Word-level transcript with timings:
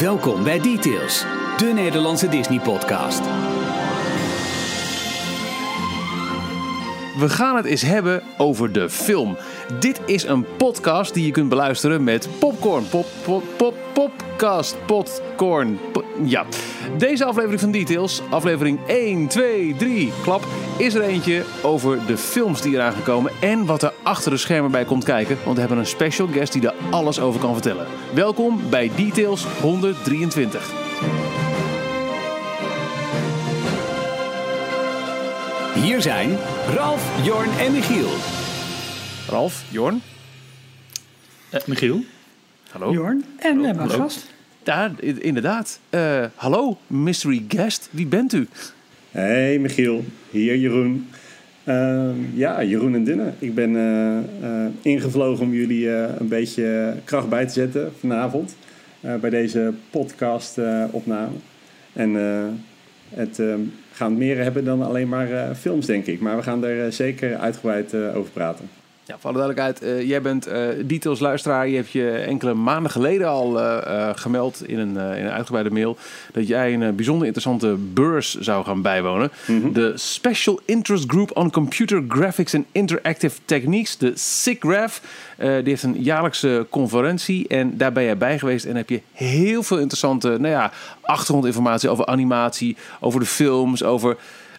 Welkom 0.00 0.44
bij 0.44 0.60
Details, 0.60 1.24
de 1.56 1.72
Nederlandse 1.74 2.28
Disney-podcast. 2.28 3.20
We 7.18 7.28
gaan 7.28 7.56
het 7.56 7.64
eens 7.64 7.82
hebben 7.82 8.22
over 8.38 8.72
de 8.72 8.90
film. 8.90 9.36
Dit 9.80 10.00
is 10.06 10.24
een 10.24 10.46
podcast 10.56 11.14
die 11.14 11.26
je 11.26 11.32
kunt 11.32 11.48
beluisteren 11.48 12.04
met 12.04 12.28
popcorn. 12.38 12.88
Pop, 12.88 13.06
pop, 13.24 13.42
pop, 13.56 14.12
podcast, 14.40 14.76
popcorn. 14.86 15.78
Po- 15.92 16.04
ja. 16.24 16.46
Deze 16.98 17.24
aflevering 17.24 17.60
van 17.60 17.70
Details, 17.70 18.22
aflevering 18.30 18.78
1, 18.86 19.26
2, 19.28 19.74
3, 19.76 20.12
klap, 20.22 20.44
is 20.78 20.94
er 20.94 21.02
eentje 21.02 21.44
over 21.62 22.06
de 22.06 22.16
films 22.16 22.60
die 22.60 22.74
eraan 22.74 22.92
gekomen 22.92 23.32
en 23.40 23.66
wat 23.66 23.82
er 23.82 23.92
achter 24.02 24.30
de 24.30 24.36
schermen 24.36 24.70
bij 24.70 24.84
komt 24.84 25.04
kijken. 25.04 25.36
Want 25.44 25.54
we 25.54 25.60
hebben 25.60 25.78
een 25.78 25.86
special 25.86 26.26
guest 26.26 26.52
die 26.52 26.66
er 26.68 26.74
alles 26.90 27.20
over 27.20 27.40
kan 27.40 27.52
vertellen. 27.52 27.86
Welkom 28.14 28.60
bij 28.70 28.90
Details 28.96 29.44
123. 29.60 30.70
Hier 35.74 36.02
zijn 36.02 36.38
Ralf, 36.74 37.24
Jorn 37.24 37.50
en 37.58 37.72
Michiel. 37.72 38.08
Ralf, 39.28 39.62
Jorn, 39.68 40.02
Eh, 41.50 41.60
Michiel? 41.66 42.00
Hallo. 42.78 42.92
Jorn. 42.92 43.24
En 43.38 43.58
we 43.60 43.66
hebben 43.66 43.84
een 43.84 43.90
hallo. 43.90 44.02
gast. 44.02 44.34
Ja, 44.64 44.90
i- 45.02 45.16
inderdaad. 45.20 45.80
Eh, 45.90 46.24
hallo, 46.34 46.78
mystery 46.86 47.44
guest. 47.48 47.88
Wie 47.92 48.06
bent 48.06 48.32
u? 48.32 48.46
Hey 49.10 49.58
Michiel, 49.58 50.04
hier 50.30 50.56
Jeroen. 50.56 51.06
Ehm, 51.64 52.14
ja, 52.34 52.62
Jeroen 52.64 52.94
en 52.94 53.04
Dinne. 53.04 53.32
Ik 53.38 53.54
ben 53.54 53.76
eh, 53.76 54.16
eh, 54.18 54.70
ingevlogen 54.82 55.44
om 55.44 55.52
jullie 55.52 55.94
eh, 55.94 56.08
een 56.18 56.28
beetje 56.28 56.94
kracht 57.04 57.28
bij 57.28 57.46
te 57.46 57.52
zetten 57.52 57.92
vanavond 58.00 58.56
eh, 59.00 59.14
bij 59.14 59.30
deze 59.30 59.72
podcast 59.90 60.58
eh, 60.58 60.84
opname. 60.90 61.32
En 61.92 62.16
eh, 62.16 62.44
het 63.18 63.38
eh, 63.38 63.54
gaan 63.92 64.18
meer 64.18 64.42
hebben 64.42 64.64
dan 64.64 64.82
alleen 64.82 65.08
maar 65.08 65.32
eh, 65.32 65.54
films, 65.54 65.86
denk 65.86 66.06
ik. 66.06 66.20
Maar 66.20 66.36
we 66.36 66.42
gaan 66.42 66.64
er 66.64 66.84
eh, 66.84 66.90
zeker 66.92 67.36
uitgebreid 67.36 67.92
eh, 67.94 68.16
over 68.16 68.30
praten. 68.32 68.68
Ja, 69.06 69.16
voor 69.18 69.30
alle 69.30 69.38
duidelijkheid, 69.38 69.82
eh, 69.82 70.08
jij 70.08 70.22
bent 70.22 70.46
eh 70.46 70.68
details 70.84 71.20
luisteraar. 71.20 71.68
Je 71.68 71.76
hebt 71.76 71.90
je 71.90 72.10
enkele 72.10 72.54
maanden 72.54 72.90
geleden 72.90 73.28
al 73.28 73.60
eh, 73.60 74.10
gemeld 74.14 74.68
in 74.68 74.78
een, 74.78 74.96
in 74.96 75.24
een 75.24 75.30
uitgebreide 75.30 75.70
mail 75.70 75.96
dat 76.32 76.46
jij 76.46 76.74
een 76.74 76.96
bijzonder 76.96 77.26
interessante 77.26 77.76
beurs 77.78 78.34
zou 78.34 78.64
gaan 78.64 78.82
bijwonen. 78.82 79.30
De 79.72 79.92
Special 79.94 80.60
Interest 80.64 81.04
Group 81.06 81.36
on 81.36 81.50
Computer 81.50 82.04
Graphics 82.08 82.54
and 82.54 82.64
Interactive 82.72 83.38
Techniques, 83.44 83.96
de 83.96 84.12
SIGGRAPH. 84.14 85.00
Die 85.36 85.46
heeft 85.46 85.82
een 85.82 86.02
jaarlijkse 86.02 86.66
conferentie 86.70 87.48
en 87.48 87.76
daar 87.76 87.92
ben 87.92 88.04
jij 88.04 88.16
bij 88.16 88.38
geweest 88.38 88.64
en 88.64 88.76
heb 88.76 88.88
je 88.88 89.00
heel 89.12 89.62
veel 89.62 89.78
interessante 89.78 90.28
nou 90.28 90.48
ja, 90.48 90.72
achtergrondinformatie 91.00 91.88
over 91.88 92.06
animatie, 92.06 92.76
over 93.00 93.20
de 93.20 93.26
films, 93.26 93.82
over 93.82 94.16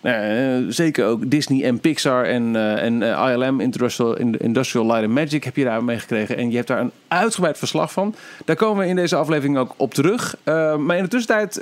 eh, 0.08 0.66
zeker 0.70 1.06
ook 1.06 1.30
Disney 1.32 1.64
en 1.64 1.80
Pixar 1.80 2.26
en, 2.26 2.56
eh, 2.56 2.84
en 2.84 3.04
eh, 3.04 3.32
ILM, 3.32 3.60
Industrial, 3.60 4.18
Industrial 4.18 4.86
Light 4.86 5.04
and 5.04 5.14
Magic, 5.14 5.44
heb 5.44 5.56
je 5.56 5.64
daar 5.64 5.84
mee 5.84 6.00
gekregen. 6.00 6.38
En 6.38 6.50
je 6.50 6.56
hebt 6.56 6.68
daar 6.68 6.80
een 6.80 6.92
uitgebreid 7.08 7.58
verslag 7.58 7.92
van. 7.92 8.16
Daar 8.46 8.56
komen 8.56 8.84
we 8.84 8.90
in 8.90 8.96
deze 8.96 9.16
aflevering 9.16 9.58
ook 9.58 9.74
op 9.78 9.94
terug. 9.94 10.36
Maar 10.78 10.98
in 10.98 11.04
de 11.04 11.10
tussentijd, 11.10 11.62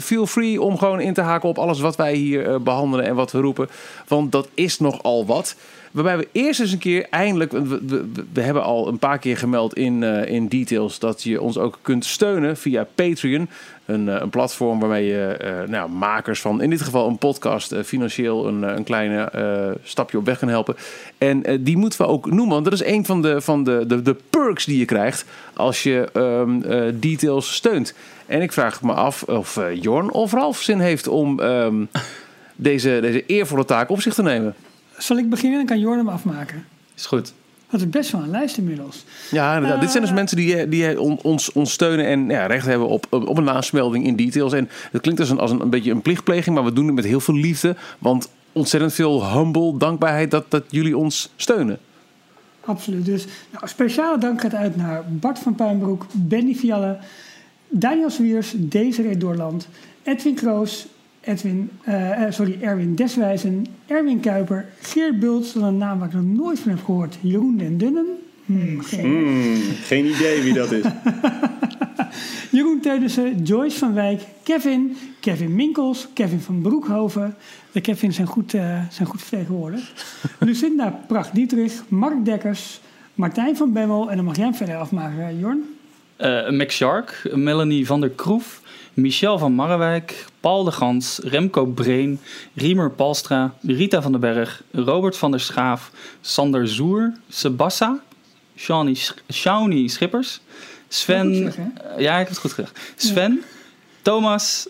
feel 0.00 0.26
free 0.26 0.62
om 0.62 0.78
gewoon 0.78 1.00
in 1.00 1.14
te 1.14 1.20
haken 1.20 1.48
op 1.48 1.58
alles 1.58 1.80
wat 1.80 1.96
wij 1.96 2.14
hier 2.14 2.46
eh, 2.46 2.56
behandelen 2.56 3.06
en 3.06 3.14
wat 3.14 3.32
we 3.32 3.40
roepen. 3.40 3.68
Want 4.08 4.32
dat 4.32 4.48
is 4.54 4.78
nogal 4.78 5.26
wat. 5.26 5.56
Waarbij 5.90 6.16
we 6.16 6.28
eerst 6.32 6.60
eens 6.60 6.72
een 6.72 6.78
keer 6.78 7.06
eindelijk. 7.10 7.52
We, 8.32 8.40
hebben 8.40 8.62
al 8.62 8.88
een 8.88 8.98
paar 8.98 9.18
keer 9.18 9.36
gemeld 9.36 9.74
in, 9.74 10.02
in 10.02 10.48
details 10.48 10.98
dat 10.98 11.22
je 11.22 11.40
ons 11.40 11.58
ook 11.58 11.78
kunt 11.82 12.04
steunen 12.04 12.56
via 12.56 12.86
Patreon. 12.94 13.48
Een, 13.90 14.08
eh, 14.08 14.20
een 14.20 14.30
platform 14.30 14.80
waarmee 14.80 15.06
je 15.06 15.26
eh, 15.26 15.68
nou, 15.68 15.90
makers 15.90 16.40
van, 16.40 16.62
in 16.62 16.70
dit 16.70 16.82
geval 16.82 17.08
een 17.08 17.18
podcast, 17.18 17.72
eh, 17.72 17.82
financieel 17.82 18.46
een, 18.46 18.62
een 18.62 18.84
kleine 18.84 19.22
eh, 19.22 19.70
stapje 19.82 20.18
op 20.18 20.24
weg 20.24 20.38
kan 20.38 20.48
helpen. 20.48 20.76
En 21.18 21.44
eh, 21.44 21.58
die 21.60 21.76
moeten 21.76 22.00
we 22.00 22.06
ook 22.06 22.26
noemen, 22.26 22.48
want 22.48 22.64
dat 22.64 22.72
is 22.72 22.84
een 22.84 23.04
van 23.04 23.22
de, 23.22 23.40
van 23.40 23.64
de, 23.64 23.84
de, 23.86 24.02
de 24.02 24.16
perks 24.30 24.64
die 24.64 24.78
je 24.78 24.84
krijgt 24.84 25.24
als 25.54 25.82
je 25.82 26.08
ehm, 26.12 26.62
eh, 26.62 26.92
details 26.94 27.54
steunt. 27.54 27.94
En 28.26 28.42
ik 28.42 28.52
vraag 28.52 28.82
me 28.82 28.92
af 28.92 29.22
of 29.22 29.56
eh, 29.56 29.82
Jorn 29.82 30.10
of 30.10 30.32
Ralf 30.32 30.60
zin 30.60 30.80
heeft 30.80 31.08
om 31.08 31.40
ehm, 31.40 31.84
deze, 32.56 32.98
deze 33.00 33.26
eervolle 33.26 33.64
taak 33.64 33.90
op 33.90 34.00
zich 34.00 34.14
te 34.14 34.22
nemen. 34.22 34.54
Zal 34.98 35.18
ik 35.18 35.30
beginnen? 35.30 35.58
Dan 35.58 35.66
kan 35.66 35.78
Jorn 35.78 35.98
hem 35.98 36.08
afmaken. 36.08 36.66
Is 36.96 37.06
goed. 37.06 37.32
Dat 37.70 37.80
is 37.80 37.88
best 37.88 38.10
wel 38.10 38.22
een 38.22 38.30
lijst 38.30 38.56
inmiddels. 38.56 39.04
Ja, 39.30 39.54
inderdaad. 39.54 39.80
Dit 39.80 39.90
zijn 39.90 40.02
dus 40.02 40.12
mensen 40.12 40.36
die, 40.36 40.68
die 40.68 41.00
on- 41.00 41.18
ons, 41.22 41.52
ons 41.52 41.72
steunen 41.72 42.06
en 42.06 42.28
ja, 42.28 42.46
recht 42.46 42.66
hebben 42.66 42.88
op, 42.88 43.06
op 43.10 43.38
een 43.38 43.44
naamsmelding 43.44 44.06
in 44.06 44.16
details. 44.16 44.52
En 44.52 44.68
het 44.92 45.00
klinkt 45.00 45.20
als 45.20 45.30
een, 45.30 45.38
als 45.38 45.50
een, 45.50 45.60
een 45.60 45.70
beetje 45.70 45.90
een 45.90 46.02
plichtpleging, 46.02 46.54
maar 46.54 46.64
we 46.64 46.72
doen 46.72 46.86
het 46.86 46.94
met 46.94 47.04
heel 47.04 47.20
veel 47.20 47.34
liefde. 47.34 47.76
Want 47.98 48.28
ontzettend 48.52 48.92
veel 48.92 49.32
humble 49.32 49.76
dankbaarheid 49.78 50.30
dat, 50.30 50.44
dat 50.48 50.64
jullie 50.68 50.96
ons 50.96 51.32
steunen. 51.36 51.78
Absoluut. 52.64 53.04
Dus 53.04 53.26
nou, 53.50 53.68
speciale 53.68 54.18
dank 54.18 54.40
gaat 54.40 54.54
uit 54.54 54.76
naar 54.76 55.04
Bart 55.08 55.38
van 55.38 55.54
Puinbroek, 55.54 56.06
Benny 56.12 56.54
Vialle, 56.54 56.98
Daniel 57.68 58.10
Swiers, 58.10 58.52
Desiree 58.56 59.16
Doorland, 59.16 59.68
Edwin 60.02 60.34
Kroos, 60.34 60.86
Edwin, 61.20 61.70
eh, 61.84 62.24
eh, 62.24 62.32
sorry, 62.32 62.58
Erwin 62.60 62.94
Deswijzen, 62.94 63.66
Erwin 63.86 64.20
Kuiper, 64.20 64.66
Geert 64.80 65.20
dat 65.20 65.42
is 65.42 65.54
een 65.54 65.76
naam 65.76 65.98
waar 65.98 66.08
ik 66.08 66.14
nog 66.14 66.24
nooit 66.24 66.58
van 66.58 66.70
heb 66.70 66.84
gehoord, 66.84 67.16
Jeroen 67.20 67.56
den 67.56 67.78
Dunnen, 67.78 68.06
Hmm, 68.50 68.80
geen 68.80 69.04
Hmm, 69.04 69.56
geen 69.82 70.04
idee 70.04 70.42
wie 70.42 70.52
dat 70.52 70.72
is. 70.72 70.84
Jeroen 72.50 72.80
Teunissen, 72.80 73.42
Joyce 73.42 73.78
van 73.78 73.94
Wijk, 73.94 74.22
Kevin, 74.42 74.96
Kevin 75.20 75.54
Minkels, 75.54 76.08
Kevin 76.14 76.40
van 76.40 76.60
Broekhoven. 76.60 77.34
De 77.72 77.80
Kevin 77.80 78.12
zijn 78.12 78.26
goed, 78.26 78.54
eh, 78.54 78.80
zijn 78.90 79.08
goed 79.08 79.22
vertegenwoordigd. 79.22 80.04
Lucinda 80.38 81.00
Pracht-Dietrich, 81.06 81.82
Mark 81.88 82.24
Dekkers, 82.24 82.80
Martijn 83.14 83.56
van 83.56 83.72
Bemmel. 83.72 84.10
En 84.10 84.16
dan 84.16 84.24
mag 84.24 84.36
jij 84.36 84.44
hem 84.44 84.54
verder 84.54 84.76
afmaken, 84.76 85.38
Jorn. 85.38 85.64
Eh 86.20 86.50
Max 86.50 86.74
Shark, 86.76 87.28
Melanie 87.34 87.86
van 87.86 88.00
der 88.00 88.10
Kroef, 88.10 88.60
Michel 88.94 89.38
van 89.38 89.52
Marrewijk, 89.52 90.24
Paul 90.40 90.64
de 90.64 90.70
Gans, 90.72 91.20
Remco 91.24 91.66
Breen, 91.66 92.20
Riemer 92.54 92.90
Palstra, 92.90 93.54
Rita 93.62 94.02
van 94.02 94.12
den 94.12 94.20
Berg, 94.20 94.62
Robert 94.72 95.16
van 95.16 95.30
der 95.30 95.40
Schaaf, 95.40 95.90
Sander 96.20 96.68
Zoer, 96.68 97.12
Sebassa, 97.28 98.00
Shawnee, 98.56 98.94
Sch- 98.94 99.14
Shawnee 99.32 99.88
Schippers, 99.88 100.40
Sven... 100.88 101.52
Ja, 101.98 102.12
ik 102.12 102.18
heb 102.18 102.28
het 102.28 102.38
goed 102.38 102.52
gezegd. 102.52 102.78
Sven, 102.96 103.42
Thomas, 104.02 104.68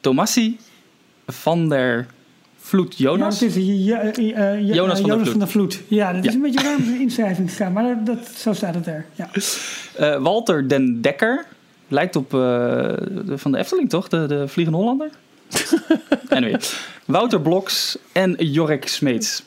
Tomassi, 0.00 0.58
Van 1.26 1.68
der 1.68 2.06
Vloed 2.72 2.96
Ja, 2.96 3.10
Jonas. 3.10 3.40
het 3.40 3.48
is 3.48 3.56
eh, 3.56 3.86
ja, 3.86 4.00
eh, 4.00 4.08
eh, 4.18 4.60
ja, 4.60 4.74
Jonas 4.74 5.00
van 5.00 5.10
Jonas 5.10 5.28
Vloed. 5.28 5.38
van 5.38 5.48
Vloed. 5.48 5.82
Ja, 5.88 6.12
dat 6.12 6.24
is 6.24 6.34
een 6.34 6.40
beetje 6.40 6.62
raar 6.62 6.76
om 6.76 6.84
zijn 6.84 7.00
inschrijving 7.00 7.50
gegaan, 7.50 7.72
maar 7.72 7.84
dat, 7.84 8.06
dat, 8.06 8.28
zo 8.36 8.52
staat 8.52 8.74
het 8.74 8.86
er. 8.86 9.06
Ja. 9.14 10.18
Walter 10.20 10.68
den 10.68 11.00
Dekker. 11.00 11.44
Lijkt 11.88 12.16
op 12.16 12.30
de, 12.30 13.34
van 13.36 13.52
de 13.52 13.58
Efteling, 13.58 13.88
toch? 13.88 14.08
De, 14.08 14.26
de 14.26 14.48
Vliegende 14.48 14.78
Hollander. 14.78 15.10
anyway. 16.28 16.60
Wouter 17.04 17.40
Bloks 17.40 17.98
en 18.12 18.34
Jorek 18.38 18.88
Smeets. 18.88 19.42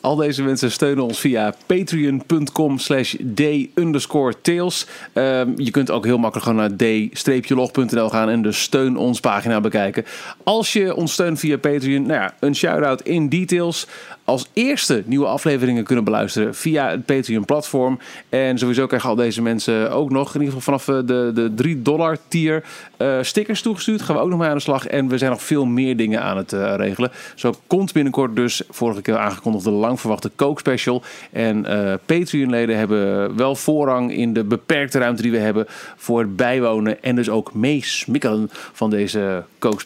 Al 0.00 0.16
deze 0.16 0.42
mensen 0.42 0.70
steunen 0.70 1.04
ons 1.04 1.18
via 1.18 1.54
patreon.com 1.66 2.78
slash 2.78 3.14
d 3.34 3.40
underscore 3.74 4.34
tails. 4.40 4.86
Ehm, 5.12 5.52
je 5.56 5.70
kunt 5.70 5.90
ook 5.90 6.04
heel 6.04 6.18
makkelijk 6.18 6.48
gewoon 6.48 6.60
naar 6.60 6.76
d-log.nl 6.76 8.08
gaan 8.08 8.28
en 8.28 8.42
de 8.42 8.52
steun 8.52 8.96
ons 8.96 9.20
pagina 9.20 9.60
bekijken. 9.60 10.04
Als 10.44 10.72
je 10.72 10.94
ons 10.94 11.12
steunt 11.12 11.38
via 11.38 11.58
Patreon, 11.58 12.02
nou 12.02 12.20
ja, 12.20 12.34
een 12.40 12.54
shout-out 12.54 13.02
in 13.02 13.28
details. 13.28 13.86
Als 14.30 14.46
eerste 14.52 15.02
nieuwe 15.06 15.26
afleveringen 15.26 15.84
kunnen 15.84 16.04
beluisteren 16.04 16.54
via 16.54 16.90
het 16.90 17.04
Patreon 17.04 17.44
platform. 17.44 17.98
En 18.28 18.58
sowieso 18.58 18.86
krijgen 18.86 19.08
al 19.08 19.14
deze 19.14 19.42
mensen 19.42 19.90
ook 19.90 20.10
nog, 20.10 20.34
in 20.34 20.40
ieder 20.40 20.54
geval 20.54 20.78
vanaf 20.78 20.98
eh, 20.98 21.06
de, 21.06 21.30
de 21.34 21.54
3 21.54 21.82
dollar 21.82 22.18
tier, 22.28 22.64
eh, 22.96 23.18
stickers 23.20 23.62
toegestuurd. 23.62 24.02
Gaan 24.02 24.16
we 24.16 24.22
ook 24.22 24.28
nog 24.28 24.38
mee 24.38 24.48
aan 24.48 24.56
de 24.56 24.62
slag. 24.62 24.86
En 24.86 25.08
we 25.08 25.18
zijn 25.18 25.30
nog 25.30 25.42
veel 25.42 25.64
meer 25.64 25.96
dingen 25.96 26.22
aan 26.22 26.36
het 26.36 26.52
eh, 26.52 26.74
regelen. 26.76 27.10
Zo 27.34 27.54
komt 27.66 27.92
binnenkort 27.92 28.36
dus, 28.36 28.62
vorige 28.68 29.02
keer 29.02 29.16
aangekondigd, 29.16 29.64
de 29.64 29.70
lang 29.70 30.00
verwachte 30.00 30.30
Coke 30.36 30.60
Special. 30.60 31.02
En 31.32 31.66
Patreon-leden 32.06 32.76
hebben 32.76 33.36
wel 33.36 33.56
voorrang 33.56 34.12
in 34.12 34.32
de 34.32 34.44
beperkte 34.44 34.98
ruimte 34.98 35.22
die 35.22 35.30
we 35.30 35.38
hebben 35.38 35.66
voor 35.96 36.20
het 36.20 36.36
bijwonen 36.36 37.02
en 37.02 37.16
dus 37.16 37.30
ook 37.30 37.54
meesmikkelen 37.54 38.50
van 38.72 38.90
deze 38.90 39.44
Coke 39.58 39.80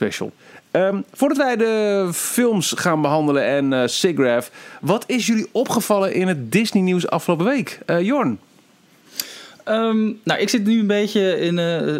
Ehm, 0.75 1.00
voordat 1.12 1.38
wij 1.38 1.56
de 1.56 2.09
films 2.12 2.73
gaan 2.76 3.03
behandelen 3.03 3.44
en 3.44 3.91
SIGGRAPH, 3.91 4.49
wat 4.81 5.05
is 5.06 5.26
jullie 5.26 5.47
opgevallen 5.53 6.15
in 6.15 6.29
het 6.29 6.53
Disney-nieuws 6.53 7.09
afgelopen 7.09 7.47
week? 7.47 7.79
Eh, 7.87 8.00
Jorn? 8.00 8.38
Ehm, 9.65 10.12
nou, 10.25 10.41
ik 10.41 10.49
zit 10.49 10.65
nu 10.65 10.81
een 10.81 10.87
beetje 10.87 11.41
in, 11.41 11.59
eh, 11.59 11.94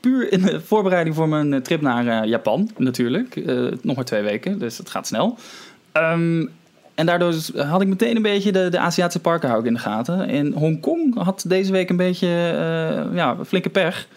puur 0.00 0.32
in 0.32 0.42
de 0.42 0.60
voorbereiding 0.60 1.16
voor 1.16 1.28
mijn 1.28 1.62
trip 1.62 1.80
naar 1.80 2.26
Japan, 2.26 2.70
natuurlijk. 2.76 3.42
Nog 3.82 3.96
maar 3.96 4.04
twee 4.04 4.22
weken, 4.22 4.58
dus 4.58 4.78
het 4.78 4.90
gaat 4.90 5.06
snel. 5.06 5.38
Ehm, 5.92 6.46
en 6.94 7.06
daardoor 7.06 7.34
had 7.56 7.80
ik 7.80 7.88
meteen 7.88 8.16
een 8.16 8.22
beetje 8.22 8.52
de, 8.52 8.68
de 8.68 8.78
Aziatische 8.78 9.20
parken 9.20 9.48
hou 9.48 9.60
ik 9.60 9.66
in 9.66 9.74
de 9.74 9.80
gaten. 9.80 10.28
En 10.28 10.52
Hongkong 10.52 11.14
had 11.22 11.44
deze 11.46 11.72
week 11.72 11.90
een 11.90 11.96
beetje 11.96 12.28
ja, 13.14 13.36
flinke 13.46 13.70
pech. 13.70 14.08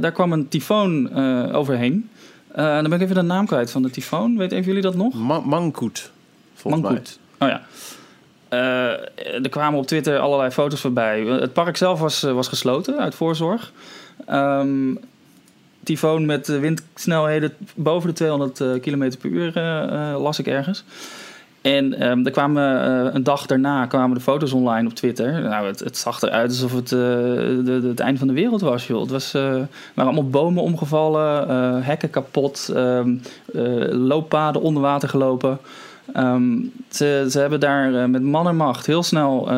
Daar 0.00 0.12
kwam 0.12 0.32
een 0.32 0.48
tyfoon 0.48 1.14
overheen. 1.52 2.08
Eh, 2.56 2.64
dan 2.64 2.82
ben 2.82 2.92
ik 2.92 3.00
even 3.00 3.14
de 3.14 3.22
naam 3.22 3.46
kwijt 3.46 3.70
van 3.70 3.82
de 3.82 3.90
tyfoon. 3.90 4.36
Weet 4.36 4.52
een 4.52 4.58
van 4.58 4.66
jullie 4.66 4.82
dat 4.82 4.94
nog? 4.94 5.14
Ma 5.14 5.40
Mankoet, 5.40 6.10
volgens 6.54 6.82
Mankoet. 6.82 7.18
Oh 7.38 7.48
ja. 7.48 7.62
Eh, 8.48 9.42
er 9.42 9.48
kwamen 9.48 9.78
op 9.78 9.86
Twitter 9.86 10.18
allerlei 10.18 10.50
foto's 10.50 10.80
voorbij. 10.80 11.20
Het 11.20 11.52
park 11.52 11.76
zelf 11.76 12.00
was, 12.00 12.22
eh, 12.22 12.32
was 12.32 12.48
gesloten 12.48 12.98
uit 12.98 13.14
voorzorg. 13.14 13.72
Ehm 14.26 14.94
tyfoon 15.82 16.26
met 16.26 16.46
windsnelheden 16.46 17.52
boven 17.74 18.08
de 18.08 18.14
200 18.14 18.60
eh, 18.60 18.80
km 18.80 19.12
per 19.20 19.30
uur 19.30 19.52
las 20.18 20.38
ik 20.38 20.46
ergens. 20.46 20.84
En 21.66 21.98
ehm, 21.98 22.24
er 22.24 22.30
kwamen 22.30 22.84
eh, 22.84 23.14
een 23.14 23.22
dag 23.22 23.46
daarna 23.46 23.86
kwamen 23.86 24.16
de 24.16 24.22
foto's 24.22 24.52
online 24.52 24.88
op 24.88 24.94
Twitter. 24.94 25.40
Nou, 25.40 25.66
het, 25.66 25.98
zag 25.98 26.22
eruit 26.22 26.50
alsof 26.50 26.72
het 26.72 26.92
eh, 26.92 26.98
de, 26.98 27.80
het 27.82 28.00
einde 28.00 28.18
van 28.18 28.28
de 28.28 28.34
wereld 28.34 28.60
was. 28.60 28.86
Joh. 28.86 29.00
Het 29.00 29.10
was, 29.10 29.34
er 29.34 29.68
waren 29.94 30.12
allemaal 30.12 30.30
bomen 30.30 30.62
omgevallen, 30.62 31.82
hekken 31.82 32.10
kapot, 32.10 32.70
ehm, 32.74 33.14
eh, 33.54 33.62
looppaden 33.90 34.62
onder 34.62 34.82
water 34.82 35.08
gelopen. 35.08 35.58
Ehm, 36.12 36.54
ze, 36.88 37.26
ze 37.30 37.38
hebben 37.38 37.60
daar 37.60 38.10
met 38.10 38.22
man 38.22 38.48
en 38.48 38.56
macht 38.56 38.86
heel 38.86 39.02
snel 39.02 39.48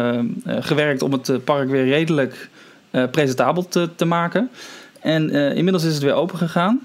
gewerkt 0.44 1.02
om 1.02 1.12
het 1.12 1.44
park 1.44 1.68
weer 1.68 1.84
redelijk 1.84 2.50
presentabel 2.90 3.68
te, 3.68 3.88
te 3.96 4.04
maken. 4.04 4.50
En 5.00 5.30
inmiddels 5.30 5.84
is 5.84 5.94
het 5.94 6.02
weer 6.02 6.14
open 6.14 6.38
gegaan. 6.38 6.80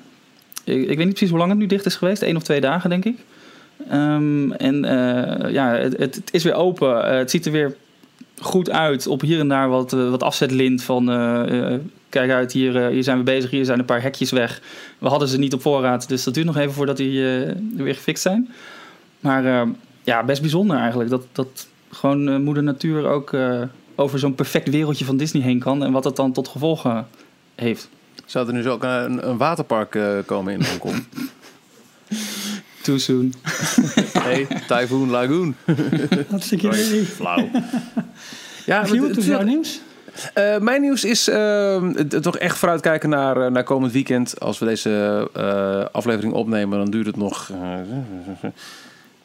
Ik, 0.64 0.82
ik 0.82 0.88
weet 0.88 0.98
niet 0.98 1.08
precies 1.08 1.30
hoe 1.30 1.38
lang 1.38 1.50
het 1.50 1.60
nu 1.60 1.66
dicht 1.66 1.86
is 1.86 1.96
geweest. 1.96 2.22
één 2.22 2.36
of 2.36 2.44
twee 2.44 2.62
dagen, 2.62 2.90
denk 2.90 3.06
ik. 3.06 3.18
Ehm, 3.90 4.52
en 4.52 4.86
eh, 4.86 5.52
ja, 5.52 5.76
het, 5.76 5.98
het, 5.98 6.22
is 6.32 6.44
weer 6.44 6.54
open. 6.54 7.06
Eh, 7.06 7.18
het 7.18 7.32
ziet 7.32 7.46
er 7.46 7.52
weer 7.52 7.76
goed 8.40 8.70
uit. 8.70 9.08
Op 9.08 9.22
hier 9.22 9.40
en 9.40 9.48
daar 9.48 9.70
wat, 9.70 9.94
eh, 9.94 10.10
wat 10.10 10.24
afzetlint 10.24 10.84
van... 10.84 11.06
kijk 12.10 12.32
uit, 12.32 12.52
hier, 12.52 12.88
hier 12.88 13.04
zijn 13.04 13.18
we 13.18 13.24
bezig. 13.24 13.50
Hier 13.50 13.66
zijn 13.66 13.80
een 13.80 13.86
paar 13.86 14.02
hekjes 14.02 14.32
weg. 14.32 14.62
We 14.98 15.08
hadden 15.08 15.28
ze 15.28 15.38
niet 15.38 15.54
op 15.54 15.62
voorraad. 15.62 16.08
Dus 16.08 16.24
dat 16.24 16.34
duurt 16.34 16.46
nog 16.46 16.58
even 16.58 16.74
voordat 16.74 16.98
die 16.98 17.22
weer 17.76 17.96
gefixt 17.96 18.22
zijn. 18.22 18.50
Maar 19.20 19.46
eh, 19.46 19.70
ja, 20.04 20.24
best 20.24 20.42
bijzonder 20.42 20.78
eigenlijk. 20.78 21.10
Dat, 21.10 21.26
dat 21.32 21.68
gewoon 21.92 22.44
moeder 22.44 22.64
natuur 22.64 23.06
ook 23.06 23.36
over 23.96 24.20
zo'n 24.20 24.36
perfect 24.36 24.70
wereldje 24.70 25.06
van 25.06 25.18
Disney 25.18 25.44
heen 25.44 25.60
kan. 25.60 25.84
En 25.84 25.92
wat 25.92 26.04
dat 26.04 26.16
dan 26.16 26.32
tot 26.32 26.48
gevolgen 26.48 27.08
heeft. 27.56 27.90
Zou 28.26 28.48
er 28.48 28.54
nu 28.54 28.62
zo 28.62 28.72
ook 28.72 28.84
een, 28.84 29.30
een 29.30 29.38
waterpark 29.38 30.00
komen 30.26 30.54
in 30.54 30.66
Hongkong? 30.66 31.04
Too 32.84 32.98
soon. 32.98 33.34
nee, 34.26 34.48
Typhoon 34.68 35.10
Lagoon. 35.10 35.56
Hartstikke 36.30 36.68
idee. 36.68 37.06
Flauw. 37.06 37.50
Ja, 38.66 38.82
het- 38.82 38.98
wat 39.00 39.18
is 39.18 39.26
jouw 39.36 39.42
nieuws? 39.44 39.80
Eh, 40.34 40.58
mijn 40.58 40.82
nieuws 40.82 41.04
is 41.04 41.26
het- 41.26 42.12
het 42.12 42.24
toch 42.24 42.38
echt 42.38 42.58
vooruitkijken 42.58 43.10
naar, 43.10 43.38
eh, 43.46 43.52
naar 43.52 43.64
komend 43.64 43.92
weekend. 43.92 44.40
Als 44.40 44.60
we 44.60 44.66
deze 44.66 45.30
eh, 45.34 45.86
aflevering 45.92 46.34
opnemen, 46.34 46.78
dan 46.78 46.90
duurt 46.92 47.06
het 47.06 47.16
nog 47.18 47.50
eh, 47.52 48.50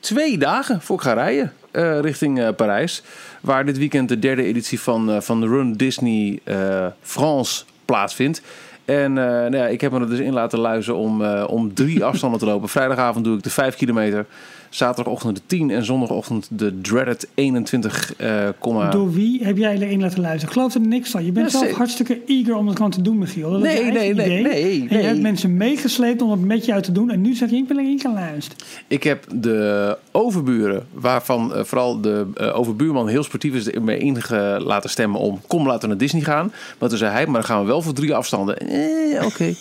twee 0.00 0.38
dagen 0.38 0.82
voor 0.82 0.96
ik 0.96 1.02
ga 1.02 1.12
rijden 1.12 1.52
eh, 1.70 2.00
richting 2.00 2.40
eh, 2.40 2.49
Parijs. 2.56 3.02
Waar 3.40 3.64
dit 3.66 3.78
weekend 3.78 4.08
de 4.08 4.19
derde 4.19 4.43
editie 4.43 4.81
van, 4.81 5.11
eh, 5.11 5.20
van 5.20 5.40
de 5.40 5.46
Run 5.46 5.72
Disney 5.72 6.40
eh, 6.44 6.87
France 7.02 7.64
plaatsvindt. 7.84 8.43
En 8.88 9.19
eh, 9.19 9.25
nou 9.25 9.56
ja, 9.56 9.67
ik 9.67 9.81
heb 9.81 9.93
me 9.93 10.00
er 10.00 10.08
dus 10.08 10.19
in 10.19 10.32
laten 10.32 10.58
luizen 10.58 10.96
om, 10.96 11.25
eh, 11.25 11.44
om 11.49 11.75
drie 11.75 12.05
afstanden 12.05 12.38
te 12.38 12.46
lopen. 12.46 12.69
Vrijdagavond 12.69 13.25
doe 13.25 13.37
ik 13.37 13.43
de 13.43 13.50
5 13.50 13.76
kilometer. 13.76 14.26
Zaterdagochtend 14.70 15.37
de 15.37 15.43
10 15.47 15.70
en 15.70 15.85
zondagochtend 15.85 16.47
de 16.50 16.81
dreaded 16.81 17.29
21, 17.35 18.15
eh, 18.17 18.49
komma- 18.59 18.91
Door 18.91 19.12
wie 19.12 19.44
heb 19.44 19.56
jij 19.56 19.79
erin 19.79 20.00
laten 20.00 20.20
luisteren? 20.20 20.47
Ik 20.49 20.53
geloof 20.53 20.75
er 20.75 20.81
niks 20.81 21.11
van. 21.11 21.25
Je 21.25 21.32
bent 21.32 21.53
Ja, 21.53 21.59
zelf 21.59 21.73
hartstikke 21.73 22.20
eager 22.26 22.55
om 22.56 22.67
het 22.67 22.76
gewoon 22.76 22.91
te 22.91 23.03
doen, 23.03 23.19
Michiel. 23.19 23.50
Dat 23.50 23.61
Nee, 23.61 23.85
je 23.85 23.93
nee, 23.93 23.93
nee, 23.93 24.11
idee. 24.11 24.43
nee, 24.43 24.87
En 24.88 24.99
je 24.99 25.05
hebt 25.05 25.20
mensen 25.20 25.56
meegesleept 25.56 26.23
om 26.23 26.31
het 26.31 26.44
met 26.44 26.65
jou 26.65 26.82
te 26.82 26.93
doen. 26.93 27.11
En 27.11 27.20
nu 27.20 27.35
zeg 27.35 27.50
je, 27.50 27.56
ik 27.56 27.69
ben 27.69 27.79
erin 27.79 28.00
gaan 28.00 28.12
luisteren. 28.15 28.65
Ik 28.88 29.03
heb 29.03 29.25
de 29.35 29.97
overburen, 30.11 30.87
waarvan 30.93 31.55
eh, 31.55 31.64
vooral 31.64 32.00
de 32.00 32.26
eh, 32.35 32.59
overbuurman 32.59 33.09
heel 33.09 33.23
sportief 33.23 33.55
is, 33.55 33.71
mee 33.81 33.99
inge 33.99 34.61
laten 34.64 34.91
stemmen 34.91 35.21
om 35.21 35.41
kom 35.47 35.67
laten 35.67 35.81
we 35.81 35.87
naar 35.87 35.97
Disney 35.97 36.23
gaan. 36.23 36.53
Maar 36.79 36.88
toen 36.88 36.99
zei 36.99 37.12
hij, 37.12 37.25
maar 37.25 37.35
dan 37.35 37.44
gaan 37.44 37.61
we 37.61 37.67
wel 37.67 37.82
voor 37.82 37.93
drie 37.93 38.14
afstanden. 38.14 38.56
Eh, 38.59 39.25
oké. 39.26 39.55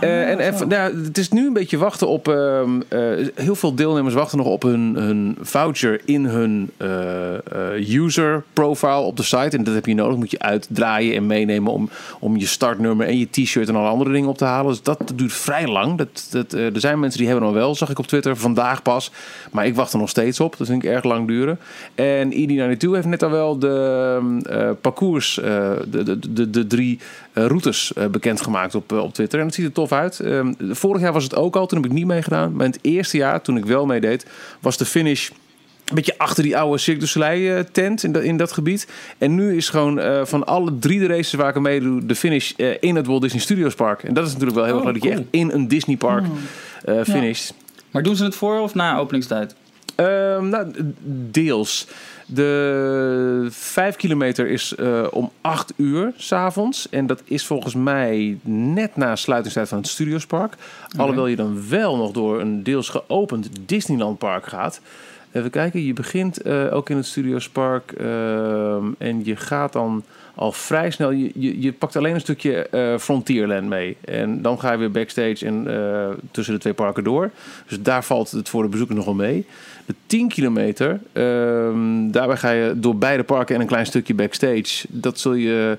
Eh, 0.00 0.30
en 0.30 0.68
nou, 0.68 1.04
het 1.04 1.18
is 1.18 1.28
nu 1.28 1.46
een 1.46 1.52
beetje 1.52 1.76
wachten 1.78 2.08
op, 2.08 2.28
ehm, 2.28 2.80
eh, 2.88 3.00
heel 3.34 3.54
veel 3.54 3.74
deelnemers 3.74 4.14
wachten 4.14 4.35
nog 4.36 4.46
op 4.46 4.62
hun, 4.62 5.36
voucher 5.40 6.00
in 6.04 6.24
hun 6.24 6.70
eh, 6.76 7.34
eh, 7.34 7.88
user 7.88 8.42
profile 8.52 8.98
op 8.98 9.16
de 9.16 9.22
site. 9.22 9.56
En 9.56 9.64
dat 9.64 9.74
heb 9.74 9.86
je 9.86 9.94
nodig, 9.94 10.16
moet 10.16 10.30
je 10.30 10.38
uitdraaien 10.38 11.14
en 11.14 11.26
meenemen 11.26 11.72
om, 11.72 11.88
om 12.18 12.36
je 12.36 12.46
startnummer 12.46 13.06
en 13.06 13.18
je 13.18 13.30
t-shirt 13.30 13.68
en 13.68 13.76
alle 13.76 13.88
andere 13.88 14.12
dingen 14.12 14.28
op 14.28 14.38
te 14.38 14.44
halen. 14.44 14.70
Dus 14.70 14.82
dat 14.82 15.12
duurt 15.14 15.32
vrij 15.32 15.66
lang. 15.66 15.98
Dat, 15.98 16.26
dat, 16.30 16.52
eh, 16.52 16.74
er 16.74 16.80
zijn 16.80 17.00
mensen 17.00 17.18
die 17.18 17.28
hebben 17.28 17.46
al 17.48 17.54
wel, 17.54 17.74
zag 17.74 17.90
ik 17.90 17.98
op 17.98 18.06
Twitter, 18.06 18.36
vandaag 18.36 18.82
pas. 18.82 19.10
Maar 19.52 19.66
ik 19.66 19.74
wacht 19.74 19.92
er 19.92 19.98
nog 19.98 20.08
steeds 20.08 20.40
op. 20.40 20.56
Dat 20.58 20.66
vind 20.66 20.84
ik 20.84 20.90
erg 20.90 21.04
lang 21.04 21.26
duren. 21.26 21.58
En 21.94 22.32
ED92 22.32 22.90
heeft 22.90 23.06
net 23.06 23.22
al 23.22 23.30
wel 23.30 23.58
de 23.58 24.74
parcours, 24.80 25.34
de, 25.34 26.18
de, 26.32 26.50
de, 26.50 26.66
drie 26.66 26.98
routes 27.36 27.92
eh, 27.92 28.06
bekendgemaakt 28.06 28.74
op, 28.74 28.92
eh, 28.92 28.98
op 28.98 29.14
Twitter. 29.14 29.40
En 29.40 29.46
het 29.46 29.54
ziet 29.54 29.64
er 29.64 29.72
tof 29.72 29.92
uit. 29.92 30.20
Ehm, 30.20 30.52
vorig 30.70 31.02
jaar 31.02 31.12
was 31.12 31.24
het 31.24 31.34
ook 31.34 31.56
al, 31.56 31.66
toen 31.66 31.78
heb 31.78 31.90
ik 31.90 31.96
niet 31.96 32.06
meegedaan. 32.06 32.52
Maar 32.52 32.64
in 32.64 32.70
het 32.70 32.80
eerste 32.82 33.16
jaar, 33.16 33.42
toen 33.42 33.56
ik 33.56 33.64
wel 33.64 33.86
meedeed, 33.86 34.26
was 34.60 34.76
de 34.76 34.84
finish 34.84 35.30
een 35.86 35.94
beetje 35.94 36.18
achter 36.18 36.42
die 36.42 36.56
oude 36.56 36.78
Cirque 36.78 37.00
du 37.00 37.08
Soleil 37.08 37.56
eh, 37.56 37.64
tent 37.72 38.02
in, 38.02 38.12
dat 38.12 38.22
in 38.22 38.36
dat 38.36 38.52
gebied. 38.52 38.88
En 39.18 39.34
nu 39.34 39.56
is 39.56 39.68
gewoon 39.68 40.00
eh, 40.00 40.24
van 40.24 40.46
alle 40.46 40.78
drie 40.78 40.98
de 40.98 41.06
races 41.06 41.32
waar 41.32 41.48
ik 41.48 41.56
aan 41.56 41.62
meedoe... 41.62 42.06
de 42.06 42.14
finish 42.14 42.52
eh, 42.56 42.74
in 42.80 42.96
het 42.96 43.06
Walt 43.06 43.22
Disney 43.22 43.40
Studios 43.40 43.74
Park. 43.74 44.02
En 44.02 44.14
dat 44.14 44.26
is 44.26 44.32
natuurlijk 44.32 44.56
wel 44.56 44.66
heel 44.66 44.78
Oh, 44.78 44.84
erg 44.84 44.92
leuk 44.92 45.02
dat 45.02 45.12
je 45.12 45.18
echt 45.18 45.28
in 45.30 45.50
een 45.50 45.68
Disney 45.68 45.96
park 45.96 46.24
eh 46.84 47.00
finisht. 47.02 47.54
Maar 47.90 48.02
doen 48.02 48.16
ze 48.16 48.24
het 48.24 48.34
voor 48.34 48.58
of 48.60 48.74
na 48.74 48.98
openingstijd? 48.98 49.54
Ehm, 49.94 50.48
nou, 50.48 50.72
deels. 51.30 51.86
De 52.28 53.46
5 53.50 53.96
kilometer 53.96 54.48
is 54.48 54.74
eh, 54.74 55.06
om 55.10 55.30
8 55.40 55.72
uur 55.76 56.12
s'avonds. 56.16 56.88
En 56.88 57.06
dat 57.06 57.22
is 57.24 57.46
volgens 57.46 57.74
mij 57.74 58.38
net 58.42 58.96
na 58.96 59.16
sluitingstijd 59.16 59.68
van 59.68 59.78
het 59.78 59.88
Studiospark. 59.88 60.54
Alhoewel 60.96 61.26
je 61.26 61.36
dan 61.36 61.68
wel 61.68 61.96
nog 61.96 62.12
door 62.12 62.40
een 62.40 62.62
deels 62.62 62.88
geopend 62.88 63.48
Disneylandpark 63.66 64.46
gaat. 64.46 64.80
Even 65.32 65.50
kijken, 65.50 65.84
je 65.84 65.92
begint 65.92 66.42
eh, 66.42 66.74
ook 66.74 66.90
in 66.90 66.96
het 66.96 67.06
Studiospark. 67.06 67.92
ehm, 67.92 68.84
en 68.98 69.24
je 69.24 69.36
gaat 69.36 69.72
dan 69.72 70.04
al 70.34 70.52
vrij 70.52 70.90
snel... 70.90 71.10
Je, 71.10 71.30
je, 71.34 71.60
je 71.60 71.72
pakt 71.72 71.96
alleen 71.96 72.14
een 72.14 72.20
stukje 72.20 72.68
eh, 72.68 72.98
Frontierland 72.98 73.68
mee. 73.68 73.96
En 74.04 74.42
dan 74.42 74.60
ga 74.60 74.72
je 74.72 74.78
weer 74.78 74.90
backstage 74.90 75.46
en 75.46 75.66
tussen 76.30 76.54
de 76.54 76.60
twee 76.60 76.74
parken 76.74 77.04
door. 77.04 77.30
Dus 77.66 77.82
daar 77.82 78.04
valt 78.04 78.30
het 78.30 78.48
voor 78.48 78.62
de 78.62 78.68
bezoeker 78.68 78.94
nog 78.94 79.04
wel 79.04 79.14
mee. 79.14 79.46
De 79.86 79.94
10 80.06 80.28
kilometer, 80.28 81.00
ehm, 81.12 82.10
daarbij 82.10 82.36
ga 82.36 82.50
je 82.50 82.72
door 82.76 82.96
beide 82.96 83.22
parken 83.22 83.54
en 83.54 83.60
een 83.60 83.66
klein 83.66 83.86
stukje 83.86 84.14
backstage. 84.14 84.86
Dat 84.88 85.18
zul 85.18 85.34
je, 85.34 85.78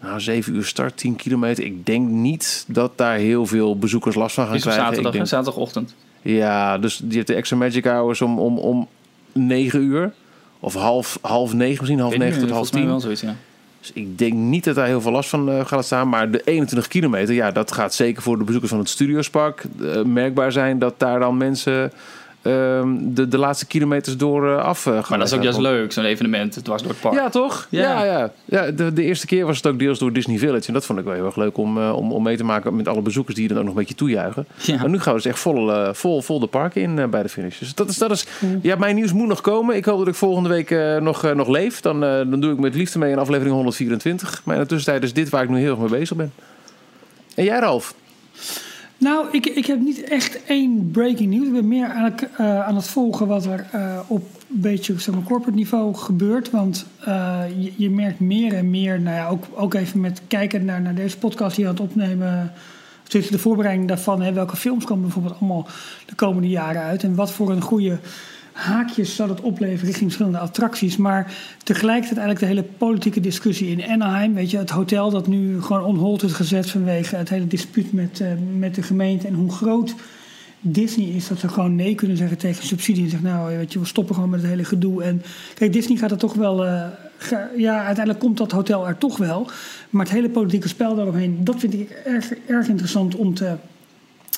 nou 0.00 0.20
7 0.20 0.54
uur 0.54 0.64
start, 0.64 0.96
10 0.96 1.16
kilometer. 1.16 1.64
Ik 1.64 1.86
denk 1.86 2.08
niet 2.08 2.64
dat 2.68 2.98
daar 2.98 3.16
heel 3.16 3.46
veel 3.46 3.78
bezoekers 3.78 4.14
last 4.14 4.34
van 4.34 4.46
gaan 4.46 4.58
krijgen. 4.58 4.82
zaterdag, 4.82 5.12
Ik 5.12 5.18
denk, 5.18 5.26
zaterdagochtend. 5.26 5.94
ja, 6.22 6.78
dus 6.78 7.02
je 7.08 7.16
hebt 7.16 7.26
de 7.26 7.34
extra 7.34 7.56
magic 7.56 7.84
hours 7.84 8.20
om, 8.20 8.38
om, 8.38 8.58
om 8.58 8.88
9 9.32 9.82
uur. 9.82 10.12
Of 10.60 10.74
half, 10.74 11.18
half 11.20 11.52
9 11.52 11.76
misschien, 11.78 11.98
half 11.98 12.10
Weet 12.10 12.20
niet 12.20 12.28
9 12.28 12.46
tot 12.46 12.50
half 12.50 12.68
volgens 12.68 12.70
mij 12.70 12.80
10. 12.80 12.90
wel 12.90 13.00
zoiets, 13.00 13.20
ja. 13.20 13.36
Dus 13.84 13.92
ik 13.94 14.18
denk 14.18 14.32
niet 14.32 14.64
dat 14.64 14.74
daar 14.74 14.86
heel 14.86 15.00
veel 15.00 15.12
last 15.12 15.28
van 15.28 15.50
eh, 15.50 15.66
gaat 15.66 15.84
staan. 15.84 16.08
Maar 16.08 16.30
de 16.30 16.40
21 16.44 16.88
kilometer, 16.88 17.34
ja, 17.34 17.50
dat 17.50 17.72
gaat 17.72 17.94
zeker 17.94 18.22
voor 18.22 18.38
de 18.38 18.44
bezoekers 18.44 18.70
van 18.70 18.80
het 18.80 18.88
Studiospark 18.88 19.64
eh, 19.80 20.02
merkbaar 20.02 20.52
zijn. 20.52 20.78
Dat 20.78 20.94
daar 20.98 21.18
dan 21.18 21.36
mensen 21.36 21.92
ehm, 22.44 22.96
de, 23.00 23.28
de 23.28 23.38
laatste 23.38 23.66
kilometers 23.66 24.16
door 24.16 24.50
eh, 24.50 24.64
af 24.64 24.82
gaan. 24.82 25.04
Maar 25.08 25.18
dat 25.18 25.26
is 25.26 25.32
ook 25.34 25.42
juist 25.42 25.58
leuk, 25.58 25.92
zo'n 25.92 26.04
evenement 26.04 26.64
dwars 26.64 26.82
door 26.82 26.90
het 26.90 27.00
park. 27.00 27.14
Ja, 27.14 27.28
toch? 27.28 27.66
Ja, 27.70 27.80
Ja. 27.80 28.04
ja. 28.04 28.32
ja. 28.44 28.70
de, 28.70 28.92
de 28.92 29.02
eerste 29.02 29.26
keer 29.26 29.46
was 29.46 29.56
het 29.56 29.66
ook 29.66 29.78
deels 29.78 29.98
door 29.98 30.12
Disney 30.12 30.38
Village. 30.38 30.66
En 30.66 30.72
dat 30.72 30.86
vond 30.86 30.98
ik 30.98 31.04
wel 31.04 31.14
heel 31.14 31.24
erg 31.26 31.36
leuk 31.36 31.56
om, 31.56 31.78
eh, 31.78 31.96
om, 31.96 32.12
om 32.12 32.22
mee 32.22 32.36
te 32.36 32.44
maken 32.44 32.76
met 32.76 32.88
alle 32.88 33.00
bezoekers 33.00 33.34
die 33.36 33.48
je 33.48 33.54
dan 33.54 33.58
ook 33.58 33.64
nog 33.64 33.74
een 33.74 33.80
beetje 33.80 33.94
toejuichen. 33.94 34.46
Ja. 34.56 34.76
Maar 34.76 34.88
nu 34.88 35.00
gaan 35.00 35.14
we 35.14 35.22
dus 35.22 35.30
echt 35.30 35.38
vol, 35.40 35.92
vol, 35.94 36.22
vol 36.22 36.40
de 36.40 36.46
parken 36.46 36.82
in 36.82 37.10
bij 37.10 37.22
de 37.22 37.28
finish. 37.28 37.58
Dus 37.58 37.74
dat 37.74 37.88
is, 37.88 37.98
dat 37.98 38.10
is, 38.10 38.26
ja, 38.62 38.76
mijn 38.76 38.94
nieuws 38.94 39.12
moet 39.12 39.28
nog 39.28 39.40
komen. 39.40 39.76
Ik 39.76 39.84
hoop 39.84 39.98
dat 39.98 40.08
ik 40.08 40.14
volgende 40.14 40.48
week 40.48 41.00
nog, 41.00 41.34
nog 41.34 41.48
leef. 41.48 41.80
Dan, 41.80 42.00
dan 42.00 42.40
doe 42.40 42.52
ik 42.52 42.58
met 42.58 42.74
liefde 42.74 42.98
mee 42.98 43.10
in 43.10 43.18
aflevering 43.18 43.54
124. 43.54 44.40
Maar 44.44 44.54
in 44.54 44.60
de 44.60 44.68
tussentijd 44.68 45.02
is 45.02 45.12
dit 45.12 45.28
waar 45.28 45.42
ik 45.42 45.48
nu 45.48 45.58
heel 45.58 45.70
erg 45.70 45.78
mee 45.78 45.88
bezig 45.88 46.16
ben. 46.16 46.32
En 47.34 47.44
jij, 47.44 47.58
Ralf? 47.58 47.94
Nou, 49.04 49.26
ik, 49.30 49.46
ik 49.46 49.66
heb 49.66 49.80
niet 49.80 50.02
echt 50.02 50.44
één 50.44 50.90
breaking 50.90 51.30
news. 51.34 51.46
Ik 51.46 51.52
ben 51.52 51.68
meer 51.68 51.88
aan 51.88 52.04
het, 52.04 52.28
eh, 52.36 52.66
aan 52.66 52.76
het 52.76 52.86
volgen 52.86 53.26
wat 53.26 53.44
er 53.44 53.66
eh, 53.72 53.98
op 54.06 54.22
een 54.50 54.60
beetje 54.60 55.00
zeg 55.00 55.14
corporate 55.24 55.56
niveau 55.56 55.94
gebeurt. 55.94 56.50
Want 56.50 56.86
eh, 57.00 57.42
je, 57.58 57.72
je 57.76 57.90
merkt 57.90 58.20
meer 58.20 58.54
en 58.54 58.70
meer, 58.70 59.00
nou 59.00 59.16
ja, 59.16 59.28
ook, 59.28 59.44
ook 59.54 59.74
even 59.74 60.00
met 60.00 60.20
kijken 60.28 60.64
naar, 60.64 60.80
naar 60.82 60.94
deze 60.94 61.18
podcast 61.18 61.56
die 61.56 61.64
we 61.64 61.70
aan 61.70 61.76
het 61.76 61.84
opnemen. 61.84 62.52
Dus 63.08 63.28
de 63.28 63.38
voorbereiding 63.38 63.88
daarvan, 63.88 64.22
hè, 64.22 64.32
welke 64.32 64.56
films 64.56 64.84
komen 64.84 65.02
bijvoorbeeld 65.02 65.34
allemaal 65.40 65.66
de 66.06 66.14
komende 66.14 66.48
jaren 66.48 66.82
uit. 66.82 67.02
En 67.02 67.14
wat 67.14 67.30
voor 67.30 67.50
een 67.50 67.62
goede 67.62 67.98
haakjes 68.54 69.14
zal 69.14 69.28
het 69.28 69.40
opleveren 69.40 69.84
richting 69.84 70.04
verschillende 70.04 70.38
attracties. 70.38 70.96
Maar 70.96 71.32
tegelijkertijd 71.62 72.18
eigenlijk 72.18 72.40
de 72.40 72.60
hele 72.60 72.76
politieke 72.78 73.20
discussie 73.20 73.70
in 73.70 73.90
Anaheim. 73.90 74.34
Weet 74.34 74.50
je, 74.50 74.58
het 74.58 74.70
hotel 74.70 75.10
dat 75.10 75.26
nu 75.26 75.62
gewoon 75.62 75.84
on 75.84 75.96
hold 75.96 76.22
is 76.22 76.32
gezet 76.32 76.70
vanwege 76.70 77.16
het 77.16 77.28
hele 77.28 77.46
dispuut 77.46 77.92
met, 77.92 78.20
uh, 78.20 78.28
met 78.56 78.74
de 78.74 78.82
gemeente. 78.82 79.26
En 79.26 79.34
hoe 79.34 79.52
groot 79.52 79.94
Disney 80.60 81.06
is 81.06 81.28
dat 81.28 81.38
ze 81.38 81.48
gewoon 81.48 81.76
nee 81.76 81.94
kunnen 81.94 82.16
zeggen 82.16 82.38
tegen 82.38 82.64
subsidie. 82.64 83.04
En 83.04 83.10
zeggen, 83.10 83.28
nou, 83.28 83.56
weet 83.56 83.72
je, 83.72 83.78
we 83.78 83.86
stoppen 83.86 84.14
gewoon 84.14 84.30
met 84.30 84.40
het 84.40 84.50
hele 84.50 84.64
gedoe. 84.64 85.02
En 85.02 85.22
kijk, 85.54 85.72
Disney 85.72 85.96
gaat 85.96 86.10
er 86.10 86.18
toch 86.18 86.34
wel. 86.34 86.64
Uh, 86.66 86.82
ja, 87.56 87.76
uiteindelijk 87.76 88.18
komt 88.18 88.36
dat 88.36 88.52
hotel 88.52 88.88
er 88.88 88.98
toch 88.98 89.16
wel. 89.16 89.50
Maar 89.90 90.04
het 90.04 90.14
hele 90.14 90.28
politieke 90.30 90.68
spel 90.68 90.94
daaromheen, 90.94 91.44
dat 91.44 91.60
vind 91.60 91.74
ik 91.74 91.90
erg, 91.90 92.30
erg 92.46 92.68
interessant 92.68 93.14
om 93.14 93.34
te, 93.34 93.56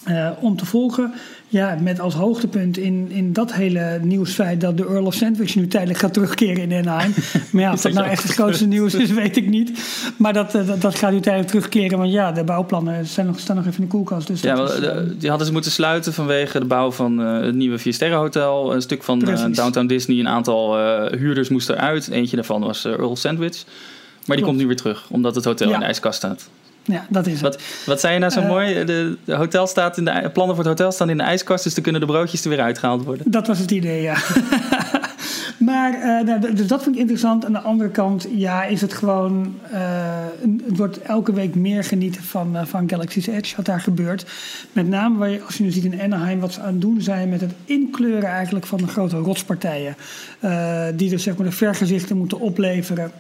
uh, 0.08 0.30
om 0.40 0.56
te 0.56 0.66
volgen. 0.66 1.12
Ja, 1.48 1.78
met 1.80 2.00
als 2.00 2.14
hoogtepunt 2.14 2.78
in, 2.78 3.10
in 3.10 3.32
dat 3.32 3.52
hele 3.52 3.98
nieuwsfeit 4.02 4.60
dat 4.60 4.76
de 4.76 4.86
Earl 4.86 5.06
of 5.06 5.14
Sandwich 5.14 5.54
nu 5.54 5.66
tijdelijk 5.66 5.98
gaat 5.98 6.12
terugkeren 6.12 6.70
in 6.70 6.86
Anaheim. 6.86 7.14
Maar 7.52 7.62
ja, 7.62 7.72
of 7.72 7.80
dat 7.80 7.92
nou 7.92 8.06
echt 8.06 8.22
het 8.22 8.32
grootste 8.32 8.66
nieuws 8.66 8.94
is, 8.94 9.10
weet 9.10 9.36
ik 9.36 9.48
niet. 9.48 9.80
Maar 10.18 10.32
dat, 10.32 10.50
dat, 10.50 10.80
dat, 10.80 10.94
gaat 10.94 11.12
nu 11.12 11.20
tijdelijk 11.20 11.50
terugkeren. 11.50 11.98
Want 11.98 12.12
ja, 12.12 12.32
de 12.32 12.44
bouwplannen 12.44 13.06
zijn 13.06 13.26
nog, 13.26 13.38
staan 13.38 13.56
nog 13.56 13.66
even 13.66 13.78
in 13.78 13.84
de 13.84 13.90
koelkast. 13.90 14.26
Dus 14.26 14.40
ja, 14.40 14.64
is, 14.64 14.80
uh, 14.80 14.92
die 15.18 15.28
hadden 15.28 15.46
ze 15.46 15.52
moeten 15.52 15.70
sluiten 15.70 16.12
vanwege 16.12 16.58
de 16.58 16.64
bouw 16.64 16.92
van 16.92 17.20
uh, 17.20 17.40
het 17.40 17.54
nieuwe 17.54 17.78
Viersterrenhotel. 17.78 18.75
Een 18.75 18.82
stuk 18.82 19.02
van 19.02 19.18
Downtown 19.52 19.86
Disney. 19.86 20.18
Een 20.18 20.28
aantal 20.28 20.76
huurders 21.10 21.48
moesten 21.48 21.76
eruit. 21.76 22.08
Eentje 22.08 22.36
daarvan 22.36 22.60
was 22.60 22.84
Earl 22.84 23.16
Sandwich. 23.16 23.64
Maar 24.26 24.36
die 24.36 24.44
komt 24.44 24.58
nu 24.58 24.66
weer 24.66 24.76
terug, 24.76 25.06
omdat 25.10 25.34
het 25.34 25.44
hotel 25.44 25.68
ja. 25.68 25.75
in 25.75 25.80
de 25.80 25.86
ijskast 25.86 26.16
staat. 26.16 26.48
Ja, 26.86 27.06
dat 27.08 27.26
is 27.26 27.40
wat, 27.40 27.54
het. 27.54 27.82
Wat 27.86 28.00
zei 28.00 28.12
je 28.12 28.18
nou 28.18 28.32
zo 28.32 28.40
uh, 28.40 28.48
mooi? 28.48 28.84
De, 28.84 29.16
de, 29.24 29.34
hotel 29.34 29.66
staat 29.66 29.98
in 29.98 30.04
de 30.04 30.30
plannen 30.32 30.56
voor 30.56 30.64
het 30.64 30.78
hotel 30.78 30.92
staan 30.92 31.10
in 31.10 31.16
de 31.16 31.22
ijskast, 31.22 31.64
dus 31.64 31.74
dan 31.74 31.82
kunnen 31.82 32.00
de 32.00 32.06
broodjes 32.06 32.42
er 32.42 32.48
weer 32.48 32.60
uitgehaald 32.60 33.04
worden. 33.04 33.30
Dat 33.30 33.46
was 33.46 33.58
het 33.58 33.70
idee, 33.70 34.02
ja. 34.02 34.16
maar 35.58 35.92
uh, 35.92 36.26
nou, 36.26 36.54
dus 36.54 36.66
dat 36.66 36.82
vind 36.82 36.94
ik 36.94 37.00
interessant. 37.00 37.44
Aan 37.44 37.52
de 37.52 37.58
andere 37.58 37.90
kant, 37.90 38.26
ja, 38.34 38.64
is 38.64 38.80
het 38.80 38.92
gewoon. 38.92 39.54
Uh, 39.72 39.78
het 40.66 40.76
wordt 40.76 41.00
elke 41.00 41.32
week 41.32 41.54
meer 41.54 41.84
genieten 41.84 42.22
van, 42.22 42.56
van 42.66 42.90
Galaxy's 42.90 43.26
Edge, 43.26 43.56
wat 43.56 43.64
daar 43.64 43.80
gebeurt. 43.80 44.26
Met 44.72 44.88
name 44.88 45.18
waar 45.18 45.30
je, 45.30 45.42
als 45.42 45.56
je 45.56 45.62
nu 45.62 45.70
ziet 45.70 45.84
in 45.84 46.00
Anaheim 46.00 46.40
wat 46.40 46.52
ze 46.52 46.60
aan 46.60 46.72
het 46.72 46.80
doen 46.80 47.00
zijn 47.00 47.28
met 47.28 47.40
het 47.40 47.52
inkleuren 47.64 48.28
eigenlijk 48.28 48.66
van 48.66 48.78
de 48.78 48.86
grote 48.86 49.16
rotspartijen. 49.16 49.96
die 50.94 51.10
dus 51.10 51.22
zeg 51.22 51.36
maar 51.36 51.46
de 51.46 51.52
vergezichten 51.52 52.16
moeten 52.16 52.40
opleveren. 52.40 53.12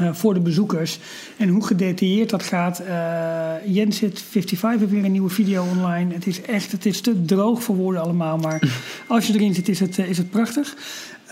Uh, 0.00 0.12
voor 0.12 0.34
de 0.34 0.40
bezoekers. 0.40 0.98
En 1.36 1.48
hoe 1.48 1.66
gedetailleerd 1.66 2.30
dat 2.30 2.42
gaat. 2.42 2.82
Uh, 2.88 3.52
Jens 3.66 3.96
zit 3.96 4.22
55 4.22 4.78
heeft 4.80 4.92
weer 4.92 5.04
een 5.04 5.12
nieuwe 5.12 5.30
video 5.30 5.64
online. 5.70 6.14
Het 6.14 6.26
is 6.26 6.42
echt, 6.42 6.72
het 6.72 6.86
is 6.86 7.00
te 7.00 7.24
droog 7.24 7.62
voor 7.62 7.76
woorden 7.76 8.02
allemaal. 8.02 8.38
Maar 8.38 8.62
als 9.08 9.26
je 9.26 9.34
erin 9.34 9.54
zit, 9.54 9.68
is 9.68 9.80
het, 9.80 9.98
is 9.98 10.18
het 10.18 10.30
prachtig. 10.30 10.76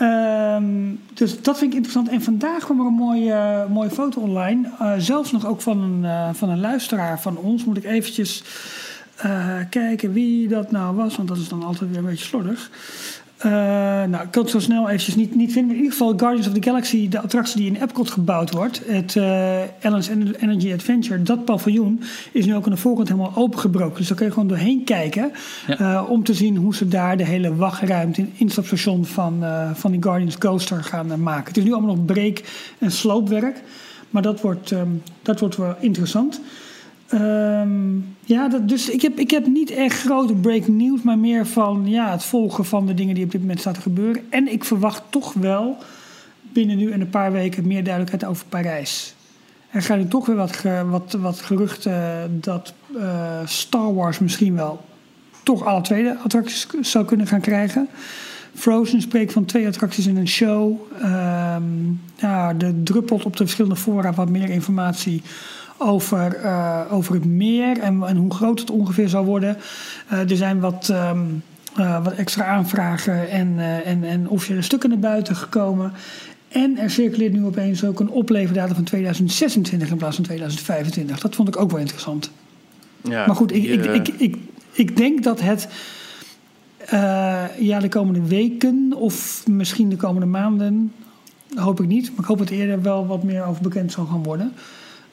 Um, 0.00 1.00
dus 1.14 1.42
dat 1.42 1.58
vind 1.58 1.70
ik 1.70 1.76
interessant. 1.76 2.08
En 2.08 2.22
vandaag 2.22 2.64
kwam 2.64 2.80
er 2.80 2.86
een 2.86 2.92
mooie, 2.92 3.66
mooie 3.68 3.90
foto 3.90 4.20
online. 4.20 4.68
Zelfs 4.98 5.32
nog 5.32 5.46
ook 5.46 5.60
van 5.60 5.80
een, 5.80 6.34
van 6.34 6.48
een 6.48 6.60
luisteraar 6.60 7.20
van 7.20 7.36
ons. 7.36 7.64
Moet 7.64 7.76
ik 7.76 7.84
eventjes 7.84 8.44
kijken 9.70 10.12
wie 10.12 10.48
dat 10.48 10.70
nou 10.70 10.96
was. 10.96 11.16
Want 11.16 11.28
dat 11.28 11.38
is 11.38 11.48
dan 11.48 11.62
altijd 11.62 11.90
weer 11.90 11.98
een 11.98 12.04
beetje 12.04 12.24
slordig. 12.24 12.70
Uh, 13.46 13.52
nou, 13.52 14.24
ik 14.24 14.30
kan 14.30 14.42
het 14.42 14.50
zo 14.50 14.58
snel 14.58 14.88
eventjes 14.88 15.14
niet, 15.14 15.34
niet 15.34 15.52
vinden. 15.52 15.66
Maar 15.66 15.76
in 15.76 15.82
ieder 15.82 15.98
geval 15.98 16.18
Guardians 16.18 16.46
of 16.46 16.52
the 16.52 16.62
Galaxy, 16.62 17.08
de 17.08 17.20
attractie 17.20 17.56
die 17.56 17.66
in 17.66 17.82
Epcot 17.82 18.10
gebouwd 18.10 18.50
wordt. 18.50 18.82
Het 18.86 19.14
uh, 19.14 19.58
Allen's 19.82 20.08
Energy 20.08 20.72
Adventure, 20.72 21.22
dat 21.22 21.44
paviljoen, 21.44 22.02
is 22.32 22.46
nu 22.46 22.54
ook 22.54 22.64
aan 22.64 22.72
de 22.72 22.76
voorkant 22.76 23.08
helemaal 23.08 23.32
opengebroken. 23.34 23.96
Dus 23.96 24.08
daar 24.08 24.16
kun 24.16 24.26
je 24.26 24.32
gewoon 24.32 24.48
doorheen 24.48 24.84
kijken. 24.84 25.32
Ja. 25.66 25.80
Uh, 25.80 26.10
om 26.10 26.24
te 26.24 26.34
zien 26.34 26.56
hoe 26.56 26.74
ze 26.74 26.88
daar 26.88 27.16
de 27.16 27.24
hele 27.24 27.56
wachtruimte 27.56 28.20
in 28.20 28.28
het 28.32 28.40
instapstation 28.40 29.04
van, 29.04 29.44
van 29.74 29.90
die 29.90 30.02
Guardians 30.02 30.38
Coaster 30.38 30.84
gaan 30.84 31.22
maken. 31.22 31.46
Het 31.46 31.56
is 31.56 31.64
nu 31.64 31.72
allemaal 31.72 31.94
nog 31.94 32.04
breek- 32.04 32.74
en 32.78 32.92
sloopwerk. 32.92 33.62
Maar 34.10 34.22
dat 34.22 34.40
wordt, 34.40 34.70
um, 34.70 35.02
dat 35.22 35.40
wordt 35.40 35.56
wel 35.56 35.76
interessant. 35.80 36.40
Um, 37.14 38.16
ja, 38.24 38.48
dat, 38.48 38.68
dus 38.68 38.88
ik 38.88 39.02
heb, 39.02 39.18
ik 39.18 39.30
heb 39.30 39.46
niet 39.46 39.70
echt 39.70 40.00
grote 40.00 40.34
breaking 40.34 40.78
news, 40.78 41.02
maar 41.02 41.18
meer 41.18 41.46
van 41.46 41.82
ja, 41.86 42.10
het 42.10 42.24
volgen 42.24 42.64
van 42.64 42.86
de 42.86 42.94
dingen 42.94 43.14
die 43.14 43.24
op 43.24 43.30
dit 43.30 43.40
moment 43.40 43.60
staan 43.60 43.72
te 43.72 43.80
gebeuren. 43.80 44.22
En 44.30 44.52
ik 44.52 44.64
verwacht 44.64 45.02
toch 45.10 45.32
wel 45.32 45.76
binnen 46.52 46.76
nu 46.76 46.90
en 46.90 47.00
een 47.00 47.10
paar 47.10 47.32
weken 47.32 47.66
meer 47.66 47.84
duidelijkheid 47.84 48.24
over 48.24 48.46
Parijs. 48.48 49.14
Er 49.70 49.82
gaan 49.82 49.98
nu 49.98 50.08
toch 50.08 50.26
weer 50.26 50.36
wat, 50.36 50.62
wat, 50.86 51.16
wat 51.20 51.40
geruchten 51.40 52.38
dat 52.40 52.74
uh, 52.96 53.40
Star 53.44 53.94
Wars 53.94 54.18
misschien 54.18 54.54
wel 54.54 54.84
toch 55.42 55.64
alle 55.64 55.80
tweede 55.80 56.16
attracties 56.24 56.66
zou 56.80 57.04
kunnen 57.04 57.26
gaan 57.26 57.40
krijgen. 57.40 57.88
Frozen 58.54 59.00
spreekt 59.00 59.32
van 59.32 59.44
twee 59.44 59.66
attracties 59.66 60.06
in 60.06 60.16
een 60.16 60.28
show. 60.28 60.80
Um, 61.02 62.00
ja, 62.16 62.54
er 62.58 62.82
druppelt 62.82 63.24
op 63.24 63.36
de 63.36 63.44
verschillende 63.44 63.76
fora 63.76 64.12
wat 64.12 64.28
meer 64.28 64.50
informatie 64.50 65.22
over, 65.82 66.40
uh, 66.44 66.80
over 66.90 67.14
het 67.14 67.24
meer 67.24 67.78
en, 67.78 68.02
en, 68.02 68.16
hoe 68.16 68.34
groot 68.34 68.60
het 68.60 68.70
ongeveer 68.70 69.08
zou 69.08 69.26
worden. 69.26 69.56
Uh, 70.12 70.30
er 70.30 70.36
zijn 70.36 70.60
wat, 70.60 70.88
um, 70.88 71.42
uh, 71.78 72.04
wat 72.04 72.12
extra 72.12 72.44
aanvragen 72.44 73.30
en, 73.30 73.58
en, 73.84 74.04
en 74.04 74.28
officiële 74.28 74.62
stukken 74.62 74.88
naar 74.88 74.98
buiten 74.98 75.36
gekomen. 75.36 75.92
En 76.48 76.78
er 76.78 76.90
circuleert 76.90 77.32
nu 77.32 77.44
opeens 77.44 77.84
ook 77.84 78.00
een 78.00 78.10
opleverdatum 78.10 78.74
van 78.74 78.84
2026 78.84 79.90
in 79.90 79.96
plaats 79.96 80.16
van 80.16 80.24
2025. 80.24 81.20
Dat 81.20 81.34
vond 81.34 81.48
ik 81.48 81.60
ook 81.60 81.70
wel 81.70 81.80
interessant. 81.80 82.30
Ja, 83.02 83.26
maar 83.26 83.36
goed, 83.36 83.52
ik, 83.52 83.64
ik, 83.64 83.84
ik, 83.84 84.08
ik, 84.08 84.36
ik 84.72 84.96
denk 84.96 85.22
dat 85.22 85.40
het 85.40 85.68
ja, 87.58 87.78
de 87.80 87.88
komende 87.88 88.22
weken 88.22 88.92
of 88.96 89.44
misschien 89.46 89.88
de 89.88 89.96
komende 89.96 90.26
maanden, 90.26 90.92
hoop 91.54 91.80
ik 91.80 91.86
niet, 91.86 92.10
maar 92.10 92.18
ik 92.18 92.24
hoop 92.24 92.38
dat 92.38 92.50
eerder 92.50 92.82
wel 92.82 93.06
wat 93.06 93.22
meer 93.22 93.44
over 93.44 93.62
bekend 93.62 93.92
zal 93.92 94.06
gaan 94.06 94.22
worden. 94.22 94.52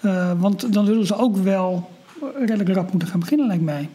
Uh, 0.02 0.32
want 0.38 0.74
dan 0.74 0.86
zullen 0.86 1.06
ze 1.06 1.18
ook 1.18 1.38
wel 1.38 1.90
redelijk 2.46 2.70
rap 2.70 2.92
moeten 2.92 3.08
gaan 3.08 3.20
beginnen, 3.20 3.48
lijkt 3.48 3.64
mij. 3.64 3.90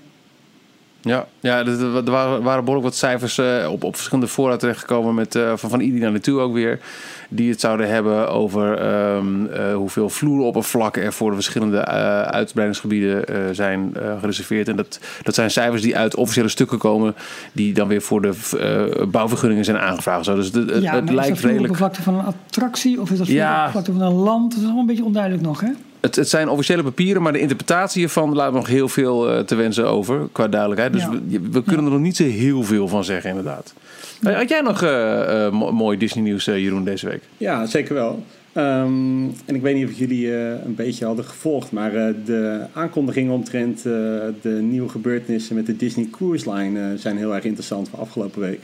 Ja, 1.05 1.27
ja 1.41 1.65
er 1.65 2.11
waren, 2.11 2.43
waren 2.43 2.65
behoorlijk 2.65 2.89
wat 2.89 2.97
cijfers 2.97 3.39
uh, 3.39 3.69
op, 3.71 3.85
op 3.85 3.95
verschillende 3.95 4.31
fora 4.31 4.57
terechtgekomen 4.57 5.15
met, 5.15 5.35
uh, 5.35 5.53
van, 5.57 5.71
van 5.71 5.81
iedereen 5.81 6.03
naar 6.03 6.11
naartoe 6.11 6.41
ook 6.41 6.53
weer. 6.53 6.81
Die 7.29 7.51
het 7.51 7.61
zouden 7.61 7.89
hebben 7.89 8.31
over 8.31 8.87
um, 9.17 9.47
uh, 9.47 9.75
hoeveel 9.75 10.09
vloeroppervlakken 10.09 11.03
er 11.03 11.13
voor 11.13 11.29
de 11.29 11.35
verschillende 11.35 11.85
uitbreidingsgebieden 12.25 13.25
zijn 13.55 13.93
gereserveerd. 14.21 14.69
En 14.69 14.77
dat, 14.77 15.01
dat 15.23 15.35
zijn 15.35 15.51
cijfers 15.51 15.83
die 15.83 15.97
uit 15.97 16.17
officiële 16.17 16.49
stukken 16.49 16.79
komen, 16.79 17.15
die 17.53 17.75
dan 17.75 17.89
weer 17.89 18.03
voor 18.03 18.23
de 18.23 19.07
bouwvergunningen 19.11 19.65
zijn 19.65 19.79
aangevraagd. 19.79 20.25
Zo. 20.25 20.35
Dus 20.35 20.47
het, 20.47 20.71
het, 20.71 20.83
ja, 20.83 20.95
het 20.95 21.11
lijkt 21.11 21.37
is 21.37 21.43
dat 21.43 21.51
redelijk. 21.51 21.77
van 21.93 22.15
een 22.15 22.25
attractie 22.25 23.01
of 23.01 23.11
is 23.11 23.19
dat 23.19 23.27
vloeroppervlakte 23.27 23.93
ja. 23.93 23.99
van 23.99 24.07
een 24.07 24.15
land? 24.15 24.51
Dat 24.51 24.59
is 24.59 24.65
allemaal 24.65 24.81
een 24.81 24.89
beetje 24.89 25.05
onduidelijk 25.05 25.43
nog, 25.43 25.61
hè? 25.61 25.71
Het, 26.05 26.17
het, 26.17 26.29
zijn 26.29 26.49
officiële 26.49 26.83
papieren, 26.83 27.23
maar 27.23 27.33
de 27.33 27.39
interpretatie 27.39 28.03
ervan 28.03 28.35
laat 28.35 28.53
nog 28.53 28.67
heel 28.67 28.89
veel 28.89 29.31
uh, 29.31 29.41
te 29.41 29.55
wensen 29.55 29.89
over, 29.89 30.29
qua 30.33 30.49
duidelijkheid. 30.49 30.93
Dus 30.93 31.03
ja. 31.03 31.11
we, 31.11 31.41
we, 31.41 31.63
kunnen 31.63 31.85
ja. 31.85 31.91
er 31.91 31.93
nog 31.93 32.01
niet 32.01 32.17
zo 32.17 32.25
heel 32.25 32.63
veel 32.63 32.89
van 32.89 33.05
zeggen, 33.05 33.31
inderdaad. 33.31 33.75
Ja. 34.21 34.33
Had 34.33 34.49
jij 34.49 34.61
nog 34.61 34.83
uh, 34.83 34.91
uh, 34.91 35.71
mooi 35.71 35.99
Disney-nieuws, 35.99 36.45
Jeroen, 36.45 36.85
deze 36.85 37.07
week? 37.07 37.23
Ja, 37.37 37.67
zeker 37.67 37.95
wel. 37.95 38.25
Um, 38.57 39.35
en 39.45 39.55
ik 39.55 39.63
weet 39.63 39.75
niet 39.75 39.89
of 39.89 39.99
jullie 39.99 40.33
een 40.37 40.75
beetje 40.75 41.05
hadden 41.05 41.25
gevolgd, 41.25 41.73
maar 41.73 41.93
de 42.25 42.67
aankondigingen 42.73 43.33
omtrent 43.33 43.83
de 43.83 44.59
nieuwe 44.63 44.89
gebeurtenissen 44.89 45.55
met 45.55 45.67
de 45.67 45.77
Disney 45.77 46.09
Cruise 46.11 46.53
Line 46.53 46.99
zijn 46.99 47.17
heel 47.17 47.35
erg 47.35 47.45
interessant 47.45 47.89
voor 47.89 47.99
afgelopen 47.99 48.41
week. 48.41 48.61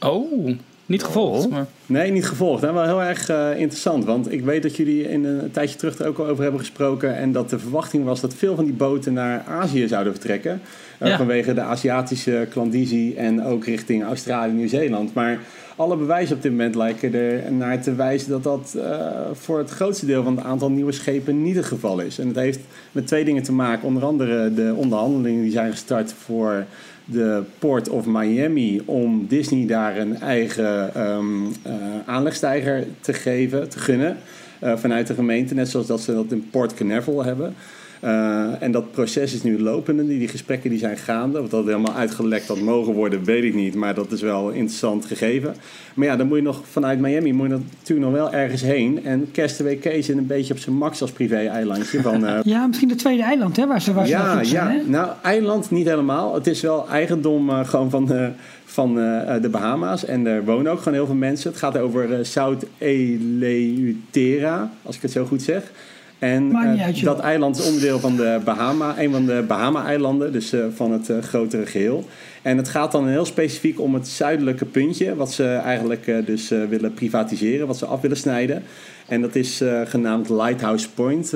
Oh, 0.00 0.56
niet 0.92 1.02
gevolgd? 1.02 1.48
Maar... 1.48 1.66
Nee, 1.86 2.10
niet 2.10 2.26
gevolgd. 2.26 2.62
En 2.62 2.74
wel 2.74 2.84
heel 2.84 3.02
erg 3.02 3.30
uh, 3.30 3.60
interessant. 3.60 4.04
Want 4.04 4.32
ik 4.32 4.44
weet 4.44 4.62
dat 4.62 4.76
jullie 4.76 5.08
in 5.08 5.24
een 5.24 5.50
tijdje 5.50 5.76
terug 5.76 5.98
er 5.98 6.06
ook 6.06 6.18
al 6.18 6.26
over 6.26 6.42
hebben 6.42 6.60
gesproken. 6.60 7.16
En 7.16 7.32
dat 7.32 7.50
de 7.50 7.58
verwachting 7.58 8.04
was 8.04 8.20
dat 8.20 8.34
veel 8.34 8.54
van 8.54 8.64
die 8.64 8.74
boten 8.74 9.12
naar 9.12 9.44
Azië 9.48 9.88
zouden 9.88 10.12
vertrekken. 10.12 10.60
Uh, 11.02 11.08
ja. 11.08 11.16
Vanwege 11.16 11.54
de 11.54 11.60
Aziatische 11.60 12.46
klandizie 12.50 13.16
en 13.16 13.44
ook 13.44 13.64
richting 13.64 14.04
Australië, 14.04 14.52
Nieuw-Zeeland. 14.52 15.14
Maar 15.14 15.38
alle 15.76 15.96
bewijzen 15.96 16.36
op 16.36 16.42
dit 16.42 16.50
moment 16.50 16.74
lijken 16.74 17.14
er 17.14 17.52
naar 17.52 17.82
te 17.82 17.94
wijzen 17.94 18.30
dat 18.30 18.42
dat 18.42 18.74
uh, 18.76 18.82
voor 19.32 19.58
het 19.58 19.70
grootste 19.70 20.06
deel 20.06 20.22
van 20.22 20.36
het 20.36 20.44
aantal 20.44 20.70
nieuwe 20.70 20.92
schepen 20.92 21.42
niet 21.42 21.56
het 21.56 21.64
geval 21.64 22.00
is. 22.00 22.18
En 22.18 22.26
het 22.26 22.36
heeft 22.36 22.60
met 22.92 23.06
twee 23.06 23.24
dingen 23.24 23.42
te 23.42 23.52
maken. 23.52 23.86
Onder 23.86 24.04
andere 24.04 24.54
de 24.54 24.74
onderhandelingen 24.76 25.42
die 25.42 25.52
zijn 25.52 25.70
gestart 25.70 26.12
voor 26.12 26.64
de 27.04 27.42
Port 27.58 27.88
of 27.88 28.06
Miami 28.06 28.82
om 28.84 29.26
Disney 29.28 29.66
daar 29.66 29.96
een 29.96 30.20
eigen 30.20 31.00
um, 31.06 31.52
te 33.00 33.12
geven, 33.12 33.68
te 33.68 33.78
gunnen 33.78 34.16
uh, 34.64 34.76
vanuit 34.76 35.06
de 35.06 35.14
gemeente. 35.14 35.54
Net 35.54 35.68
zoals 35.68 35.86
dat 35.86 36.00
ze 36.00 36.12
dat 36.12 36.32
in 36.32 36.48
Port 36.50 36.74
Canaveral 36.74 37.24
hebben. 37.24 37.54
Eh, 38.02 38.62
en 38.62 38.72
dat 38.72 38.90
proces 38.90 39.34
is 39.34 39.42
nu 39.42 39.60
lopende. 39.60 40.06
Die, 40.06 40.18
die 40.18 40.28
gesprekken 40.28 40.70
die 40.70 40.78
zijn 40.78 40.96
gaande. 40.96 41.40
Of 41.40 41.48
dat 41.48 41.64
helemaal 41.64 41.94
uitgelekt 41.94 42.48
had 42.48 42.60
mogen 42.60 42.92
worden, 42.92 43.24
weet 43.24 43.44
ik 43.44 43.54
niet. 43.54 43.74
Maar 43.74 43.94
dat 43.94 44.12
is 44.12 44.20
wel 44.20 44.48
een 44.48 44.54
interessant 44.54 45.04
gegeven. 45.04 45.54
Maar 45.94 46.06
ja, 46.06 46.16
dan 46.16 46.26
moet 46.26 46.36
je 46.36 46.42
nog 46.42 46.60
vanuit 46.70 46.98
Miami 46.98 47.32
moet 47.32 47.48
je 47.48 47.58
natuurlijk 47.78 48.10
nog 48.10 48.18
wel 48.18 48.32
ergens 48.32 48.62
heen. 48.62 49.04
En 49.04 49.28
Castaway 49.32 49.78
Cay 49.78 50.02
zit 50.02 50.16
een 50.16 50.26
beetje 50.26 50.54
op 50.54 50.60
zijn 50.60 50.76
max 50.76 51.00
als 51.00 51.12
privé-eilandje. 51.12 52.02
Van, 52.02 52.24
uh, 52.24 52.38
Ja, 52.54 52.66
misschien 52.66 52.88
het 52.88 52.98
tweede 52.98 53.22
eiland, 53.22 53.56
hè, 53.56 53.66
waar 53.66 53.80
ze, 53.80 53.92
waar 53.92 54.06
ze 54.06 54.12
ja, 54.12 54.44
zijn, 54.44 54.48
ja. 54.48 54.70
hè? 54.70 54.90
Nou, 54.90 55.10
eiland 55.22 55.70
niet 55.70 55.86
helemaal. 55.86 56.34
Het 56.34 56.46
is 56.46 56.60
wel 56.60 56.88
eigendom 56.88 57.50
eh, 57.50 57.68
gewoon 57.68 57.90
van, 57.90 58.06
de, 58.06 58.30
van 58.64 59.00
eh, 59.00 59.42
de 59.42 59.48
Bahama's. 59.48 60.04
En 60.04 60.26
er 60.26 60.44
wonen 60.44 60.72
ook 60.72 60.78
gewoon 60.78 60.94
heel 60.94 61.06
veel 61.06 61.14
mensen. 61.14 61.50
Het 61.50 61.58
gaat 61.58 61.78
over 61.78 62.12
eh, 62.12 62.18
South 62.24 62.66
Eleutera, 62.78 64.70
als 64.82 64.96
ik 64.96 65.02
het 65.02 65.10
zo 65.10 65.24
goed 65.24 65.42
zeg. 65.42 65.62
En 66.22 66.52
eh, 66.52 67.02
dat 67.02 67.20
eiland 67.20 67.58
is 67.58 67.66
onderdeel 67.66 67.98
van 67.98 68.16
de 68.16 68.40
Bahama, 68.44 68.98
een 68.98 69.10
van 69.10 69.26
de 69.26 69.44
Bahama-eilanden, 69.46 70.32
dus 70.32 70.52
eh, 70.52 70.64
van 70.74 70.92
het 70.92 71.10
eh, 71.10 71.18
grotere 71.18 71.66
geheel. 71.66 72.04
En 72.42 72.56
het 72.56 72.68
gaat 72.68 72.92
dan 72.92 73.08
heel 73.08 73.24
specifiek 73.24 73.80
om 73.80 73.94
het 73.94 74.08
zuidelijke 74.08 74.64
puntje, 74.64 75.14
wat 75.14 75.32
ze 75.32 75.44
eigenlijk 75.44 76.26
dus 76.26 76.48
willen 76.48 76.94
privatiseren, 76.94 77.66
wat 77.66 77.76
ze 77.76 77.86
af 77.86 78.00
willen 78.00 78.16
snijden. 78.16 78.62
En 79.06 79.20
dat 79.20 79.34
is 79.34 79.62
genaamd 79.84 80.28
Lighthouse 80.28 80.90
Point 80.90 81.28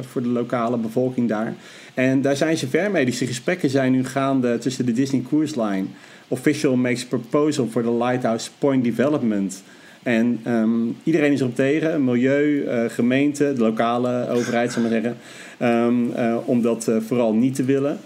voor 0.00 0.22
de 0.22 0.28
lokale 0.28 0.76
bevolking 0.76 1.28
daar. 1.28 1.54
En 1.94 2.22
daar 2.22 2.36
zijn 2.36 2.56
ze 2.56 2.68
ver 2.68 2.90
mee. 2.90 3.04
Dus 3.04 3.18
de 3.18 3.26
gesprekken 3.26 3.70
zijn 3.70 3.92
nu 3.92 4.04
gaande 4.04 4.58
tussen 4.58 4.86
de 4.86 4.92
Disney 4.92 5.22
Cruise 5.28 5.62
Line. 5.62 5.84
Official 6.28 6.76
makes 6.76 7.04
proposal 7.04 7.66
for 7.66 7.82
the 7.82 7.92
Lighthouse 7.92 8.50
Point 8.58 8.84
development. 8.84 9.62
En 10.02 10.40
ehm, 10.44 10.70
iedereen 11.02 11.32
is 11.32 11.40
erop 11.40 11.54
tegen, 11.54 12.04
milieu, 12.04 12.64
eh, 12.64 12.84
gemeente, 12.88 13.52
de 13.52 13.60
lokale 13.60 14.28
overheid, 14.30 14.70
ik 14.70 14.82
maar 14.82 14.90
zeggen, 14.90 15.16
ehm, 15.58 16.10
eh, 16.14 16.36
om 16.44 16.62
dat 16.62 16.88
eh, 16.88 16.96
vooral 17.06 17.34
niet 17.34 17.54
te 17.54 17.64
willen. 17.64 17.98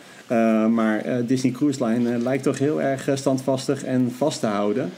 Maar 0.71 1.05
Disney 1.27 1.53
Cruise 1.53 1.85
Line 1.85 2.19
lijkt 2.19 2.43
toch 2.43 2.59
heel 2.59 2.83
erg 2.83 3.09
standvastig 3.15 3.85
en 3.85 4.13
vast 4.17 4.41
te 4.41 4.47
houden. 4.47 4.91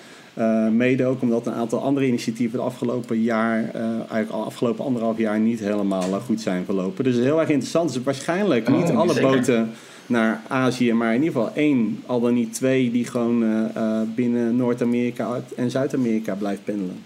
Mede 0.72 1.06
ook 1.06 1.22
omdat 1.22 1.46
een 1.46 1.52
aantal 1.52 1.82
andere 1.82 2.06
initiatieven 2.06 2.58
de 2.58 2.64
afgelopen 2.64 3.20
jaar, 3.22 3.70
eigenlijk 3.98 4.30
al 4.30 4.44
afgelopen 4.44 4.84
anderhalf 4.84 5.18
jaar, 5.18 5.40
niet 5.40 5.60
helemaal 5.60 6.20
goed 6.20 6.40
zijn 6.40 6.64
verlopen. 6.64 7.04
Dus 7.04 7.12
het 7.12 7.22
is 7.22 7.28
heel 7.28 7.40
erg 7.40 7.48
interessant. 7.48 7.92
Dus 7.92 8.02
waarschijnlijk 8.02 8.68
niet 8.68 8.90
Oh, 8.90 8.98
alle 8.98 9.12
zeker. 9.12 9.30
boten 9.30 9.70
naar 10.08 10.42
Azië, 10.48 10.92
maar 10.92 11.14
in 11.14 11.22
ieder 11.22 11.40
geval 11.40 11.54
één, 11.54 12.02
al 12.06 12.20
dan 12.20 12.34
niet 12.34 12.54
twee, 12.54 12.90
die 12.90 13.04
gewoon 13.04 13.42
eh, 13.42 13.76
eh, 13.76 14.08
binnen 14.14 14.56
Noord-Amerika 14.56 15.40
en 15.56 15.70
Zuid-Amerika 15.70 16.34
blijft 16.34 16.64
pendelen. 16.64 16.96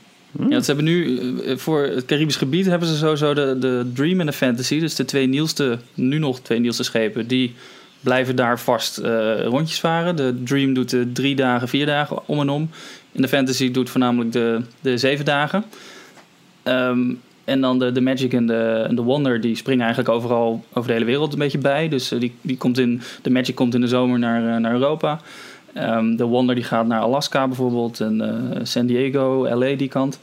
Ja, 0.49 0.61
ze 0.61 0.67
hebben 0.67 0.85
nu 0.85 1.19
eh, 1.41 1.57
voor 1.57 1.83
het 1.83 2.05
Caribisch 2.05 2.37
gebied 2.37 2.67
hebben 2.67 2.89
ze 2.89 2.97
sowieso 2.97 3.35
de, 3.35 3.57
de 3.59 3.91
Dream 3.95 4.21
en 4.21 4.27
de 4.27 4.33
Fantasy. 4.33 4.81
Dus 4.81 4.95
de 4.95 5.05
twee 5.05 5.27
nieuwste, 5.27 5.79
nu 5.95 6.19
nog 6.19 6.41
twee 6.41 6.59
nieuwste 6.59 6.83
schepen, 6.83 7.27
die 7.27 7.55
blijven 8.01 8.37
daar 8.37 8.61
vast 8.61 8.99
eh, 8.99 9.45
rondjes 9.45 9.81
varen. 9.81 10.17
De 10.17 10.43
Dream 10.43 10.75
doet 10.75 10.91
de 10.91 11.13
drie 11.13 11.35
dagen, 11.35 11.69
vier 11.69 11.87
dagen 11.87 12.29
om 12.29 12.41
en 12.41 12.49
om. 12.49 12.71
En 13.13 13.23
de 13.23 13.29
Fantasy 13.29 13.71
doet 13.71 13.91
voornamelijk 13.91 14.33
de, 14.33 14.61
de 14.81 14.99
zeven 14.99 15.25
dagen. 15.25 15.65
Ehm, 16.63 17.11
en 17.45 17.61
dan 17.61 17.79
de, 17.79 17.93
de 17.93 18.01
Magic 18.01 18.33
en 18.33 18.47
de, 18.47 18.85
en 18.89 18.95
de 18.95 19.03
Wonder, 19.03 19.41
die 19.41 19.57
springen 19.57 19.85
eigenlijk 19.85 20.15
overal 20.15 20.65
over 20.73 20.89
de 20.89 20.95
hele 20.95 21.05
wereld 21.05 21.33
een 21.33 21.39
beetje 21.39 21.59
bij. 21.59 21.89
Dus 21.89 22.13
eh, 22.13 22.21
die, 22.21 22.33
die 22.41 22.57
komt 22.57 22.79
in, 22.79 23.01
de 23.23 23.31
Magic 23.31 23.55
komt 23.55 23.75
in 23.75 23.81
de 23.81 23.89
zomer 23.89 24.19
naar, 24.19 24.55
eh, 24.55 24.61
naar 24.61 24.73
Europa. 24.73 25.21
Ehm, 25.73 26.17
de 26.17 26.25
Wonder 26.25 26.55
die 26.55 26.65
gaat 26.65 26.87
naar 26.87 27.01
Alaska 27.01 27.47
bijvoorbeeld 27.47 28.01
en 28.01 28.21
eh, 28.21 28.61
San 28.63 28.87
Diego, 28.87 29.49
LA 29.49 29.75
die 29.75 29.89
kant. 29.89 30.19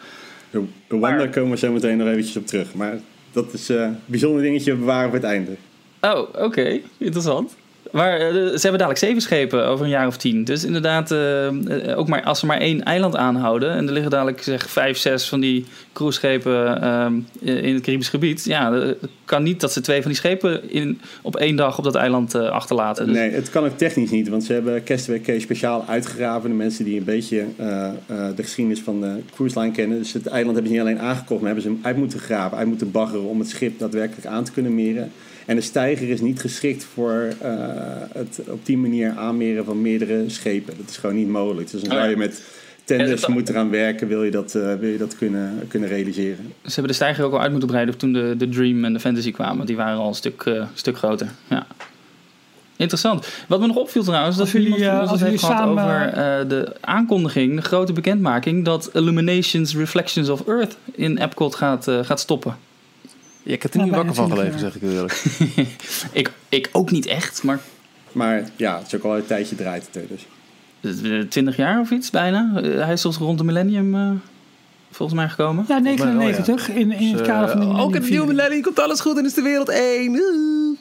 De, 0.52 0.64
de 0.88 0.96
Wonder 0.96 1.30
komen 1.30 1.52
we 1.52 1.58
zo 1.58 1.72
meteen 1.72 1.98
nog 1.98 2.08
eventjes 2.08 2.38
op 2.38 2.48
terug. 2.48 2.74
Maar 2.74 3.00
dat 3.32 3.54
is 3.54 3.70
eh, 3.70 3.82
een 3.82 3.98
bijzonder 4.06 4.42
dingetje 4.42 4.76
bewaren 4.76 5.10
voor 5.10 5.18
het 5.18 5.28
einde. 5.28 5.56
Oh, 6.02 6.20
oké. 6.38 6.80
Interessant. 6.98 7.56
Maar 7.92 8.20
eh, 8.20 8.34
ze 8.34 8.60
hebben 8.62 8.72
dadelijk 8.72 8.98
zeven 8.98 9.22
schepen 9.22 9.66
over 9.66 9.86
een 9.86 9.92
jaar 9.92 10.08
of 10.08 10.18
tien. 10.18 10.44
Dus 10.44 10.64
inderdaad, 10.64 11.12
eh, 11.12 11.48
eh, 11.48 11.98
ook 11.98 12.08
maar, 12.08 12.24
als 12.24 12.40
ze 12.40 12.46
maar 12.46 12.60
één 12.60 12.84
eiland 12.84 13.16
aanhouden... 13.16 13.72
en 13.72 13.88
er 13.88 13.94
liggen 13.94 14.12
dadelijk 14.12 14.44
zeg 14.44 14.70
vijf, 14.70 14.98
zes 14.98 15.30
van 15.30 15.40
die 15.40 15.66
cruiseschepen 15.94 16.82
ehm, 16.82 17.14
in 17.40 17.74
het 17.74 17.84
Caribisch 17.84 18.10
gebied... 18.10 18.46
ja, 18.46 18.74
het 18.74 18.98
kan 19.26 19.44
niet 19.44 19.60
dat 19.60 19.74
ze 19.74 19.82
twee 19.82 20.02
van 20.02 20.12
die 20.12 20.20
schepen 20.20 20.72
in, 20.72 21.02
op 21.22 21.36
één 21.36 21.56
dag 21.56 21.78
op 21.78 21.84
dat 21.84 21.96
eiland 21.96 22.36
achterlaten. 22.36 23.06
Dus, 23.06 23.16
Nee, 23.16 23.32
het 23.32 23.50
kan 23.50 23.66
ook 23.66 23.78
technisch 23.78 24.10
niet, 24.10 24.30
want 24.30 24.44
ze 24.44 24.54
hebben 24.54 24.84
Castaway 24.84 25.40
speciaal 25.40 25.86
uitgegraven. 25.88 26.50
De 26.50 26.56
mensen 26.56 26.86
die 26.86 26.98
een 26.98 27.04
beetje 27.04 27.46
de 28.36 28.44
geschiedenis 28.44 28.82
van 28.82 29.02
de 29.02 29.16
cruise 29.34 29.60
line 29.60 29.72
kennen. 29.72 29.98
Dus 29.98 30.14
het 30.14 30.28
eiland 30.28 30.56
hebben 30.56 30.74
ze 30.74 30.80
niet 30.80 30.88
alleen 30.88 31.00
aangekocht, 31.00 31.42
maar 31.42 31.52
hebben 31.54 31.64
ze 31.64 31.70
hem 31.70 31.80
uit 31.82 31.98
moeten 31.98 32.20
graven, 32.20 32.58
uit 32.58 32.68
moeten 32.68 32.92
baggeren 32.92 33.26
om 33.26 33.40
het 33.40 33.50
schip 33.50 33.80
daadwerkelijk 33.80 34.28
aan 34.28 34.44
te 34.44 34.52
kunnen 34.52 34.76
meren. 34.76 35.12
En 35.50 35.56
de 35.56 35.62
steiger 35.62 36.10
is 36.10 36.22
niet 36.22 36.40
geschikt 36.40 36.84
voor 36.94 37.28
eh, 37.42 37.52
het 38.14 38.40
op 38.48 38.66
die 38.66 38.78
manier 38.78 39.14
aanmeren 39.18 39.66
van 39.66 39.82
meerdere 39.82 40.24
schepen. 40.28 40.74
Dat 40.78 40.90
is 40.90 40.98
gewoon 40.98 41.16
niet 41.16 41.28
mogelijk. 41.28 41.72
Dus 41.72 41.82
dan 41.82 41.92
zou 41.92 42.10
je 42.10 42.18
met 42.18 42.44
tenders 42.84 43.28
moeten 43.28 43.54
gaan 43.54 43.70
werken, 43.70 44.08
wil 44.08 44.24
je 44.24 44.32
dat, 44.32 44.56
eh, 44.56 44.76
wil 44.76 44.90
je 44.90 44.98
dat 44.98 45.18
kunnen, 45.18 45.68
kunnen 45.68 45.90
realiseren. 45.90 46.54
Ze 46.64 46.74
hebben 46.74 46.88
de 46.88 46.94
stijger 46.94 47.26
ook 47.26 47.34
al 47.34 47.42
uit 47.42 47.52
moeten 47.52 47.70
breiden 47.70 47.98
toen 47.98 48.14
de, 48.14 48.36
de 48.38 48.50
Dream 48.50 48.86
en 48.86 48.94
de 48.94 49.00
Fantasy 49.00 49.32
kwamen. 49.32 49.66
Die 49.66 49.76
waren 49.76 49.98
al 49.98 50.08
een 50.08 50.14
stuk, 50.14 50.42
eh, 50.42 50.66
stuk 50.74 50.98
groter. 50.98 51.32
Ja. 51.50 51.68
Interessant. 52.76 53.28
Wat 53.48 53.60
me 53.60 53.68
nog 53.68 53.76
opviel 53.76 54.04
trouwens, 54.04 54.36
dat 54.36 54.46
Als 54.46 54.54
jullie, 54.54 54.70
van 54.70 54.82
eh, 54.82 55.00
ons 55.02 55.10
als 55.10 55.22
heeft 55.22 55.40
gehad 55.40 55.58
samen- 55.58 55.84
over 55.84 56.08
eh, 56.08 56.50
de 56.50 56.76
aankondiging, 56.82 57.56
de 57.56 57.62
grote 57.62 57.94
bekendmaking, 57.94 58.66
dat 58.66 58.90
Illuminations 58.94 59.76
Reflections 59.76 60.30
of 60.30 60.48
Earth 60.48 60.78
in 60.92 61.18
Epcot 61.18 61.56
gaat, 61.56 61.88
eh, 61.88 62.00
gaat 62.04 62.20
stoppen. 62.20 62.56
Ja, 63.44 63.54
ik 63.54 63.62
heb 63.64 63.74
er 63.74 63.82
niet 63.84 63.92
wakker 63.96 64.16
van 64.16 64.26
20 64.26 64.38
gelegen, 64.38 64.60
zeg 64.60 64.76
ik 64.76 64.82
eerlijk. 64.82 65.24
ik, 66.20 66.32
ik 66.50 66.70
ook 66.72 66.92
niet 66.92 67.06
echt, 67.06 67.44
maar 67.44 67.60
Maar 68.12 68.50
ja, 68.56 68.78
het 68.78 68.88
is 68.88 68.96
ook 68.96 69.04
al 69.04 69.16
een 69.18 69.26
tijdje 69.26 69.56
draait 69.56 69.86
het 69.86 69.96
er 69.96 70.08
dus. 70.08 70.26
eh, 71.12 71.20
20 71.30 71.56
jaar 71.56 71.80
of 71.80 71.92
iets 71.92 72.10
bijna. 72.10 72.52
Eh, 72.56 72.84
hij 72.84 72.94
is 72.94 73.02
tot 73.02 73.16
rond 73.16 73.38
de 73.38 73.44
millennium 73.44 73.96
eh, 73.96 74.12
volgens 74.92 75.20
mij 75.20 75.30
gekomen. 75.30 75.66
Ja, 75.68 75.80
mij 75.80 75.96
wel, 75.98 76.14
99 76.14 76.70
in, 76.70 76.92
in 76.92 77.10
het 77.10 77.18
Dus, 77.18 77.28
kader 77.28 77.50
van 77.50 77.60
de 77.60 77.66
eh, 77.66 77.80
ook 77.80 77.96
in 77.96 78.02
het 78.02 78.10
nieuwe 78.10 78.26
millennium 78.26 78.36
millennium 78.36 78.62
komt 78.64 78.80
alles 78.80 79.00
goed 79.00 79.18
en 79.18 79.26
is 79.26 79.34
de 79.34 79.42
wereld 79.42 79.70
één. 79.70 80.22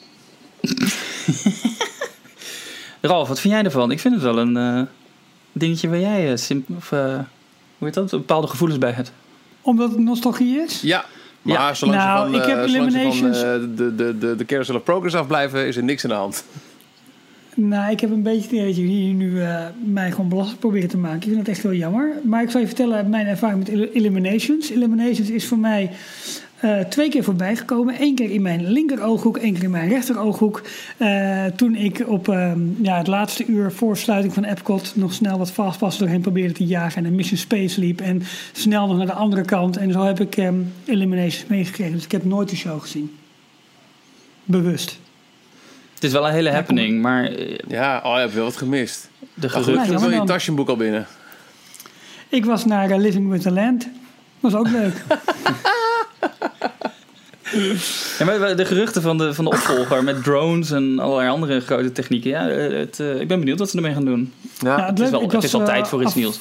Ralf, 3.01 3.29
wat 3.29 3.41
vind 3.41 3.55
jij 3.55 3.63
ervan? 3.63 3.91
Ik 3.91 4.01
vind 4.01 4.15
het 4.15 4.23
wel 4.23 4.39
een 4.39 4.57
eh, 4.57 4.83
dingetje 5.53 5.89
waar 5.89 5.99
jij 5.99 6.31
eh, 6.31 6.37
sim- 6.37 6.65
of, 6.77 6.93
eh, 6.93 7.15
hoe 7.79 7.87
heet 7.87 7.95
dat? 7.95 8.11
bepaalde 8.11 8.47
gevoelens 8.47 8.79
bij 8.81 8.91
hebt. 8.91 9.13
Omdat 9.61 9.91
het 9.91 9.99
nostalgie 9.99 10.59
is? 10.61 10.81
Ja, 10.81 11.05
maar 11.43 11.55
Ja. 11.55 11.75
zolang 11.75 11.99
Nou, 11.99 12.27
ze 12.27 12.33
van, 12.33 12.41
ik 12.43 12.49
heb 12.49 12.59
eh, 12.59 12.69
zolang 12.71 12.93
ze 12.93 12.99
van 12.99 13.07
Eliminations- 13.11 13.43
eh, 13.43 13.77
de, 13.77 13.95
de, 13.95 14.19
de, 14.19 14.37
de 14.37 14.45
Carousel 14.45 14.75
of 14.77 14.83
Progress 14.83 15.15
afblijven, 15.15 15.67
is 15.67 15.77
er 15.77 15.83
niks 15.85 16.05
aan 16.05 16.11
de 16.11 16.17
hand. 16.17 16.45
Nou, 17.55 17.91
ik 17.93 18.01
heb 18.01 18.11
een 18.11 18.23
beetje 18.23 18.41
het 18.43 18.51
idee 18.53 18.67
dat 18.67 18.77
jullie 18.77 19.13
nu 19.15 19.43
eh, 19.43 19.67
mij 19.85 20.11
gewoon 20.11 20.29
belastend 20.29 20.59
proberen 20.61 20.89
te 20.89 20.97
maken. 20.99 21.17
Ik 21.17 21.23
vind 21.23 21.37
dat 21.37 21.49
echt 21.49 21.63
heel 21.63 21.73
jammer. 21.75 22.13
Maar 22.25 22.43
ik 22.43 22.51
zal 22.51 22.61
je 22.61 22.67
vertellen 22.67 23.09
mijn 23.11 23.27
ervaring 23.27 23.59
met 23.59 23.69
El- 23.69 23.89
Eliminations. 23.93 24.71
Eliminations 24.71 25.31
is 25.31 25.47
voor 25.47 25.59
mij 25.59 25.91
eh, 26.61 26.81
twee 26.81 27.09
keer 27.11 27.25
voorbij 27.25 27.57
gekomen. 27.57 27.95
Eén 27.99 28.15
keer 28.15 28.31
in 28.31 28.43
mijn 28.43 28.67
linker 28.67 29.03
ooghoek, 29.03 29.37
één 29.37 29.55
keer 29.55 29.63
in 29.63 29.71
mijn 29.71 29.89
rechter 29.89 30.19
ooghoek. 30.19 30.63
Eh, 30.97 31.45
toen 31.45 31.75
ik 31.75 32.03
op 32.07 32.29
ehm, 32.29 32.59
ja, 32.83 32.97
het 32.99 33.07
laatste 33.07 33.45
uur 33.47 33.73
voor 33.73 33.97
sluiting 33.97 34.35
van 34.35 34.45
Epcot 34.45 34.93
nog 34.97 35.13
snel 35.13 35.39
wat 35.39 35.51
fastpass 35.51 35.99
doorheen 35.99 36.21
probeerde 36.21 36.55
te 36.55 36.65
jagen. 36.67 36.99
En 36.99 37.05
een 37.05 37.15
Mission 37.15 37.39
Space 37.39 37.81
liep. 37.81 38.01
En 38.01 38.23
snel 38.53 38.87
nog 38.87 38.97
naar 38.97 39.07
de 39.07 39.13
andere 39.13 39.45
kant. 39.45 39.77
En 39.77 39.93
zo 39.93 40.03
heb 40.05 40.21
ik 40.21 40.37
ehm, 40.37 40.55
Eliminations 40.85 41.47
meegekregen. 41.47 41.95
Dus 41.95 42.05
ik 42.05 42.13
heb 42.13 42.25
nooit 42.25 42.49
de 42.49 42.57
show 42.57 42.81
gezien. 42.81 43.17
Bewust. 44.45 44.99
Het 45.95 46.05
is 46.05 46.13
wel 46.13 46.27
een 46.27 46.33
hele 46.33 46.51
happening, 46.51 47.03
maar 47.03 47.25
eh, 47.25 47.59
Ja, 47.69 48.01
oh, 48.05 48.15
je 48.15 48.21
hebt 48.21 48.35
wel 48.35 48.45
wat 48.45 48.57
gemist. 48.57 49.11
de 49.19 49.27
Maar 49.41 49.51
geruchten... 49.51 49.75
jammer 49.85 50.01
wil 50.01 50.11
je 50.11 50.17
dan. 50.17 50.27
taschenboek 50.27 50.69
al 50.69 50.77
binnen. 50.77 51.07
Ik 52.29 52.45
was 52.45 52.65
naar 52.65 52.99
Living 52.99 53.31
with 53.31 53.43
the 53.43 53.51
Land. 53.53 53.89
Was 54.41 54.55
ook 54.55 54.69
leuk. 54.69 55.05
Ja, 58.19 58.25
maar 58.25 58.57
de 58.57 58.65
geruchten 58.65 59.03
van 59.03 59.19
de, 59.19 59.35
van 59.35 59.45
de 59.45 59.51
opvolger 59.51 60.05
met 60.05 60.23
drones 60.25 60.71
en 60.71 60.99
allerlei 60.99 61.29
andere 61.29 61.61
grote 61.61 61.93
technieken. 61.93 62.31
Ja, 62.31 62.47
het, 62.49 63.01
eh, 63.01 63.21
ik 63.21 63.29
ben 63.29 63.39
benieuwd 63.39 63.59
wat 63.59 63.71
ze 63.71 63.77
ermee 63.77 63.93
gaan 63.93 64.05
doen. 64.05 64.33
Ja, 64.59 64.79
Ja, 64.79 64.87
Het 64.87 65.01
is, 65.01 65.11
wel, 65.11 65.21
het 65.21 65.43
is 65.45 65.53
wel 65.53 65.61
was, 65.61 65.71
eh, 65.71 65.75
tijd 65.77 65.89
voor 65.89 66.01
iets 66.01 66.11
af- 66.11 66.17
nieuws. 66.17 66.39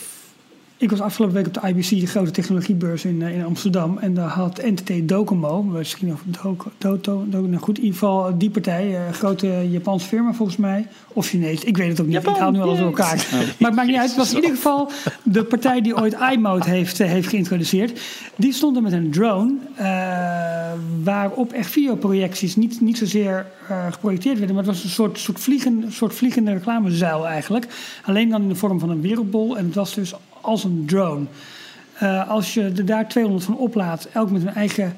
Ik 0.79 0.89
was 0.89 1.01
afgelopen 1.01 1.35
week 1.35 1.47
op 1.47 1.53
de 1.53 1.67
IBC, 1.67 1.89
de 1.89 2.07
grote 2.07 2.31
technologiebeurs 2.31 3.05
in, 3.05 3.21
eh, 3.21 3.35
in 3.35 3.45
Amsterdam. 3.45 3.97
En 3.97 4.13
daar 4.13 4.29
had 4.29 4.61
NTT 4.63 5.07
Docomo, 5.09 5.63
misschien 5.63 6.11
of 6.11 6.21
Doco, 6.25 6.71
Doto, 6.77 7.25
nou 7.29 7.55
goed, 7.55 7.77
in 7.77 7.83
ieder 7.83 7.99
geval 7.99 8.37
die 8.37 8.49
partij, 8.49 8.95
eh, 8.95 9.07
een 9.07 9.13
grote 9.13 9.69
Japanse 9.69 10.07
firma 10.07 10.33
volgens 10.33 10.57
mij. 10.57 10.87
Of 11.07 11.27
Chinees, 11.27 11.63
ik 11.63 11.77
weet 11.77 11.89
het 11.89 11.99
ook 11.99 12.05
niet. 12.05 12.15
Japan, 12.15 12.33
ik 12.33 12.39
haal 12.39 12.51
nu 12.51 12.59
alles 12.59 12.77
door 12.77 12.87
elkaar. 12.87 13.15
Maar 13.59 13.67
het 13.69 13.75
maakt 13.75 13.87
niet 13.87 13.97
uit. 13.97 14.07
Het 14.07 14.17
was 14.17 14.29
in 14.29 14.35
ieder 14.35 14.55
geval 14.55 14.91
de 15.23 15.43
partij 15.43 15.81
die 15.81 15.97
ooit 15.97 16.17
iMode 16.31 16.69
heeft, 16.69 16.99
eh, 16.99 17.07
heeft 17.07 17.27
geïntroduceerd. 17.27 18.01
Die 18.35 18.53
stonden 18.53 18.83
met 18.83 18.91
een 18.91 19.11
drone, 19.11 19.55
eh, 19.75 19.85
waarop 21.03 21.51
echt 21.51 21.69
videoprojecties 21.69 22.55
niet, 22.55 22.81
niet 22.81 22.97
zozeer 22.97 23.45
eh, 23.67 23.91
geprojecteerd 23.91 24.37
werden. 24.37 24.55
Maar 24.55 24.65
het 24.65 24.73
was 24.73 24.83
een 24.83 24.89
soort, 24.89 25.19
soort, 25.19 25.39
vliegen, 25.39 25.85
soort 25.89 26.13
vliegende 26.13 26.53
reclamezuil 26.53 27.27
eigenlijk. 27.27 27.67
Alleen 28.05 28.29
dan 28.29 28.41
in 28.41 28.49
de 28.49 28.55
vorm 28.55 28.79
van 28.79 28.89
een 28.89 29.01
wereldbol. 29.01 29.57
En 29.57 29.65
het 29.65 29.75
was 29.75 29.93
dus 29.93 30.13
als 30.47 30.63
een 30.63 30.83
drone. 30.85 31.25
Eh, 31.93 32.29
als 32.29 32.53
je 32.53 32.61
er 32.61 32.85
daar 32.85 33.07
200 33.07 33.45
van 33.45 33.57
oplaadt, 33.57 34.09
elk 34.13 34.31
met 34.31 34.41
een 34.41 34.53
eigen 34.53 34.95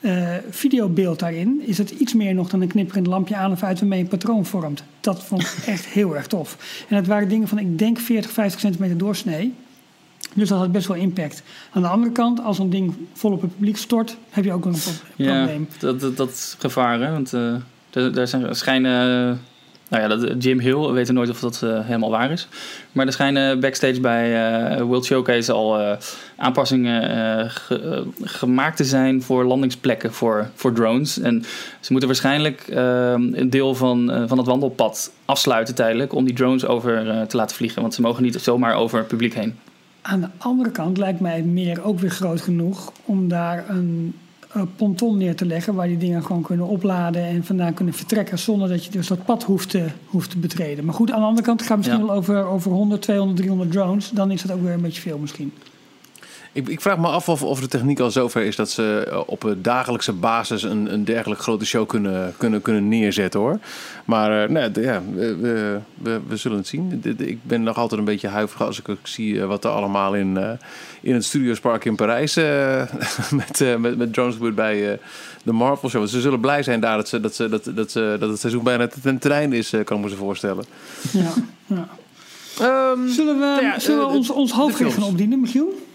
eh, 0.00 0.34
videobeeld 0.50 1.18
daarin 1.18 1.62
is 1.66 1.78
het 1.78 1.90
iets 1.90 2.14
meer 2.14 2.34
nog 2.34 2.48
dan 2.48 2.60
een 2.60 2.68
knipperend 2.68 3.06
lampje 3.06 3.36
aan 3.36 3.52
of 3.52 3.62
uit 3.62 3.78
waarmee 3.80 4.00
een 4.00 4.08
patroon 4.08 4.46
vormt. 4.46 4.82
Dat 5.00 5.24
vond 5.24 5.42
ik 5.42 5.62
echt 5.66 5.84
heel 5.98 6.16
erg 6.16 6.26
tof. 6.26 6.56
En 6.88 6.96
het 6.96 7.06
waren 7.06 7.28
dingen 7.28 7.48
van, 7.48 7.58
ik 7.58 7.78
denk 7.78 7.98
40, 7.98 8.30
50 8.30 8.60
centimeter 8.60 8.98
doorsnee. 8.98 9.54
Dus 10.34 10.48
dat 10.48 10.58
had 10.58 10.72
best 10.72 10.86
wel 10.86 10.96
impact. 10.96 11.42
Aan 11.72 11.82
de 11.82 11.88
andere 11.88 12.12
kant, 12.12 12.40
als 12.42 12.58
een 12.58 12.70
ding 12.70 12.94
vol 13.12 13.32
op 13.32 13.40
het 13.42 13.56
publiek 13.56 13.76
stort, 13.76 14.16
heb 14.30 14.44
je 14.44 14.52
ook 14.52 14.64
een 14.64 14.72
pro- 14.72 15.24
Ja, 15.24 15.36
probleem. 15.36 15.68
dat, 15.78 16.00
dat, 16.00 16.16
dat 16.16 16.56
gevaar, 16.58 17.00
hè? 17.00 17.10
Want 17.10 17.32
eh, 17.32 17.54
er, 17.90 18.18
er 18.18 18.28
zijn, 18.28 18.56
schijnen... 18.56 19.40
eh, 19.88 19.98
nou 19.98 20.02
ja, 20.02 20.16
dat, 20.26 20.42
Jim 20.44 20.60
Hill, 20.60 20.78
we 20.86 20.92
weten 20.92 21.14
nooit 21.14 21.30
of 21.30 21.40
dat 21.40 21.62
eh, 21.62 21.84
helemaal 21.84 22.10
waar 22.10 22.30
is. 22.30 22.48
Maar 22.92 23.06
er 23.06 23.12
schijnen 23.12 23.60
backstage 23.60 24.00
bij 24.00 24.52
eh, 24.76 24.80
World 24.82 25.04
Showcase 25.04 25.52
al 25.52 25.78
eh, 25.80 25.96
aanpassingen 26.36 27.02
eh, 27.10 27.50
ge- 27.50 27.80
eh, 28.20 28.26
gemaakt 28.28 28.76
te 28.76 28.84
zijn 28.84 29.22
voor 29.22 29.44
landingsplekken 29.44 30.12
voor, 30.12 30.50
voor 30.54 30.72
drones. 30.72 31.18
En 31.20 31.44
ze 31.80 31.88
moeten 31.90 32.08
waarschijnlijk 32.08 32.60
eh, 32.68 33.12
een 33.32 33.50
deel 33.50 33.74
van, 33.74 34.10
eh, 34.10 34.22
van 34.26 34.38
het 34.38 34.46
wandelpad 34.46 35.12
afsluiten 35.24 35.74
tijdelijk... 35.74 36.12
om 36.14 36.24
die 36.24 36.34
drones 36.34 36.66
over 36.66 37.08
eh, 37.10 37.22
te 37.22 37.36
laten 37.36 37.56
vliegen. 37.56 37.80
Want 37.82 37.94
ze 37.94 38.00
mogen 38.00 38.22
niet 38.22 38.34
zomaar 38.40 38.74
over 38.74 38.98
het 38.98 39.08
publiek 39.08 39.34
heen. 39.34 39.58
Aan 40.02 40.20
de 40.20 40.28
andere 40.38 40.70
kant 40.70 40.98
lijkt 40.98 41.20
mij 41.20 41.36
het 41.36 41.44
meer 41.46 41.84
ook 41.84 41.98
weer 42.00 42.10
groot 42.10 42.40
genoeg 42.40 42.92
om 43.04 43.28
daar 43.28 43.64
een 43.68 44.14
eh, 44.14 44.27
ponton 44.76 45.16
neer 45.16 45.36
te 45.36 45.46
leggen 45.46 45.74
waar 45.74 45.86
die 45.86 45.96
dingen 45.96 46.22
gewoon 46.24 46.42
kunnen 46.42 46.66
opladen 46.66 47.24
en 47.24 47.44
vandaan 47.44 47.74
kunnen 47.74 47.94
vertrekken 47.94 48.38
zonder 48.38 48.68
dat 48.68 48.84
je 48.84 48.90
dus 48.90 49.06
dat 49.06 49.24
pad 49.24 49.42
hoeft 49.44 49.70
te, 49.70 49.86
hoeft 50.06 50.30
te 50.30 50.38
betreden. 50.38 50.84
Maar 50.84 50.94
goed, 50.94 51.10
aan 51.10 51.20
de 51.20 51.26
andere 51.26 51.46
kant 51.46 51.60
gaat 51.62 51.68
het 51.68 51.78
misschien 51.78 51.98
Ja. 52.00 52.06
wel 52.06 52.16
over, 52.16 52.44
over 52.44 52.70
100, 52.72 53.02
200, 53.02 53.36
300 53.36 53.72
drones. 53.72 54.10
Dan 54.10 54.30
is 54.30 54.42
dat 54.42 54.56
ook 54.56 54.62
weer 54.62 54.72
een 54.72 54.80
beetje 54.80 55.00
veel 55.00 55.18
misschien. 55.18 55.52
Ik, 56.52 56.68
ik 56.68 56.80
vraag 56.80 56.98
me 56.98 57.06
af 57.06 57.28
of, 57.28 57.42
of 57.42 57.60
de 57.60 57.68
techniek 57.68 58.00
al 58.00 58.10
zover 58.10 58.42
is 58.42 58.56
dat 58.56 58.70
ze 58.70 59.06
eh, 59.10 59.20
op 59.26 59.42
een 59.42 59.62
dagelijkse 59.62 60.12
basis 60.12 60.62
een, 60.62 60.92
een 60.92 61.04
dergelijk 61.04 61.40
grote 61.40 61.66
show 61.66 61.86
kunnen, 61.88 62.34
kunnen, 62.36 62.62
kunnen 62.62 62.88
neerzetten 62.88 63.40
hoor. 63.40 63.58
Maar 64.04 64.42
eh, 64.42 64.48
nee, 64.48 64.70
ja, 64.84 65.02
we, 65.14 65.36
we, 65.36 65.78
we, 65.94 66.20
we 66.28 66.36
zullen 66.36 66.58
het 66.58 66.66
zien. 66.66 67.02
Ik 67.18 67.38
ben 67.42 67.62
nog 67.62 67.76
altijd 67.76 68.00
een 68.00 68.06
beetje 68.06 68.28
huiverig 68.28 68.66
als 68.66 68.78
ik 68.78 68.88
ook 68.88 68.98
zie 69.02 69.40
eh, 69.40 69.46
wat 69.46 69.64
er 69.64 69.70
allemaal 69.70 70.14
in, 70.14 70.36
eh, 70.36 70.50
in 71.00 71.14
het 71.14 71.24
Studiospark 71.24 71.84
in 71.84 71.96
Parijs 71.96 72.36
eh, 72.36 72.82
met, 73.40 73.78
met, 73.78 73.96
met 73.96 74.12
drones 74.12 74.34
gebeurt 74.34 74.54
bij 74.54 74.92
eh, 74.92 74.98
de 75.42 75.52
Marvel 75.52 75.88
Show. 75.88 76.06
Ze 76.06 76.20
zullen 76.20 76.40
blij 76.40 76.62
zijn 76.62 76.80
daar 76.80 76.96
dat, 76.96 77.08
ze, 77.08 77.20
dat, 77.20 77.34
ze, 77.34 77.48
dat, 77.48 77.70
dat, 77.74 77.90
ze, 77.90 78.16
dat 78.20 78.30
het 78.30 78.40
seizoen 78.40 78.62
bijna 78.62 78.88
ten 79.02 79.18
trein 79.18 79.52
is, 79.52 79.72
eh, 79.72 79.84
kan 79.84 79.96
ik 79.96 80.04
me 80.04 80.10
zo 80.10 80.16
voorstellen. 80.16 80.64
Ja, 81.12 81.32
ja. 81.66 81.88
Ehm, 82.60 83.08
Zullen 83.08 83.38
we, 83.38 83.58
ja, 83.62 83.78
zullen 83.78 84.00
we 84.00 84.06
ons, 84.06 84.30
ons 84.30 84.52
films. 84.52 84.94
gaan 84.94 85.02
opdienen, 85.02 85.40
Michiel? 85.40 85.87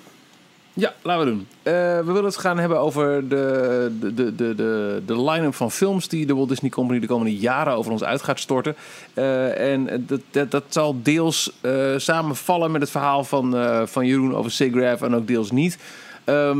Ja, 0.75 0.93
laten 1.01 1.25
we 1.25 1.31
doen. 1.31 1.47
Eh, 1.63 1.73
we 1.73 2.03
willen 2.05 2.25
het 2.25 2.37
gaan 2.37 2.57
hebben 2.57 2.79
over 2.79 3.27
de, 3.27 3.91
de, 3.99 4.13
de, 4.13 4.35
de, 4.35 5.01
de, 5.05 5.21
line-up 5.21 5.55
van 5.55 5.71
films 5.71 6.07
die 6.07 6.25
de 6.25 6.35
Walt 6.35 6.49
Disney 6.49 6.69
Company 6.69 6.99
de 6.99 7.07
komende 7.07 7.37
jaren 7.37 7.73
over 7.73 7.91
ons 7.91 8.03
uit 8.03 8.21
gaat 8.23 8.39
storten. 8.39 8.75
Eh, 9.13 9.71
en 9.71 10.07
dat, 10.31 10.51
dat, 10.51 10.63
zal 10.69 10.95
deels 11.01 11.51
eh, 11.61 11.73
samenvallen 11.97 12.71
met 12.71 12.81
het 12.81 12.89
verhaal 12.89 13.23
van, 13.23 13.55
van 13.87 14.05
Jeroen 14.05 14.35
over 14.35 14.51
SIGGRAPH 14.51 15.01
en 15.01 15.15
ook 15.15 15.27
deels 15.27 15.51
niet. 15.51 15.77
Ehm, 16.23 16.59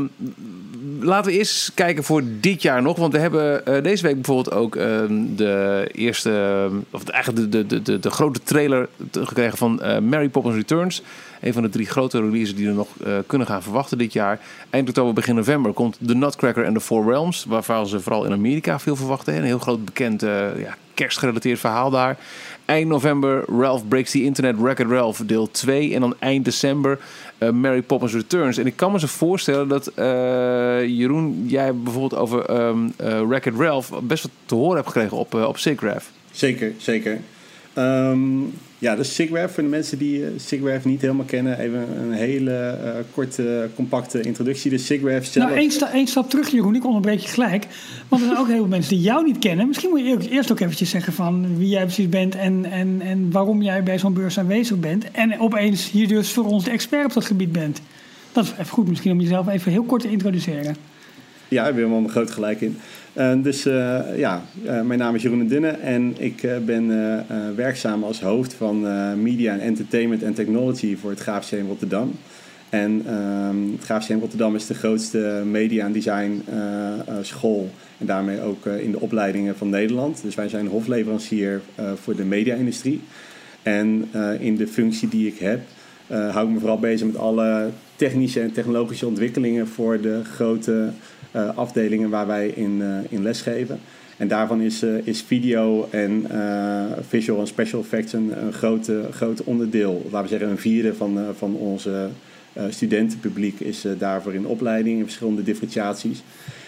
laten 1.00 1.30
we 1.30 1.38
eerst 1.38 1.74
kijken 1.74 2.04
voor 2.04 2.22
dit 2.40 2.62
jaar 2.62 2.82
nog. 2.82 2.96
Want 2.96 3.12
we 3.12 3.18
hebben 3.18 3.82
deze 3.82 4.02
week 4.02 4.14
bijvoorbeeld 4.14 4.54
ook 4.54 4.76
ehm, 4.76 5.34
de 5.36 5.88
eerste, 5.92 6.68
of 6.90 7.08
eigenlijk 7.08 7.52
de, 7.52 7.66
de, 7.66 7.82
de, 7.82 7.98
de, 7.98 8.10
grote 8.10 8.42
trailer 8.42 8.88
gekregen 9.12 9.58
van 9.58 9.80
Mary 10.08 10.28
Poppins 10.28 10.56
Returns. 10.56 11.02
Een 11.44 11.52
van 11.52 11.62
de 11.62 11.68
drie 11.68 11.86
grote 11.86 12.20
releases 12.20 12.54
die 12.54 12.66
we 12.66 12.72
nog 12.72 12.88
eh, 13.04 13.18
kunnen 13.26 13.46
gaan 13.46 13.62
verwachten 13.62 13.98
dit 13.98 14.12
jaar. 14.12 14.40
Eind 14.70 14.88
oktober, 14.88 15.14
begin 15.14 15.34
november 15.34 15.72
komt 15.72 15.98
The 16.06 16.14
Nutcracker 16.14 16.66
and 16.66 16.74
the 16.74 16.80
Four 16.80 17.04
Realms. 17.04 17.44
Waarvan 17.44 17.86
ze 17.86 18.00
vooral 18.00 18.24
in 18.24 18.32
Amerika 18.32 18.78
veel 18.78 18.96
verwachten. 18.96 19.36
Een 19.36 19.44
heel 19.44 19.58
groot 19.58 19.84
bekend 19.84 20.22
eh, 20.22 20.60
ja, 20.60 20.76
kerstgerelateerd 20.94 21.58
verhaal 21.58 21.90
daar. 21.90 22.18
Eind 22.64 22.88
november 22.88 23.44
Ralph 23.58 23.88
Breaks 23.88 24.10
the 24.10 24.22
Internet, 24.22 24.56
Wreck-It 24.58 24.86
Ralph 24.86 25.22
deel 25.26 25.50
2. 25.50 25.94
En 25.94 26.00
dan 26.00 26.14
eind 26.18 26.44
december 26.44 26.98
eh, 27.38 27.50
Mary 27.50 27.82
Poppins 27.82 28.12
Returns. 28.12 28.58
En 28.58 28.66
ik 28.66 28.76
kan 28.76 28.92
me 28.92 28.98
zo 28.98 29.06
voorstellen 29.06 29.68
dat 29.68 29.90
Jeroen, 30.86 31.44
jij 31.46 31.74
bijvoorbeeld 31.74 32.20
over 32.20 32.44
ehm 32.44 32.88
eh, 32.96 33.20
Wreck-It 33.20 33.54
Ralph 33.58 33.90
best 34.02 34.22
wat 34.22 34.32
te 34.46 34.54
horen 34.54 34.76
hebt 34.76 34.86
gekregen 34.86 35.16
op, 35.16 35.34
op 35.34 35.58
SIGGRAPH. 35.58 36.04
Zeker, 36.30 36.72
zeker. 36.78 37.20
Ehm, 37.72 38.18
ja, 38.78 38.96
de 38.96 39.04
SIGGRAPH, 39.04 39.52
voor 39.52 39.62
de 39.62 39.68
mensen 39.68 39.98
die 39.98 40.24
SIGGRAPH 40.36 40.84
niet 40.84 41.00
helemaal 41.00 41.24
kennen, 41.24 41.58
even 41.58 41.86
een 41.98 42.12
hele 42.12 42.52
eh, 42.52 42.90
korte, 43.14 43.68
compacte 43.74 44.20
introductie. 44.20 44.70
De 44.70 44.78
SIGGRAPH 44.78 45.24
zelf... 45.24 45.46
Nou, 45.46 45.58
één, 45.58 45.70
sta, 45.70 45.92
één 45.92 46.06
stap 46.06 46.30
terug, 46.30 46.48
Jeroen. 46.48 46.74
Ik 46.74 46.84
onderbreek 46.84 47.18
je 47.18 47.28
gelijk. 47.28 47.66
Want 48.08 48.22
er 48.22 48.28
zijn 48.28 48.40
ook 48.40 48.46
heel 48.46 48.56
veel 48.56 48.66
mensen 48.66 48.94
die 48.94 49.04
jou 49.04 49.24
niet 49.24 49.38
kennen. 49.38 49.66
Misschien 49.66 49.90
moet 49.90 50.00
je 50.00 50.30
eerst- 50.30 50.52
ook 50.52 50.60
eventjes 50.60 50.90
zeggen 50.90 51.12
van 51.12 51.56
wie 51.58 51.68
jij 51.68 51.82
precies 51.82 52.08
bent 52.08 52.34
en, 52.34 52.64
en, 52.64 53.00
en 53.00 53.30
waarom 53.30 53.62
jij 53.62 53.82
bij 53.82 53.98
zo'n 53.98 54.14
beurs 54.14 54.38
aanwezig 54.38 54.78
bent. 54.78 55.10
En 55.10 55.40
opeens 55.40 55.90
hier 55.90 56.08
dus 56.08 56.32
voor 56.32 56.44
ons 56.44 56.64
de 56.64 56.70
expert 56.70 57.04
op 57.04 57.12
dat 57.12 57.24
gebied 57.24 57.52
bent. 57.52 57.80
Dat 58.32 58.44
is 58.44 58.50
even 58.52 58.66
goed 58.66 58.88
misschien 58.88 59.12
om 59.12 59.20
jezelf 59.20 59.48
even 59.48 59.72
heel 59.72 59.84
kort 59.84 60.02
te 60.02 60.10
introduceren. 60.10 60.76
Ja, 61.48 61.62
ik 61.62 61.68
ben 61.68 61.76
helemaal 61.76 62.00
mijn 62.00 62.12
groot 62.12 62.30
gelijk 62.30 62.60
in. 62.60 62.78
Eh, 63.14 63.32
dus 63.42 63.66
eh, 63.66 64.00
ja, 64.16 64.42
eh, 64.64 64.80
mijn 64.80 64.98
naam 64.98 65.14
is 65.14 65.22
Jeroen 65.22 65.38
de 65.38 65.46
Dunne 65.46 65.68
en 65.68 66.14
ik 66.18 66.48
ben 66.64 66.86
werkzaam 67.56 68.04
als 68.04 68.20
hoofd 68.20 68.54
van 68.54 68.80
Media 69.22 69.52
en 69.52 69.60
Entertainment 69.60 70.22
en 70.22 70.34
Technology 70.34 70.96
voor 70.96 71.10
het 71.10 71.20
Graafs 71.20 71.50
Museum 71.50 71.68
Rotterdam. 71.68 72.12
En 72.68 73.02
ehm, 73.06 73.72
het 73.72 73.84
Graafs 73.84 74.00
Museum 74.00 74.20
Rotterdam 74.20 74.54
is 74.54 74.66
de 74.66 74.74
grootste 74.74 75.42
media 75.50 75.84
en 75.84 75.92
design 75.92 76.42
school 77.20 77.70
en 77.98 78.06
daarmee 78.06 78.40
ook 78.40 78.66
in 78.66 78.90
de 78.90 79.00
opleidingen 79.00 79.56
van 79.56 79.68
Nederland. 79.68 80.22
Dus 80.22 80.34
wij 80.34 80.48
zijn 80.48 80.66
hofleverancier 80.66 81.60
voor 81.94 82.16
de 82.16 82.24
media-industrie. 82.24 83.00
En 83.62 84.08
in 84.38 84.56
de 84.56 84.66
functie 84.66 85.08
die 85.08 85.26
ik 85.26 85.38
heb, 85.38 85.60
hou 86.06 86.46
ik 86.46 86.52
me 86.52 86.58
vooral 86.58 86.78
bezig 86.78 87.06
met 87.06 87.16
alle 87.16 87.68
technische 87.96 88.40
en 88.40 88.52
technologische 88.52 89.06
ontwikkelingen 89.06 89.68
voor 89.68 90.00
de 90.00 90.20
grote 90.24 90.88
afdelingen 91.54 92.10
waar 92.10 92.26
wij 92.26 92.48
in, 92.48 92.82
eh, 92.82 92.88
in 93.08 93.22
lesgeven. 93.22 93.80
En 94.16 94.28
daarvan 94.28 94.60
is, 94.60 94.82
eh, 94.82 94.90
is 95.06 95.22
video 95.22 95.88
en 95.90 96.26
eh, 96.30 96.82
visual 97.08 97.40
en 97.40 97.46
special 97.46 97.80
effects 97.80 98.12
een, 98.12 98.32
een 98.44 98.52
grote, 98.52 99.02
groot 99.10 99.44
onderdeel. 99.44 100.02
Laten 100.04 100.22
we 100.22 100.28
zeggen 100.28 100.48
een 100.48 100.58
vierde 100.58 100.94
van, 100.94 101.18
eh, 101.18 101.24
van 101.36 101.54
onze 101.54 102.08
eh, 102.52 102.64
studentenpubliek 102.68 103.60
is 103.60 103.84
eh, 103.84 103.92
daarvoor 103.98 104.34
in 104.34 104.46
opleiding 104.46 104.98
in 104.98 105.04
verschillende 105.04 105.42
differentiaties. 105.42 106.22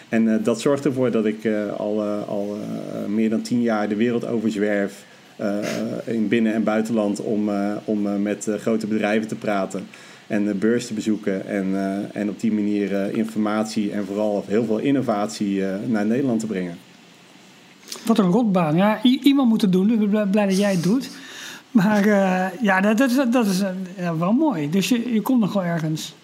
En 0.08 0.28
eh, 0.32 0.44
dat 0.44 0.60
zorgt 0.60 0.84
ervoor 0.84 1.10
dat 1.10 1.26
ik 1.26 1.44
eh, 1.44 1.72
al, 1.76 2.02
eh, 2.02 2.28
al 2.28 2.56
eh, 2.56 3.06
meer 3.12 3.30
dan 3.30 3.42
tien 3.42 3.62
jaar 3.62 3.88
de 3.88 3.96
wereld 3.96 4.26
over 4.26 4.50
zwerf. 4.50 5.04
eh, 5.36 5.56
in 6.04 6.28
binnen- 6.28 6.54
en 6.54 6.62
buitenland 6.64 7.20
om, 7.20 7.48
eh, 7.48 7.76
om 7.84 8.06
eh, 8.06 8.16
met 8.16 8.48
eh, 8.48 8.54
grote 8.54 8.86
bedrijven 8.86 9.28
te 9.28 9.34
praten 9.34 9.86
en 10.26 10.44
de 10.44 10.54
beurs 10.54 10.86
te 10.86 10.94
bezoeken 10.94 11.46
en, 11.46 11.66
eh, 11.74 12.20
en 12.20 12.28
op 12.28 12.40
die 12.40 12.52
manier 12.52 12.94
eh, 12.94 13.16
informatie 13.16 13.90
en 13.92 14.06
vooral 14.06 14.44
heel 14.46 14.64
veel 14.64 14.78
innovatie 14.78 15.66
eh, 15.66 15.74
naar 15.86 16.06
Nederland 16.06 16.40
te 16.40 16.46
brengen. 16.46 16.78
Wat 18.06 18.18
een 18.18 18.30
rotbaan. 18.30 18.76
Ja, 18.76 19.00
i- 19.04 19.20
iemand 19.22 19.48
moet 19.48 19.60
het 19.60 19.72
doen. 19.72 19.86
Dus 19.88 19.98
ik 20.00 20.10
ben 20.10 20.30
blij- 20.30 20.46
dat 20.46 20.58
jij 20.58 20.70
het 20.72 20.82
doet. 20.82 21.10
Maar 21.70 22.08
ja, 22.62 22.80
dat, 22.80 22.98
dat 22.98 23.10
is, 23.10 23.16
dat 23.30 23.46
is 23.46 23.62
ja, 23.98 24.16
wel 24.16 24.32
mooi. 24.32 24.70
Dus 24.70 24.88
je, 24.88 25.12
je 25.12 25.20
komt 25.20 25.40
nog 25.40 25.52
wel 25.52 25.64
ergens. 25.64 26.14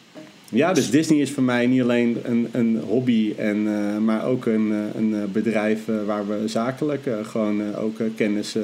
Ja, 0.51 0.73
dus 0.73 0.91
Disney 0.91 1.19
is 1.19 1.31
voor 1.31 1.43
mij 1.43 1.67
niet 1.67 1.83
alleen 1.83 2.17
een, 2.25 2.49
een 2.53 2.81
hobby, 2.87 3.33
en, 3.39 3.65
maar 4.05 4.25
ook 4.25 4.47
een, 4.47 4.73
een 4.97 5.31
bedrijf 5.33 5.81
waar 6.07 6.29
we 6.29 6.49
zakelijk 6.49 7.09
gewoon 7.23 7.75
ook 7.75 7.97
kennis 8.17 8.57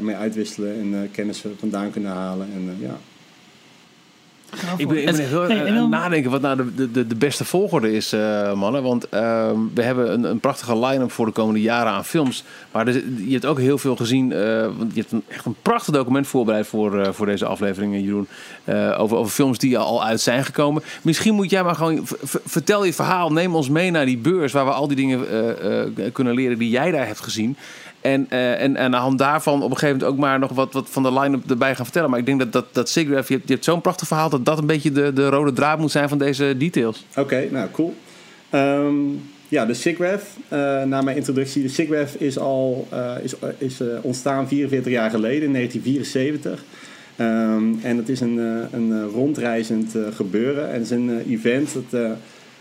mee 0.00 0.14
uitwisselen 0.14 0.74
en 0.80 1.08
kennis 1.12 1.44
vandaan 1.58 1.90
kunnen 1.90 2.10
halen. 2.10 2.46
En, 2.54 2.76
eh, 2.82 2.88
Ik 4.76 4.88
ben, 4.88 4.96
ik 4.98 5.04
ben 5.04 5.14
En- 5.14 5.20
echt 5.20 5.28
heel 5.28 5.42
nee, 5.46 5.58
aan 5.58 5.64
dan- 5.66 5.76
het 5.76 5.88
nadenken 5.88 6.30
wat 6.30 6.40
nou 6.40 6.56
de, 6.76 6.90
de, 6.90 7.06
de 7.06 7.14
beste 7.14 7.44
volgorde 7.44 7.92
is, 7.92 8.12
eh, 8.12 8.52
mannen. 8.52 8.82
Want 8.82 9.08
ehm, 9.08 9.56
we 9.74 9.82
hebben 9.82 10.12
een, 10.12 10.24
een 10.24 10.40
prachtige 10.40 10.78
line-up 10.78 11.10
voor 11.12 11.26
de 11.26 11.32
komende 11.32 11.60
jaren 11.60 11.92
aan 11.92 12.04
films. 12.04 12.44
Maar 12.72 12.86
er, 12.86 12.94
je 13.26 13.32
hebt 13.32 13.46
ook 13.46 13.58
heel 13.58 13.78
veel 13.78 13.96
gezien. 13.96 14.32
eh, 14.32 14.62
want 14.78 14.94
je 14.94 15.00
hebt 15.00 15.12
een, 15.12 15.22
echt 15.28 15.44
een 15.44 15.56
prachtig 15.62 15.94
document 15.94 16.26
voorbereid 16.26 16.66
voor, 16.66 17.00
eh, 17.00 17.12
voor 17.12 17.26
deze 17.26 17.44
aflevering, 17.46 17.94
Jeroen. 18.04 18.28
over, 18.98 19.16
over 19.16 19.32
films 19.32 19.58
die 19.58 19.78
al 19.78 20.04
uit 20.04 20.20
zijn 20.20 20.44
gekomen. 20.44 20.82
Misschien 21.02 21.34
moet 21.34 21.50
jij 21.50 21.62
maar 21.64 21.74
gewoon... 21.74 22.06
vertel 22.44 22.84
je 22.84 22.92
verhaal. 22.92 23.32
Neem 23.32 23.54
ons 23.54 23.68
mee 23.68 23.90
naar 23.90 24.06
die 24.06 24.18
beurs 24.18 24.52
waar 24.52 24.64
we 24.64 24.70
al 24.70 24.86
die 24.88 24.96
dingen 24.96 25.20
kunnen 26.12 26.34
leren 26.34 26.58
die 26.58 26.70
jij 26.70 26.90
daar 26.90 27.06
hebt 27.06 27.20
gezien. 27.20 27.56
En, 28.06 28.26
eh, 28.28 28.62
en, 28.62 28.78
aan 28.78 28.90
de 28.90 28.96
hand 28.96 29.18
daarvan 29.18 29.62
op 29.62 29.70
een 29.70 29.76
gegeven 29.76 29.98
moment 29.98 30.12
ook 30.12 30.24
maar 30.24 30.38
nog 30.38 30.52
wat, 30.52 30.72
wat 30.72 30.86
van 30.90 31.02
de 31.02 31.12
line-up 31.12 31.50
erbij 31.50 31.74
gaan 31.74 31.84
vertellen. 31.84 32.10
Maar 32.10 32.18
ik 32.18 32.26
denk 32.26 32.38
dat, 32.38 32.52
dat, 32.52 32.66
dat 32.72 32.92
je 32.92 33.06
hebt, 33.08 33.48
hebt 33.48 33.64
zo'n 33.64 33.80
prachtig 33.80 34.06
verhaal... 34.06 34.28
dat 34.28 34.44
dat 34.44 34.58
een 34.58 34.66
beetje 34.66 34.92
de, 34.92 35.12
de 35.12 35.28
rode 35.28 35.52
draad 35.52 35.78
moet 35.78 35.90
zijn 35.90 36.08
van 36.08 36.18
deze 36.18 36.54
details. 36.56 37.06
Oké, 37.16 37.48
nou 37.50 37.70
cool. 37.70 37.94
Ehm, 38.50 38.94
ja, 39.48 39.66
de 39.66 39.74
SIGGRAPH, 39.74 40.24
eh 40.48 40.82
na 40.82 41.02
mijn 41.02 41.16
introductie. 41.16 41.62
De 41.62 41.68
SIGGRAPH 41.68 42.14
is 42.14 42.38
al 42.38 42.86
eh, 42.90 43.14
is, 43.22 43.34
is, 43.58 43.80
ontstaan 44.00 44.48
44 44.48 44.92
jaar 44.92 45.10
geleden, 45.10 45.42
in 45.42 45.52
1974. 45.52 46.64
Ehm, 47.16 47.64
en 47.82 47.96
het 47.96 48.08
is 48.08 48.20
een, 48.20 48.36
een 48.72 49.08
rondreizend 49.08 49.94
gebeuren. 50.14 50.66
En 50.66 50.72
het 50.72 50.82
is 50.82 50.90
een 50.90 51.22
event 51.28 51.72
dat, 51.72 52.00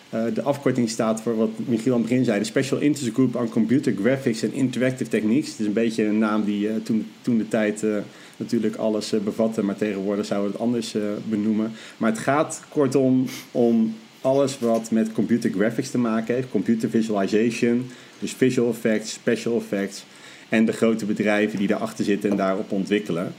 eh, 0.10 0.24
de 0.34 0.42
afkorting 0.42 0.90
staat 0.90 1.22
voor 1.22 1.36
wat 1.36 1.50
Michiel 1.56 1.94
aan 1.94 2.00
het 2.00 2.10
begin 2.10 2.26
zei: 2.26 2.40
de 2.40 2.46
Special 2.46 2.80
Interest 2.80 3.14
Group 3.14 3.36
on 3.36 3.50
Computer 3.50 3.94
Graphics 4.02 4.44
and 4.44 4.54
Interactive 4.54 5.10
Techniques. 5.10 5.50
Het 5.50 5.60
is 5.60 5.66
een 5.66 5.74
beetje 5.74 6.06
een 6.06 6.18
naam 6.18 6.44
die 6.44 6.70
eh, 6.70 6.76
toen, 6.84 7.08
toen 7.22 7.38
de 7.38 7.48
tijd 7.48 7.84
eh, 7.84 7.96
natuurlijk 8.38 8.76
alles 8.76 9.14
bevatte, 9.24 9.64
maar 9.64 9.76
tegenwoordig 9.76 10.26
zouden 10.26 10.52
we 10.52 10.58
het 10.58 10.66
anders 10.66 10.96
benoemen. 11.30 11.72
Maar 11.98 12.10
het 12.10 12.20
gaat 12.20 12.62
kortom 12.70 13.26
om 13.52 13.96
alles 14.22 14.60
wat 14.60 14.92
met 14.92 15.12
computer 15.12 15.52
graphics 15.52 15.90
te 15.90 15.98
maken 15.98 16.36
heeft, 16.36 16.50
computer 16.50 16.90
visualization, 16.90 17.90
dus 18.20 18.34
visual 18.34 18.70
effects, 18.70 19.12
special 19.12 19.58
effects 19.58 20.06
en 20.50 20.66
de 20.66 20.72
grote 20.72 21.06
bedrijven 21.06 21.60
die 21.60 21.68
daarachter 21.68 22.06
zitten 22.06 22.30
en 22.30 22.38
daarop 22.38 22.72
ontwikkelen. 22.72 23.34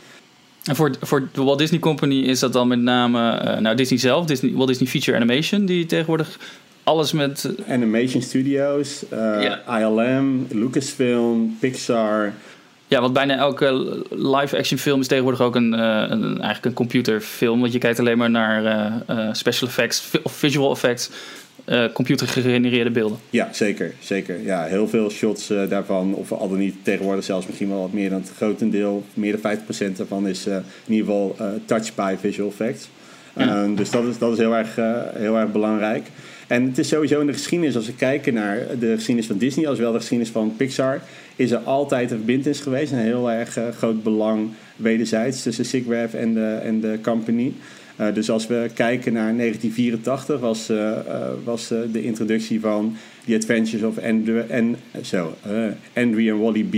En 0.67 0.77
voor, 0.77 0.91
voor 1.01 1.29
de 1.33 1.43
Walt 1.43 1.59
Disney 1.59 1.81
Company 1.81 2.15
is 2.23 2.39
dat 2.39 2.53
dan 2.53 2.69
met 2.69 2.79
name 2.81 3.31
eh, 3.31 3.59
nou, 3.59 3.77
Disney 3.77 3.99
zelf, 3.99 4.27
Disney, 4.27 4.53
Walt 4.53 4.69
Disney 4.69 4.89
Feature 4.89 5.17
Animation, 5.17 5.67
die 5.67 5.87
tegenwoordig 5.87 6.39
alles 6.83 7.13
met... 7.13 7.51
eh, 7.67 7.73
Animation 7.75 8.23
Studios, 8.23 9.09
eh, 9.09 9.43
Ja. 9.43 9.79
ILM, 9.81 10.47
Lucasfilm, 10.51 11.57
Pixar. 11.61 12.33
Ja, 12.89 13.01
want 13.01 13.13
bijna 13.13 13.37
elke 13.37 14.03
live-action 14.11 14.79
film 14.79 15.01
is 15.01 15.07
tegenwoordig 15.07 15.41
ook 15.41 15.55
een, 15.55 15.73
een, 15.73 16.23
eigenlijk 16.23 16.65
een 16.65 16.73
computerfilm. 16.73 17.61
Want 17.61 17.73
je 17.73 17.79
kijkt 17.79 17.99
alleen 17.99 18.19
maar 18.19 18.31
naar 18.31 18.93
special 19.33 19.69
effects 19.69 20.11
of 20.23 20.33
visual 20.33 20.71
effects, 20.73 21.11
eh 21.67 21.85
computergegenereerde 21.93 22.91
beelden. 22.91 23.19
Ja, 23.31 23.49
zeker. 23.53 23.93
zeker. 24.01 24.43
Ja, 24.43 24.65
heel 24.65 24.89
veel 24.89 25.11
shots 25.11 25.51
eh, 25.51 25.69
daarvan, 25.69 26.15
of 26.15 26.33
al 26.33 26.49
dan 26.49 26.59
niet 26.59 26.75
tegenwoordig 26.83 27.25
zelfs 27.25 27.47
misschien 27.47 27.69
wel 27.69 27.81
wat 27.81 27.93
meer 27.93 28.11
dan 28.11 28.21
het 28.21 28.33
grotendeel, 28.37 29.05
meer 29.15 29.39
dan 29.43 29.59
50% 29.93 29.97
daarvan 29.97 30.29
is 30.29 30.47
eh, 30.47 30.55
in 30.87 30.93
ieder 30.95 31.07
geval 31.07 31.37
touched 31.65 31.95
by 31.95 32.15
visual 32.21 32.49
effects. 32.49 32.89
Ja. 33.37 33.67
Dus 33.67 33.91
dat 33.91 34.05
is, 34.05 34.19
dat 34.19 34.33
is 34.33 34.39
heel, 34.39 34.57
erg, 34.57 34.75
heel 35.15 35.37
erg 35.37 35.53
belangrijk. 35.53 36.07
En 36.47 36.65
het 36.67 36.79
is 36.79 36.89
sowieso 36.89 37.21
in 37.21 37.27
de 37.27 37.33
geschiedenis, 37.33 37.77
als 37.77 37.87
we 37.87 37.95
kijken 37.95 38.35
naar 38.35 38.59
de 38.79 38.93
geschiedenis 38.95 39.27
van 39.27 39.39
Disney, 39.39 39.69
als 39.69 39.79
wel 39.79 39.93
de 39.93 39.99
geschiedenis 39.99 40.33
van 40.33 40.55
Pixar, 40.57 41.01
is 41.37 41.51
er 41.51 41.59
altijd 41.59 42.11
een 42.11 42.17
verbindenis 42.17 42.61
geweest. 42.61 42.93
Een 42.93 42.99
heel 42.99 43.31
erg 43.31 43.59
groot 43.77 44.03
belang 44.03 44.49
wederzijds 44.77 45.43
tussen 45.43 45.65
SIGGRAPH 45.65 46.15
en 46.15 46.35
de, 46.35 46.59
en 46.63 46.81
de 46.81 46.99
company. 47.03 47.53
Eh, 47.97 48.15
dus 48.15 48.31
als 48.31 48.47
we 48.47 48.71
kijken 48.75 49.13
naar 49.13 49.35
1984 49.35 50.41
was, 50.41 50.69
eh, 50.69 50.91
eh, 50.91 51.29
was 51.45 51.69
de 51.93 52.03
introductie 52.03 52.61
van 52.61 52.97
The 53.27 53.35
Adventures 53.35 53.83
of 53.83 53.99
Andrew 53.99 54.43
en 54.49 54.77
zo, 55.03 55.37
Andrew 55.95 56.29
en 56.29 56.39
Wally 56.39 56.65
B. 56.65 56.75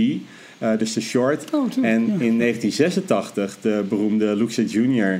Dus 0.77 0.93
de 0.93 1.01
short. 1.01 1.53
Oh, 1.53 1.67
en 1.81 2.05
ja. 2.05 2.13
in 2.19 2.37
1986 2.37 3.57
de 3.61 3.83
beroemde 3.89 4.35
Luxa 4.35 4.61
Jr. 4.61 5.19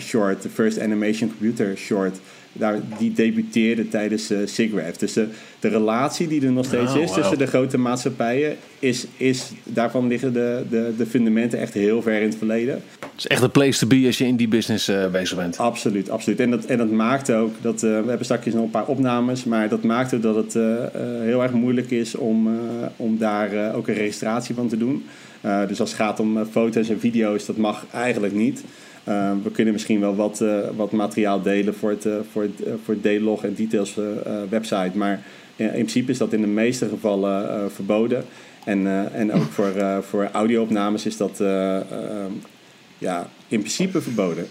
short, 0.00 0.42
de 0.42 0.48
First 0.48 0.80
Animation 0.80 1.28
Computer 1.28 1.76
short. 1.76 2.18
Daar, 2.56 2.80
die 2.98 3.12
debuteerde 3.12 3.88
tijdens 3.88 4.30
uh, 4.30 4.38
SIGGRAPH. 4.44 4.98
Dus 4.98 5.12
de, 5.12 5.28
de 5.60 5.68
relatie 5.68 6.28
die 6.28 6.44
er 6.44 6.52
nog 6.52 6.64
steeds 6.64 6.94
Oh, 6.94 7.02
is 7.02 7.12
tussen 7.12 7.38
de 7.38 7.46
grote 7.46 7.78
maatschappijen, 7.78 8.56
is, 8.78 9.06
is, 9.16 9.50
daarvan 9.64 10.06
liggen 10.06 10.32
de, 10.32 10.62
de, 10.70 10.92
de 10.96 11.06
fundamenten 11.06 11.58
echt 11.58 11.74
heel 11.74 12.02
ver 12.02 12.20
in 12.20 12.28
het 12.28 12.36
verleden. 12.36 12.74
Het 13.00 13.10
is 13.16 13.26
echt 13.26 13.42
een 13.42 13.50
place 13.50 13.78
to 13.78 13.86
be 13.86 14.02
als 14.06 14.18
je 14.18 14.26
in 14.26 14.36
die 14.36 14.48
business 14.48 14.88
eh, 14.88 15.10
bezig 15.10 15.36
bent. 15.36 15.58
Absoluut, 15.58 16.10
absoluut. 16.10 16.40
En 16.40 16.50
dat, 16.50 16.64
en 16.64 16.78
dat 16.78 16.90
maakt 16.90 17.30
ook 17.30 17.54
dat 17.60 17.74
eh, 17.74 17.80
we 17.80 18.08
hebben 18.08 18.24
straks 18.24 18.46
nog 18.46 18.64
een 18.64 18.70
paar 18.70 18.86
opnames, 18.86 19.44
maar 19.44 19.68
dat 19.68 19.82
maakt 19.82 20.14
ook 20.14 20.22
dat 20.22 20.34
het 20.34 20.52
heel 21.22 21.42
erg 21.42 21.52
moeilijk 21.52 21.90
is 21.90 22.14
om, 22.14 22.48
om 22.96 23.18
daar 23.18 23.74
ook 23.74 23.88
een 23.88 23.94
registratie 23.94 24.54
van 24.54 24.68
te 24.68 24.76
doen. 24.76 25.04
Dus 25.68 25.80
als 25.80 25.90
het 25.90 26.00
gaat 26.00 26.20
om 26.20 26.46
foto's 26.50 26.88
en 26.88 27.00
video's, 27.00 27.46
dat 27.46 27.56
mag 27.56 27.86
eigenlijk 27.92 28.34
niet. 28.34 28.64
Eh, 29.04 29.30
we 29.42 29.50
kunnen 29.50 29.72
misschien 29.72 30.00
wel 30.00 30.16
wat, 30.16 30.40
eh, 30.40 30.58
wat 30.76 30.92
materiaal 30.92 31.42
delen 31.42 31.74
voor 31.74 31.90
het, 31.90 32.06
eh, 32.06 32.12
voor 32.32 32.42
het, 32.42 32.62
eh, 32.62 32.72
voor 32.84 32.94
het 33.00 33.18
D-log 33.18 33.44
en 33.44 33.54
details 33.54 33.98
website, 34.48 34.90
maar 34.94 35.22
in 35.56 35.70
principe 35.70 36.10
is 36.10 36.18
dat 36.18 36.32
in 36.32 36.40
de 36.40 36.46
meeste 36.46 36.88
gevallen 36.88 37.70
verboden. 37.70 38.24
En, 38.64 39.12
en 39.12 39.32
ook 39.32 39.42
voor, 39.56 39.72
voor 40.02 40.28
audio-opnames 40.32 41.06
is 41.06 41.16
dat 41.16 41.42
ja, 43.04 43.28
in 43.48 43.58
principe 43.58 44.00
verboden. 44.02 44.46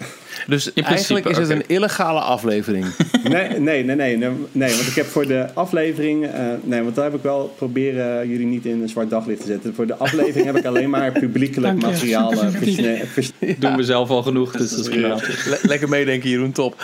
Dus 0.47 0.63
principe, 0.73 0.87
eigenlijk 0.89 1.25
is 1.29 1.37
het 1.37 1.49
een 1.49 1.63
illegale 1.67 2.19
aflevering. 2.19 2.85
Nee, 3.23 3.47
nee, 3.59 3.83
nee, 3.83 3.95
nee, 3.95 4.17
nee, 4.17 4.29
nee, 4.51 4.69
want 4.75 4.87
ik 4.87 4.93
heb 4.95 5.05
voor 5.05 5.27
de 5.27 5.53
aflevering, 5.53 6.25
eh, 6.25 6.45
nee, 6.63 6.81
want 6.81 6.95
daar 6.95 7.03
heb 7.03 7.13
ik 7.13 7.21
wel 7.21 7.53
proberen 7.57 8.29
jullie 8.29 8.45
niet 8.45 8.65
in 8.65 8.81
een 8.81 8.89
zwart 8.89 9.09
daglicht 9.09 9.39
te 9.41 9.45
zetten. 9.47 9.75
Voor 9.75 9.87
de 9.87 9.95
aflevering 9.95 10.45
heb 10.45 10.55
ik 10.57 10.65
alleen 10.65 10.89
maar 10.89 11.11
publiekelijk 11.25 11.79
Dank 11.81 11.93
materiaal 11.93 12.31
eh, 12.31 12.39
versne- 13.13 13.55
Doen 13.59 13.75
we 13.75 13.83
zelf 13.83 14.09
al 14.09 14.23
genoeg, 14.23 14.51
dus 14.51 14.69
dat 14.69 14.79
is 14.79 14.87
prima. 14.89 15.15
Le- 15.45 15.59
lekker 15.61 15.89
meedenken, 15.89 16.29
Jeroen, 16.29 16.51
top. 16.51 16.75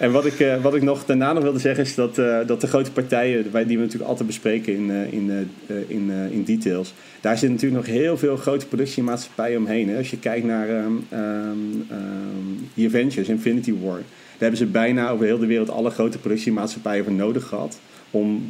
En 0.00 0.12
wat 0.12 0.26
ik, 0.26 0.40
eh, 0.40 0.62
wat 0.62 0.74
ik 0.74 0.82
nog 0.82 1.04
daarna 1.04 1.32
nog 1.32 1.42
wilde 1.42 1.58
zeggen 1.58 1.84
is 1.84 1.94
dat, 1.94 2.18
eh, 2.18 2.38
dat 2.46 2.60
de 2.60 2.66
grote 2.66 2.90
partijen, 2.90 3.42
die 3.42 3.76
we 3.76 3.82
natuurlijk 3.82 4.10
altijd 4.10 4.26
bespreken 4.26 4.74
in, 4.74 4.90
eh, 4.90 5.12
in, 5.12 5.50
in, 5.86 6.10
in 6.30 6.44
details, 6.44 6.94
daar 7.20 7.38
zitten 7.38 7.50
natuurlijk 7.50 7.86
nog 7.86 7.96
heel 7.96 8.16
veel 8.16 8.36
grote 8.36 8.66
productiemaatschappijen 8.66 9.58
omheen. 9.58 9.88
Hè. 9.88 9.96
Als 9.96 10.10
je 10.10 10.18
kijkt 10.18 10.46
naar 10.46 10.68
ehm 10.68 10.92
ehm, 11.08 11.58
ehm, 11.88 12.56
The 12.74 12.86
Avengers, 12.86 13.28
Infinity 13.28 13.74
War, 13.82 13.96
daar 13.96 14.48
hebben 14.48 14.58
ze 14.58 14.66
bijna 14.66 15.10
over 15.10 15.26
heel 15.26 15.38
de 15.38 15.46
wereld 15.46 15.70
alle 15.70 15.90
grote 15.90 16.18
productiemaatschappijen 16.18 17.04
voor 17.04 17.12
nodig 17.12 17.46
gehad. 17.46 17.80
Om 18.10 18.44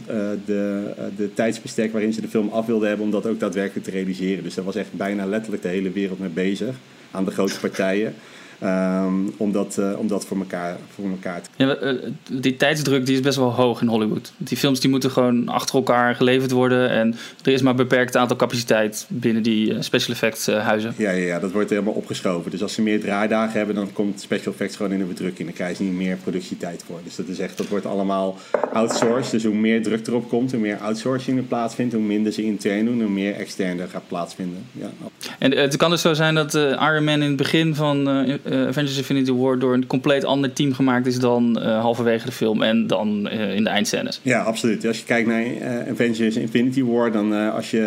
de, 0.45 0.83
de 1.17 1.35
tijdsbestek 1.35 1.93
waarin 1.93 2.13
ze 2.13 2.21
de 2.21 2.29
film 2.29 2.49
af 2.49 2.67
wilden 2.67 2.89
hebben, 2.89 3.07
om 3.07 3.13
dat 3.13 3.27
ook 3.27 3.41
daadwerkelijk 3.41 3.85
te 3.85 3.93
realiseren. 3.93 4.43
Dus 4.43 4.55
daar 4.55 4.65
was 4.65 4.77
echt 4.77 4.93
bijna 4.93 5.27
letterlijk 5.27 5.63
de 5.63 5.69
hele 5.69 5.91
wereld 5.91 6.19
mee 6.19 6.29
bezig 6.29 6.77
aan 7.11 7.25
de 7.25 7.31
grote 7.31 7.61
partijen. 7.61 8.15
Ehm, 8.61 9.15
om, 9.37 9.53
dat, 9.53 9.81
om 9.97 10.09
dat 10.09 10.27
voor 10.27 10.39
elkaar, 10.39 10.77
voor 10.95 11.11
elkaar 11.11 11.43
te 11.43 11.49
Ja, 11.57 11.77
eh, 11.77 11.95
die 12.31 12.57
tijdsdruk 12.57 13.07
die 13.07 13.15
is 13.15 13.21
best 13.21 13.37
wel 13.37 13.53
hoog 13.53 13.81
in 13.81 13.87
Hollywood. 13.87 14.33
Die 14.37 14.57
films 14.57 14.81
die 14.81 14.91
moeten 14.91 15.11
gewoon 15.11 15.49
achter 15.49 15.75
elkaar 15.75 16.15
geleverd 16.15 16.51
worden. 16.51 16.91
En 16.91 17.15
er 17.43 17.53
is 17.53 17.63
maar 17.63 17.71
een 17.71 17.77
beperkt 17.77 18.17
aantal 18.17 18.37
capaciteit 18.37 19.07
binnen 19.09 19.43
die 19.43 19.75
eh, 19.75 19.81
special 19.81 20.13
effects 20.15 20.47
huizen. 20.47 20.95
Ja, 20.97 21.11
ja, 21.11 21.27
ja, 21.27 21.39
dat 21.39 21.53
wordt 21.53 21.71
helemaal 21.71 21.95
opgeschoven. 21.95 22.51
Dus 22.51 22.63
als 22.63 22.75
ze 22.75 22.83
meer 22.83 23.01
draaidagen 23.01 23.59
hebben, 23.59 23.75
dan 23.75 23.93
komt 23.93 24.21
special 24.21 24.53
effects 24.53 24.77
gewoon 24.77 24.93
in 24.93 24.99
de 24.99 25.05
bedrukking. 25.05 25.49
Dan 25.49 25.57
krijgen 25.57 25.77
ze 25.77 25.83
niet 25.83 25.93
meer 25.93 26.17
productietijd 26.17 26.85
voor. 26.87 27.01
Dus 27.05 27.17
dat 27.17 27.29
is 27.29 27.39
echt, 27.39 27.57
dat 27.57 27.69
wordt 27.69 27.87
allemaal 27.87 28.37
outsourced. 28.73 29.31
Dus 29.31 29.45
hoe 29.45 29.55
meer 29.55 29.83
druk 29.83 30.07
erop 30.07 30.29
komt, 30.29 30.51
hoe 30.51 30.61
meer 30.61 30.77
outsourcing 30.77 31.39
er 31.39 31.45
plaatsvindt, 31.45 31.95
hoe 31.95 32.03
minder 32.03 32.33
ze 32.33 32.43
intern 32.43 32.85
doen, 32.85 33.01
hoe 33.01 33.11
meer 33.11 33.35
extern 33.35 33.81
er 33.81 33.89
gaat 33.89 34.09
plaatsvinden. 34.09 34.65
Ja, 34.73 34.91
En 35.39 35.57
het 35.57 35.77
kan 35.77 35.91
dus 35.91 36.01
zo 36.01 36.15
zijn 36.15 36.35
dat 36.35 36.55
eh, 36.55 36.63
Iron 36.63 37.05
Man 37.05 37.23
in 37.23 37.29
het 37.29 37.37
begin 37.37 37.75
van 37.75 38.09
eh, 38.51 38.67
Avengers 38.67 38.97
Infinity 38.97 39.33
War 39.33 39.59
door 39.59 39.75
een 39.75 39.87
compleet 39.87 40.25
ander 40.25 40.53
team 40.53 40.75
gemaakt 40.75 41.07
is 41.07 41.19
dan 41.19 41.61
eh, 41.61 41.81
halverwege 41.81 42.27
de 42.27 42.33
film 42.33 42.63
en 42.63 42.87
dan 42.87 43.29
eh, 43.29 43.55
in 43.55 43.65
de 43.65 43.71
eindscènes. 43.71 44.21
ja 44.23 44.43
absoluut. 44.43 44.87
Als 44.87 44.99
je 44.99 45.05
kijkt 45.05 45.29
naar 45.29 45.45
Avengers 45.91 46.37
Infinity 46.37 46.85
War, 46.85 47.13
dan 47.13 47.35
eh, 47.35 47.55
als 47.55 47.71
je 47.71 47.79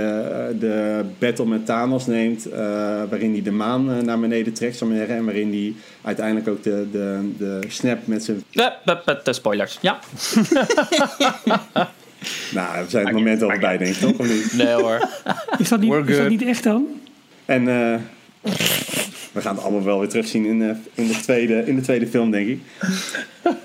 de 0.59 1.01
battle 1.19 1.45
met 1.45 1.65
Thanos 1.65 2.07
neemt, 2.07 2.49
eh, 2.49 2.59
waarin 3.09 3.31
hij 3.31 3.41
de 3.41 3.51
maan 3.51 4.05
naar 4.05 4.19
beneden 4.19 4.53
trekt, 4.53 4.81
maar 4.81 4.97
zeggen, 4.97 5.15
en 5.15 5.25
waarin 5.25 5.51
hij 5.51 5.73
uiteindelijk 6.01 6.47
ook 6.47 6.63
de, 6.63 6.87
de, 6.91 7.31
de 7.37 7.59
snap 7.67 8.07
met 8.07 8.23
zijn... 8.23 8.43
Ja, 8.49 8.79
eh, 8.85 9.33
spoilers. 9.33 9.77
Ja. 9.81 9.99
Nou, 12.53 12.83
we 12.83 12.89
zijn 12.89 13.05
het 13.05 13.13
moment 13.15 13.41
al 13.41 13.57
bij, 13.59 13.77
denk 13.77 13.95
ik, 13.95 14.01
toch? 14.01 14.19
Of 14.19 14.29
niet? 14.29 14.53
Nee 14.53 14.73
hoor. 14.73 15.09
Is 15.57 15.69
dat 15.69 15.79
niet, 15.79 15.93
is 16.07 16.17
dat 16.17 16.29
niet 16.29 16.43
echt 16.43 16.63
dan? 16.63 16.85
En 17.45 17.67
eh, 17.67 17.99
we 19.33 19.41
gaan 19.41 19.55
het 19.55 19.63
allemaal 19.63 19.83
wel 19.83 19.99
weer 19.99 20.09
terugzien 20.09 20.45
in, 20.45 20.59
de 20.59 20.75
in, 20.93 21.07
de, 21.07 21.19
tweede, 21.21 21.63
in 21.65 21.75
de 21.75 21.81
tweede 21.81 22.07
film, 22.07 22.31
denk 22.31 22.47
ik. 22.47 22.59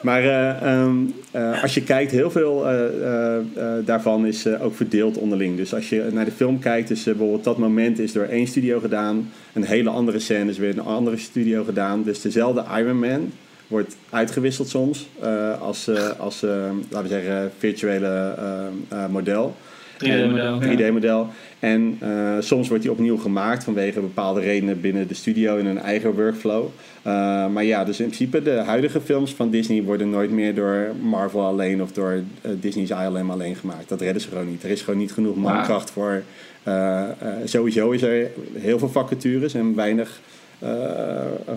Maar 0.02 0.22
eh, 0.22 0.62
ehm, 0.62 0.96
eh, 1.30 1.62
als 1.62 1.74
je 1.74 1.82
kijkt, 1.82 2.10
heel 2.10 2.30
veel 2.30 2.68
eh, 2.68 2.84
eh, 2.84 3.36
eh, 3.36 3.84
daarvan 3.84 4.26
is 4.26 4.46
eh, 4.46 4.64
ook 4.64 4.74
verdeeld 4.74 5.18
onderling. 5.18 5.56
Dus 5.56 5.74
als 5.74 5.88
je 5.88 6.08
naar 6.12 6.24
de 6.24 6.30
film 6.30 6.58
kijkt, 6.58 6.90
is 6.90 6.98
eh, 6.98 7.04
bijvoorbeeld 7.04 7.44
dat 7.44 7.58
moment 7.58 7.98
is 7.98 8.12
door 8.12 8.24
één 8.24 8.46
studio 8.46 8.80
gedaan. 8.80 9.30
Een 9.52 9.64
hele 9.64 9.90
andere 9.90 10.18
scène 10.18 10.50
is 10.50 10.58
weer 10.58 10.70
in 10.70 10.78
een 10.78 10.84
andere 10.84 11.16
studio 11.16 11.64
gedaan. 11.64 12.02
Dus 12.02 12.20
dezelfde 12.20 12.64
Iron 12.76 12.98
Man 12.98 13.32
wordt 13.66 13.96
uitgewisseld 14.10 14.68
soms 14.68 15.08
eh, 15.20 15.60
als, 15.60 15.88
eh, 15.88 16.10
als 16.18 16.42
eh, 16.42 16.50
laten 16.88 17.02
we 17.02 17.14
zeggen, 17.14 17.50
virtuele 17.58 18.34
eh, 18.38 18.66
eh, 18.88 19.10
model. 19.10 19.56
3D-model. 20.04 20.60
3D-model. 20.60 21.26
En 21.58 21.96
eh, 22.00 22.34
soms 22.40 22.68
wordt 22.68 22.82
die 22.82 22.92
opnieuw 22.92 23.16
gemaakt 23.16 23.64
vanwege 23.64 24.00
bepaalde 24.00 24.40
redenen 24.40 24.80
binnen 24.80 25.08
de 25.08 25.14
studio 25.14 25.56
in 25.56 25.66
een 25.66 25.78
eigen 25.78 26.14
workflow. 26.14 26.66
Eh, 27.02 27.12
maar 27.48 27.64
ja, 27.64 27.84
dus 27.84 28.00
in 28.00 28.04
principe 28.06 28.42
de 28.42 28.50
huidige 28.50 29.00
films 29.00 29.34
van 29.34 29.50
Disney 29.50 29.82
worden 29.82 30.10
nooit 30.10 30.30
meer 30.30 30.54
door 30.54 30.92
Marvel 31.02 31.44
alleen 31.44 31.82
of 31.82 31.92
door 31.92 32.12
eh, 32.40 32.50
Disney's 32.60 32.90
ILM 32.90 33.30
alleen 33.30 33.56
gemaakt. 33.56 33.88
Dat 33.88 34.00
redden 34.00 34.22
ze 34.22 34.28
gewoon 34.28 34.48
niet. 34.50 34.62
Er 34.62 34.70
is 34.70 34.82
gewoon 34.82 34.98
niet 34.98 35.12
genoeg 35.12 35.36
mankracht 35.36 35.90
voor. 35.90 36.22
eh, 36.62 37.02
eh, 37.02 37.08
sowieso 37.44 37.90
is 37.90 38.02
er 38.02 38.30
heel 38.54 38.78
veel 38.78 38.88
vacatures 38.88 39.54
en 39.54 39.74
weinig 39.74 40.20
eh, 40.58 40.68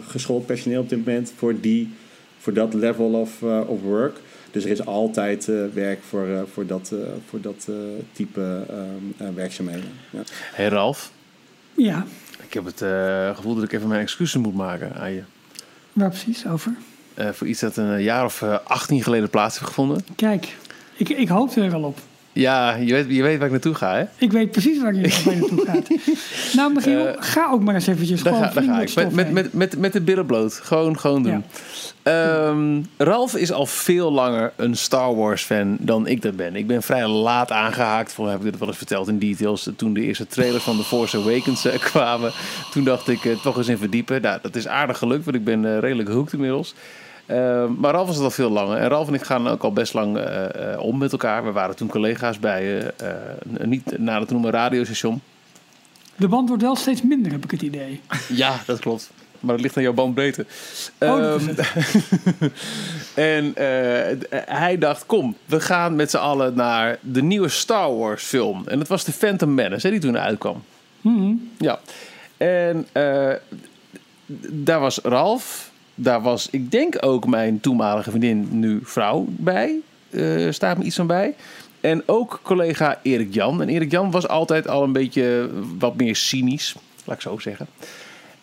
geschoold 0.07 0.45
personeel 0.45 0.81
op 0.81 0.89
dit 0.89 1.05
moment 1.05 1.33
voor, 1.37 1.59
die, 1.59 1.89
voor 2.37 2.53
dat 2.53 2.73
level 2.73 3.13
of, 3.13 3.43
of 3.67 3.81
work. 3.81 4.17
Dus 4.51 4.63
er 4.63 4.69
is 4.71 4.85
altijd 4.85 5.47
eh, 5.49 5.55
werk 5.73 5.99
voor, 6.09 6.27
eh, 6.27 6.41
voor 6.53 6.65
dat, 6.65 6.91
eh, 6.93 6.97
voor 7.29 7.41
dat 7.41 7.65
eh, 7.69 7.75
type 8.11 8.63
ehm, 8.69 9.27
eh, 9.27 9.35
werkzaamheden. 9.35 9.89
Ja. 10.09 10.21
Hey 10.53 10.67
Ralf, 10.67 11.11
Ja, 11.73 12.05
ik 12.47 12.53
heb 12.53 12.65
het 12.65 12.81
eh, 12.81 13.35
gevoel 13.35 13.55
dat 13.55 13.63
ik 13.63 13.71
even 13.71 13.87
mijn 13.87 14.01
excuses 14.01 14.41
moet 14.41 14.55
maken 14.55 14.95
aan 14.95 15.11
je. 15.11 15.21
waar 15.93 16.09
precies 16.09 16.47
over? 16.47 16.75
Voor 17.31 17.47
iets 17.47 17.59
dat 17.59 17.77
een 17.77 18.01
jaar 18.03 18.25
of 18.25 18.41
eh, 18.41 18.57
18 18.63 19.03
geleden 19.03 19.29
plaats 19.29 19.55
heeft 19.55 19.67
gevonden. 19.67 20.05
Kijk, 20.15 20.55
ik, 20.95 21.09
ik 21.09 21.27
hoopte 21.27 21.61
er 21.61 21.73
al 21.73 21.83
op. 21.83 21.99
Ja, 22.33 22.75
je 22.75 22.93
weet, 22.93 23.05
je 23.09 23.21
weet 23.21 23.37
waar 23.37 23.45
ik 23.45 23.51
naartoe 23.51 23.73
ga, 23.73 23.95
hè? 23.95 24.03
Ik 24.17 24.31
weet 24.31 24.51
precies 24.51 24.81
waar 24.81 24.93
je 24.93 25.01
naartoe 25.01 25.65
gaat. 25.65 25.87
Nou, 26.55 26.73
Michiel, 26.73 27.07
Eh, 27.07 27.13
ga 27.19 27.49
ook 27.51 27.63
maar 27.63 27.75
eens 27.75 27.87
eventjes 27.87 28.23
Daar 28.23 28.33
gewoon 28.33 28.47
ga, 28.47 28.53
daar 28.53 28.63
ga 28.63 28.77
met 28.77 28.89
ik. 28.89 28.95
Met, 28.95 29.13
met, 29.13 29.31
met, 29.31 29.53
met, 29.53 29.77
met 29.77 29.93
de 29.93 30.01
billen 30.01 30.25
bloot. 30.25 30.53
Gewoon, 30.53 30.99
gewoon 30.99 31.23
doen. 31.23 31.43
Ehm, 32.03 32.81
Ralf 32.97 33.35
is 33.35 33.51
al 33.51 33.65
veel 33.65 34.11
langer 34.11 34.53
een 34.55 34.75
Star 34.77 35.15
Wars 35.15 35.43
fan 35.43 35.77
dan 35.79 36.07
ik 36.07 36.21
dat 36.21 36.35
ben. 36.35 36.55
Ik 36.55 36.67
ben 36.67 36.83
vrij 36.83 37.07
laat 37.07 37.51
aangehaakt. 37.51 38.13
Voor 38.13 38.29
heb 38.29 38.37
ik 38.37 38.43
dit 38.43 38.57
wel 38.57 38.67
eens 38.67 38.77
verteld 38.77 39.07
in 39.07 39.19
details. 39.19 39.69
Toen 39.75 39.93
de 39.93 40.01
eerste 40.01 40.27
trailers 40.27 40.63
van 40.63 40.77
The 40.77 40.83
Force 40.83 41.17
Awakens 41.17 41.65
eh, 41.65 41.79
kwamen. 41.91 42.31
Toen 42.71 42.83
dacht 42.83 43.07
ik 43.07 43.25
eh, 43.25 43.39
toch 43.41 43.57
eens 43.57 43.67
in 43.67 43.77
verdiepen. 43.77 44.21
Nou, 44.21 44.39
dat 44.41 44.55
is 44.55 44.67
aardig 44.67 44.97
gelukt, 44.97 45.25
want 45.25 45.37
ik 45.37 45.43
ben 45.43 45.79
redelijk 45.79 46.09
hooked 46.09 46.33
inmiddels. 46.33 46.73
Ehm, 47.31 47.73
maar 47.77 47.91
Ralf 47.91 48.07
was 48.07 48.15
het 48.15 48.23
al 48.23 48.31
veel 48.31 48.49
langer. 48.49 48.77
En 48.77 48.87
Ralf 48.87 49.07
en 49.07 49.13
ik 49.13 49.23
gaan 49.23 49.47
ook 49.47 49.63
al 49.63 49.73
best 49.73 49.93
lang 49.93 50.17
eh, 50.17 50.73
eh, 50.73 50.79
om 50.79 50.97
met 50.97 51.11
elkaar. 51.11 51.43
We 51.43 51.51
waren 51.51 51.75
toen 51.75 51.87
collega's 51.87 52.39
bij 52.39 52.93
eh, 52.97 53.07
een 53.53 53.69
niet 53.69 53.97
na 53.97 54.25
te 54.25 54.33
noemen 54.33 54.51
radiostation. 54.51 55.21
De 56.15 56.27
band 56.27 56.47
wordt 56.47 56.63
wel 56.63 56.75
steeds 56.75 57.01
minder, 57.01 57.31
heb 57.31 57.43
ik 57.43 57.51
het 57.51 57.61
idee. 57.61 58.01
Ja, 58.29 58.59
dat 58.65 58.79
klopt. 58.79 59.11
Maar 59.39 59.53
het 59.53 59.63
ligt 59.63 59.77
aan 59.77 59.83
jouw 59.83 59.93
bandbreedte. 59.93 60.45
Oh, 60.97 61.33
Ehm, 61.33 61.49
en 63.53 63.53
hij 64.45 64.77
dacht, 64.77 65.05
kom, 65.05 65.35
we 65.45 65.59
gaan 65.59 65.95
met 65.95 66.09
z'n 66.09 66.17
allen 66.17 66.55
naar 66.55 66.97
de 67.01 67.21
nieuwe 67.21 67.49
Star 67.49 67.97
Wars 67.97 68.23
film. 68.23 68.67
En 68.67 68.77
dat 68.77 68.87
was 68.87 69.03
de 69.03 69.11
Phantom 69.11 69.53
Menace, 69.53 69.87
hè, 69.87 69.91
die 69.91 70.01
toen 70.01 70.17
uitkwam. 70.17 70.63
Mhm. 71.01 71.33
Ja. 71.57 71.79
En 72.37 72.87
daar 74.49 74.79
was 74.79 74.99
Ralf. 75.03 75.70
Daar 76.03 76.21
was, 76.21 76.47
ik 76.51 76.71
denk 76.71 76.97
ook 76.99 77.27
mijn 77.27 77.59
toenmalige 77.59 78.09
vriendin, 78.09 78.47
nu 78.51 78.79
vrouw, 78.83 79.25
bij. 79.27 79.79
Eh, 80.09 80.47
staat 80.49 80.77
me 80.77 80.83
iets 80.83 80.95
van 80.95 81.07
bij. 81.07 81.35
En 81.79 82.03
ook 82.05 82.39
collega 82.43 82.99
Erik 83.03 83.33
Jan. 83.33 83.61
En 83.61 83.69
Erik 83.69 83.91
Jan 83.91 84.11
was 84.11 84.27
altijd 84.27 84.67
al 84.67 84.83
een 84.83 84.91
beetje 84.91 85.49
wat 85.79 85.95
meer 85.95 86.15
cynisch, 86.15 86.75
laat 87.05 87.15
ik 87.15 87.21
zo 87.21 87.39
zeggen. 87.39 87.67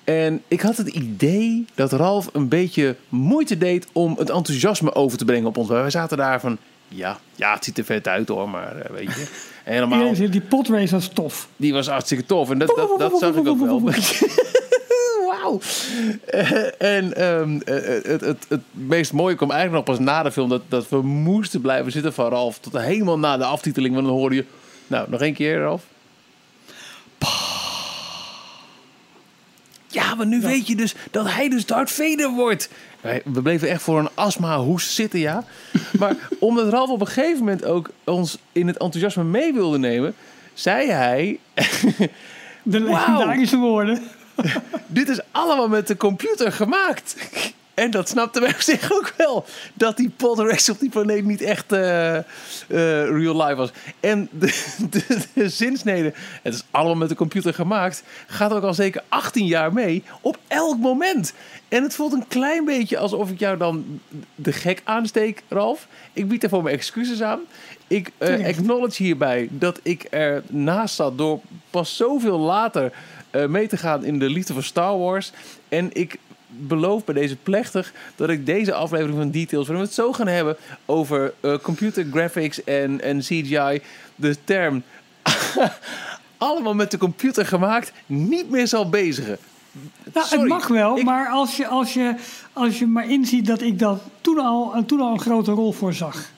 En 0.05 0.43
ik 0.49 0.61
had 0.61 0.77
het 0.77 0.89
idee 0.89 1.65
dat 1.75 1.93
Ralf 1.93 2.31
een 2.33 2.49
beetje 2.49 2.97
moeite 3.09 3.59
deed 3.59 3.87
om 3.93 4.17
het 4.19 4.31
enthousiasme 4.31 4.95
over 4.95 5.19
te 5.19 5.25
brengen 5.25 5.49
op 5.49 5.57
ons. 5.57 5.69
Wij 5.69 5.91
zaten 5.91 6.17
daar 6.17 6.41
van, 6.41 6.59
ja, 6.89 7.19
ja 7.35 7.55
het 7.55 7.65
ziet 7.65 7.79
er 7.79 7.85
vet 7.85 8.09
uit 8.09 8.29
hoor, 8.29 8.49
maar 8.49 8.77
eh, 8.77 8.91
weet 8.91 9.15
je. 9.15 9.27
En 9.65 9.73
helemaal, 9.73 10.15
die 10.15 10.41
potrace 10.41 10.95
was 10.95 11.09
tof. 11.09 11.49
die 11.57 11.73
was 11.73 11.87
hartstikke 11.87 12.27
tof. 12.27 12.51
En 12.51 12.59
dat, 12.59 12.73
dat, 12.77 12.99
dat 12.99 13.19
zag 13.19 13.35
ik 13.35 13.47
ook 13.47 13.61
wel. 13.61 13.83
Wauw. 15.29 15.61
Eh, 16.27 16.97
en 16.97 17.15
ehm, 17.15 17.61
eh, 17.61 17.75
het, 18.05 18.21
het, 18.21 18.47
het 18.49 18.61
meest 18.71 19.13
mooie 19.13 19.37
kwam 19.37 19.51
eigenlijk 19.51 19.87
nog 19.87 19.97
pas 19.97 20.07
na 20.07 20.23
de 20.23 20.33
film. 20.33 20.49
Dat, 20.49 20.63
dat 20.69 20.89
we 20.89 21.03
moesten 21.03 21.61
blijven 21.61 21.93
zitten 21.93 22.13
van 22.13 22.29
Ralf. 22.29 22.59
Tot 22.59 22.79
helemaal 22.79 23.19
na 23.19 23.37
de 23.37 23.45
aftiteling. 23.45 23.95
Want 23.95 24.07
dan 24.07 24.17
hoorde 24.17 24.37
je... 24.37 24.45
Nou, 24.87 25.11
nog 25.11 25.21
één 25.21 25.35
keer 25.35 25.59
Ralf. 25.59 25.83
Ja, 29.87 30.15
maar 30.15 30.27
nu 30.27 30.41
weet 30.41 30.67
je 30.67 30.77
dus 30.77 30.95
dat 31.11 31.33
hij 31.33 31.49
dus 31.49 31.67
Darth 31.67 31.91
Vader 31.91 32.31
wordt. 32.31 32.69
We 33.25 33.43
bleven 33.43 33.69
echt 33.69 33.83
voor 33.83 33.99
een 33.99 34.09
astma-hoest 34.15 34.91
zitten, 34.91 35.19
ja. 35.19 35.45
Maar 35.99 36.17
omdat 36.39 36.73
Ralf 36.73 36.91
op 36.91 37.01
een 37.01 37.07
gegeven 37.07 37.39
moment 37.39 37.65
ook 37.65 37.91
ons 38.05 38.39
in 38.53 38.67
het 38.67 38.77
enthousiasme 38.77 39.25
mee 39.25 39.53
wilde 39.53 39.79
nemen... 39.79 40.15
zei 40.55 40.91
hij... 40.91 41.39
De 42.63 42.81
legendarische 42.81 43.57
woorden. 43.57 44.03
Dit 44.87 45.09
is 45.09 45.21
allemaal 45.31 45.69
met 45.69 45.87
de 45.87 45.97
computer 45.97 46.53
gemaakt. 46.53 47.17
En 47.79 47.91
dat 47.91 48.09
snapte 48.09 48.41
wij 48.41 48.49
op 48.49 48.61
zich 48.61 48.93
ook 48.93 49.15
wel. 49.17 49.45
Dat 49.75 49.97
die 49.97 50.11
podrace 50.17 50.73
op 50.73 50.79
die 50.79 50.91
planeet 50.91 51.25
niet 51.25 51.41
echt 51.41 51.73
eh, 51.73 52.17
eh, 52.17 52.25
real 53.09 53.45
life 53.45 53.55
was. 53.55 53.71
En 54.01 54.29
de, 54.31 54.77
de, 54.91 55.19
de 55.33 55.49
zinsnede, 55.49 56.13
het 56.43 56.55
is 56.55 56.65
allemaal 56.71 56.95
met 56.95 57.09
de 57.09 57.15
computer 57.15 57.55
gemaakt, 57.55 58.03
gaat 58.27 58.53
ook 58.53 58.63
al 58.63 58.75
zeker 58.75 59.03
18 59.09 59.47
jaar 59.47 59.73
mee 59.73 60.03
op 60.21 60.39
elk 60.47 60.79
moment. 60.79 61.33
En 61.69 61.83
het 61.83 61.95
voelt 61.95 62.13
een 62.13 62.29
klein 62.29 62.65
beetje 62.65 62.99
alsof 62.99 63.31
ik 63.31 63.39
jou 63.39 63.57
dan 63.57 64.01
de 64.35 64.53
gek 64.53 64.81
aansteek, 64.85 65.43
Ralf. 65.49 65.87
Ik 66.13 66.29
bied 66.29 66.41
daarvoor 66.41 66.63
mijn 66.63 66.77
excuses 66.77 67.23
aan. 67.23 67.41
Ik 67.87 68.11
eh, 68.19 68.47
acknowledge 68.47 69.03
hierbij 69.03 69.49
dat 69.51 69.81
ik 69.83 70.07
er 70.11 70.43
naast 70.47 70.95
zat 70.95 71.19
door 71.19 71.41
pas 71.71 71.97
zoveel 71.97 72.39
later 72.39 72.93
eh, 73.31 73.47
mee 73.47 73.67
te 73.69 73.77
gaan 73.77 74.05
in 74.05 74.19
de 74.19 74.31
liefde 74.31 74.53
voor 74.53 74.63
Star 74.63 74.99
Wars. 74.99 75.33
En 75.69 75.91
ik 75.93 76.19
beloof 76.47 77.05
bij 77.05 77.15
deze 77.15 77.37
plechtig 77.37 77.93
dat 78.17 78.29
ik 78.29 78.47
deze 78.47 78.75
aflevering 78.75 79.17
van 79.19 79.31
Details, 79.31 79.67
waarin 79.67 79.85
we 79.85 79.91
het 79.91 79.99
zo 80.01 80.13
gaan 80.13 80.27
hebben 80.27 80.57
over 80.87 81.33
eh, 81.41 81.55
computer 81.63 82.07
graphics 82.13 82.65
en, 82.65 83.01
en 83.01 83.19
CGI, 83.21 83.81
de 84.15 84.37
term 84.45 84.83
allemaal 86.39 86.75
met 86.75 86.91
de 86.91 86.99
computer 86.99 87.47
gemaakt, 87.47 87.93
niet 88.07 88.51
meer 88.51 88.67
zal 88.67 88.89
bezigen. 88.89 89.39
Nou, 90.13 90.27
Sorry, 90.27 90.41
het 90.43 90.49
mag 90.53 90.67
wel, 90.69 90.97
ik- 90.99 91.05
maar 91.05 91.29
als 91.29 91.57
je, 91.57 91.67
als, 91.67 91.95
je, 91.95 92.15
als 92.53 92.79
je 92.79 92.87
maar 92.87 93.11
inziet 93.11 93.47
dat 93.47 93.61
ik 93.63 93.79
dat 93.79 94.01
toen 94.21 94.39
al, 94.39 94.85
toen 94.87 95.01
al 95.01 95.13
een 95.13 95.21
grote 95.21 95.51
rol 95.51 95.73
voor 95.73 95.93
zag. 95.95 96.31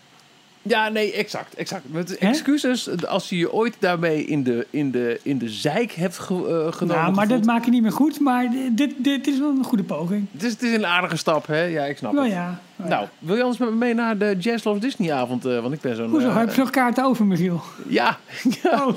Ja, 0.62 0.88
nee, 0.88 1.12
exact. 1.12 1.54
exact. 1.54 1.82
Met 1.92 2.16
Hè? 2.18 2.28
excuses 2.28 3.06
als 3.06 3.28
je 3.28 3.36
je 3.36 3.52
ooit 3.52 3.74
daarmee 3.78 4.24
in 4.24 4.42
de, 4.42 4.66
in 4.70 4.90
de, 4.90 5.20
in 5.22 5.38
de 5.38 5.48
zijk 5.48 5.92
hebt 5.92 6.18
ge, 6.18 6.34
eh, 6.34 6.72
genomen. 6.72 7.02
Nou, 7.02 7.14
maar 7.14 7.28
dat 7.28 7.44
maak 7.44 7.64
je 7.64 7.70
niet 7.70 7.82
meer 7.82 7.92
goed, 7.92 8.20
maar 8.20 8.48
dit, 8.72 8.92
dit 8.98 9.26
is 9.26 9.38
wel 9.38 9.48
een 9.48 9.64
goede 9.64 9.82
poging. 9.84 10.26
het, 10.32 10.42
is, 10.42 10.52
het 10.52 10.62
is 10.62 10.72
een 10.74 10.86
aardige 10.86 11.16
stap, 11.16 11.46
hè? 11.46 11.62
Ja, 11.62 11.84
ik 11.84 11.96
snap 11.96 12.12
Nou 12.12 12.24
het. 12.24 12.34
ja. 12.34 12.60
nou 12.76 12.90
ja. 12.90 12.96
Nou, 12.96 13.08
wil 13.18 13.34
je 13.36 13.40
anders 13.40 13.58
met 13.60 13.70
me 13.70 13.74
mee 13.76 13.94
naar 13.94 14.18
de 14.18 14.36
Jazz 14.38 14.64
Love 14.64 14.80
Disney 14.80 15.12
avond? 15.12 15.44
eh, 15.44 15.60
want 15.60 15.74
ik 15.74 15.80
ben 15.80 15.96
zo'n... 15.96 16.08
Hoezo, 16.10 16.28
eh, 16.28 16.36
heb 16.36 16.52
je 16.54 16.60
nog 16.60 16.70
kaarten 16.70 17.04
over, 17.04 17.26
Michiel? 17.26 17.60
Ja, 17.88 18.18
ja. 18.62 18.86
Oh. 18.86 18.94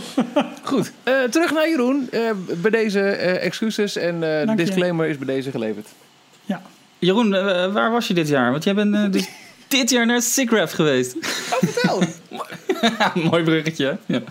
goed. 0.64 0.92
Eh, 1.04 1.14
terug 1.24 1.54
naar 1.54 1.70
Jeroen. 1.70 2.08
Eh, 2.12 2.22
bij 2.62 2.72
deze 2.72 3.00
eh, 3.02 3.46
excuses 3.46 3.96
en 3.96 4.14
eh, 4.14 4.20
de 4.22 4.46
je. 4.50 4.56
disclaimer 4.56 5.08
is 5.08 5.18
bij 5.18 5.36
deze 5.36 5.52
geleverd. 5.52 5.88
Ja. 6.46 6.62
Jeroen, 7.00 7.30
waar 7.74 7.92
was 7.92 8.08
je 8.08 8.14
dit 8.14 8.28
jaar? 8.28 8.52
Want 8.52 8.64
jij 8.64 8.74
bent 8.74 9.14
dus 9.14 9.28
dit 9.80 9.90
jaar 9.90 10.06
naar 10.06 10.22
SIGGRAPH 10.22 10.76
geweest. 10.76 11.16
Vertel. 11.22 12.04
Mooi 13.30 13.44
bruggetje. 13.44 13.98
Ja. 14.06 14.24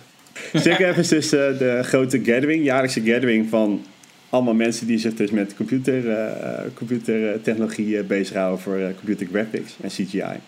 SIGGRAPH 0.53 0.99
is 0.99 1.09
dus 1.09 1.33
eh, 1.33 1.59
de 1.59 1.81
grote 1.83 2.25
gathering, 2.25 2.65
jaarlijkse 2.65 3.01
gathering 3.01 3.49
van 3.49 3.85
allemaal 4.29 4.55
mensen 4.55 4.87
die 4.87 4.99
zich 4.99 5.15
dus 5.15 5.31
met 5.31 5.55
computer, 5.57 6.11
eh, 6.11 6.65
computertechnologie 6.75 7.99
eh, 7.99 8.05
bezighouden 8.05 8.61
voor 8.61 8.79
computer 8.97 9.27
graphics 9.33 9.77
en 9.81 9.89
CGI. 9.89 10.41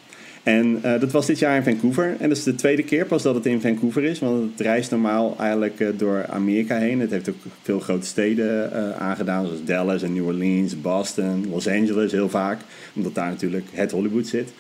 En 0.45 0.79
eh, 0.83 1.01
dat 1.01 1.13
was 1.13 1.27
dit 1.27 1.39
jaar 1.39 1.57
in 1.57 1.63
Vancouver. 1.63 2.17
En 2.19 2.29
dat 2.29 2.39
is 2.39 2.45
de 2.45 2.55
tweede 2.55 2.83
keer 2.83 3.07
pas 3.07 3.23
dat 3.23 3.35
het 3.35 3.47
in 3.47 3.61
Vancouver 3.61 4.05
is. 4.05 4.19
Want 4.19 4.51
het 4.51 4.61
reist 4.61 4.91
normaal 4.91 5.35
eigenlijk 5.39 5.81
eh, 5.81 5.89
door 5.97 6.27
Amerika 6.27 6.77
heen. 6.77 7.01
Het 7.01 7.11
heeft 7.11 7.29
ook 7.29 7.43
veel 7.63 7.81
grote 7.81 8.07
steden 8.07 8.73
eh, 8.73 8.91
aangedaan. 9.03 9.45
Zoals 9.47 9.65
Dallas 9.65 10.03
en 10.03 10.13
New 10.13 10.27
Orleans, 10.27 10.81
Boston, 10.81 11.47
Los 11.51 11.69
Angeles 11.69 12.13
heel 12.13 12.29
vaak. 12.29 12.61
Omdat 12.95 13.15
daar 13.15 13.29
natuurlijk 13.29 13.67
het 13.73 13.91
Hollywood 13.91 14.27
zit. 14.27 14.53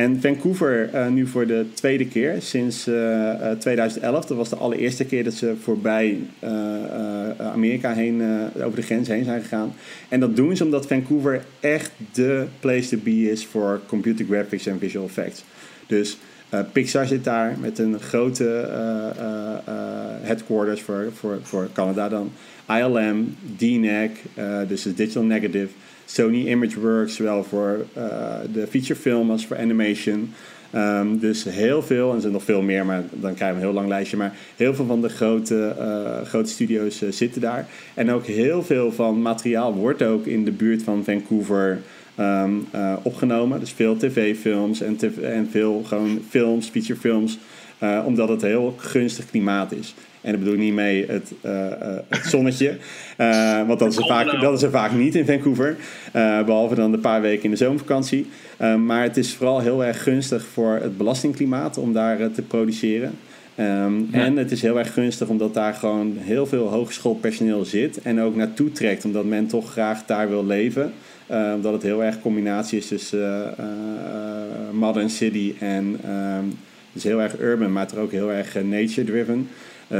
En 0.00 0.20
Vancouver 0.20 0.90
uh, 0.94 1.08
nu 1.08 1.26
voor 1.26 1.46
de 1.46 1.66
tweede 1.74 2.08
keer 2.08 2.42
sinds 2.42 2.88
uh, 2.88 2.94
uh, 2.94 3.50
2011. 3.50 4.24
Dat 4.24 4.36
was 4.36 4.48
de 4.48 4.56
allereerste 4.56 5.04
keer 5.04 5.24
dat 5.24 5.32
ze 5.32 5.54
voorbij 5.62 6.18
Amerika 7.38 7.92
heen, 7.92 8.22
over 8.56 8.76
de 8.76 8.82
grens 8.82 9.08
heen 9.08 9.24
zijn 9.24 9.42
gegaan. 9.42 9.72
En 10.08 10.20
dat 10.20 10.36
doen 10.36 10.56
ze 10.56 10.64
omdat 10.64 10.86
Vancouver 10.86 11.44
echt 11.60 11.90
de 12.12 12.46
place 12.60 12.88
to 12.88 12.96
be 13.02 13.30
is 13.30 13.46
voor 13.46 13.80
computer 13.86 14.24
graphics 14.24 14.66
en 14.66 14.78
visual 14.78 15.06
effects. 15.06 15.44
Dus 15.86 16.18
Pixar 16.72 17.06
zit 17.06 17.24
daar 17.24 17.56
met 17.60 17.78
een 17.78 18.00
grote 18.00 18.68
headquarters 20.22 20.80
voor, 20.80 21.08
voor, 21.14 21.38
voor 21.42 21.68
Canada 21.72 22.08
dan. 22.08 22.32
ILM, 22.68 23.36
DNEG, 23.56 24.10
dus 24.68 24.82
de 24.82 24.94
Digital 24.94 25.22
Negative. 25.22 25.68
Sony 26.12 26.48
ImageWorks, 26.48 27.14
zowel 27.14 27.44
voor 27.44 27.86
uh, 27.96 28.04
de 28.52 28.66
featurefilm 28.66 29.30
als 29.30 29.46
voor 29.46 29.58
animation. 29.58 30.32
Um, 30.74 31.18
dus 31.18 31.44
heel 31.44 31.82
veel, 31.82 32.08
en 32.08 32.14
er 32.14 32.20
zijn 32.20 32.32
nog 32.32 32.44
veel 32.44 32.62
meer, 32.62 32.86
maar 32.86 33.02
dan 33.10 33.34
krijgen 33.34 33.56
we 33.56 33.62
een 33.62 33.68
heel 33.68 33.78
lang 33.78 33.88
lijstje. 33.88 34.16
Maar 34.16 34.34
heel 34.56 34.74
veel 34.74 34.86
van 34.86 35.00
de 35.00 35.08
grote, 35.08 35.74
uh, 35.78 36.26
grote 36.26 36.50
studio's 36.50 37.02
uh, 37.02 37.12
zitten 37.12 37.40
daar. 37.40 37.68
En 37.94 38.10
ook 38.10 38.26
heel 38.26 38.62
veel 38.62 38.92
van 38.92 39.22
materiaal 39.22 39.74
wordt 39.74 40.02
ook 40.02 40.26
in 40.26 40.44
de 40.44 40.52
buurt 40.52 40.82
van 40.82 41.04
Vancouver 41.04 41.78
um, 42.20 42.66
opgenomen. 43.02 43.60
Dus 43.60 43.72
veel 43.72 43.96
tv-films 43.96 44.80
en, 44.80 44.98
en 45.22 45.48
veel 45.50 45.82
gewoon 45.86 46.22
films, 46.28 46.68
featurefilms. 46.68 47.38
omdat 48.04 48.28
het 48.28 48.42
een 48.42 48.48
heel 48.48 48.74
gunstig 48.76 49.26
klimaat 49.30 49.72
is. 49.72 49.94
En 50.20 50.30
dat 50.30 50.38
bedoel 50.38 50.54
ik 50.54 50.60
niet 50.60 50.74
mee 50.74 51.06
het, 51.08 51.32
uh, 51.42 51.52
uh, 51.52 51.66
het 52.08 52.26
zonnetje. 52.26 52.76
Uh, 53.18 53.66
want 53.66 53.78
dat 53.78 53.92
is, 53.92 53.96
er 53.96 54.06
vaak, 54.06 54.40
dat 54.40 54.56
is 54.56 54.62
er 54.62 54.70
vaak 54.70 54.92
niet 54.92 55.14
in 55.14 55.26
Vancouver. 55.26 55.76
behalve 56.46 56.74
dan 56.74 56.92
de 56.92 56.98
paar 56.98 57.20
weken 57.20 57.44
in 57.44 57.50
de 57.50 57.56
zomervakantie. 57.56 58.26
maar 58.84 59.02
het 59.02 59.16
is 59.16 59.34
vooral 59.34 59.60
heel 59.60 59.84
erg 59.84 60.02
gunstig 60.02 60.44
voor 60.44 60.78
het 60.82 60.96
belastingklimaat 60.96 61.78
om 61.78 61.92
daar 61.92 62.30
te 62.30 62.42
produceren. 62.42 63.18
Um, 63.56 64.08
ja. 64.12 64.18
En 64.18 64.36
het 64.36 64.50
is 64.50 64.62
heel 64.62 64.78
erg 64.78 64.92
gunstig 64.92 65.28
omdat 65.28 65.54
daar 65.54 65.74
gewoon 65.74 66.16
heel 66.18 66.46
veel 66.46 66.66
hogeschoolpersoneel 66.68 67.64
zit. 67.64 68.02
En 68.02 68.20
ook 68.20 68.36
naartoe 68.36 68.72
trekt 68.72 69.04
omdat 69.04 69.24
men 69.24 69.46
toch 69.46 69.72
graag 69.72 70.06
daar 70.06 70.28
wil 70.28 70.46
leven. 70.46 70.92
Omdat 71.54 71.72
het 71.72 71.82
heel 71.82 72.04
erg 72.04 72.20
combinatie 72.20 72.78
is 72.78 72.86
tussen 72.86 73.54
Modern 74.72 75.10
City 75.10 75.54
en 75.58 75.96
ehm, 76.04 76.44
dus 76.92 77.02
heel 77.02 77.20
erg 77.20 77.40
urban, 77.40 77.72
maar 77.72 77.86
toch 77.86 77.98
ook 77.98 78.12
heel 78.12 78.32
erg 78.32 78.62
nature-driven. 78.62 79.48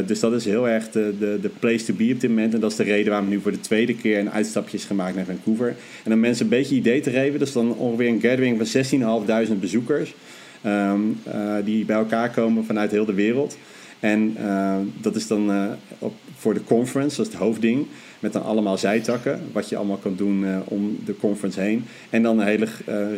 Dus 0.06 0.20
dat 0.20 0.32
is 0.32 0.44
heel 0.44 0.68
erg 0.68 0.90
de, 0.90 1.14
de, 1.18 1.38
de 1.42 1.48
place 1.48 1.84
to 1.84 1.94
be 1.94 2.10
op 2.12 2.20
dit 2.20 2.30
moment. 2.30 2.54
En 2.54 2.60
dat 2.60 2.70
is 2.70 2.76
de 2.76 2.82
reden 2.82 3.10
waarom 3.10 3.28
nu 3.28 3.40
voor 3.40 3.52
de 3.52 3.60
tweede 3.60 3.94
keer 3.94 4.18
een 4.18 4.30
uitstapje 4.30 4.76
is 4.76 4.84
gemaakt 4.84 5.14
naar 5.14 5.24
Vancouver. 5.24 5.76
En 6.04 6.12
om 6.12 6.20
mensen 6.20 6.44
een 6.44 6.50
beetje 6.50 6.74
idee 6.74 7.00
te 7.00 7.10
geven, 7.10 7.38
dat 7.38 7.48
is 7.48 7.54
dan 7.54 7.76
ongeveer 7.76 8.08
een 8.08 8.20
gathering 8.20 8.68
van 8.68 9.48
16.500 9.48 9.58
bezoekers. 9.60 10.14
Um, 10.66 11.18
die 11.64 11.84
bij 11.84 11.96
elkaar 11.96 12.30
komen 12.30 12.64
vanuit 12.64 12.90
heel 12.90 13.04
de 13.04 13.14
wereld. 13.14 13.56
En 14.00 14.36
uh, 14.40 14.76
dat 15.00 15.16
is 15.16 15.26
dan 15.26 15.76
op, 15.98 16.14
voor 16.36 16.54
de 16.54 16.64
conference, 16.64 17.16
dat 17.16 17.26
is 17.26 17.32
het 17.32 17.42
hoofdding. 17.42 17.86
Met 18.20 18.32
dan 18.32 18.42
allemaal 18.42 18.78
zijtakken, 18.78 19.40
wat 19.52 19.68
je 19.68 19.76
allemaal 19.76 19.96
kan 19.96 20.14
doen 20.16 20.42
uh, 20.42 20.58
om 20.64 20.98
de 21.04 21.16
conference 21.16 21.60
heen. 21.60 21.84
En 22.10 22.22
dan 22.22 22.38
een 22.38 22.46
hele 22.46 22.66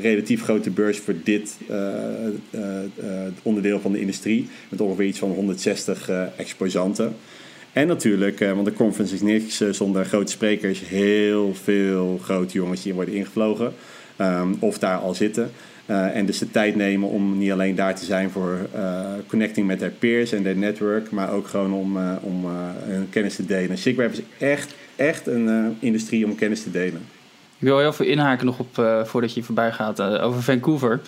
relatief 0.00 0.42
grote 0.42 0.70
beurs 0.70 0.98
voor 0.98 1.14
dit 1.24 1.56
onderdeel 3.42 3.80
van 3.80 3.92
de 3.92 4.00
industrie. 4.00 4.48
Met 4.68 4.80
ongeveer 4.80 5.06
iets 5.06 5.18
van 5.18 5.30
160 5.30 6.10
exposanten. 6.36 7.14
En 7.72 7.86
natuurlijk, 7.86 8.38
want 8.38 8.64
de 8.64 8.72
conference 8.72 9.14
is 9.14 9.20
niks 9.20 9.62
zonder 9.70 10.04
grote 10.04 10.32
sprekers. 10.32 10.80
Heel 10.80 11.54
veel 11.54 12.18
grote 12.22 12.52
jongens 12.52 12.82
die 12.82 12.94
worden 12.94 13.14
ingevlogen. 13.14 13.72
Um, 14.18 14.56
of 14.58 14.78
daar 14.78 14.98
al 14.98 15.14
zitten. 15.14 15.50
En 15.86 16.26
dus 16.26 16.38
de 16.38 16.50
tijd 16.50 16.76
nemen 16.76 17.08
om 17.08 17.38
niet 17.38 17.50
alleen 17.50 17.74
daar 17.74 17.94
te 17.94 18.04
zijn 18.04 18.30
voor 18.30 18.68
connecting 19.26 19.66
met 19.66 19.80
haar 19.80 19.90
peers 19.90 20.32
en 20.32 20.42
their 20.42 20.56
network, 20.56 21.10
maar 21.10 21.32
ook 21.32 21.46
gewoon 21.46 21.72
om, 21.72 21.98
om 22.20 22.46
hun 22.84 23.08
kennis 23.10 23.34
te 23.34 23.46
delen. 23.46 23.78
SIGWeb 23.78 24.12
is 24.12 24.22
echt, 24.38 24.74
echt 24.96 25.26
een 25.26 25.76
industrie 25.80 26.24
om 26.24 26.34
kennis 26.34 26.62
te 26.62 26.70
delen. 26.70 27.06
Ik 27.58 27.68
wil 27.68 27.78
heel 27.78 27.92
veel 27.92 28.06
inhaken 28.06 28.46
nog 28.46 28.58
op, 28.58 29.02
voordat 29.04 29.34
je 29.34 29.42
voorbij 29.42 29.72
gaat, 29.72 30.00
over 30.00 30.42
Vancouver 30.42 31.00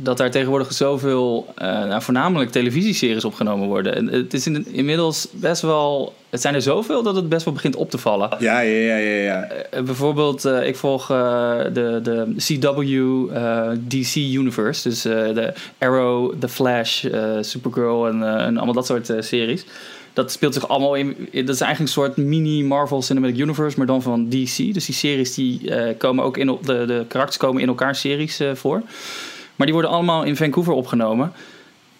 dat 0.00 0.16
daar 0.16 0.30
tegenwoordig 0.30 0.72
zoveel, 0.72 1.46
nou, 1.56 2.02
voornamelijk 2.02 2.50
televisieseries 2.50 3.24
opgenomen 3.24 3.68
worden. 3.68 3.94
En 3.94 4.06
het 4.06 4.34
is 4.34 4.46
in, 4.46 4.66
inmiddels 4.72 5.28
best 5.32 5.62
wel. 5.62 6.14
Het 6.30 6.40
zijn 6.40 6.54
er 6.54 6.62
zoveel 6.62 7.02
dat 7.02 7.16
het 7.16 7.28
best 7.28 7.44
wel 7.44 7.54
begint 7.54 7.76
op 7.76 7.90
te 7.90 7.98
vallen. 7.98 8.30
Ja, 8.38 8.60
ja, 8.60 8.96
ja, 8.96 8.96
ja. 8.96 9.46
ja. 9.70 9.82
Bijvoorbeeld, 9.82 10.44
ik 10.44 10.76
volg 10.76 11.06
de, 11.06 12.00
de 12.02 12.34
CW 12.36 13.30
DC 13.88 14.14
Universe. 14.14 14.88
Dus 14.88 15.02
de 15.02 15.52
Arrow, 15.78 16.34
The 16.38 16.48
Flash, 16.48 17.04
Supergirl 17.40 18.08
en, 18.08 18.22
en 18.22 18.56
allemaal 18.56 18.74
dat 18.74 18.86
soort 18.86 19.12
series. 19.18 19.64
Dat 20.18 20.32
speelt 20.32 20.54
zich 20.54 20.68
allemaal 20.68 20.94
in. 20.94 21.16
Dat 21.32 21.54
is 21.54 21.60
eigenlijk 21.60 21.78
een 21.78 21.88
soort 21.88 22.16
mini 22.16 22.64
Marvel 22.64 23.02
Cinematic 23.02 23.38
Universe, 23.38 23.78
maar 23.78 23.86
dan 23.86 24.02
van 24.02 24.28
DC. 24.28 24.56
Dus 24.56 24.86
die 24.86 24.94
series 24.94 25.34
die 25.34 25.72
komen 25.96 26.24
ook 26.24 26.36
in. 26.36 26.46
De, 26.46 26.84
de 26.86 27.04
karakters 27.08 27.36
komen 27.36 27.62
in 27.62 27.68
elkaar 27.68 27.94
series 27.94 28.40
voor. 28.54 28.82
Maar 29.56 29.66
die 29.66 29.72
worden 29.72 29.90
allemaal 29.90 30.24
in 30.24 30.36
Vancouver 30.36 30.72
opgenomen. 30.72 31.32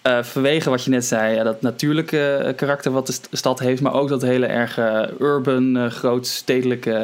Uh, 0.03 0.23
vanwege 0.23 0.71
wat 0.71 0.85
je 0.85 0.91
net 0.91 1.05
zei, 1.05 1.35
ja, 1.35 1.43
dat 1.43 1.63
natuurlijke 1.63 2.35
eh, 2.35 2.55
karakter 2.57 2.93
wat 2.93 3.07
de 3.07 3.37
stad 3.37 3.59
heeft, 3.59 3.81
maar 3.81 3.93
ook 3.93 4.09
dat 4.09 4.23
hele 4.23 4.47
erg 4.47 4.79
urban, 5.21 5.91
grootstedelijke 5.91 6.95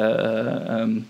um, 0.69 1.07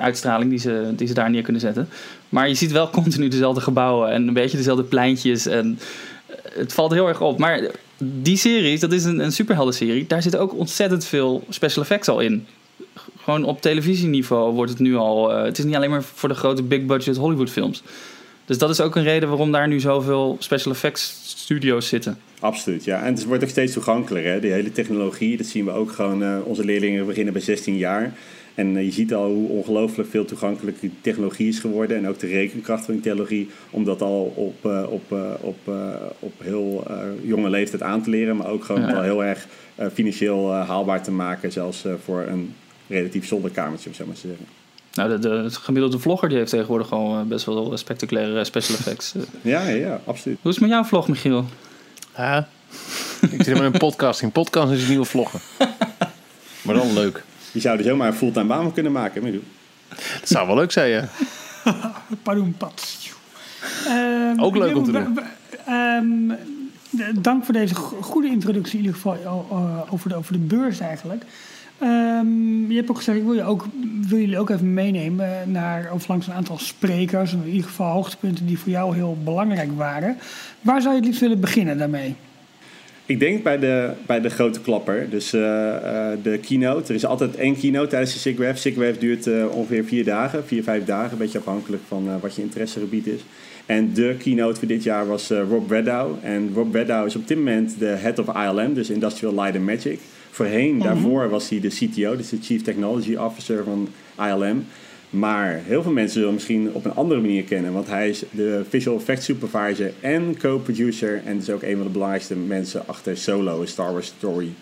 uitstraling 0.00 0.50
die 0.50 0.58
ze, 0.58 0.92
die 0.96 1.06
ze 1.06 1.14
daar 1.14 1.30
neer 1.30 1.42
kunnen 1.42 1.60
zetten. 1.60 1.88
Maar 2.28 2.48
je 2.48 2.54
ziet 2.54 2.72
wel 2.72 2.90
continu 2.90 3.28
dezelfde 3.28 3.60
gebouwen 3.60 4.10
en 4.10 4.28
een 4.28 4.34
beetje 4.34 4.56
dezelfde 4.56 4.84
pleintjes. 4.84 5.46
En 5.46 5.78
het 6.52 6.72
valt 6.72 6.92
heel 6.92 7.08
erg 7.08 7.20
op. 7.20 7.38
Maar 7.38 7.70
die 8.02 8.36
series, 8.36 8.80
dat 8.80 8.92
is 8.92 9.04
een, 9.04 9.18
een 9.18 9.32
superhelden-serie, 9.32 10.06
daar 10.06 10.22
zit 10.22 10.36
ook 10.36 10.54
ontzettend 10.54 11.04
veel 11.04 11.44
special 11.48 11.82
effects 11.82 12.08
al 12.08 12.20
in. 12.20 12.46
Gewoon 13.16 13.44
op 13.44 13.60
televisieniveau 13.60 14.54
wordt 14.54 14.70
het 14.70 14.80
nu 14.80 14.96
al. 14.96 15.30
het 15.30 15.58
is 15.58 15.64
niet 15.64 15.74
alleen 15.74 15.90
maar 15.90 16.02
voor 16.02 16.28
de 16.28 16.34
grote 16.34 16.62
big 16.62 16.84
budget 16.84 17.16
Hollywood 17.16 17.50
films. 17.50 17.82
Dus 18.44 18.58
dat 18.58 18.70
is 18.70 18.80
ook 18.80 18.96
een 18.96 19.02
reden 19.02 19.28
waarom 19.28 19.52
daar 19.52 19.68
nu 19.68 19.80
zoveel 19.80 20.36
special 20.38 20.72
effects 20.72 21.20
studio's 21.24 21.88
zitten. 21.88 22.18
Absoluut, 22.40 22.84
ja. 22.84 23.02
En 23.02 23.14
het 23.14 23.24
wordt 23.24 23.42
ook 23.42 23.48
steeds 23.48 23.72
toegankelijker. 23.72 24.32
Hè? 24.32 24.40
Die 24.40 24.52
hele 24.52 24.72
technologie, 24.72 25.36
dat 25.36 25.46
zien 25.46 25.64
we 25.64 25.70
ook 25.70 25.92
gewoon. 25.92 26.22
Uh, 26.22 26.36
onze 26.44 26.64
leerlingen 26.64 27.06
beginnen 27.06 27.32
bij 27.32 27.42
16 27.42 27.76
jaar. 27.76 28.14
En 28.54 28.76
uh, 28.76 28.84
je 28.84 28.92
ziet 28.92 29.14
al 29.14 29.30
hoe 29.30 29.48
ongelooflijk 29.48 30.10
veel 30.10 30.24
toegankelijk 30.24 30.80
die 30.80 30.92
technologie 31.00 31.48
is 31.48 31.58
geworden. 31.58 31.96
En 31.96 32.08
ook 32.08 32.18
de 32.18 32.26
rekenkracht 32.26 32.84
van 32.84 32.94
die 32.94 33.02
technologie. 33.02 33.48
Om 33.70 33.84
dat 33.84 34.02
al 34.02 34.32
op, 34.36 34.64
uh, 34.64 34.82
op, 34.88 35.12
op, 35.40 35.74
op 36.18 36.32
heel 36.42 36.84
jonge 37.22 37.50
leeftijd 37.50 37.82
aan 37.82 38.02
te 38.02 38.10
leren. 38.10 38.36
Maar 38.36 38.48
ook 38.48 38.64
gewoon 38.64 38.80
ja. 38.80 38.92
al 38.92 39.02
heel 39.02 39.24
erg 39.24 39.46
financieel 39.92 40.52
haalbaar 40.52 41.02
te 41.02 41.12
maken. 41.12 41.52
Zelfs 41.52 41.84
voor 42.04 42.24
een 42.28 42.54
relatief 42.88 43.26
zolderkamertje, 43.26 43.88
om 43.88 43.94
zo 43.94 44.06
maar 44.06 44.14
te 44.14 44.26
zeggen. 44.26 44.46
Nou, 44.94 45.10
de, 45.10 45.18
de, 45.18 45.50
gemiddelde 45.50 45.98
vlogger 45.98 46.28
die 46.28 46.38
heeft 46.38 46.50
tegenwoordig 46.50 46.88
gewoon 46.88 47.20
eh, 47.20 47.26
best 47.26 47.46
wel 47.46 47.76
spectaculaire 47.76 48.44
special 48.44 48.78
effects. 48.78 49.14
Eh. 49.14 49.22
Ja, 49.52 49.68
ja, 49.68 50.00
absoluut. 50.04 50.38
Hoe 50.42 50.50
is 50.50 50.56
het 50.56 50.66
met 50.66 50.74
jouw 50.74 50.84
vlog, 50.84 51.08
Michiel? 51.08 51.44
Ja, 52.16 52.48
ik 53.20 53.42
zit 53.42 53.46
in 53.46 53.62
een 53.62 53.72
podcast. 53.72 54.22
In 54.22 54.32
podcast 54.32 54.72
is 54.72 54.78
het 54.78 54.88
nieuwe 54.88 55.04
vloggen. 55.04 55.40
maar 56.64 56.74
dan 56.74 56.92
leuk. 56.92 57.24
Je 57.52 57.60
zou 57.60 57.78
er 57.78 57.84
zomaar 57.84 58.06
een 58.06 58.14
fulltime 58.14 58.46
baan 58.46 58.62
van 58.62 58.72
kunnen 58.72 58.92
maken, 58.92 59.22
Michiel. 59.22 59.42
Dat 59.88 60.28
zou 60.28 60.46
wel 60.46 60.56
leuk 60.56 60.72
zijn, 60.72 60.90
ja. 60.90 61.08
Padoempat. 62.22 62.98
Um, 63.88 64.40
Ook 64.40 64.56
leuk 64.56 64.76
om 64.76 64.84
te 64.84 64.92
doen. 64.92 65.18
Um, 65.68 66.36
dank 67.14 67.44
voor 67.44 67.54
deze 67.54 67.74
goede 67.74 68.28
introductie 68.28 68.78
in 68.78 68.84
ieder 68.84 69.00
geval 69.00 69.16
over 69.90 70.08
de, 70.08 70.14
over 70.14 70.32
de 70.32 70.38
beurs 70.38 70.80
eigenlijk. 70.80 71.24
Um, 71.82 72.70
je 72.70 72.76
hebt 72.76 72.90
ook 72.90 72.96
gezegd, 72.96 73.18
ik 73.18 73.24
wil, 73.24 73.34
je 73.34 73.42
ook, 73.42 73.66
wil 74.08 74.18
jullie 74.18 74.38
ook 74.38 74.50
even 74.50 74.74
meenemen 74.74 75.52
naar, 75.52 75.90
of 75.92 76.08
langs 76.08 76.26
een 76.26 76.32
aantal 76.32 76.58
sprekers, 76.58 77.32
in 77.32 77.46
ieder 77.46 77.68
geval 77.68 77.92
hoogtepunten 77.92 78.46
die 78.46 78.58
voor 78.58 78.70
jou 78.70 78.94
heel 78.94 79.18
belangrijk 79.24 79.76
waren. 79.76 80.18
Waar 80.60 80.80
zou 80.80 80.94
je 80.94 80.98
het 80.98 81.06
liefst 81.08 81.20
willen 81.20 81.40
beginnen 81.40 81.78
daarmee? 81.78 82.16
Ik 83.10 83.20
denk 83.20 83.42
bij 83.42 83.58
de, 83.58 83.90
bij 84.06 84.20
de 84.20 84.30
grote 84.30 84.60
klapper, 84.60 85.10
dus 85.10 85.34
uh, 85.34 85.40
uh, 85.40 86.08
de 86.22 86.38
keynote. 86.38 86.88
Er 86.88 86.94
is 86.94 87.06
altijd 87.06 87.36
één 87.36 87.58
keynote 87.58 87.88
tijdens 87.88 88.12
de 88.12 88.18
SIGWeb. 88.18 88.56
SIGWeb 88.56 89.00
duurt 89.00 89.26
uh, 89.26 89.46
ongeveer 89.54 89.84
vier 89.84 90.04
dagen, 90.04 90.44
vier, 90.44 90.62
vijf 90.62 90.84
dagen, 90.84 91.12
een 91.12 91.18
beetje 91.18 91.38
afhankelijk 91.38 91.82
van 91.88 92.20
wat 92.20 92.34
je 92.34 92.42
interessegebied 92.42 93.06
is. 93.06 93.20
En 93.66 93.94
de 93.94 94.14
keynote 94.18 94.58
voor 94.58 94.68
dit 94.68 94.82
jaar 94.82 95.06
was 95.06 95.28
Rob 95.28 95.70
Redow. 95.70 96.16
En 96.22 96.50
Rob 96.54 96.74
Redow 96.74 97.06
is 97.06 97.16
op 97.16 97.28
dit 97.28 97.36
moment 97.36 97.78
de 97.78 97.86
head 97.86 98.18
of 98.18 98.26
ILM, 98.36 98.74
dus 98.74 98.90
Industrial 98.90 99.34
Light 99.34 99.56
and 99.56 99.64
Magic. 99.64 100.00
Voorheen, 100.30 100.74
mhm. 100.74 100.84
daarvoor 100.84 101.28
was 101.28 101.48
hij 101.48 101.60
de 101.60 101.68
CTO, 101.68 102.16
dus 102.16 102.28
de 102.28 102.38
Chief 102.42 102.62
Technology 102.62 103.14
Officer 103.14 103.64
van 103.64 103.88
ILM. 104.18 104.64
Maar 105.10 105.60
heel 105.64 105.82
veel 105.82 105.92
mensen 105.92 106.12
zullen 106.12 106.28
hem 106.28 106.36
misschien 106.36 106.70
op 106.72 106.84
een 106.84 106.94
andere 106.94 107.20
manier 107.20 107.42
kennen. 107.42 107.72
Want 107.72 107.86
hij 107.86 108.08
is 108.08 108.22
de 108.30 108.64
Visual 108.68 108.96
Effects 108.96 109.24
Supervisor 109.24 109.92
en 110.00 110.36
co-producer. 110.38 111.22
En 111.24 111.36
is 111.38 111.50
ook 111.50 111.62
een 111.62 111.76
van 111.76 111.86
de 111.86 111.92
belangrijkste 111.92 112.36
mensen 112.36 112.82
achter 112.86 113.16
Solo, 113.16 113.64
Star 113.64 113.92
Wars 113.92 114.06
Story. 114.06 114.52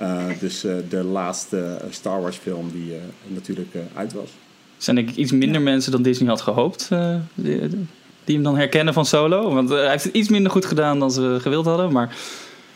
Uh, 0.00 0.24
dus 0.40 0.64
uh, 0.64 0.74
de 0.88 1.02
laatste 1.04 1.80
Star 1.90 2.22
Wars 2.22 2.36
film 2.36 2.70
die 2.72 2.86
uh, 2.86 2.96
natuurlijk 3.26 3.74
uit 3.94 4.12
was. 4.12 4.30
Zijn 4.76 4.98
ik 4.98 5.16
iets 5.16 5.32
minder 5.32 5.60
mensen 5.60 5.92
dan 5.92 6.02
Disney 6.02 6.28
had 6.28 6.40
gehoopt. 6.40 6.88
Die, 7.34 7.68
die, 8.24 8.34
hem 8.34 8.42
dan 8.42 8.56
herkennen 8.56 8.94
van 8.94 9.06
Solo. 9.06 9.54
Want 9.54 9.68
hij 9.68 9.90
heeft 9.90 10.04
het 10.04 10.14
iets 10.14 10.28
minder 10.28 10.52
goed 10.52 10.64
gedaan 10.64 10.98
dan 10.98 11.10
ze 11.10 11.38
gewild 11.40 11.64
hadden. 11.64 11.92
Maar 11.92 12.16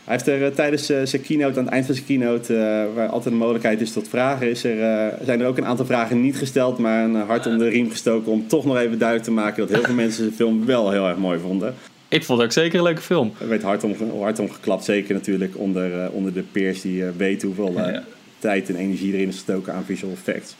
hij 0.06 0.14
heeft 0.14 0.26
er 0.26 0.44
eh, 0.44 0.54
tijdens 0.54 0.90
uh, 0.90 0.98
zijn 1.04 1.22
keynote, 1.22 1.58
aan 1.58 1.64
het 1.64 1.72
eind 1.72 1.86
van 1.86 1.94
zijn 1.94 2.06
keynote, 2.06 2.52
uh, 2.54 2.94
waar 2.94 3.08
altijd 3.08 3.34
een 3.34 3.40
mogelijkheid 3.40 3.80
is 3.80 3.92
tot 3.92 4.08
vragen, 4.08 4.50
is 4.50 4.64
er, 4.64 5.12
zijn 5.24 5.40
er 5.40 5.46
ook 5.46 5.56
een 5.56 5.66
aantal 5.66 5.86
vragen 5.86 6.20
niet 6.20 6.36
gesteld, 6.36 6.78
maar 6.78 7.04
een 7.04 7.14
hart 7.14 7.46
om 7.46 7.58
de 7.58 7.68
riem 7.68 7.90
gestoken 7.90 8.32
om 8.32 8.48
toch 8.48 8.64
nog 8.64 8.76
even 8.76 8.98
duidelijk 8.98 9.28
te 9.28 9.34
maken 9.34 9.66
dat 9.66 9.76
heel 9.76 9.84
veel 9.84 9.94
mensen 9.94 10.24
de 10.24 10.32
film 10.32 10.66
wel 10.66 10.90
heel 10.90 11.08
erg 11.08 11.16
mooi 11.16 11.38
vonden. 11.38 11.74
Ik 12.08 12.24
vond 12.24 12.38
het 12.38 12.46
ook 12.46 12.52
zeker 12.52 12.78
een 12.78 12.84
leuke 12.84 13.00
film. 13.00 13.32
Er 13.40 13.48
werd 13.48 13.62
hard 13.62 13.84
om, 13.84 13.94
hard 14.20 14.38
om 14.38 14.50
geklapt, 14.50 14.84
zeker 14.84 15.14
natuurlijk 15.14 15.58
onder, 15.58 16.10
onder 16.10 16.32
de 16.32 16.42
peers 16.42 16.80
die 16.80 17.04
weten 17.04 17.48
hoeveel 17.48 17.72
ja. 17.72 18.04
tijd 18.38 18.68
en 18.68 18.76
energie 18.76 19.12
erin 19.12 19.28
is 19.28 19.34
gestoken 19.34 19.72
aan 19.72 19.84
visual 19.84 20.12
effects. 20.12 20.56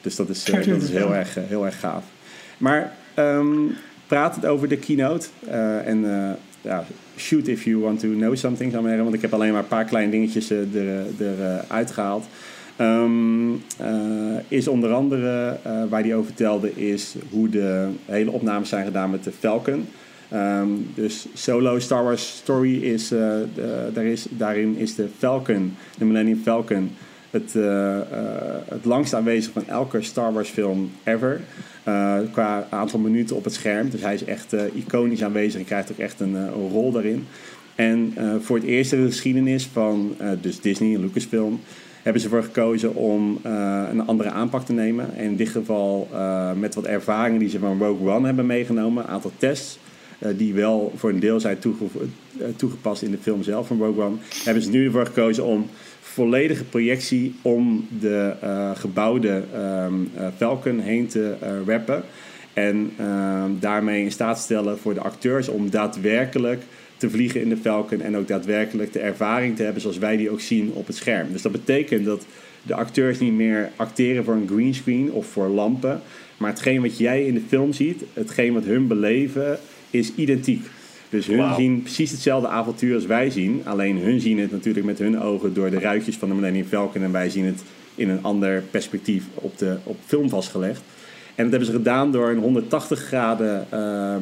Dus 0.00 0.16
dat 0.16 0.28
is, 0.28 0.44
dat 0.44 0.66
is 0.66 0.90
heel, 0.90 1.14
erg, 1.14 1.34
heel 1.34 1.66
erg 1.66 1.80
gaaf. 1.80 2.04
Maar 2.58 2.92
um, 3.18 3.76
praat 4.06 4.34
het 4.34 4.46
over 4.46 4.68
de 4.68 4.76
keynote 4.76 5.26
en 5.84 6.04
shoot 7.16 7.48
if 7.48 7.64
you 7.64 7.80
want 7.80 8.00
to 8.00 8.08
know 8.08 8.36
something, 8.36 8.72
zou 8.72 9.02
Want 9.02 9.14
ik 9.14 9.22
heb 9.22 9.32
alleen 9.32 9.52
maar 9.52 9.62
een 9.62 9.68
paar 9.68 9.84
kleine 9.84 10.10
dingetjes 10.10 10.50
eruit 10.50 11.90
gehaald. 11.90 12.24
Um, 12.80 13.52
uh, 13.52 13.60
is 14.48 14.68
onder 14.68 14.92
andere, 14.92 15.56
waar 15.88 16.02
hij 16.02 16.14
over 16.14 16.26
vertelde, 16.26 16.74
is 16.74 17.14
hoe 17.30 17.48
de 17.48 17.88
hele 18.04 18.30
opnames 18.30 18.68
zijn 18.68 18.84
gedaan 18.84 19.10
met 19.10 19.24
de 19.24 19.32
Falcon. 19.32 19.86
Um, 20.34 20.90
dus 20.94 21.26
solo 21.34 21.78
Star 21.78 22.04
Wars 22.04 22.36
Story 22.36 22.82
is, 22.82 23.08
de, 23.08 23.46
daar 23.92 24.04
is, 24.04 24.26
daarin 24.30 24.76
is 24.76 24.94
de 24.94 25.06
Falcon, 25.18 25.76
de 25.98 26.04
Millennium 26.04 26.40
Falcon, 26.42 26.90
het, 27.30 27.52
het 28.68 28.84
langst 28.84 29.14
aanwezig 29.14 29.52
van 29.52 29.66
elke 29.66 30.02
Star 30.02 30.32
Wars 30.32 30.48
film 30.48 30.90
ever. 31.04 31.40
Uh, 31.88 32.16
qua 32.32 32.66
aantal 32.70 32.98
minuten 32.98 33.36
op 33.36 33.44
het 33.44 33.54
scherm. 33.54 33.90
Dus 33.90 34.00
hij 34.00 34.14
is 34.14 34.24
echt 34.24 34.54
uh, 34.54 34.60
iconisch 34.74 35.22
aanwezig 35.22 35.60
en 35.60 35.66
krijgt 35.66 35.90
ook 35.90 35.98
echt 35.98 36.20
een, 36.20 36.34
een 36.34 36.68
rol 36.70 36.92
daarin. 36.92 37.26
En 37.74 38.14
voor 38.40 38.56
het 38.56 38.64
eerst 38.64 38.92
in 38.92 39.00
de 39.00 39.06
geschiedenis 39.06 39.66
van 39.72 40.16
dus 40.40 40.60
Disney 40.60 40.94
en 40.94 41.00
Lucasfilm 41.00 41.60
hebben 42.02 42.22
ze 42.22 42.28
ervoor 42.28 42.42
gekozen 42.42 42.94
om 42.94 43.38
een 43.90 44.06
andere 44.06 44.30
aanpak 44.30 44.64
te 44.64 44.72
nemen. 44.72 45.16
En 45.16 45.24
in 45.24 45.36
dit 45.36 45.48
geval 45.48 46.08
met 46.56 46.74
wat 46.74 46.84
ervaringen 46.84 47.38
die 47.38 47.48
ze 47.48 47.58
van 47.58 47.78
Rogue 47.78 48.10
One 48.10 48.26
hebben 48.26 48.46
meegenomen, 48.46 49.02
een 49.02 49.08
aantal 49.08 49.32
tests. 49.36 49.78
Die 50.36 50.54
wel 50.54 50.92
voor 50.96 51.10
een 51.10 51.20
deel 51.20 51.40
zijn 51.40 51.58
toege 51.58 51.84
toegepast 52.56 53.02
in 53.02 53.10
de 53.10 53.18
film 53.18 53.42
zelf 53.42 53.66
van 53.66 53.78
Rogue 53.78 54.04
One. 54.04 54.16
Hebben 54.44 54.62
ze 54.62 54.70
nu 54.70 54.84
ervoor 54.84 55.06
gekozen 55.06 55.44
om 55.44 55.66
volledige 56.18 56.64
projectie 56.64 57.34
om 57.42 57.88
de 58.00 58.34
gebouwde 58.74 59.42
um, 59.86 60.10
Falcon 60.36 60.78
heen 60.78 61.06
te 61.06 61.34
rappen. 61.66 62.02
En 62.58 62.92
ehm, 62.96 63.50
daarmee 63.60 64.02
in 64.02 64.10
staat 64.10 64.38
stellen 64.38 64.78
voor 64.78 64.94
de 64.94 65.00
acteurs 65.00 65.48
om 65.48 65.70
daadwerkelijk 65.70 66.62
te 66.96 67.10
vliegen 67.10 67.40
in 67.40 67.48
de 67.48 67.56
Falcon 67.56 68.00
en 68.00 68.16
ook 68.16 68.28
daadwerkelijk 68.28 68.92
de 68.92 68.98
ervaring 68.98 69.56
te 69.56 69.62
hebben 69.62 69.82
zoals 69.82 69.98
wij 69.98 70.16
die 70.16 70.30
ook 70.30 70.40
zien 70.40 70.70
op 70.72 70.86
het 70.86 70.96
scherm. 70.96 71.32
Dus 71.32 71.42
dat 71.42 71.52
betekent 71.52 72.04
dat 72.04 72.26
de 72.62 72.74
acteurs 72.74 73.18
niet 73.18 73.32
meer 73.32 73.70
acteren 73.76 74.24
voor 74.24 74.34
een 74.34 74.48
greenscreen 74.48 75.12
of 75.12 75.26
voor 75.26 75.48
lampen, 75.48 76.00
maar 76.36 76.50
hetgeen 76.50 76.82
wat 76.82 76.98
jij 76.98 77.24
in 77.24 77.34
de 77.34 77.42
film 77.48 77.72
ziet, 77.72 78.02
hetgeen 78.12 78.52
wat 78.52 78.64
hun 78.64 78.86
beleven, 78.86 79.58
is 79.90 80.14
identiek. 80.14 80.66
Dus 81.10 81.26
hun 81.26 81.54
zien 81.54 81.82
precies 81.82 82.10
hetzelfde 82.10 82.48
avontuur 82.48 82.94
als 82.94 83.06
wij 83.06 83.30
zien. 83.30 83.62
Alleen 83.64 83.98
hun 83.98 84.20
zien 84.20 84.38
het 84.38 84.50
natuurlijk 84.50 84.86
met 84.86 84.98
hun 84.98 85.20
ogen 85.20 85.54
door 85.54 85.70
de 85.70 85.78
ruitjes 85.78 86.16
van 86.16 86.28
de 86.28 86.34
Millennium 86.34 86.66
Falcon. 86.66 87.02
En 87.02 87.12
wij 87.12 87.30
zien 87.30 87.44
het 87.44 87.62
in 87.94 88.08
een 88.08 88.22
ander 88.22 88.62
perspectief 88.70 89.24
op 89.34 89.58
de 89.58 89.76
op 89.82 89.96
film 90.04 90.28
vastgelegd. 90.28 90.82
En 91.34 91.44
dat 91.44 91.50
hebben 91.50 91.66
ze 91.68 91.76
gedaan 91.76 92.12
door 92.12 92.28
een 92.28 92.38
180 92.38 93.00
graden 93.00 93.66
uh, 93.74 94.16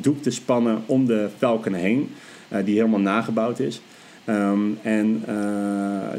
doek 0.00 0.22
te 0.22 0.30
spannen 0.30 0.82
om 0.86 1.06
de 1.06 1.28
Falcon 1.38 1.72
heen, 1.72 2.10
uh, 2.52 2.58
die 2.64 2.76
helemaal 2.76 3.00
nagebouwd 3.00 3.58
is. 3.58 3.80
Um, 4.28 4.78
en 4.82 5.22
uh, 5.28 5.34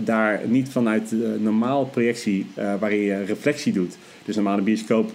daar 0.04 0.42
niet 0.48 0.70
vanuit 0.70 1.10
de 1.10 1.38
normale 1.40 1.86
projectie 1.86 2.46
waarin 2.80 3.00
je 3.00 3.24
reflectie 3.24 3.74
doet. 3.74 3.98
Dus 4.26 4.36
normaal 4.36 4.56
de 4.56 4.62
bioscoop 4.62 5.12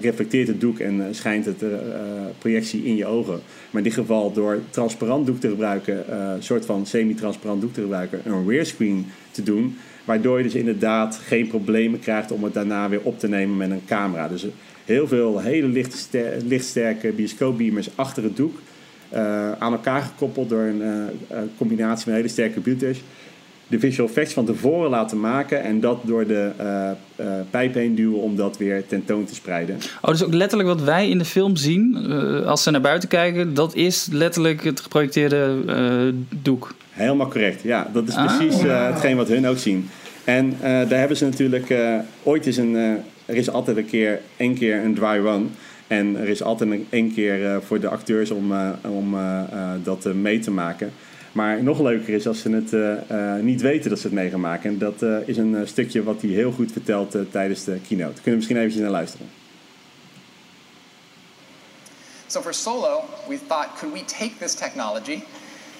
reflecteert 0.00 0.48
het 0.48 0.60
doek 0.60 0.78
en 0.78 1.14
schijnt 1.14 1.44
het 1.44 1.64
projectie 2.38 2.84
in 2.84 2.96
je 2.96 3.06
ogen. 3.06 3.40
Maar 3.70 3.82
in 3.82 3.88
dit 3.88 3.92
geval 3.98 4.32
door 4.32 4.58
transparant 4.70 5.26
doek 5.26 5.40
te 5.40 5.48
gebruiken, 5.48 6.20
een 6.20 6.42
soort 6.42 6.66
van 6.66 6.86
semi-transparant 6.86 7.60
doek 7.60 7.72
te 7.72 7.80
gebruiken, 7.80 8.20
een 8.24 8.48
rear 8.48 8.66
screen 8.66 9.06
te 9.30 9.42
doen. 9.42 9.76
Waardoor 10.04 10.36
je 10.36 10.44
dus 10.44 10.54
inderdaad 10.54 11.16
geen 11.16 11.46
problemen 11.46 12.00
krijgt 12.00 12.32
om 12.32 12.44
het 12.44 12.54
daarna 12.54 12.88
weer 12.88 13.02
op 13.02 13.18
te 13.18 13.28
nemen 13.28 13.56
met 13.56 13.70
een 13.70 13.84
camera. 13.86 14.28
Dus 14.28 14.46
heel 14.84 15.08
veel 15.08 15.40
hele 15.40 15.84
lichtsterke 16.46 17.12
bioscoopbeamers 17.12 17.88
achter 17.94 18.22
het 18.22 18.36
doek. 18.36 18.58
Uh, 19.14 19.52
aan 19.58 19.72
elkaar 19.72 20.02
gekoppeld 20.02 20.48
door 20.48 20.62
een 20.62 20.82
uh, 21.32 21.38
combinatie 21.58 22.04
van 22.04 22.12
hele 22.12 22.28
sterke 22.28 22.52
computers. 22.52 23.02
De 23.66 23.78
visual 23.78 24.08
effects 24.08 24.32
van 24.32 24.44
tevoren 24.44 24.90
laten 24.90 25.20
maken 25.20 25.62
en 25.62 25.80
dat 25.80 25.98
door 26.02 26.26
de 26.26 26.50
uh, 27.20 27.26
pijp 27.50 27.74
heen 27.74 27.94
duwen 27.94 28.20
om 28.20 28.36
dat 28.36 28.56
weer 28.56 28.86
tentoon 28.86 29.24
te 29.24 29.34
spreiden. 29.34 29.78
Oh, 30.02 30.10
dus 30.10 30.24
ook 30.24 30.34
letterlijk 30.34 30.68
wat 30.68 30.82
wij 30.82 31.08
in 31.08 31.18
de 31.18 31.24
film 31.24 31.56
zien 31.56 31.96
als 32.46 32.62
ze 32.62 32.70
naar 32.70 32.80
buiten 32.80 33.08
kijken, 33.08 33.54
dat 33.54 33.74
is 33.74 34.08
letterlijk 34.12 34.64
het 34.64 34.80
geprojecteerde 34.80 35.56
doek. 36.42 36.74
Helemaal 36.90 37.28
correct, 37.28 37.62
ja. 37.62 37.90
Dat 37.92 38.08
is 38.08 38.14
ah. 38.14 38.36
precies 38.36 38.62
hetgeen 38.62 39.16
wat 39.16 39.28
hun 39.28 39.46
ook 39.46 39.58
zien. 39.58 39.88
En 40.24 40.56
daar 40.60 40.98
hebben 40.98 41.16
ze 41.16 41.24
natuurlijk 41.24 41.74
ooit 42.22 42.46
eens 42.46 42.56
een 42.56 43.02
er 43.30 43.36
is 43.36 43.50
altijd 43.50 43.76
een 43.76 43.86
keer, 43.86 44.20
één 44.36 44.54
keer 44.54 44.84
een 44.84 44.94
dry 44.94 45.18
run. 45.18 45.50
En 45.90 46.16
er 46.16 46.28
is 46.28 46.42
altijd 46.42 46.70
een, 46.70 46.86
één 46.90 47.14
keer 47.14 47.40
uh, 47.40 47.56
voor 47.66 47.80
de 47.80 47.88
acteurs 47.88 48.30
om, 48.30 48.52
uh, 48.52 48.70
om 48.82 49.14
uh, 49.14 49.42
dat 49.82 50.04
mee 50.04 50.38
te 50.38 50.50
maken. 50.50 50.92
Maar 51.32 51.62
nog 51.62 51.80
leuker 51.80 52.14
is 52.14 52.26
als 52.26 52.40
ze 52.40 52.50
het 52.50 53.42
niet 53.42 53.60
weten 53.60 53.90
dat 53.90 53.98
ze 53.98 54.06
het 54.06 54.14
mee 54.14 54.30
gaan 54.30 54.40
maken. 54.40 54.70
En 54.70 54.78
dat 54.78 55.02
is 55.24 55.36
een 55.36 55.68
stukje 55.68 56.02
wat 56.02 56.20
hij 56.20 56.30
heel 56.30 56.52
goed 56.52 56.72
vertelt 56.72 57.16
tijdens 57.30 57.64
de 57.64 57.78
keynote. 57.88 58.12
Kunnen 58.12 58.22
we 58.24 58.36
misschien 58.36 58.56
eventjes 58.56 58.82
naar 58.82 58.90
luisteren. 58.90 59.26
So 62.26 62.40
for 62.40 62.54
Solo, 62.54 63.04
we 63.28 63.38
thought, 63.48 63.78
could 63.78 63.94
we 63.94 64.04
take 64.04 64.32
this 64.38 64.54
technology 64.54 65.22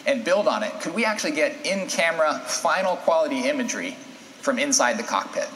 and 0.07 0.25
build 0.25 0.47
on 0.47 0.63
it? 0.63 0.73
Could 0.81 0.97
we 0.97 1.07
actually 1.07 1.37
get 1.41 1.53
in-camera 1.63 2.41
final 2.47 2.97
quality 3.05 3.49
imagery 3.49 3.95
from 4.41 4.59
inside 4.59 4.97
the 4.97 5.05
cockpit? 5.05 5.49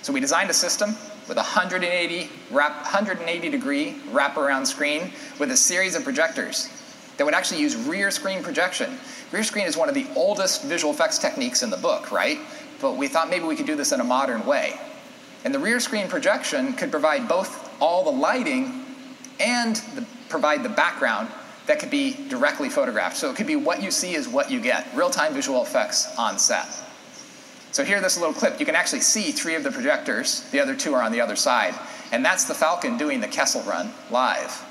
So 0.00 0.12
we 0.12 0.20
designed 0.20 0.50
a 0.50 0.54
system 0.54 0.94
with 1.28 1.36
a 1.36 1.40
180, 1.40 2.30
wrap, 2.50 2.76
180 2.82 3.48
degree 3.48 3.96
wraparound 4.10 4.66
screen 4.66 5.12
with 5.38 5.50
a 5.50 5.56
series 5.56 5.94
of 5.94 6.04
projectors 6.04 6.68
that 7.16 7.24
would 7.24 7.34
actually 7.34 7.60
use 7.60 7.76
rear 7.76 8.10
screen 8.10 8.42
projection. 8.42 8.98
Rear 9.32 9.42
screen 9.42 9.66
is 9.66 9.76
one 9.76 9.88
of 9.88 9.94
the 9.94 10.06
oldest 10.14 10.64
visual 10.64 10.92
effects 10.92 11.18
techniques 11.18 11.62
in 11.62 11.70
the 11.70 11.76
book, 11.76 12.12
right? 12.12 12.38
But 12.80 12.96
we 12.96 13.08
thought 13.08 13.30
maybe 13.30 13.44
we 13.44 13.56
could 13.56 13.66
do 13.66 13.76
this 13.76 13.92
in 13.92 14.00
a 14.00 14.04
modern 14.04 14.44
way. 14.46 14.78
And 15.44 15.54
the 15.54 15.58
rear 15.58 15.80
screen 15.80 16.08
projection 16.08 16.74
could 16.74 16.90
provide 16.90 17.28
both 17.28 17.80
all 17.80 18.04
the 18.04 18.10
lighting 18.10 18.84
and 19.40 19.76
the, 19.94 20.04
provide 20.28 20.62
the 20.62 20.68
background 20.68 21.28
that 21.66 21.78
could 21.78 21.90
be 21.90 22.28
directly 22.28 22.68
photographed. 22.68 23.16
So 23.16 23.30
it 23.30 23.36
could 23.36 23.46
be 23.46 23.56
what 23.56 23.82
you 23.82 23.90
see 23.90 24.14
is 24.14 24.28
what 24.28 24.50
you 24.50 24.60
get, 24.60 24.86
real 24.94 25.10
time 25.10 25.34
visual 25.34 25.62
effects 25.62 26.16
on 26.16 26.38
set. 26.38 26.66
So 27.76 27.84
here, 27.84 28.00
this 28.00 28.16
little 28.16 28.32
clip, 28.32 28.58
you 28.58 28.64
can 28.64 28.74
actually 28.74 29.02
see 29.02 29.32
three 29.32 29.54
of 29.54 29.62
the 29.62 29.70
projectors. 29.70 30.40
The 30.50 30.60
other 30.60 30.74
two 30.74 30.94
are 30.94 31.02
on 31.02 31.12
the 31.12 31.20
other 31.20 31.36
side. 31.36 31.74
And 32.10 32.24
that's 32.24 32.44
the 32.44 32.54
Falcon 32.54 32.96
doing 32.96 33.20
the 33.20 33.28
Kessel 33.28 33.60
Run 33.64 33.92
live. 34.10 34.64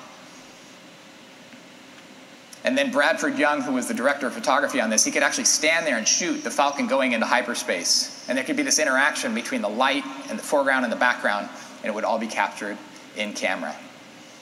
And 2.63 2.75
then 2.75 2.91
Bradford 2.91 3.37
Young, 3.37 3.61
who 3.61 3.73
was 3.73 3.87
the 3.87 3.93
director 3.93 4.25
of 4.25 4.33
photography 4.33 4.81
on 4.81 4.89
this, 4.89 5.05
he 5.05 5.11
could 5.11 5.21
actually 5.21 5.43
stand 5.43 5.85
there 5.85 5.99
and 5.99 6.07
shoot 6.07 6.43
the 6.43 6.49
Falcon 6.49 6.87
going 6.87 7.11
into 7.11 7.27
hyperspace. 7.27 8.27
And 8.27 8.35
there 8.35 8.43
could 8.43 8.57
be 8.57 8.63
this 8.63 8.79
interaction 8.79 9.35
between 9.35 9.61
the 9.61 9.69
light 9.69 10.03
and 10.27 10.39
the 10.39 10.43
foreground 10.43 10.83
and 10.83 10.91
the 10.91 10.97
background, 10.97 11.47
and 11.83 11.85
it 11.85 11.93
would 11.93 12.05
all 12.05 12.17
be 12.17 12.25
captured 12.25 12.75
in 13.15 13.33
camera. 13.33 13.75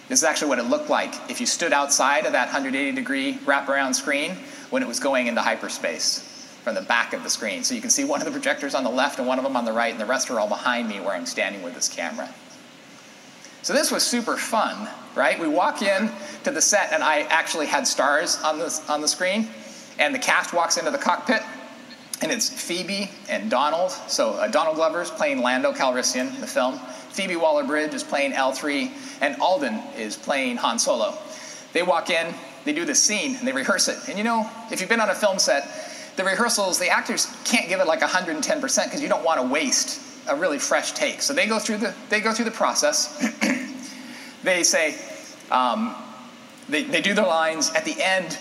This 0.08 0.20
is 0.20 0.24
actually 0.24 0.48
what 0.48 0.60
it 0.60 0.68
looked 0.68 0.90
like 0.90 1.14
if 1.30 1.42
you 1.42 1.48
stood 1.48 1.74
outside 1.74 2.26
of 2.26 2.32
that 2.32 2.46
180 2.46 2.96
degree 2.96 3.34
wraparound 3.40 3.96
screen 3.96 4.38
when 4.70 4.82
it 4.82 4.88
was 4.88 5.02
going 5.02 5.28
into 5.28 5.42
hyperspace 5.42 6.30
from 6.64 6.76
the 6.76 6.82
back 6.82 7.14
of 7.14 7.24
the 7.24 7.30
screen. 7.30 7.64
So 7.64 7.76
you 7.76 7.82
can 7.82 7.90
see 7.90 8.06
one 8.06 8.22
of 8.22 8.26
the 8.26 8.32
projectors 8.32 8.74
on 8.74 8.84
the 8.84 8.90
left 8.90 9.20
and 9.20 9.28
one 9.28 9.38
of 9.38 9.44
them 9.44 9.58
on 9.58 9.66
the 9.66 9.74
right, 9.74 9.92
and 9.92 10.00
the 10.00 10.06
rest 10.06 10.32
are 10.32 10.40
all 10.40 10.48
behind 10.48 10.88
me 10.88 11.00
where 11.00 11.14
I'm 11.14 11.26
standing 11.26 11.62
with 11.62 11.76
this 11.76 11.90
camera. 11.90 12.30
So 13.64 13.74
this 13.74 13.92
was 13.92 14.04
super 14.04 14.38
fun, 14.38 14.90
right? 15.16 15.40
We 15.40 15.48
walk 15.48 15.82
in 15.82 16.10
to 16.44 16.52
the 16.52 16.62
set, 16.62 16.92
and 16.92 17.04
I 17.04 17.22
actually 17.22 17.66
had 17.66 17.88
stars 17.88 18.42
on 18.44 18.60
the, 18.60 18.82
on 18.90 19.02
the 19.02 19.08
screen, 19.08 19.48
and 20.00 20.14
the 20.14 20.20
cast 20.20 20.54
walks 20.54 20.78
into 20.78 20.92
the 20.92 20.98
cockpit, 20.98 21.42
and 22.22 22.32
it's 22.32 22.50
Phoebe 22.50 23.10
and 23.30 23.50
Donald. 23.50 23.92
So 23.92 24.34
uh, 24.34 24.48
Donald 24.48 24.76
Glover's 24.76 25.12
playing 25.12 25.42
Lando 25.42 25.72
Calrissian 25.72 26.34
in 26.34 26.42
the 26.42 26.48
film. 26.48 26.80
Phoebe 27.12 27.36
Waller-Bridge 27.36 27.94
is 27.94 28.04
playing 28.04 28.32
L3, 28.32 28.92
and 29.22 29.40
Alden 29.42 29.76
is 29.98 30.16
playing 30.16 30.58
Han 30.58 30.80
Solo. 30.80 31.18
They 31.74 31.84
walk 31.84 32.10
in, 32.10 32.34
they 32.66 32.74
do 32.74 32.86
this 32.86 33.02
scene, 33.02 33.36
and 33.36 33.48
they 33.48 33.52
rehearse 33.52 33.88
it. 33.88 33.98
And 34.08 34.18
you 34.18 34.24
know, 34.24 34.50
if 34.72 34.80
you've 34.80 34.90
been 34.90 35.02
on 35.02 35.10
a 35.10 35.16
film 35.16 35.40
set, 35.40 35.68
the 36.16 36.24
rehearsals, 36.24 36.80
the 36.80 36.90
actors 36.90 37.34
can't 37.44 37.68
give 37.68 37.80
it 37.80 37.88
like 37.88 38.02
110% 38.02 38.84
because 38.84 39.02
you 39.02 39.10
don't 39.10 39.24
want 39.24 39.42
to 39.42 39.48
waste 39.48 40.02
a 40.28 40.36
really 40.36 40.60
fresh 40.60 40.92
take. 40.94 41.22
So 41.22 41.34
they 41.34 41.48
go 41.48 41.60
through 41.60 41.78
the, 41.78 41.94
they 42.10 42.22
go 42.22 42.34
through 42.34 42.46
the 42.46 42.52
process. 42.52 43.18
they 44.44 44.64
say, 44.64 44.96
um, 45.52 45.96
they, 46.70 46.84
they 46.84 47.02
do 47.02 47.14
their 47.14 47.26
lines. 47.26 47.72
At 47.74 47.86
the 47.86 47.96
end, 48.02 48.38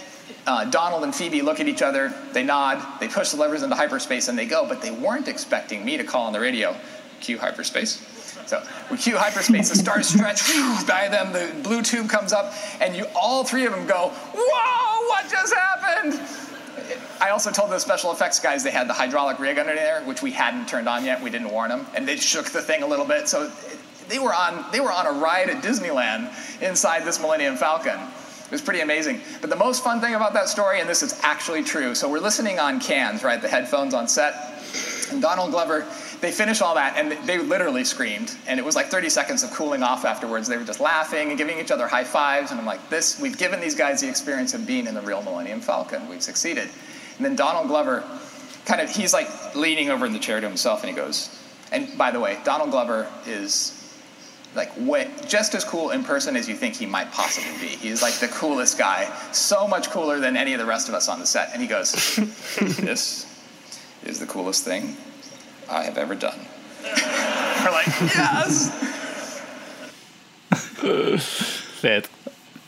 uh, 0.46 0.64
Donald 0.66 1.04
and 1.04 1.14
Phoebe 1.14 1.42
look 1.42 1.60
at 1.60 1.68
each 1.68 1.82
other, 1.82 2.12
they 2.32 2.42
nod, 2.42 2.82
they 3.00 3.08
push 3.08 3.30
the 3.30 3.36
levers 3.36 3.62
into 3.62 3.76
hyperspace, 3.76 4.28
and 4.28 4.38
they 4.38 4.46
go. 4.46 4.66
But 4.66 4.82
they 4.82 4.90
weren't 4.90 5.28
expecting 5.28 5.84
me 5.84 5.96
to 5.96 6.04
call 6.04 6.26
on 6.26 6.32
the 6.32 6.40
radio, 6.40 6.76
cue 7.20 7.38
hyperspace. 7.38 8.08
So 8.46 8.62
we 8.90 8.96
cue 8.96 9.16
hyperspace, 9.16 9.70
the 9.70 9.76
stars 9.76 10.08
stretch 10.08 10.42
by 10.86 11.08
them, 11.08 11.32
the 11.32 11.52
blue 11.62 11.82
tube 11.82 12.08
comes 12.08 12.32
up, 12.32 12.52
and 12.80 12.94
you 12.94 13.06
all 13.14 13.44
three 13.44 13.66
of 13.66 13.72
them 13.72 13.86
go, 13.86 14.08
Whoa, 14.34 15.08
what 15.08 15.30
just 15.30 15.54
happened? 15.54 16.20
I 17.22 17.30
also 17.30 17.52
told 17.52 17.70
the 17.70 17.78
special 17.78 18.10
effects 18.10 18.40
guys 18.40 18.64
they 18.64 18.72
had 18.72 18.88
the 18.88 18.94
hydraulic 18.94 19.38
rig 19.38 19.56
under 19.56 19.76
there, 19.76 20.02
which 20.02 20.22
we 20.22 20.32
hadn't 20.32 20.66
turned 20.66 20.88
on 20.88 21.04
yet. 21.04 21.22
We 21.22 21.30
didn't 21.30 21.50
warn 21.50 21.68
them, 21.68 21.86
and 21.94 22.06
they 22.06 22.16
shook 22.16 22.46
the 22.46 22.60
thing 22.60 22.82
a 22.82 22.86
little 22.86 23.04
bit. 23.04 23.28
So 23.28 23.48
they 24.08 24.18
were 24.18 24.34
on 24.34 24.64
they 24.72 24.80
were 24.80 24.90
on 24.90 25.06
a 25.06 25.12
ride 25.12 25.48
at 25.48 25.62
Disneyland 25.62 26.32
inside 26.60 27.04
this 27.04 27.20
Millennium 27.20 27.54
Falcon. 27.54 27.96
It 27.96 28.50
was 28.50 28.60
pretty 28.60 28.80
amazing. 28.80 29.20
But 29.40 29.50
the 29.50 29.56
most 29.56 29.84
fun 29.84 30.00
thing 30.00 30.16
about 30.16 30.32
that 30.32 30.48
story, 30.48 30.80
and 30.80 30.88
this 30.88 31.04
is 31.04 31.20
actually 31.22 31.62
true, 31.62 31.94
so 31.94 32.10
we're 32.10 32.18
listening 32.18 32.58
on 32.58 32.80
cans, 32.80 33.22
right? 33.22 33.40
The 33.40 33.48
headphones 33.48 33.94
on 33.94 34.08
set. 34.08 34.34
And 35.12 35.22
Donald 35.22 35.52
Glover 35.52 35.86
they 36.22 36.30
finished 36.30 36.62
all 36.62 36.76
that 36.76 36.96
and 36.96 37.12
they 37.26 37.38
literally 37.38 37.82
screamed 37.82 38.34
and 38.46 38.58
it 38.58 38.64
was 38.64 38.76
like 38.76 38.86
30 38.86 39.10
seconds 39.10 39.42
of 39.42 39.50
cooling 39.50 39.82
off 39.82 40.04
afterwards 40.04 40.46
they 40.46 40.56
were 40.56 40.64
just 40.64 40.78
laughing 40.78 41.30
and 41.30 41.36
giving 41.36 41.58
each 41.58 41.72
other 41.72 41.88
high 41.88 42.04
fives 42.04 42.52
and 42.52 42.60
i'm 42.60 42.64
like 42.64 42.88
this 42.88 43.20
we've 43.20 43.36
given 43.36 43.60
these 43.60 43.74
guys 43.74 44.00
the 44.00 44.08
experience 44.08 44.54
of 44.54 44.64
being 44.64 44.86
in 44.86 44.94
the 44.94 45.02
real 45.02 45.20
millennium 45.22 45.60
falcon 45.60 46.08
we've 46.08 46.22
succeeded 46.22 46.68
and 47.22 47.24
then 47.24 47.36
donald 47.36 47.68
glover 47.68 48.02
kind 48.64 48.80
of 48.80 48.90
he's 48.90 49.12
like 49.12 49.28
leaning 49.54 49.90
over 49.90 50.04
in 50.04 50.12
the 50.12 50.18
chair 50.18 50.40
to 50.40 50.48
himself 50.48 50.82
and 50.82 50.90
he 50.90 50.96
goes 50.96 51.40
and 51.70 51.96
by 51.96 52.10
the 52.10 52.18
way 52.18 52.36
donald 52.42 52.70
glover 52.70 53.08
is 53.26 53.78
like 54.54 54.70
way, 54.76 55.10
just 55.26 55.54
as 55.54 55.64
cool 55.64 55.92
in 55.92 56.04
person 56.04 56.36
as 56.36 56.46
you 56.46 56.54
think 56.54 56.74
he 56.74 56.84
might 56.84 57.10
possibly 57.10 57.52
be. 57.58 57.68
He's 57.74 58.02
like 58.02 58.12
the 58.14 58.28
coolest 58.28 58.76
guy, 58.76 59.10
so 59.32 59.66
much 59.66 59.88
cooler 59.88 60.20
than 60.20 60.36
any 60.36 60.52
of 60.52 60.58
the 60.58 60.66
rest 60.66 60.90
of 60.90 60.94
us 60.94 61.08
on 61.08 61.20
the 61.20 61.24
set. 61.24 61.54
And 61.54 61.62
he 61.62 61.66
goes, 61.66 62.16
"This 62.60 63.24
is 64.04 64.18
the 64.18 64.26
coolest 64.26 64.62
thing 64.62 64.94
I 65.70 65.84
have 65.84 65.96
ever 65.96 66.14
done. 66.14 66.38
We're 66.82 67.70
like, 67.70 67.86
yes! 67.86 68.68
Vet. 71.80 72.08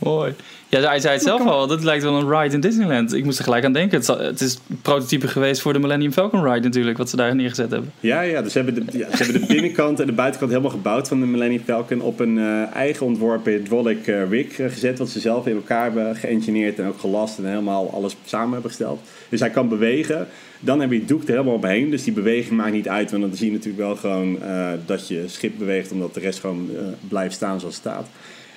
Mooi. 0.02 0.34
Ja, 0.80 0.88
hij 0.88 1.00
zei 1.00 1.14
het 1.14 1.22
zelf 1.22 1.46
al. 1.46 1.66
Dat 1.66 1.84
lijkt 1.84 2.02
wel 2.02 2.14
een 2.14 2.40
ride 2.40 2.54
in 2.54 2.60
Disneyland. 2.60 3.14
Ik 3.14 3.24
moest 3.24 3.38
er 3.38 3.44
gelijk 3.44 3.64
aan 3.64 3.72
denken. 3.72 3.98
Het, 3.98 4.06
het 4.06 4.40
is 4.40 4.58
prototype 4.82 5.28
geweest 5.28 5.60
voor 5.60 5.72
de 5.72 5.78
Millennium 5.78 6.12
Falcon 6.12 6.44
ride 6.44 6.60
natuurlijk. 6.60 6.98
Wat 6.98 7.10
ze 7.10 7.16
daar 7.16 7.34
neergezet 7.34 7.70
hebben. 7.70 7.92
Ja, 8.00 8.20
ja, 8.20 8.42
dus 8.42 8.52
ze 8.52 8.58
hebben, 8.58 8.86
de, 8.86 8.98
ja, 8.98 9.16
ze 9.16 9.22
hebben 9.22 9.40
de 9.40 9.46
binnenkant 9.46 10.00
en 10.00 10.06
de 10.06 10.12
buitenkant 10.12 10.50
helemaal 10.50 10.72
gebouwd 10.72 11.08
van 11.08 11.20
de 11.20 11.26
Millennium 11.26 11.62
Falcon 11.64 12.00
op 12.00 12.20
een 12.20 12.36
uh, 12.36 12.74
eigen 12.74 13.06
ontworpen 13.06 13.52
hydraulic 13.52 14.06
uh, 14.06 14.30
rig 14.30 14.58
uh, 14.58 14.70
gezet. 14.70 14.98
Wat 14.98 15.08
ze 15.08 15.20
zelf 15.20 15.46
in 15.46 15.54
elkaar 15.54 15.82
hebben 15.82 16.16
geëngineerd 16.16 16.78
en 16.78 16.86
ook 16.86 16.98
gelast 16.98 17.38
en 17.38 17.44
helemaal 17.44 17.90
alles 17.92 18.16
samen 18.24 18.52
hebben 18.52 18.70
gesteld. 18.70 19.00
Dus 19.28 19.40
hij 19.40 19.50
kan 19.50 19.68
bewegen. 19.68 20.26
Dan 20.60 20.80
heb 20.80 20.90
je 20.90 20.98
het 20.98 21.08
doek 21.08 21.22
er 21.22 21.28
helemaal 21.28 21.54
omheen. 21.54 21.90
Dus 21.90 22.04
die 22.04 22.12
beweging 22.12 22.56
maakt 22.56 22.72
niet 22.72 22.88
uit. 22.88 23.10
Want 23.10 23.22
dan 23.22 23.36
zie 23.36 23.46
je 23.46 23.52
natuurlijk 23.52 23.84
wel 23.84 23.96
gewoon 23.96 24.38
dat 24.86 25.08
je 25.08 25.24
schip 25.26 25.52
beweegt. 25.58 25.92
Omdat 25.92 26.14
de 26.14 26.20
rest 26.20 26.40
gewoon 26.40 26.70
blijft 27.08 27.34
staan 27.34 27.60
zoals 27.60 27.74
het 27.74 27.84
staat. 27.84 28.06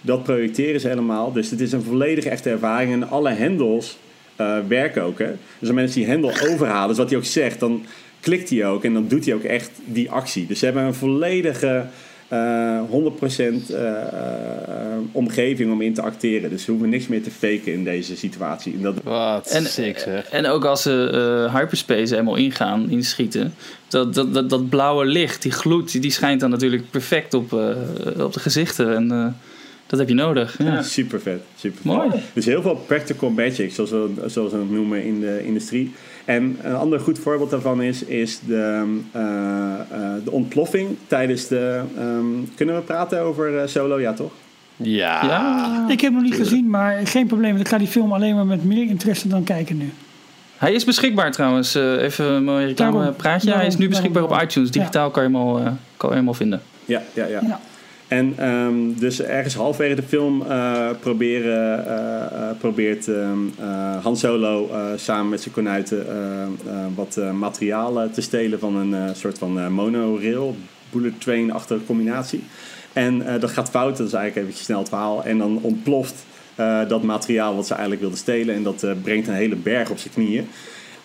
Dat 0.01 0.23
projecteren 0.23 0.79
ze 0.79 0.87
helemaal. 0.87 1.31
Dus 1.31 1.49
het 1.49 1.59
is 1.59 1.71
een 1.71 1.83
volledige 1.83 2.29
echte 2.29 2.49
ervaring. 2.49 2.91
En 2.91 3.09
alle 3.09 3.29
hendels 3.29 3.97
uh, 4.41 4.57
werken 4.67 5.03
ook. 5.03 5.19
Hè? 5.19 5.25
Dus 5.59 5.67
als 5.67 5.71
mensen 5.71 5.99
die 5.99 6.09
hendel 6.09 6.31
overhalen, 6.49 6.87
dus 6.87 6.97
wat 6.97 7.09
hij 7.09 7.17
ook 7.17 7.25
zegt, 7.25 7.59
dan 7.59 7.85
klikt 8.19 8.49
hij 8.49 8.65
ook 8.65 8.83
en 8.83 8.93
dan 8.93 9.07
doet 9.07 9.25
hij 9.25 9.33
ook 9.33 9.43
echt 9.43 9.71
die 9.85 10.11
actie. 10.11 10.47
Dus 10.47 10.59
ze 10.59 10.65
hebben 10.65 10.83
een 10.83 10.93
volledige 10.93 11.85
uh, 12.33 12.79
100% 12.81 13.71
uh, 13.71 13.77
omgeving 15.11 15.71
om 15.71 15.81
in 15.81 15.93
te 15.93 16.01
acteren. 16.01 16.49
Dus 16.49 16.63
ze 16.63 16.71
hoeven 16.71 16.89
niks 16.89 17.07
meer 17.07 17.23
te 17.23 17.31
faken 17.31 17.73
in 17.73 17.83
deze 17.83 18.17
situatie. 18.17 18.73
En 18.73 18.81
dat... 18.81 18.95
Wat 19.03 19.49
en, 19.49 19.65
sick 19.65 19.99
zeg. 19.99 20.29
En 20.29 20.45
ook 20.45 20.65
als 20.65 20.81
ze 20.81 21.11
uh, 21.47 21.55
hyperspace 21.55 22.13
helemaal 22.13 22.35
ingaan, 22.35 22.89
inschieten. 22.89 23.53
Dat, 23.87 24.13
dat, 24.13 24.33
dat, 24.33 24.49
dat 24.49 24.69
blauwe 24.69 25.05
licht, 25.05 25.41
die 25.41 25.51
gloed, 25.51 26.01
die 26.01 26.11
schijnt 26.11 26.39
dan 26.39 26.49
natuurlijk 26.49 26.89
perfect 26.89 27.33
op, 27.33 27.51
uh, 27.51 27.69
op 28.25 28.33
de 28.33 28.39
gezichten. 28.39 28.95
En 28.95 29.35
dat 29.88 29.99
heb 29.99 30.07
je 30.07 30.13
nodig. 30.13 30.57
Ja. 30.63 30.81
Super 30.81 31.21
vet. 31.21 31.41
Super 31.55 31.79
Mooi. 31.83 32.09
Dus 32.33 32.45
heel 32.45 32.61
veel 32.61 32.75
practical 32.75 33.29
magic, 33.29 33.73
zoals 33.73 33.89
we, 33.89 34.09
zoals 34.25 34.51
we 34.51 34.57
het 34.57 34.71
noemen 34.71 35.03
in 35.03 35.19
de 35.19 35.45
industrie. 35.45 35.93
En 36.25 36.57
een 36.61 36.75
ander 36.75 36.99
goed 36.99 37.19
voorbeeld 37.19 37.49
daarvan 37.49 37.81
is, 37.81 38.03
is 38.03 38.39
de, 38.47 38.95
uh, 39.15 39.21
uh, 39.21 40.13
de 40.23 40.31
ontploffing 40.31 40.97
tijdens 41.07 41.47
de. 41.47 41.81
Um, 41.99 42.49
kunnen 42.55 42.75
we 42.75 42.81
praten 42.81 43.21
over 43.21 43.53
uh, 43.53 43.61
solo? 43.65 43.99
Ja, 43.99 44.13
toch? 44.13 44.31
Ja. 44.75 45.25
ja. 45.25 45.85
Ik 45.89 46.01
heb 46.01 46.13
hem 46.13 46.21
nog 46.21 46.31
niet 46.31 46.39
gezien, 46.39 46.69
maar 46.69 47.07
geen 47.07 47.27
probleem. 47.27 47.57
Ik 47.57 47.67
ga 47.67 47.77
die 47.77 47.88
film 47.88 48.13
alleen 48.13 48.35
maar 48.35 48.45
met 48.45 48.63
meer 48.63 48.88
interesse 48.88 49.27
dan 49.27 49.43
kijken 49.43 49.77
nu. 49.77 49.91
Hij 50.57 50.73
is 50.73 50.85
beschikbaar 50.85 51.31
trouwens. 51.31 51.75
even 51.75 52.25
een 52.25 52.65
reclame 52.65 53.11
praatje. 53.11 53.51
Hij 53.51 53.67
is 53.67 53.77
nu 53.77 53.89
beschikbaar 53.89 54.23
op 54.23 54.41
iTunes. 54.41 54.71
Digitaal 54.71 55.05
ja. 55.05 55.11
kan, 55.11 55.23
je 55.23 55.29
hem 55.29 55.38
al, 55.38 55.61
kan 55.97 56.09
je 56.09 56.15
hem 56.15 56.27
al 56.27 56.33
vinden. 56.33 56.61
Ja, 56.85 57.01
ja, 57.13 57.25
ja. 57.25 57.39
ja. 57.41 57.59
En 58.08 58.47
um, 58.49 58.99
dus 58.99 59.22
ergens 59.22 59.55
halverwege 59.55 59.95
de 59.95 60.08
film 60.08 60.41
uh, 60.41 60.89
proberen, 60.99 61.86
uh, 61.88 61.93
uh, 62.39 62.49
probeert 62.60 63.08
um, 63.08 63.53
Han 64.01 64.18
Solo 64.18 64.70
samen 64.95 65.30
met 65.30 65.41
zijn 65.41 65.53
konuiten 65.53 66.05
wat 66.95 67.20
materiaal 67.34 68.10
te 68.10 68.22
stelen 68.22 68.60
van 68.60 68.76
een 68.76 69.16
soort 69.16 69.38
van 69.38 69.74
monorail, 69.74 70.55
bullet 70.89 71.22
train-achtige 71.22 71.86
combinatie. 71.86 72.43
En 72.93 73.39
dat 73.39 73.51
gaat 73.51 73.70
fout, 73.70 73.97
dat 73.97 74.08
is 74.08 74.14
eigenlijk 74.14 74.47
even 74.47 74.64
snel 74.64 74.80
het 74.80 74.89
verhaal. 74.89 75.24
En 75.24 75.38
dan 75.38 75.60
ontploft 75.62 76.26
dat 76.88 77.03
materiaal 77.03 77.55
wat 77.55 77.66
ze 77.66 77.72
eigenlijk 77.72 78.01
wilden 78.01 78.20
stelen 78.20 78.55
en 78.55 78.64
dat 78.64 78.86
brengt 79.01 79.28
een 79.28 79.34
hele 79.34 79.55
berg 79.55 79.89
op 79.89 79.97
zijn 79.97 80.14
knieën. 80.14 80.47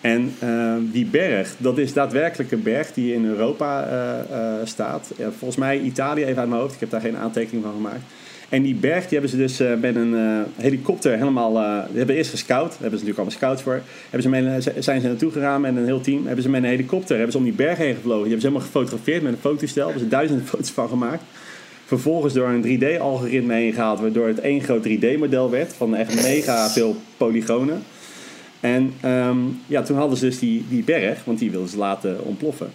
En 0.03 0.35
uh, 0.43 0.73
die 0.91 1.05
berg, 1.05 1.55
dat 1.57 1.77
is 1.77 1.93
daadwerkelijk 1.93 2.51
een 2.51 2.63
berg 2.63 2.93
die 2.93 3.13
in 3.13 3.25
Europa 3.25 3.87
uh, 3.87 4.37
uh, 4.37 4.53
staat. 4.63 5.11
volgens 5.37 5.55
mij 5.55 5.79
Italië, 5.79 6.23
even 6.23 6.39
uit 6.39 6.49
mijn 6.49 6.61
hoofd. 6.61 6.73
Ik 6.73 6.79
heb 6.79 6.89
daar 6.89 7.01
geen 7.01 7.17
aantekening 7.17 7.63
van 7.63 7.73
gemaakt. 7.73 8.01
En 8.49 8.61
die 8.61 8.75
berg 8.75 9.01
die 9.01 9.19
hebben 9.19 9.29
ze 9.29 9.37
dus 9.37 9.57
met 9.81 9.95
een 9.95 10.45
helikopter 10.55 11.17
helemaal... 11.17 11.53
die 11.87 11.97
hebben 11.97 12.15
eerst 12.15 12.29
gescout. 12.29 12.69
Daar 12.69 12.81
hebben 12.81 12.99
ze 12.99 13.05
natuurlijk 13.05 13.17
allemaal 13.17 13.37
scouts 13.37 13.61
voor. 13.61 13.81
Hebben 14.09 14.21
ze 14.21 14.29
mee, 14.29 14.81
zijn 14.81 15.01
ze 15.01 15.07
naartoe 15.07 15.31
gegaan 15.31 15.61
met 15.61 15.75
een 15.75 15.85
heel 15.85 16.01
team. 16.01 16.25
Hebben 16.25 16.43
ze 16.43 16.49
met 16.49 16.63
een 16.63 16.69
helikopter 16.69 17.15
hebben 17.15 17.31
ze 17.31 17.37
om 17.37 17.43
die 17.43 17.53
berg 17.53 17.77
heen 17.77 17.95
gevlogen. 17.95 18.23
Die 18.23 18.31
hebben 18.33 18.41
ze 18.41 18.47
helemaal 18.47 18.67
gefotografeerd 18.67 19.21
met 19.21 19.33
een 19.33 19.39
fotostel. 19.39 19.83
Hebben 19.83 20.03
ze 20.03 20.09
duizenden 20.09 20.45
foto's 20.51 20.69
van 20.71 20.89
gemaakt. 20.89 21.23
Vervolgens 21.85 22.33
door 22.33 22.49
een 22.49 22.63
3D-algoritme 22.63 23.53
heen 23.53 23.73
gehaald. 23.73 23.99
Waardoor 23.99 24.27
het 24.27 24.39
één 24.39 24.61
groot 24.61 24.87
3D-model 24.87 25.49
werd. 25.49 25.73
Van 25.73 25.95
echt 25.95 26.23
mega 26.23 26.69
veel 26.69 26.95
polygonen. 27.17 27.83
En 28.63 28.93
um, 29.05 29.59
ja, 29.67 29.81
toen 29.81 29.97
hadden 29.97 30.17
ze 30.17 30.25
dus 30.25 30.39
die, 30.39 30.65
die 30.69 30.83
berg, 30.83 31.25
want 31.25 31.39
die 31.39 31.51
wilden 31.51 31.69
ze 31.69 31.77
laten 31.77 32.25
ontploffen. 32.25 32.71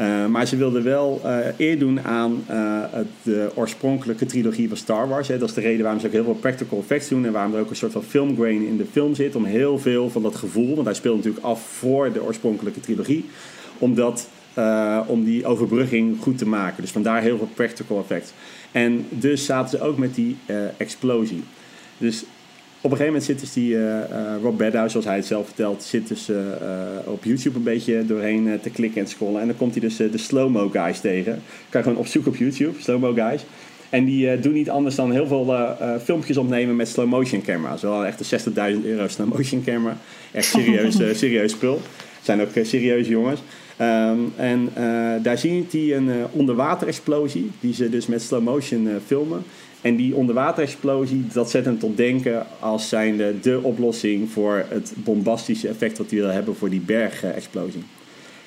Uh, 0.00 0.26
maar 0.26 0.46
ze 0.46 0.56
wilden 0.56 0.82
wel 0.84 1.20
uh, 1.24 1.38
eer 1.56 1.78
doen 1.78 2.00
aan 2.00 2.44
uh, 2.50 2.80
het, 2.90 3.06
de 3.22 3.50
oorspronkelijke 3.54 4.26
trilogie 4.26 4.68
van 4.68 4.76
Star 4.76 5.08
Wars. 5.08 5.28
Hè. 5.28 5.38
Dat 5.38 5.48
is 5.48 5.54
de 5.54 5.60
reden 5.60 5.82
waarom 5.82 6.00
ze 6.00 6.06
ook 6.06 6.12
heel 6.12 6.24
veel 6.24 6.34
practical 6.34 6.78
effects 6.78 7.08
doen. 7.08 7.26
En 7.26 7.32
waarom 7.32 7.54
er 7.54 7.60
ook 7.60 7.70
een 7.70 7.76
soort 7.76 7.92
van 7.92 8.02
filmgrain 8.02 8.66
in 8.66 8.76
de 8.76 8.84
film 8.92 9.14
zit. 9.14 9.36
Om 9.36 9.44
heel 9.44 9.78
veel 9.78 10.10
van 10.10 10.22
dat 10.22 10.36
gevoel, 10.36 10.74
want 10.74 10.86
hij 10.86 10.94
speelt 10.94 11.16
natuurlijk 11.16 11.44
af 11.44 11.62
voor 11.62 12.12
de 12.12 12.22
oorspronkelijke 12.22 12.80
trilogie. 12.80 13.24
Om, 13.78 13.94
dat, 13.94 14.28
om 15.06 15.24
die 15.24 15.46
overbrugging 15.46 16.16
goed 16.20 16.38
te 16.38 16.46
maken. 16.46 16.82
Dus 16.82 16.90
vandaar 16.90 17.22
heel 17.22 17.36
veel 17.36 17.50
practical 17.54 17.98
effects. 17.98 18.32
En 18.72 19.06
dus 19.08 19.44
zaten 19.44 19.78
ze 19.78 19.84
ook 19.84 19.98
met 19.98 20.14
die 20.14 20.36
explosie. 20.76 21.42
Dus 21.98 22.24
op 22.84 22.90
een 22.90 22.96
gegeven 22.96 23.06
moment 23.06 23.24
zit 23.24 23.40
dus 23.40 23.52
die 23.52 23.74
uh, 23.74 23.98
Rob 24.42 24.56
Bedhouse, 24.56 24.90
zoals 24.90 25.06
hij 25.06 25.16
het 25.16 25.26
zelf 25.26 25.46
vertelt, 25.46 25.82
zit 25.82 26.08
dus 26.08 26.28
uh, 26.28 26.36
op 27.04 27.24
YouTube 27.24 27.56
een 27.56 27.64
beetje 27.64 28.06
doorheen 28.06 28.58
te 28.62 28.70
klikken 28.70 29.00
en 29.00 29.08
scrollen. 29.08 29.40
En 29.40 29.46
dan 29.46 29.56
komt 29.56 29.72
hij 29.72 29.80
dus 29.80 29.96
de 29.96 30.18
slow-mo 30.18 30.68
guys 30.68 31.00
tegen. 31.00 31.42
Kan 31.68 31.80
je 31.80 31.86
gewoon 31.86 31.98
opzoeken 31.98 32.30
op 32.32 32.36
YouTube, 32.36 32.80
slow-mo 32.80 33.12
guys. 33.12 33.44
En 33.90 34.04
die 34.04 34.40
doen 34.40 34.52
niet 34.52 34.70
anders 34.70 34.94
dan 34.94 35.12
heel 35.12 35.26
veel 35.26 35.76
filmpjes 36.02 36.36
opnemen 36.36 36.76
met 36.76 36.88
slow-motion 36.88 37.42
camera's. 37.42 37.82
Wel 37.82 38.06
echt 38.06 38.32
een 38.32 38.80
60.000 38.80 38.86
euro 38.86 39.08
slow-motion 39.08 39.64
camera. 39.64 39.96
Echt 40.32 40.46
serieus, 40.46 40.96
serieus 41.18 41.52
spul. 41.52 41.80
zijn 42.22 42.40
ook 42.40 42.48
serieuze 42.62 43.10
jongens. 43.10 43.40
Um, 43.80 44.32
en 44.36 44.68
daar 45.22 45.38
zie 45.38 45.66
je 45.70 45.94
een 45.94 46.10
onderwaterexplosie, 46.30 47.50
die 47.60 47.74
ze 47.74 47.88
dus 47.88 48.06
met 48.06 48.22
slow-motion 48.22 48.88
filmen. 49.06 49.42
En 49.82 49.96
die 49.96 50.14
onderwaterexplosie, 50.14 51.26
dat 51.32 51.50
zet 51.50 51.64
hem 51.64 51.78
tot 51.78 51.96
denken 51.96 52.46
als 52.58 52.88
zijnde 52.88 53.40
de 53.40 53.60
oplossing 53.62 54.30
voor 54.30 54.64
het 54.68 54.92
bombastische 54.96 55.68
effect 55.68 55.98
wat 55.98 56.10
hij 56.10 56.18
wil 56.18 56.28
hebben 56.28 56.56
voor 56.56 56.70
die 56.70 56.80
bergexplosie. 56.80 57.82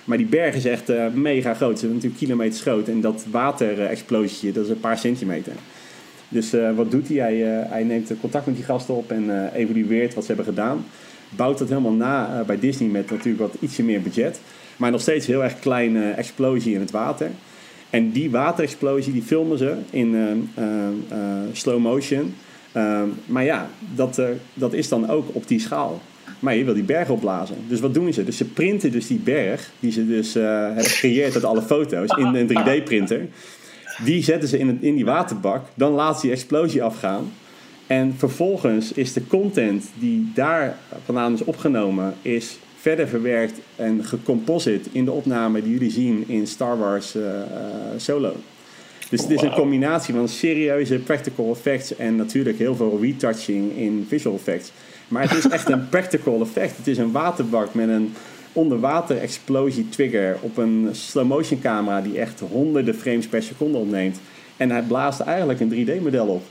Maar 0.04 0.18
die 0.18 0.26
berg 0.26 0.56
is 0.56 0.66
echt 0.66 0.90
uh, 0.90 1.06
mega 1.14 1.54
groot. 1.54 1.74
Ze 1.74 1.80
zijn 1.80 1.94
natuurlijk 1.94 2.22
kilometers 2.22 2.62
groot. 2.62 2.88
En 2.88 3.02
dat 3.02 3.26
waterexplosie, 3.32 4.52
dat 4.52 4.64
is 4.64 4.70
een 4.70 4.80
paar 4.80 4.98
centimeter. 4.98 5.54
Dus 6.28 6.54
uh, 6.54 6.76
wat 6.76 6.92
doet 6.92 7.08
hij? 7.08 7.18
Hij, 7.18 7.60
uh, 7.60 7.72
hij, 7.72 7.84
neemt 7.84 8.12
contact 8.20 8.46
met 8.46 8.56
die 8.56 8.66
gasten 8.66 8.96
op 8.96 9.12
en 9.12 9.52
evalueert 9.54 10.14
wat 10.14 10.26
ze 10.26 10.34
hebben 10.34 10.54
gedaan. 10.54 10.86
Bouwt 11.30 11.58
dat 11.58 11.70
helemaal 11.70 11.92
na 11.92 12.44
bij 12.46 12.60
Disney 12.60 12.90
met 12.90 13.10
natuurlijk 13.10 13.40
wat 13.40 13.56
ietsje 13.60 13.84
meer 13.84 14.02
budget. 14.02 14.40
Maar 14.78 14.92
nog 14.92 15.02
steeds 15.02 15.28
heel 15.28 15.44
erg 15.44 15.60
kleine 15.60 16.12
explosie 16.12 16.74
in 16.74 16.80
het 16.80 16.92
water. 16.92 17.32
En 17.96 18.12
die 18.12 18.32
waterexplosie 18.32 19.14
die 19.14 19.22
filmen 19.22 19.58
ze 19.58 19.76
in 19.89 20.14
uh, 20.14 20.22
uh, 20.32 20.66
uh, 21.12 21.18
slow 21.52 21.80
motion. 21.80 22.34
Ehm, 22.72 23.08
maar 23.26 23.43
ja, 23.43 23.70
dat, 23.96 24.22
dat 24.54 24.74
is 24.74 24.89
dan 24.89 25.10
ook 25.10 25.36
op 25.36 25.48
die 25.48 25.60
schaal. 25.60 26.02
Maar 26.39 26.56
je 26.56 26.64
wil 26.64 26.74
die 26.74 26.84
berg 26.84 27.10
opblazen. 27.10 27.56
Dus 27.68 27.80
wat 27.80 27.93
doen 27.93 28.14
ze? 28.14 28.24
Dus 28.24 28.38
ze 28.38 28.46
printen 28.46 28.91
dus 28.91 29.08
die 29.08 29.18
berg, 29.18 29.72
die 29.80 29.91
ze 29.91 30.08
dus 30.08 30.34
hebben 30.34 30.84
gecreëerd 30.84 31.34
uit 31.34 31.43
alle 31.43 31.62
foto's, 31.62 32.18
in 32.18 32.26
een 32.26 32.50
3D-printer. 32.50 33.28
Die 34.04 34.24
zetten 34.24 34.50
ze 34.50 34.58
in, 34.58 34.78
in 34.82 34.96
die 34.96 35.06
waterbak. 35.06 35.66
Dan 35.74 35.91
laat 35.91 36.16
ze 36.16 36.22
die 36.22 36.32
explosie 36.32 36.84
afgaan. 36.84 37.32
En 37.88 38.14
vervolgens 38.18 38.91
is 38.91 39.14
de 39.14 39.28
content 39.28 39.86
die 40.00 40.32
daar 40.34 40.78
vandaan 41.06 41.34
is 41.34 41.43
opgenomen, 41.43 42.14
is 42.22 42.58
verder 42.86 43.08
verwerkt 43.08 43.60
en 43.76 44.04
gecomposite 44.04 44.90
in 44.92 45.06
de 45.06 45.12
opname 45.12 45.62
die 45.62 45.72
jullie 45.72 45.92
zien 45.92 46.24
in 46.28 46.48
Star 46.48 46.78
Wars 46.78 47.16
uh, 47.16 47.24
uh, 47.24 47.32
Solo. 47.98 48.34
Dus 49.10 49.22
het 49.22 49.30
is 49.30 49.42
een 49.42 49.52
combinatie 49.52 50.14
van 50.14 50.28
serieuze 50.28 51.00
practical 51.00 51.52
effects 51.52 51.96
en 51.96 52.16
natuurlijk 52.16 52.58
heel 52.58 52.76
veel 52.76 53.00
retouching 53.02 53.78
in 53.78 54.06
visual 54.08 54.36
effects. 54.36 54.72
Maar 55.08 55.22
het 55.22 55.38
is 55.38 55.52
echt 55.52 55.70
een 55.70 55.90
practical 55.96 56.42
effect. 56.42 56.78
Het 56.78 56.88
is 56.88 56.98
een 56.98 57.12
waterbak 57.12 57.74
met 57.74 57.90
een 57.90 58.14
onderwater 58.54 59.18
explosie 59.18 59.90
trigger 59.90 60.38
op 60.42 60.58
een 60.58 60.90
slow 60.92 61.28
motion 61.28 61.62
camera 61.62 62.02
die 62.02 62.20
echt 62.20 62.40
honderden 62.40 62.96
frames 62.96 63.28
per 63.28 63.44
seconde 63.44 63.78
opneemt. 63.78 64.20
En 64.58 64.72
hij 64.72 64.82
blaast 64.82 65.20
eigenlijk 65.20 65.60
een 65.60 65.88
3D 65.88 66.02
model 66.02 66.28
op. 66.28 66.44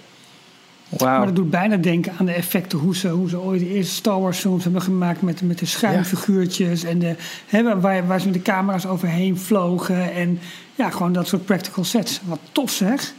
Wow. 0.99 1.09
Maar 1.09 1.26
dat 1.26 1.36
doet 1.36 1.51
bijna 1.51 1.76
denken 1.76 2.12
aan 2.18 2.26
de 2.26 2.32
effecten 2.32 2.78
hoe 2.78 2.97
ze, 2.97 3.09
hoe 3.09 3.28
ze 3.28 3.40
ooit 3.40 3.61
de 3.61 3.68
eerste 3.68 3.95
Star 3.95 4.20
Wars 4.20 4.38
films 4.38 4.64
hebben 4.64 4.82
gemaakt 4.82 5.22
met, 5.22 5.42
met 5.42 5.59
de 5.59 5.66
schuimfiguurtjes 5.66 6.84
en 6.84 6.99
de, 6.99 7.14
hè, 7.47 7.80
waar, 7.80 8.07
waar 8.07 8.20
ze 8.20 8.26
met 8.26 8.34
de 8.34 8.42
camera's 8.42 8.86
overheen 8.86 9.38
vlogen 9.38 10.12
en 10.12 10.38
ja, 10.74 10.90
gewoon 10.90 11.12
dat 11.12 11.26
soort 11.26 11.45
practical 11.45 11.84
sets. 11.84 12.20
Wat 12.24 12.38
tof 12.53 12.70
zeg. 12.70 13.14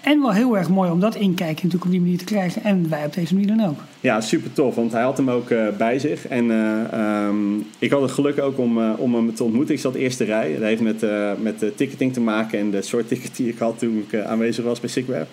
En 0.00 0.20
wel 0.20 0.32
heel 0.32 0.56
erg 0.56 0.68
mooi 0.68 0.90
om 0.90 1.00
dat 1.00 1.14
inkijkje 1.14 1.54
natuurlijk 1.54 1.84
op 1.84 1.90
die 1.90 2.00
manier 2.00 2.18
te 2.18 2.24
krijgen. 2.24 2.64
En 2.64 2.88
wij 2.88 3.04
op 3.04 3.14
deze 3.14 3.34
manier 3.34 3.56
dan 3.56 3.66
ook. 3.66 3.78
Ja, 4.00 4.20
super 4.20 4.52
tof, 4.52 4.74
want 4.74 4.92
hij 4.92 5.02
had 5.02 5.16
hem 5.16 5.30
ook 5.30 5.50
uh, 5.50 5.68
bij 5.78 5.98
zich. 5.98 6.26
En 6.26 6.44
uh, 6.44 7.26
um, 7.26 7.66
ik 7.78 7.90
had 7.90 8.02
het 8.02 8.10
geluk 8.10 8.40
ook 8.40 8.58
om, 8.58 8.78
uh, 8.78 8.90
om 8.96 9.14
hem 9.14 9.34
te 9.34 9.44
ontmoeten. 9.44 9.74
Ik 9.74 9.80
zat 9.80 9.94
eerste 9.94 10.24
rij. 10.24 10.52
Dat 10.52 10.62
heeft 10.62 10.80
met, 10.80 11.00
met 11.42 11.60
de 11.60 11.74
ticketing 11.74 12.12
te 12.12 12.20
maken 12.20 12.58
en 12.58 12.70
de 12.70 12.82
soort 12.82 13.08
ticket 13.08 13.36
die 13.36 13.48
ik 13.48 13.58
had 13.58 13.78
toen 13.78 14.06
ik 14.08 14.20
aanwezig 14.24 14.64
was 14.64 14.80
bij 14.80 14.90
SIGWeb. 14.90 15.28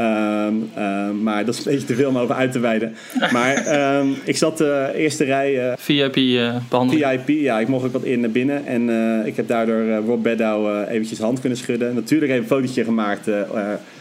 Um, 0.00 0.70
um, 0.78 1.22
maar 1.22 1.44
dat 1.44 1.54
is 1.54 1.64
een 1.64 1.72
beetje 1.72 1.86
te 1.86 1.94
veel 1.94 2.08
om 2.08 2.18
over 2.18 2.34
uit 2.34 2.52
te 2.52 2.58
wijden. 2.58 2.94
Maar 3.32 3.80
um, 3.98 4.16
ik 4.24 4.36
zat 4.36 4.58
de 4.58 4.92
eerste 4.94 5.24
rij. 5.24 5.66
Uh, 5.66 5.72
VIP 5.76 6.16
uh, 6.16 6.56
behandeling. 6.68 7.20
VIP, 7.24 7.28
ja. 7.28 7.60
Ik 7.60 7.68
mocht 7.68 7.84
ook 7.84 7.92
wat 7.92 8.04
in 8.04 8.20
naar 8.20 8.30
binnen. 8.30 8.66
En 8.66 8.88
uh, 8.88 9.26
ik 9.26 9.36
heb 9.36 9.48
daardoor 9.48 9.94
Rob 10.06 10.22
Beddow 10.22 10.88
eventjes 10.88 11.18
hand 11.18 11.40
kunnen 11.40 11.58
schudden. 11.58 11.94
Natuurlijk 11.94 12.30
even 12.30 12.42
een 12.42 12.48
fotootje 12.48 12.84
gemaakt. 12.84 13.28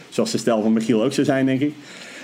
zoals 0.10 0.32
de 0.32 0.38
stijl 0.38 0.62
van 0.62 0.74
Michiel 0.74 1.04
ook 1.04 1.14
zou 1.14 1.26
zijn, 1.26 1.46
denk 1.46 1.62
ik. 1.62 1.74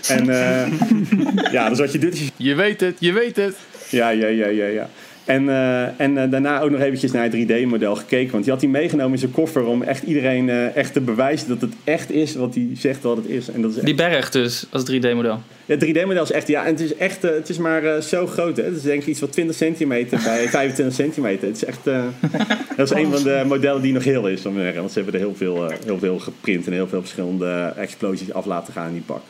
En 0.07 0.25
ja, 1.51 1.69
dus 1.69 1.79
wat 1.79 1.91
je 1.91 1.99
doet... 1.99 2.31
Je 2.35 2.55
weet 2.55 2.81
het, 2.81 2.95
je 2.99 3.13
weet 3.13 3.35
het. 3.35 3.55
Ja, 3.89 4.09
ja, 4.09 4.27
ja, 4.27 4.47
ja, 4.47 4.65
ja. 4.65 4.89
En, 5.25 5.43
uh, 5.43 5.99
en 5.99 6.17
uh, 6.17 6.23
daarna 6.29 6.61
ook 6.61 6.69
nog 6.69 6.79
eventjes 6.79 7.11
naar 7.11 7.23
het 7.23 7.33
3D-model 7.33 7.95
gekeken. 7.95 8.31
Want 8.31 8.43
die 8.43 8.53
had 8.53 8.61
hij 8.61 8.71
meegenomen 8.71 9.11
in 9.11 9.19
zijn 9.19 9.31
koffer 9.31 9.65
om 9.65 9.81
echt 9.81 10.03
iedereen 10.03 10.47
uh, 10.47 10.75
echt 10.75 10.93
te 10.93 11.01
bewijzen 11.01 11.47
dat 11.47 11.61
het 11.61 11.73
echt 11.83 12.11
is 12.11 12.35
wat 12.35 12.55
hij 12.55 12.69
zegt 12.73 13.01
dat 13.01 13.17
het 13.17 13.27
is. 13.27 13.49
En 13.49 13.61
dat 13.61 13.71
is 13.71 13.77
echt... 13.77 13.85
Die 13.85 13.95
berg 13.95 14.29
dus, 14.29 14.65
als 14.69 14.91
3D-model. 14.91 15.39
Ja, 15.65 15.75
3D-model 15.75 16.23
is 16.23 16.31
echt, 16.31 16.47
ja, 16.47 16.65
en 16.65 16.71
het 16.71 16.79
is 16.79 16.95
echt, 16.95 17.21
het 17.21 17.49
is 17.49 17.57
maar 17.57 18.01
zo 18.01 18.27
groot. 18.27 18.57
Hè? 18.57 18.63
Het 18.63 18.75
is 18.75 18.81
denk 18.81 19.01
ik 19.01 19.07
iets 19.07 19.19
van 19.19 19.29
20 19.29 19.55
centimeter 19.55 20.19
bij 20.23 20.49
25 20.49 20.95
centimeter. 20.95 21.47
Het 21.47 21.55
is 21.55 21.65
echt, 21.65 21.83
dat 22.77 22.91
is 22.91 22.97
een 22.97 23.11
van 23.11 23.23
de 23.23 23.43
modellen 23.47 23.81
die 23.81 23.93
nog 23.93 24.03
heel 24.03 24.27
is, 24.27 24.45
om 24.45 24.55
Want 24.55 24.91
ze 24.91 24.99
hebben 24.99 25.13
er 25.13 25.19
heel 25.19 25.35
veel, 25.35 25.71
heel 25.85 25.99
veel 25.99 26.19
geprint 26.19 26.65
en 26.65 26.73
heel 26.73 26.87
veel 26.87 27.01
verschillende 27.01 27.73
explosies 27.77 28.33
af 28.33 28.45
laten 28.45 28.73
gaan 28.73 28.87
in 28.87 28.93
die 28.93 29.01
pak. 29.01 29.21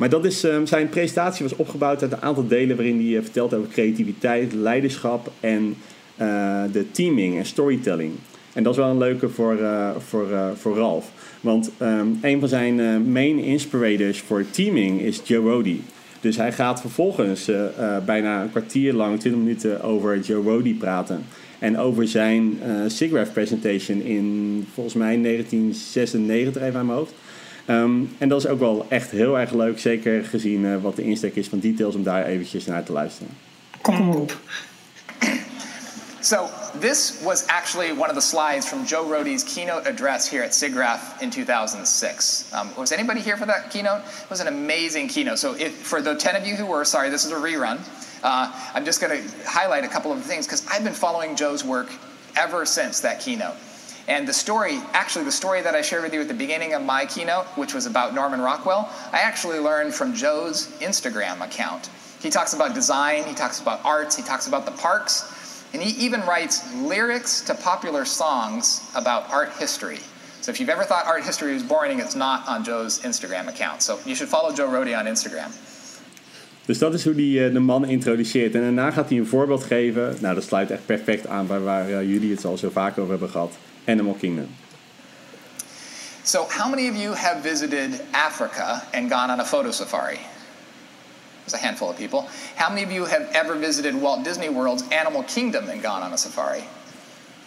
Maar 0.00 0.08
dat 0.08 0.24
is, 0.24 0.42
um, 0.42 0.66
zijn 0.66 0.88
presentatie 0.88 1.44
was 1.48 1.56
opgebouwd 1.56 2.02
uit 2.02 2.12
een 2.12 2.22
aantal 2.22 2.46
delen 2.46 2.76
waarin 2.76 2.96
hij 2.96 3.06
uh, 3.06 3.22
vertelt 3.22 3.54
over 3.54 3.68
creativiteit, 3.68 4.52
leiderschap 4.52 5.32
en 5.40 5.76
uh, 6.20 6.62
de 6.72 6.90
teaming 6.90 7.36
en 7.36 7.46
storytelling. 7.46 8.12
En 8.52 8.62
dat 8.62 8.72
is 8.72 8.78
wel 8.78 8.90
een 8.90 8.98
leuke 8.98 9.28
voor, 9.28 9.56
uh, 9.60 9.90
voor, 9.98 10.28
voor 10.56 10.76
Ralf. 10.76 11.10
Want 11.40 11.70
um, 11.82 12.18
een 12.22 12.40
van 12.40 12.48
zijn 12.48 13.10
main 13.12 13.38
inspirators 13.38 14.20
voor 14.20 14.44
teaming 14.50 15.00
is 15.00 15.20
Joe 15.24 15.50
Rody. 15.50 15.80
Dus 16.20 16.36
hij 16.36 16.52
gaat 16.52 16.80
vervolgens 16.80 17.50
bijna 18.04 18.42
een 18.42 18.50
kwartier 18.50 18.92
lang, 18.92 19.20
20 19.20 19.42
minuten 19.42 19.82
over 19.82 20.20
Joe 20.20 20.42
Rody 20.42 20.74
praten. 20.74 21.24
En 21.58 21.78
over 21.78 22.08
zijn 22.08 22.58
SIGGRAPH 22.86 23.32
presentation 23.32 24.02
in 24.02 24.66
volgens 24.74 24.94
mij 24.94 25.22
1996 25.22 26.62
even 26.62 26.80
aan 26.80 26.86
mijn 26.86 26.98
hoofd. 26.98 27.12
Um, 27.70 28.16
en 28.18 28.28
dat 28.28 28.44
is 28.44 28.46
ook 28.46 28.58
wel 28.58 28.86
echt 28.88 29.10
heel 29.10 29.38
erg 29.38 29.50
leuk, 29.50 29.78
zeker 29.78 30.24
gezien 30.24 30.64
uh, 30.64 30.82
wat 30.82 30.96
de 30.96 31.02
insteek 31.02 31.36
is 31.36 31.48
van 31.48 31.58
details, 31.58 31.94
om 31.94 32.02
daar 32.02 32.24
eventjes 32.24 32.66
naar 32.66 32.82
te 32.82 32.92
luisteren. 32.92 33.36
Kom 33.82 34.10
op. 34.10 34.36
So 36.20 36.48
this 36.80 37.22
was 37.22 37.46
actually 37.46 37.92
one 37.92 38.08
of 38.10 38.14
the 38.14 38.20
slides 38.20 38.66
from 38.66 38.84
Joe 38.84 39.16
Rody's 39.16 39.42
keynote 39.42 39.88
address 39.88 40.28
here 40.28 40.44
at 40.44 40.54
SIGGRAPH 40.54 41.20
in 41.20 41.30
2006. 41.30 42.44
Um, 42.52 42.68
was 42.76 42.92
anybody 42.92 43.20
here 43.20 43.36
for 43.36 43.46
that 43.46 43.70
keynote? 43.70 44.02
It 44.22 44.28
was 44.28 44.40
an 44.40 44.46
amazing 44.46 45.08
keynote. 45.08 45.38
So 45.38 45.54
if, 45.54 45.72
for 45.72 46.02
the 46.02 46.14
10 46.14 46.36
of 46.36 46.46
you 46.46 46.56
who 46.56 46.66
were, 46.66 46.84
sorry, 46.84 47.10
this 47.10 47.24
is 47.24 47.32
a 47.32 47.40
rerun. 47.40 47.78
Uh, 48.22 48.52
I'm 48.74 48.84
just 48.84 49.00
going 49.00 49.16
to 49.16 49.48
highlight 49.48 49.84
a 49.84 49.88
couple 49.88 50.12
of 50.12 50.22
things 50.22 50.46
because 50.46 50.66
I've 50.66 50.84
been 50.84 50.92
following 50.92 51.36
Joe's 51.36 51.64
work 51.64 51.90
ever 52.36 52.66
since 52.66 53.00
that 53.00 53.20
keynote. 53.20 53.56
And 54.10 54.26
the 54.26 54.32
story, 54.32 54.80
actually, 54.92 55.24
the 55.24 55.30
story 55.30 55.62
that 55.62 55.76
I 55.76 55.82
shared 55.82 56.02
with 56.02 56.12
you 56.12 56.20
at 56.20 56.26
the 56.26 56.34
beginning 56.34 56.74
of 56.74 56.82
my 56.82 57.06
keynote, 57.06 57.46
which 57.54 57.72
was 57.72 57.86
about 57.86 58.12
Norman 58.12 58.40
Rockwell, 58.40 58.90
I 59.12 59.20
actually 59.20 59.60
learned 59.60 59.94
from 59.94 60.14
Joe's 60.14 60.66
Instagram 60.80 61.40
account. 61.44 61.88
He 62.20 62.28
talks 62.28 62.52
about 62.52 62.74
design, 62.74 63.22
he 63.22 63.34
talks 63.34 63.60
about 63.60 63.78
arts, 63.84 64.16
he 64.16 64.24
talks 64.24 64.48
about 64.48 64.64
the 64.64 64.72
parks, 64.72 65.64
and 65.72 65.80
he 65.80 65.90
even 66.04 66.22
writes 66.22 66.74
lyrics 66.74 67.40
to 67.42 67.54
popular 67.54 68.04
songs 68.04 68.90
about 68.96 69.30
art 69.30 69.52
history. 69.60 70.00
So 70.40 70.50
if 70.50 70.58
you've 70.58 70.70
ever 70.70 70.82
thought 70.82 71.06
art 71.06 71.22
history 71.22 71.54
was 71.54 71.62
boring, 71.62 72.00
it's 72.00 72.16
not 72.16 72.48
on 72.48 72.64
Joe's 72.64 72.98
Instagram 73.04 73.46
account. 73.46 73.80
So 73.80 74.00
you 74.04 74.16
should 74.16 74.28
follow 74.28 74.52
Joe 74.52 74.66
Rody 74.66 74.92
on 74.92 75.06
Instagram. 75.06 75.52
Dus 76.66 76.78
dat 76.78 76.94
is 76.94 77.04
hoe 77.04 77.14
hij 77.14 77.46
uh, 77.46 77.52
de 77.52 77.60
man 77.60 77.84
introduceert. 77.84 78.54
En 78.54 78.60
daarna 78.60 78.90
gaat 78.90 79.08
hij 79.08 79.18
een 79.18 79.26
voorbeeld 79.26 79.64
geven. 79.64 80.16
Nou, 80.20 80.34
dat 80.34 80.44
sluit 80.44 80.70
echt 80.70 80.86
perfect 80.86 81.26
aan 81.26 81.46
bij 81.46 81.60
waar 81.60 81.90
uh, 81.90 82.02
jullie 82.02 82.34
het 82.34 82.44
al 82.44 82.56
zo 82.56 82.70
vaak 82.70 82.98
over 82.98 83.10
hebben 83.10 83.30
gehad. 83.30 83.52
Animal 83.90 84.14
Kingdom. 84.14 84.54
So, 86.22 86.44
how 86.44 86.68
many 86.68 86.86
of 86.86 86.94
you 86.94 87.12
have 87.12 87.42
visited 87.42 88.00
Africa 88.12 88.86
and 88.94 89.10
gone 89.10 89.30
on 89.30 89.40
a 89.40 89.44
photo 89.44 89.72
safari? 89.72 90.20
There's 91.42 91.54
a 91.54 91.58
handful 91.58 91.90
of 91.90 91.98
people. 91.98 92.28
How 92.54 92.68
many 92.68 92.84
of 92.84 92.92
you 92.92 93.04
have 93.06 93.28
ever 93.34 93.56
visited 93.56 93.96
Walt 93.96 94.22
Disney 94.22 94.48
World's 94.48 94.84
Animal 94.92 95.24
Kingdom 95.24 95.68
and 95.68 95.82
gone 95.82 96.02
on 96.02 96.12
a 96.12 96.18
safari? 96.18 96.62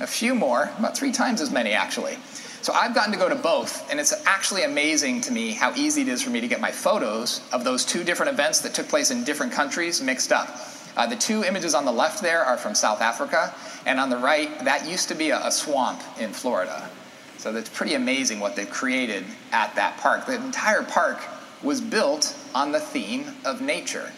A 0.02 0.08
few 0.08 0.36
more, 0.36 0.70
about 0.78 0.98
three 0.98 1.14
times 1.14 1.40
as 1.40 1.50
many 1.50 1.72
actually. 1.72 2.18
So 2.62 2.74
I've 2.74 2.94
gotten 2.94 3.14
to 3.14 3.20
go 3.20 3.30
to 3.30 3.36
both, 3.36 3.90
and 3.90 4.00
it's 4.00 4.14
actually 4.26 4.64
amazing 4.64 5.22
to 5.22 5.32
me 5.32 5.52
how 5.52 5.74
easy 5.76 6.02
it 6.02 6.10
is 6.10 6.22
for 6.22 6.30
me 6.30 6.42
to 6.42 6.48
get 6.48 6.60
my 6.60 6.72
photos 6.72 7.42
of 7.54 7.64
those 7.64 7.86
two 7.86 8.04
different 8.04 8.34
events 8.34 8.60
that 8.62 8.74
took 8.74 8.90
place 8.90 9.12
in 9.12 9.24
different 9.24 9.54
countries 9.54 10.02
mixed 10.02 10.34
up. 10.34 10.50
Uh, 10.96 11.08
the 11.08 11.16
two 11.16 11.44
images 11.44 11.74
on 11.74 11.86
the 11.86 11.92
left 11.92 12.22
there 12.22 12.44
are 12.44 12.58
from 12.58 12.76
South 12.76 13.02
Africa, 13.02 13.54
and 13.86 14.00
on 14.00 14.10
the 14.10 14.18
right, 14.18 14.64
that 14.64 14.88
used 14.88 15.08
to 15.10 15.16
be 15.16 15.32
a, 15.32 15.48
a 15.48 15.52
swamp 15.52 16.02
in 16.20 16.32
Florida. 16.32 16.90
So 17.38 17.52
that's 17.52 17.70
pretty 17.70 17.96
amazing 17.96 18.40
what 18.40 18.56
they've 18.56 18.70
created 18.70 19.26
at 19.52 19.76
that 19.76 19.98
park. 19.98 20.26
The 20.26 20.36
entire 20.36 20.84
park 20.84 21.20
was 21.62 21.82
built 21.82 22.38
on 22.54 22.72
the 22.72 22.80
theme 22.80 23.36
of 23.44 23.62
nature. 23.62 24.12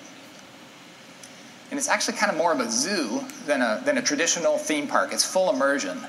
And 1.71 1.79
it's 1.79 1.89
actually 1.89 2.17
kind 2.17 2.31
of 2.31 2.37
more 2.37 2.51
of 2.53 2.59
a 2.59 2.69
zoo 2.69 3.21
than 3.45 3.61
a, 3.61 3.81
than 3.85 3.97
a 3.97 4.01
traditional 4.01 4.57
theme 4.57 4.87
park. 4.87 5.11
It's 5.11 5.25
full 5.25 5.49
immersion. 5.49 5.99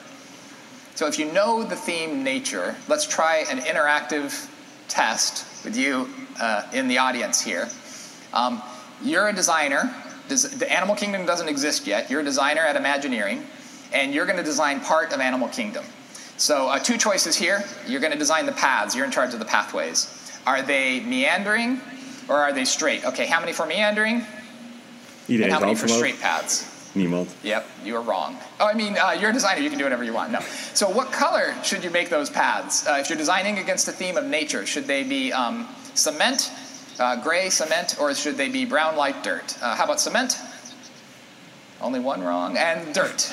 So 0.95 1.07
if 1.07 1.19
you 1.19 1.31
know 1.33 1.63
the 1.63 1.77
theme 1.77 2.23
nature, 2.23 2.75
let's 2.89 3.07
try 3.07 3.45
an 3.51 3.59
interactive 3.61 4.51
test 4.89 5.65
with 5.65 5.77
you 5.77 6.09
uh, 6.41 6.63
in 6.73 6.89
the 6.89 6.99
audience 6.99 7.41
here. 7.41 7.69
Um, 8.33 8.63
you're 9.03 9.29
a 9.29 9.33
designer 9.33 9.95
the 10.29 10.67
Animal 10.71 10.95
Kingdom 10.95 11.27
doesn't 11.27 11.49
exist 11.49 11.87
yet. 11.87 12.11
You're 12.11 12.21
a 12.21 12.25
designer 12.25 12.63
at 12.63 12.77
Imagineering, 12.77 13.47
and 13.93 14.13
you're 14.13 14.27
going 14.27 14.39
to 14.39 14.45
design 14.45 14.81
part 14.81 15.13
of 15.13 15.21
Animal 15.21 15.49
Kingdom. 15.49 15.85
So, 16.37 16.69
uh, 16.69 16.79
two 16.79 16.99
choices 16.99 17.35
here. 17.35 17.65
You're 17.87 18.01
going 18.01 18.13
to 18.13 18.19
design 18.19 18.45
the 18.45 18.53
paths. 18.53 18.95
You're 18.95 19.07
in 19.07 19.11
charge 19.11 19.33
of 19.33 19.39
the 19.39 19.47
pathways. 19.47 20.13
Are 20.47 20.63
they 20.63 21.01
meandering 21.01 21.81
or 22.29 22.37
are 22.37 22.53
they 22.53 22.65
straight? 22.65 23.05
Okay, 23.05 23.27
how 23.27 23.41
many 23.41 23.53
for 23.53 23.67
meandering? 23.67 24.21
Iedereen 25.29 25.45
and 25.45 25.53
how 25.53 25.61
many 25.61 25.75
for 25.75 25.89
straight 25.89 26.21
paths? 26.21 26.73
Niemand. 26.95 27.29
Yep, 27.43 27.67
you 27.85 27.97
are 27.97 28.03
wrong. 28.03 28.39
Oh, 28.59 28.67
I 28.67 28.75
mean, 28.75 28.97
uh, 28.97 29.11
you're 29.11 29.31
a 29.31 29.33
designer. 29.33 29.61
You 29.61 29.69
can 29.69 29.79
do 29.79 29.85
whatever 29.85 30.05
you 30.05 30.15
want. 30.15 30.33
No. 30.33 30.41
So, 30.73 30.89
what 30.89 31.13
color 31.13 31.55
should 31.63 31.85
you 31.85 31.91
make 31.91 32.09
those 32.09 32.31
paths? 32.31 32.87
Uh, 32.87 32.99
if 33.01 33.11
you're 33.11 33.19
designing 33.19 33.59
against 33.59 33.87
the 33.87 33.93
theme 33.93 34.17
of 34.17 34.25
nature, 34.25 34.65
should 34.65 34.87
they 34.87 35.03
be 35.03 35.33
um, 35.33 35.69
cement, 35.95 36.51
uh, 36.99 37.17
gray 37.23 37.51
cement, 37.51 37.97
or 38.01 38.15
should 38.15 38.37
they 38.37 38.49
be 38.49 38.65
brown 38.65 38.97
like 38.97 39.23
dirt? 39.23 39.57
Uh, 39.61 39.75
how 39.75 39.85
about 39.85 40.01
cement? 40.01 40.39
Only 41.81 42.01
one 42.01 42.23
wrong. 42.23 42.57
And 42.57 42.95
dirt. 42.95 43.33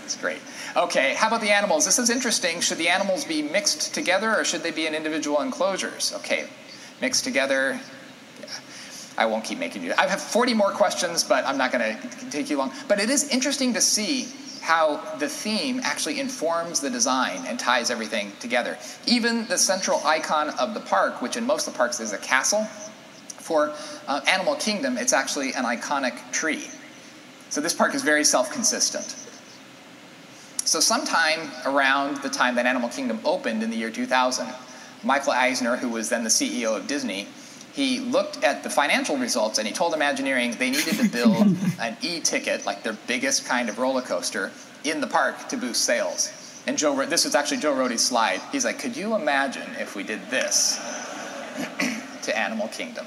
That's 0.00 0.16
great. 0.16 0.40
Okay, 0.76 1.14
how 1.14 1.28
about 1.28 1.40
the 1.40 1.50
animals? 1.50 1.84
This 1.84 1.98
is 1.98 2.10
interesting. 2.10 2.60
Should 2.60 2.78
the 2.78 2.88
animals 2.88 3.24
be 3.24 3.42
mixed 3.42 3.94
together 3.94 4.34
or 4.34 4.44
should 4.44 4.62
they 4.62 4.70
be 4.70 4.86
in 4.86 4.94
individual 4.94 5.40
enclosures? 5.40 6.12
Okay, 6.16 6.46
mixed 7.00 7.24
together. 7.24 7.80
I 9.16 9.26
won't 9.26 9.44
keep 9.44 9.58
making 9.58 9.82
you. 9.82 9.92
I 9.98 10.06
have 10.06 10.20
40 10.20 10.54
more 10.54 10.70
questions, 10.70 11.22
but 11.22 11.44
I'm 11.44 11.58
not 11.58 11.70
going 11.70 11.96
to 11.96 12.30
take 12.30 12.48
you 12.48 12.56
long. 12.56 12.72
But 12.88 12.98
it 12.98 13.10
is 13.10 13.28
interesting 13.28 13.74
to 13.74 13.80
see 13.80 14.28
how 14.62 14.96
the 15.18 15.28
theme 15.28 15.80
actually 15.82 16.20
informs 16.20 16.80
the 16.80 16.88
design 16.88 17.44
and 17.46 17.58
ties 17.58 17.90
everything 17.90 18.30
together. 18.38 18.78
Even 19.06 19.44
the 19.48 19.58
central 19.58 20.00
icon 20.06 20.50
of 20.50 20.72
the 20.72 20.80
park, 20.80 21.20
which 21.20 21.36
in 21.36 21.44
most 21.44 21.66
of 21.66 21.74
the 21.74 21.76
parks 21.76 21.98
is 21.98 22.12
a 22.12 22.18
castle, 22.18 22.64
for 23.38 23.74
uh, 24.06 24.20
Animal 24.28 24.54
Kingdom, 24.54 24.96
it's 24.96 25.12
actually 25.12 25.52
an 25.54 25.64
iconic 25.64 26.14
tree. 26.30 26.64
So 27.50 27.60
this 27.60 27.74
park 27.74 27.94
is 27.94 28.02
very 28.02 28.24
self 28.24 28.52
consistent. 28.52 29.16
So, 30.64 30.78
sometime 30.78 31.50
around 31.66 32.18
the 32.18 32.28
time 32.28 32.54
that 32.54 32.66
Animal 32.66 32.88
Kingdom 32.88 33.18
opened 33.24 33.64
in 33.64 33.70
the 33.70 33.76
year 33.76 33.90
2000, 33.90 34.46
Michael 35.02 35.32
Eisner, 35.32 35.76
who 35.76 35.88
was 35.88 36.08
then 36.08 36.22
the 36.22 36.30
CEO 36.30 36.76
of 36.76 36.86
Disney, 36.86 37.26
he 37.72 38.00
looked 38.00 38.44
at 38.44 38.62
the 38.62 38.70
financial 38.70 39.16
results 39.16 39.58
and 39.58 39.66
he 39.66 39.72
told 39.72 39.94
Imagineering 39.94 40.52
they 40.52 40.70
needed 40.70 40.94
to 40.94 41.08
build 41.08 41.56
an 41.80 41.96
e-ticket, 42.02 42.66
like 42.66 42.82
their 42.82 42.96
biggest 43.06 43.46
kind 43.46 43.68
of 43.68 43.78
roller 43.78 44.02
coaster, 44.02 44.50
in 44.84 45.00
the 45.00 45.06
park 45.06 45.48
to 45.48 45.56
boost 45.56 45.84
sales. 45.84 46.32
And 46.66 46.76
Joe, 46.76 47.04
this 47.06 47.24
was 47.24 47.34
actually 47.34 47.58
Joe 47.58 47.74
Rody's 47.74 48.02
slide. 48.02 48.40
He's 48.52 48.64
like, 48.64 48.78
could 48.78 48.96
you 48.96 49.14
imagine 49.14 49.68
if 49.78 49.96
we 49.96 50.02
did 50.02 50.20
this 50.30 50.76
to 52.22 52.38
Animal 52.38 52.68
Kingdom? 52.68 53.06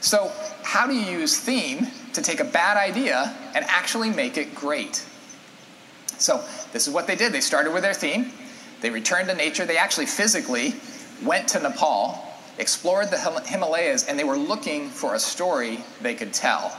So, 0.00 0.30
how 0.62 0.86
do 0.86 0.94
you 0.94 1.18
use 1.18 1.38
theme 1.38 1.86
to 2.12 2.20
take 2.20 2.40
a 2.40 2.44
bad 2.44 2.76
idea 2.76 3.34
and 3.54 3.64
actually 3.68 4.10
make 4.10 4.36
it 4.36 4.54
great? 4.54 4.96
So, 6.18 6.44
this 6.72 6.86
is 6.86 6.92
what 6.92 7.06
they 7.06 7.16
did. 7.16 7.32
They 7.32 7.40
started 7.40 7.72
with 7.72 7.82
their 7.82 7.94
theme. 7.94 8.30
They 8.82 8.90
returned 8.90 9.28
to 9.28 9.34
nature. 9.34 9.64
They 9.64 9.78
actually 9.78 10.04
physically 10.04 10.74
went 11.22 11.48
to 11.48 11.60
Nepal, 11.60 12.23
explored 12.58 13.10
the 13.10 13.18
Himalayas, 13.18 14.04
and 14.04 14.18
they 14.18 14.24
were 14.24 14.36
looking 14.36 14.88
for 14.88 15.14
a 15.14 15.18
story 15.18 15.84
they 16.00 16.14
could 16.14 16.32
tell. 16.32 16.76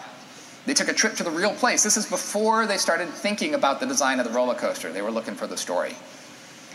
They 0.65 0.73
took 0.73 0.87
a 0.87 0.93
trip 0.93 1.15
to 1.15 1.23
the 1.23 1.31
real 1.31 1.53
place. 1.53 1.83
This 1.83 1.97
is 1.97 2.05
before 2.07 2.65
they 2.65 2.77
started 2.77 3.09
thinking 3.09 3.53
about 3.53 3.79
the 3.79 3.85
design 3.85 4.19
of 4.19 4.25
the 4.25 4.31
roller 4.31 4.55
coaster. 4.55 4.91
They 4.91 5.01
were 5.01 5.11
looking 5.11 5.35
for 5.35 5.47
the 5.47 5.57
story. 5.57 5.95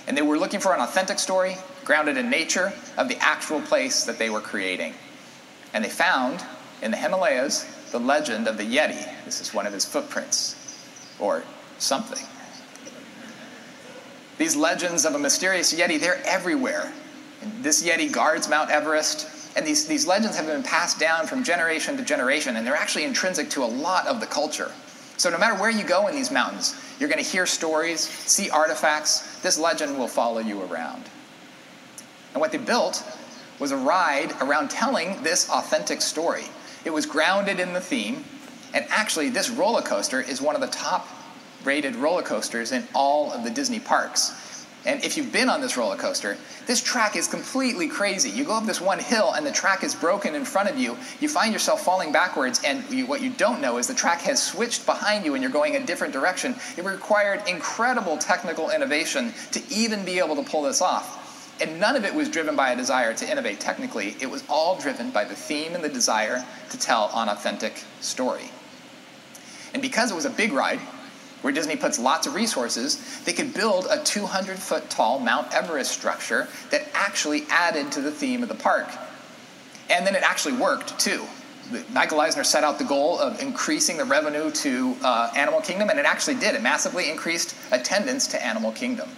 And 0.06 0.16
they 0.16 0.22
were 0.22 0.38
looking 0.38 0.60
for 0.60 0.74
an 0.74 0.80
authentic 0.80 1.18
story, 1.18 1.56
grounded 1.84 2.16
in 2.16 2.30
nature, 2.30 2.72
of 2.96 3.08
the 3.08 3.16
actual 3.18 3.60
place 3.60 4.04
that 4.04 4.18
they 4.18 4.30
were 4.30 4.40
creating. 4.40 4.94
And 5.74 5.84
they 5.84 5.88
found 5.88 6.44
in 6.82 6.90
the 6.90 6.96
Himalayas 6.96 7.64
the 7.90 7.98
legend 7.98 8.46
of 8.46 8.56
the 8.56 8.64
Yeti. 8.64 9.08
This 9.24 9.40
is 9.40 9.52
one 9.52 9.66
of 9.66 9.72
his 9.72 9.84
footprints, 9.84 10.56
or 11.18 11.42
something. 11.78 12.24
These 14.38 14.56
legends 14.56 15.04
of 15.04 15.14
a 15.14 15.18
mysterious 15.18 15.74
Yeti, 15.74 16.00
they're 16.00 16.22
everywhere. 16.24 16.92
This 17.60 17.82
Yeti 17.82 18.12
guards 18.12 18.48
Mount 18.48 18.70
Everest, 18.70 19.56
and 19.56 19.66
these, 19.66 19.86
these 19.86 20.06
legends 20.06 20.36
have 20.36 20.46
been 20.46 20.62
passed 20.62 20.98
down 20.98 21.26
from 21.26 21.42
generation 21.42 21.96
to 21.96 22.04
generation, 22.04 22.56
and 22.56 22.66
they're 22.66 22.76
actually 22.76 23.04
intrinsic 23.04 23.50
to 23.50 23.64
a 23.64 23.66
lot 23.66 24.06
of 24.06 24.20
the 24.20 24.26
culture. 24.26 24.70
So 25.16 25.30
no 25.30 25.38
matter 25.38 25.60
where 25.60 25.70
you 25.70 25.84
go 25.84 26.06
in 26.06 26.14
these 26.14 26.30
mountains, 26.30 26.74
you're 26.98 27.08
going 27.08 27.22
to 27.22 27.28
hear 27.30 27.46
stories, 27.46 28.00
see 28.00 28.50
artifacts. 28.50 29.40
This 29.40 29.58
legend 29.58 29.98
will 29.98 30.08
follow 30.08 30.40
you 30.40 30.62
around. 30.62 31.04
And 32.32 32.40
what 32.40 32.52
they 32.52 32.58
built 32.58 33.02
was 33.58 33.72
a 33.72 33.76
ride 33.76 34.32
around 34.40 34.70
telling 34.70 35.22
this 35.22 35.50
authentic 35.50 36.00
story. 36.00 36.44
It 36.84 36.90
was 36.90 37.04
grounded 37.04 37.60
in 37.60 37.72
the 37.72 37.80
theme, 37.80 38.24
and 38.72 38.86
actually, 38.88 39.30
this 39.30 39.50
roller 39.50 39.82
coaster 39.82 40.20
is 40.20 40.40
one 40.40 40.54
of 40.54 40.60
the 40.60 40.68
top 40.68 41.08
rated 41.64 41.96
roller 41.96 42.22
coasters 42.22 42.72
in 42.72 42.86
all 42.94 43.32
of 43.32 43.44
the 43.44 43.50
Disney 43.50 43.80
parks. 43.80 44.30
And 44.86 45.04
if 45.04 45.16
you've 45.16 45.32
been 45.32 45.50
on 45.50 45.60
this 45.60 45.76
roller 45.76 45.96
coaster, 45.96 46.38
this 46.66 46.82
track 46.82 47.14
is 47.14 47.28
completely 47.28 47.86
crazy. 47.86 48.30
You 48.30 48.44
go 48.44 48.56
up 48.56 48.64
this 48.64 48.80
one 48.80 48.98
hill 48.98 49.32
and 49.32 49.46
the 49.46 49.52
track 49.52 49.84
is 49.84 49.94
broken 49.94 50.34
in 50.34 50.44
front 50.44 50.70
of 50.70 50.78
you. 50.78 50.96
You 51.20 51.28
find 51.28 51.52
yourself 51.52 51.84
falling 51.84 52.12
backwards, 52.12 52.62
and 52.64 52.88
you, 52.90 53.06
what 53.06 53.20
you 53.20 53.30
don't 53.30 53.60
know 53.60 53.76
is 53.76 53.86
the 53.86 53.94
track 53.94 54.22
has 54.22 54.42
switched 54.42 54.86
behind 54.86 55.26
you 55.26 55.34
and 55.34 55.42
you're 55.42 55.52
going 55.52 55.76
a 55.76 55.84
different 55.84 56.14
direction. 56.14 56.54
It 56.78 56.84
required 56.84 57.42
incredible 57.46 58.16
technical 58.16 58.70
innovation 58.70 59.34
to 59.52 59.62
even 59.70 60.04
be 60.04 60.18
able 60.18 60.36
to 60.36 60.42
pull 60.42 60.62
this 60.62 60.80
off. 60.80 61.18
And 61.60 61.78
none 61.78 61.94
of 61.94 62.06
it 62.06 62.14
was 62.14 62.30
driven 62.30 62.56
by 62.56 62.70
a 62.70 62.76
desire 62.76 63.12
to 63.12 63.30
innovate 63.30 63.60
technically. 63.60 64.16
It 64.18 64.30
was 64.30 64.42
all 64.48 64.78
driven 64.78 65.10
by 65.10 65.24
the 65.24 65.34
theme 65.34 65.74
and 65.74 65.84
the 65.84 65.90
desire 65.90 66.42
to 66.70 66.78
tell 66.78 67.10
an 67.14 67.28
authentic 67.28 67.84
story. 68.00 68.50
And 69.74 69.82
because 69.82 70.10
it 70.10 70.14
was 70.14 70.24
a 70.24 70.30
big 70.30 70.52
ride, 70.52 70.80
where 71.42 71.52
Disney 71.52 71.76
puts 71.76 71.98
lots 71.98 72.26
of 72.26 72.34
resources, 72.34 73.22
they 73.24 73.32
could 73.32 73.54
build 73.54 73.86
a 73.90 74.02
200 74.02 74.58
foot 74.58 74.88
tall 74.90 75.18
Mount 75.18 75.52
Everest 75.54 75.92
structure 75.92 76.48
that 76.70 76.88
actually 76.94 77.44
added 77.48 77.92
to 77.92 78.00
the 78.00 78.10
theme 78.10 78.42
of 78.42 78.48
the 78.48 78.54
park. 78.54 78.88
And 79.88 80.06
then 80.06 80.14
it 80.14 80.22
actually 80.22 80.56
worked 80.56 80.98
too. 80.98 81.24
Michael 81.92 82.20
Eisner 82.20 82.44
set 82.44 82.64
out 82.64 82.78
the 82.78 82.84
goal 82.84 83.18
of 83.18 83.40
increasing 83.40 83.96
the 83.96 84.04
revenue 84.04 84.50
to 84.50 84.96
uh, 85.02 85.30
Animal 85.36 85.60
Kingdom, 85.60 85.88
and 85.88 85.98
it 85.98 86.04
actually 86.04 86.34
did. 86.34 86.54
It 86.54 86.62
massively 86.62 87.10
increased 87.10 87.54
attendance 87.70 88.26
to 88.28 88.44
Animal 88.44 88.72
Kingdom. 88.72 89.08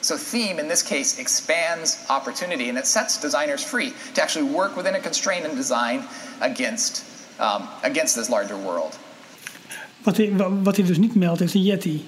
So, 0.00 0.16
theme 0.16 0.58
in 0.58 0.68
this 0.68 0.82
case 0.82 1.18
expands 1.18 2.06
opportunity 2.08 2.68
and 2.68 2.78
it 2.78 2.86
sets 2.86 3.20
designers 3.20 3.64
free 3.64 3.92
to 4.14 4.22
actually 4.22 4.50
work 4.50 4.76
within 4.76 4.94
a 4.94 5.00
constraint 5.00 5.44
and 5.44 5.56
design 5.56 6.04
against, 6.40 7.04
um, 7.40 7.68
against 7.82 8.14
this 8.14 8.30
larger 8.30 8.56
world. 8.56 8.96
Wat 10.08 10.16
hij, 10.16 10.32
wat 10.62 10.76
hij 10.76 10.86
dus 10.86 10.98
niet 10.98 11.14
meldt 11.14 11.40
is 11.40 11.52
de 11.52 11.62
Yeti. 11.62 12.02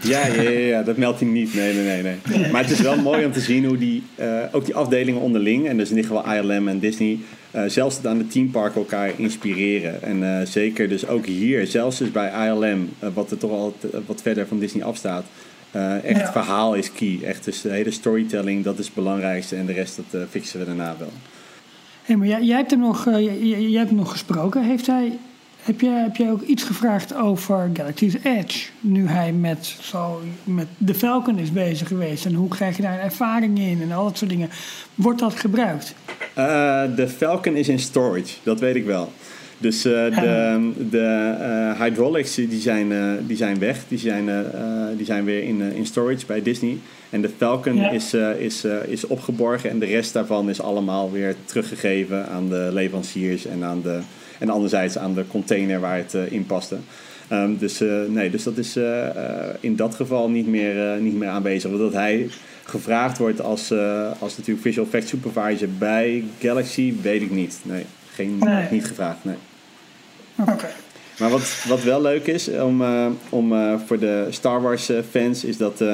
Ja, 0.00 0.26
ja, 0.26 0.42
ja, 0.42 0.50
ja, 0.50 0.82
dat 0.82 0.96
meldt 0.96 1.20
hij 1.20 1.28
niet. 1.28 1.54
Nee, 1.54 1.74
nee, 1.74 2.02
nee, 2.02 2.16
nee. 2.28 2.50
Maar 2.50 2.62
het 2.62 2.70
is 2.70 2.80
wel 2.80 2.96
mooi 2.96 3.24
om 3.24 3.32
te 3.32 3.40
zien 3.40 3.64
hoe 3.64 3.78
die, 3.78 4.02
uh, 4.20 4.42
ook 4.52 4.64
die 4.64 4.74
afdelingen 4.74 5.20
onderling, 5.20 5.68
en 5.68 5.76
dus 5.76 5.90
in 5.90 5.96
dit 5.96 6.06
geval 6.06 6.32
ILM 6.34 6.68
en 6.68 6.78
Disney, 6.78 7.18
uh, 7.54 7.62
zelfs 7.66 8.04
aan 8.04 8.18
de 8.18 8.26
teampark 8.26 8.76
elkaar 8.76 9.10
inspireren. 9.16 10.02
En 10.02 10.22
uh, 10.22 10.46
zeker 10.46 10.88
dus 10.88 11.06
ook 11.06 11.26
hier, 11.26 11.66
zelfs 11.66 11.98
dus 11.98 12.10
bij 12.10 12.48
ILM, 12.48 12.88
wat 13.14 13.30
er 13.30 13.38
toch 13.38 13.50
al 13.50 13.76
wat 14.06 14.22
verder 14.22 14.46
van 14.46 14.58
Disney 14.58 14.84
afstaat, 14.84 15.24
echt 16.02 16.20
ja. 16.20 16.32
verhaal 16.32 16.74
is 16.74 16.92
key. 16.92 17.18
Echt 17.24 17.44
dus 17.44 17.60
de 17.60 17.70
hele 17.70 17.90
storytelling, 17.90 18.64
dat 18.64 18.78
is 18.78 18.84
het 18.84 18.94
belangrijkste 18.94 19.56
en 19.56 19.66
de 19.66 19.72
rest 19.72 19.96
dat 20.10 20.20
fixen 20.30 20.58
we 20.58 20.66
daarna 20.66 20.96
wel. 20.98 21.12
Hey, 22.02 22.16
maar 22.16 22.26
jij, 22.26 22.42
jij, 22.42 22.56
hebt 22.56 22.70
hem 22.70 22.80
nog, 22.80 23.04
jij, 23.04 23.38
jij 23.40 23.78
hebt 23.78 23.88
hem 23.88 23.98
nog 23.98 24.10
gesproken. 24.10 24.64
Heeft 24.64 24.86
hij 24.86 25.18
heb 25.62 25.80
jij, 25.80 26.02
heb 26.02 26.16
jij 26.16 26.30
ook 26.30 26.42
iets 26.42 26.62
gevraagd 26.62 27.14
over 27.14 27.70
Galaxy's 27.72 28.14
Edge? 28.22 28.68
Nu 28.80 29.08
hij 29.08 29.32
met, 29.32 29.76
zo, 29.80 30.20
met 30.44 30.66
de 30.78 30.94
Falcon 30.94 31.38
is 31.38 31.52
bezig 31.52 31.88
geweest. 31.88 32.26
En 32.26 32.34
hoe 32.34 32.48
krijg 32.48 32.76
je 32.76 32.82
daar 32.82 32.98
ervaring 32.98 33.58
in 33.58 33.82
en 33.82 33.92
al 33.92 34.04
dat 34.04 34.18
soort 34.18 34.30
dingen. 34.30 34.50
Wordt 34.94 35.18
dat 35.18 35.34
gebruikt? 35.34 35.94
Uh, 36.38 36.82
de 36.96 37.08
Falcon 37.08 37.56
is 37.56 37.68
in 37.68 37.78
storage, 37.78 38.34
dat 38.42 38.60
weet 38.60 38.76
ik 38.76 38.84
wel. 38.84 39.12
Dus 39.58 39.86
uh, 39.86 39.92
de, 39.92 40.72
de 40.90 41.34
uh, 41.40 41.80
hydraulics 41.80 42.34
die 42.34 42.60
zijn, 42.60 42.92
die 43.26 43.36
zijn 43.36 43.58
weg. 43.58 43.78
Die 43.88 43.98
zijn, 43.98 44.30
die 44.96 45.06
zijn 45.06 45.24
weer 45.24 45.42
in, 45.42 45.60
in 45.60 45.86
storage 45.86 46.26
bij 46.26 46.42
Disney. 46.42 46.78
En 47.10 47.22
de 47.22 47.30
Falcon 47.36 47.76
ja. 47.76 47.90
is, 47.90 48.14
is, 48.38 48.64
is 48.86 49.06
opgeborgen. 49.06 49.70
En 49.70 49.78
de 49.78 49.86
rest 49.86 50.12
daarvan 50.12 50.50
is 50.50 50.60
allemaal 50.60 51.12
weer 51.12 51.34
teruggegeven 51.44 52.28
aan 52.28 52.48
de 52.48 52.70
leveranciers 52.72 53.46
en 53.46 53.64
aan 53.64 53.82
de 53.82 54.00
en 54.42 54.50
anderzijds 54.50 54.98
aan 54.98 55.14
de 55.14 55.24
container 55.26 55.80
waar 55.80 55.96
het 55.96 56.14
uh, 56.14 56.32
in 56.32 56.46
paste. 56.46 56.76
Um, 57.32 57.58
dus 57.58 57.82
uh, 57.82 57.92
nee, 58.08 58.30
dus 58.30 58.42
dat 58.42 58.56
is 58.56 58.76
uh, 58.76 59.06
in 59.60 59.76
dat 59.76 59.94
geval 59.94 60.30
niet 60.30 60.46
meer, 60.46 61.00
niet 61.00 61.14
meer 61.14 61.28
aanwezig. 61.28 61.70
Want 61.70 61.82
dat 61.82 61.92
hij 61.92 62.28
gevraagd 62.64 63.18
wordt 63.18 63.40
als, 63.40 63.72
als 64.18 64.36
natuurlijk 64.36 64.66
visual 64.66 64.86
effects 64.86 65.08
supervisor 65.08 65.68
bij 65.78 66.24
Galaxy, 66.40 66.94
weet 67.02 67.22
ik 67.22 67.30
niet. 67.30 67.58
Nee, 67.62 67.84
geen, 68.14 68.36
nee. 68.38 68.66
niet 68.70 68.84
gevraagd. 68.84 69.24
Nee. 69.24 69.34
Oké. 70.36 70.52
Okay. 70.52 70.70
Maar 71.18 71.30
wat, 71.30 71.64
wat 71.68 71.82
wel 71.82 72.02
leuk 72.02 72.26
is 72.26 72.48
om, 72.48 72.82
om 73.28 73.54
voor 73.86 73.98
de 73.98 74.26
Star 74.30 74.62
Wars 74.62 74.90
fans, 75.10 75.44
is 75.44 75.56
dat 75.56 75.84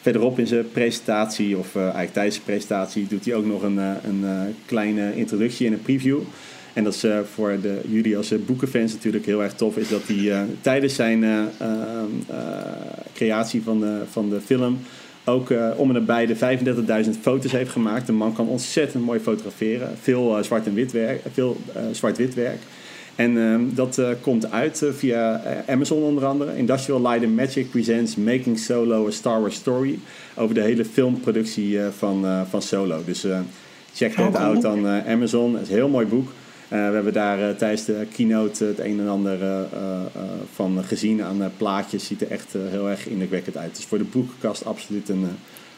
verderop 0.00 0.38
in 0.38 0.46
zijn 0.46 0.70
presentatie, 0.72 1.58
of 1.58 1.76
eigenlijk 1.76 2.12
tijdens 2.12 2.36
de 2.36 2.42
presentatie, 2.42 3.06
doet 3.06 3.24
hij 3.24 3.34
ook 3.34 3.46
nog 3.46 3.62
een, 3.62 3.78
een 3.78 4.24
kleine 4.66 5.16
introductie 5.16 5.66
en 5.66 5.72
een 5.72 5.82
preview. 5.82 6.18
En 6.72 6.84
dat 6.84 6.94
is 6.94 7.04
uh, 7.04 7.18
voor 7.34 7.58
de, 7.62 7.80
jullie 7.88 8.16
als 8.16 8.32
uh, 8.32 8.38
boekenfans 8.46 8.92
natuurlijk 8.92 9.26
heel 9.26 9.42
erg 9.42 9.52
tof, 9.52 9.76
is 9.76 9.88
dat 9.88 10.02
hij 10.06 10.16
uh, 10.16 10.40
tijdens 10.60 10.94
zijn 10.94 11.24
creatie 13.14 13.62
van 13.62 13.80
de, 13.80 14.02
van 14.10 14.30
de 14.30 14.40
film 14.40 14.78
ook 15.24 15.52
om 15.76 15.88
en 15.88 15.94
nabij 15.94 16.26
de 16.26 16.36
35.000 17.04 17.10
foto's 17.20 17.52
heeft 17.52 17.70
gemaakt. 17.70 18.06
De 18.06 18.12
man 18.12 18.32
kan 18.32 18.48
ontzettend 18.48 19.04
mooi 19.04 19.20
fotograferen. 19.20 19.88
Veel 20.00 20.44
zwart 20.44 20.66
en 20.66 20.74
wit 20.74 20.92
werk. 20.92 21.22
Veel 21.32 21.56
zwart-wit 21.92 22.34
werk. 22.34 22.58
En 23.14 23.38
ehm, 23.38 23.60
dat 23.74 24.00
komt 24.20 24.50
uit 24.50 24.82
via 24.96 25.42
Amazon 25.66 26.02
onder 26.02 26.24
andere. 26.24 26.56
Industrial 26.56 27.00
Light 27.00 27.24
and 27.24 27.36
Magic 27.36 27.70
presents 27.70 28.16
Making 28.16 28.58
Solo 28.58 29.06
a 29.06 29.10
Star 29.10 29.40
Wars 29.40 29.54
Story. 29.54 29.98
Over 30.34 30.54
de 30.54 30.60
hele 30.60 30.84
filmproductie 30.84 31.78
van, 31.98 32.46
van 32.50 32.62
Solo. 32.62 33.02
Dus 33.04 33.26
check 33.94 34.16
dat 34.16 34.34
oh, 34.34 34.42
out 34.42 34.64
aan 34.64 34.86
Amazon. 34.86 35.52
Het 35.52 35.62
is 35.62 35.68
een 35.68 35.74
heel 35.74 35.88
mooi 35.88 36.06
boek. 36.06 36.28
Uh, 36.72 36.88
we 36.88 36.94
hebben 36.94 37.12
daar 37.12 37.40
uh, 37.40 37.50
tijdens 37.50 37.84
de 37.84 38.06
keynote 38.14 38.64
het 38.64 38.78
een 38.78 39.00
en 39.00 39.08
ander 39.08 39.40
uh, 39.42 39.66
van 40.54 40.84
gezien 40.84 41.22
aan 41.22 41.52
plaatjes. 41.56 42.06
Ziet 42.06 42.20
er 42.20 42.30
echt 42.30 42.52
heel 42.52 42.88
erg 42.88 43.06
indrukwekkend 43.06 43.56
uit. 43.56 43.76
Dus 43.76 43.84
voor 43.84 43.98
de 43.98 44.04
boekenkast 44.04 44.64
absoluut 44.64 45.08
een, 45.08 45.28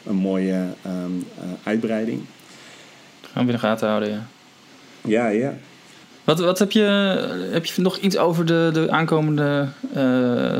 een 0.05 0.15
mooie 0.15 0.65
um, 0.85 1.27
uitbreiding. 1.63 2.21
Gaan 3.21 3.45
we 3.45 3.51
in 3.51 3.55
de 3.55 3.67
gaten 3.67 3.87
houden, 3.87 4.09
ja. 4.09 4.27
Ja, 5.01 5.27
ja. 5.27 5.53
Wat, 6.23 6.39
wat 6.39 6.59
heb, 6.59 6.71
je, 6.71 6.81
heb 7.51 7.65
je 7.65 7.81
nog 7.81 7.97
iets 7.97 8.17
over 8.17 8.45
de, 8.45 8.69
de 8.73 8.91
aankomende 8.91 9.67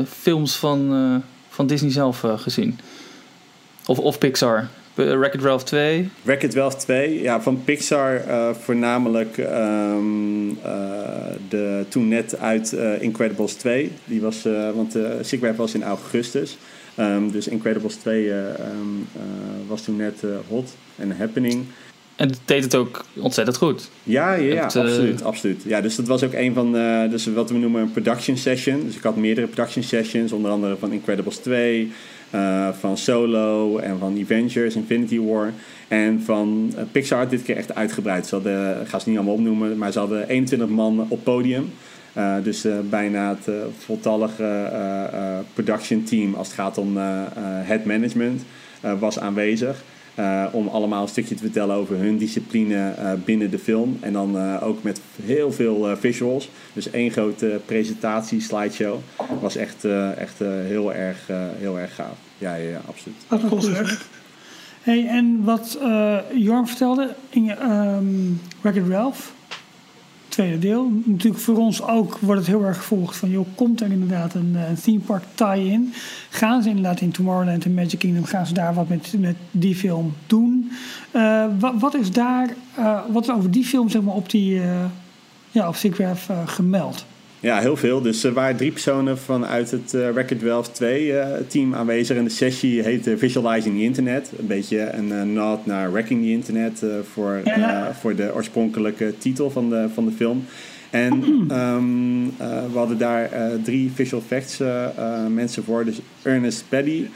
films 0.08 0.56
van, 0.56 1.22
van 1.48 1.66
Disney 1.66 1.90
zelf 1.90 2.24
gezien? 2.36 2.78
Of, 3.86 3.98
of 3.98 4.18
Pixar? 4.18 4.68
Wreck-It 4.94 5.42
Ralph 5.42 5.64
2. 5.64 6.08
Wreck-It 6.22 6.54
Ralph 6.54 6.74
2, 6.74 7.22
ja, 7.22 7.40
van 7.40 7.64
Pixar 7.64 8.28
uh, 8.28 8.50
voornamelijk 8.50 9.36
um, 9.36 10.48
uh, 10.50 10.56
de 11.48 11.84
toen 11.88 12.08
net 12.08 12.38
uit 12.38 12.72
uh, 12.72 13.02
Incredibles 13.02 13.54
2. 13.54 13.92
Die 14.04 14.20
was, 14.20 14.42
want 14.74 14.96
uh, 14.96 15.10
Sick 15.20 15.56
was 15.56 15.74
in 15.74 15.82
augustus. 15.82 16.58
Um, 16.98 17.30
dus 17.30 17.48
Incredibles 17.48 17.94
2 17.94 18.30
um, 18.30 19.08
was 19.66 19.82
toen 19.82 19.96
net 19.96 20.22
hot 20.48 20.76
en 20.96 21.16
happening. 21.16 21.64
En 22.16 22.28
het 22.28 22.40
deed 22.44 22.64
het 22.64 22.74
ook 22.74 23.04
ontzettend 23.16 23.56
goed. 23.56 23.90
Ja, 24.02 24.34
ja, 24.34 24.54
ja 24.54 24.64
het, 24.64 24.76
absoluut, 24.76 25.22
absoluut. 25.22 25.62
Ja, 25.66 25.80
dus 25.80 25.96
dat 25.96 26.06
was 26.06 26.22
ook 26.22 26.32
een 26.32 26.54
van 26.54 26.72
de, 26.72 27.06
dus 27.10 27.26
wat 27.26 27.50
we 27.50 27.58
noemen 27.58 27.82
een 27.82 27.92
production 27.92 28.36
session. 28.36 28.84
Dus 28.86 28.96
ik 28.96 29.02
had 29.02 29.16
meerdere 29.16 29.46
production 29.46 29.84
sessions, 29.84 30.32
onder 30.32 30.50
andere 30.50 30.76
van 30.76 30.92
Incredibles 30.92 31.36
2, 31.36 31.92
uh, 32.34 32.68
van 32.78 32.96
Solo 32.96 33.78
en 33.78 33.98
van 33.98 34.18
Avengers, 34.22 34.74
Infinity 34.74 35.20
War. 35.20 35.52
En 35.88 36.22
van 36.22 36.72
uh, 36.74 36.82
Pixar 36.92 37.28
dit 37.28 37.42
keer 37.42 37.56
echt 37.56 37.74
uitgebreid. 37.74 38.26
Ze 38.26 38.34
hadden, 38.34 38.80
ik 38.80 38.88
ga 38.88 38.98
ze 38.98 39.08
niet 39.08 39.18
allemaal 39.18 39.34
opnoemen, 39.34 39.78
maar 39.78 39.92
ze 39.92 39.98
hadden 39.98 40.28
21 40.28 40.68
man 40.68 41.06
op 41.08 41.24
podium. 41.24 41.70
Uh, 42.16 42.34
dus 42.42 42.66
bijna 42.90 43.28
het 43.28 43.54
voltallige 43.78 44.70
production 45.54 46.02
team 46.04 46.34
als 46.34 46.46
het 46.46 46.56
gaat 46.56 46.78
om 46.78 46.96
het 47.62 47.84
management. 47.84 48.42
was 48.98 49.18
aanwezig. 49.18 49.84
Uh, 50.18 50.44
om 50.52 50.68
allemaal 50.68 51.02
een 51.02 51.08
stukje 51.08 51.34
te 51.34 51.42
vertellen 51.42 51.76
over 51.76 51.96
hun 51.96 52.18
discipline 52.18 52.94
uh, 52.98 53.12
binnen 53.24 53.50
de 53.50 53.58
film. 53.58 53.98
En 54.00 54.12
dan 54.12 54.36
uh, 54.36 54.62
ook 54.62 54.82
met 54.82 55.00
heel 55.22 55.52
veel 55.52 55.96
visuals. 55.96 56.50
Dus 56.72 56.90
één 56.90 57.10
grote 57.10 57.60
presentatie, 57.64 58.40
slideshow. 58.40 58.98
Was 59.40 59.56
echt, 59.56 59.84
echt 60.16 60.38
heel, 60.38 60.94
erg, 60.94 61.28
heel 61.58 61.78
erg 61.78 61.94
gaaf. 61.94 62.16
Ja, 62.38 62.54
ja, 62.54 62.68
ja 62.68 62.80
absoluut. 62.88 63.16
Dat. 63.28 63.98
Hey, 64.80 65.06
en 65.06 65.44
wat 65.44 65.78
Jorm 66.34 66.66
vertelde 66.66 67.14
in 67.30 67.70
um, 67.70 68.40
Wreck-It 68.60 68.88
Ralph 68.88 69.32
tweede 70.34 70.58
deel. 70.58 70.92
Natuurlijk 71.04 71.42
voor 71.42 71.56
ons 71.56 71.82
ook 71.82 72.18
wordt 72.18 72.40
het 72.40 72.50
heel 72.50 72.64
erg 72.64 72.76
gevolgd 72.76 73.16
van... 73.16 73.30
joh, 73.30 73.46
komt 73.54 73.80
er 73.80 73.90
inderdaad 73.90 74.34
een, 74.34 74.56
een 74.68 74.80
theme 74.80 74.98
park 74.98 75.24
tie-in? 75.34 75.92
Gaan 76.30 76.62
ze 76.62 76.68
inderdaad 76.68 77.00
in 77.00 77.10
Tomorrowland 77.10 77.64
en 77.64 77.74
Magic 77.74 77.98
Kingdom... 77.98 78.24
gaan 78.24 78.46
ze 78.46 78.54
daar 78.54 78.74
wat 78.74 78.88
met, 78.88 79.14
met 79.18 79.36
die 79.50 79.74
film 79.74 80.14
doen? 80.26 80.70
Uh, 81.12 81.44
wat, 81.78 81.94
is 81.94 82.10
daar... 82.12 82.54
Uh, 82.78 83.00
wat 83.12 83.22
is 83.22 83.30
over 83.30 83.50
die 83.50 83.64
film 83.64 83.88
zeg 83.88 84.02
maar, 84.02 84.14
op 84.14 84.30
die... 84.30 84.60
Ja, 85.50 85.68
op 85.68 85.74
Siggraph 85.74 86.30
gemeld? 86.46 87.04
Ja, 87.44 87.58
heel 87.58 87.76
veel. 87.76 88.00
Dus 88.00 88.24
er 88.24 88.32
waren 88.32 88.56
drie 88.56 88.70
personen 88.70 89.18
vanuit 89.18 89.70
het 89.70 89.92
uh, 89.94 90.10
Record 90.10 90.38
12 90.38 90.68
2 90.68 91.06
uh, 91.06 91.26
team 91.46 91.74
aanwezig. 91.74 92.16
En 92.16 92.24
de 92.24 92.30
sessie 92.30 92.82
heette 92.82 93.18
Visualizing 93.18 93.76
the 93.76 93.82
Internet. 93.82 94.32
Een 94.38 94.46
beetje 94.46 94.90
een 94.90 95.08
uh, 95.08 95.22
nod 95.22 95.66
naar 95.66 95.92
Wrecking 95.92 96.22
the 96.22 96.30
Internet 96.30 96.82
voor, 97.12 97.42
voor 98.00 98.14
de 98.14 98.34
oorspronkelijke 98.34 99.14
titel 99.18 99.50
van 99.50 99.68
de, 99.68 99.86
van 99.94 100.04
de 100.04 100.10
film. 100.10 100.44
En 100.90 101.12
um, 101.52 102.32
we 102.72 102.78
hadden 102.78 102.98
daar 102.98 103.30
drie 103.62 103.90
visual 103.94 104.22
effects 104.22 104.58
mensen 105.28 105.64
voor. 105.64 105.84
Dus 105.84 106.00
Ernest 106.22 106.64
Paddy, 106.68 107.06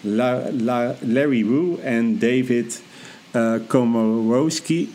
La, 0.00 0.42
La, 0.62 0.94
Larry 1.00 1.46
Wu 1.46 1.74
en 1.82 2.18
David 2.18 2.82
Komorowski. 3.66 4.88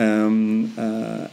Um, 0.00 0.72
uh, 0.78 0.84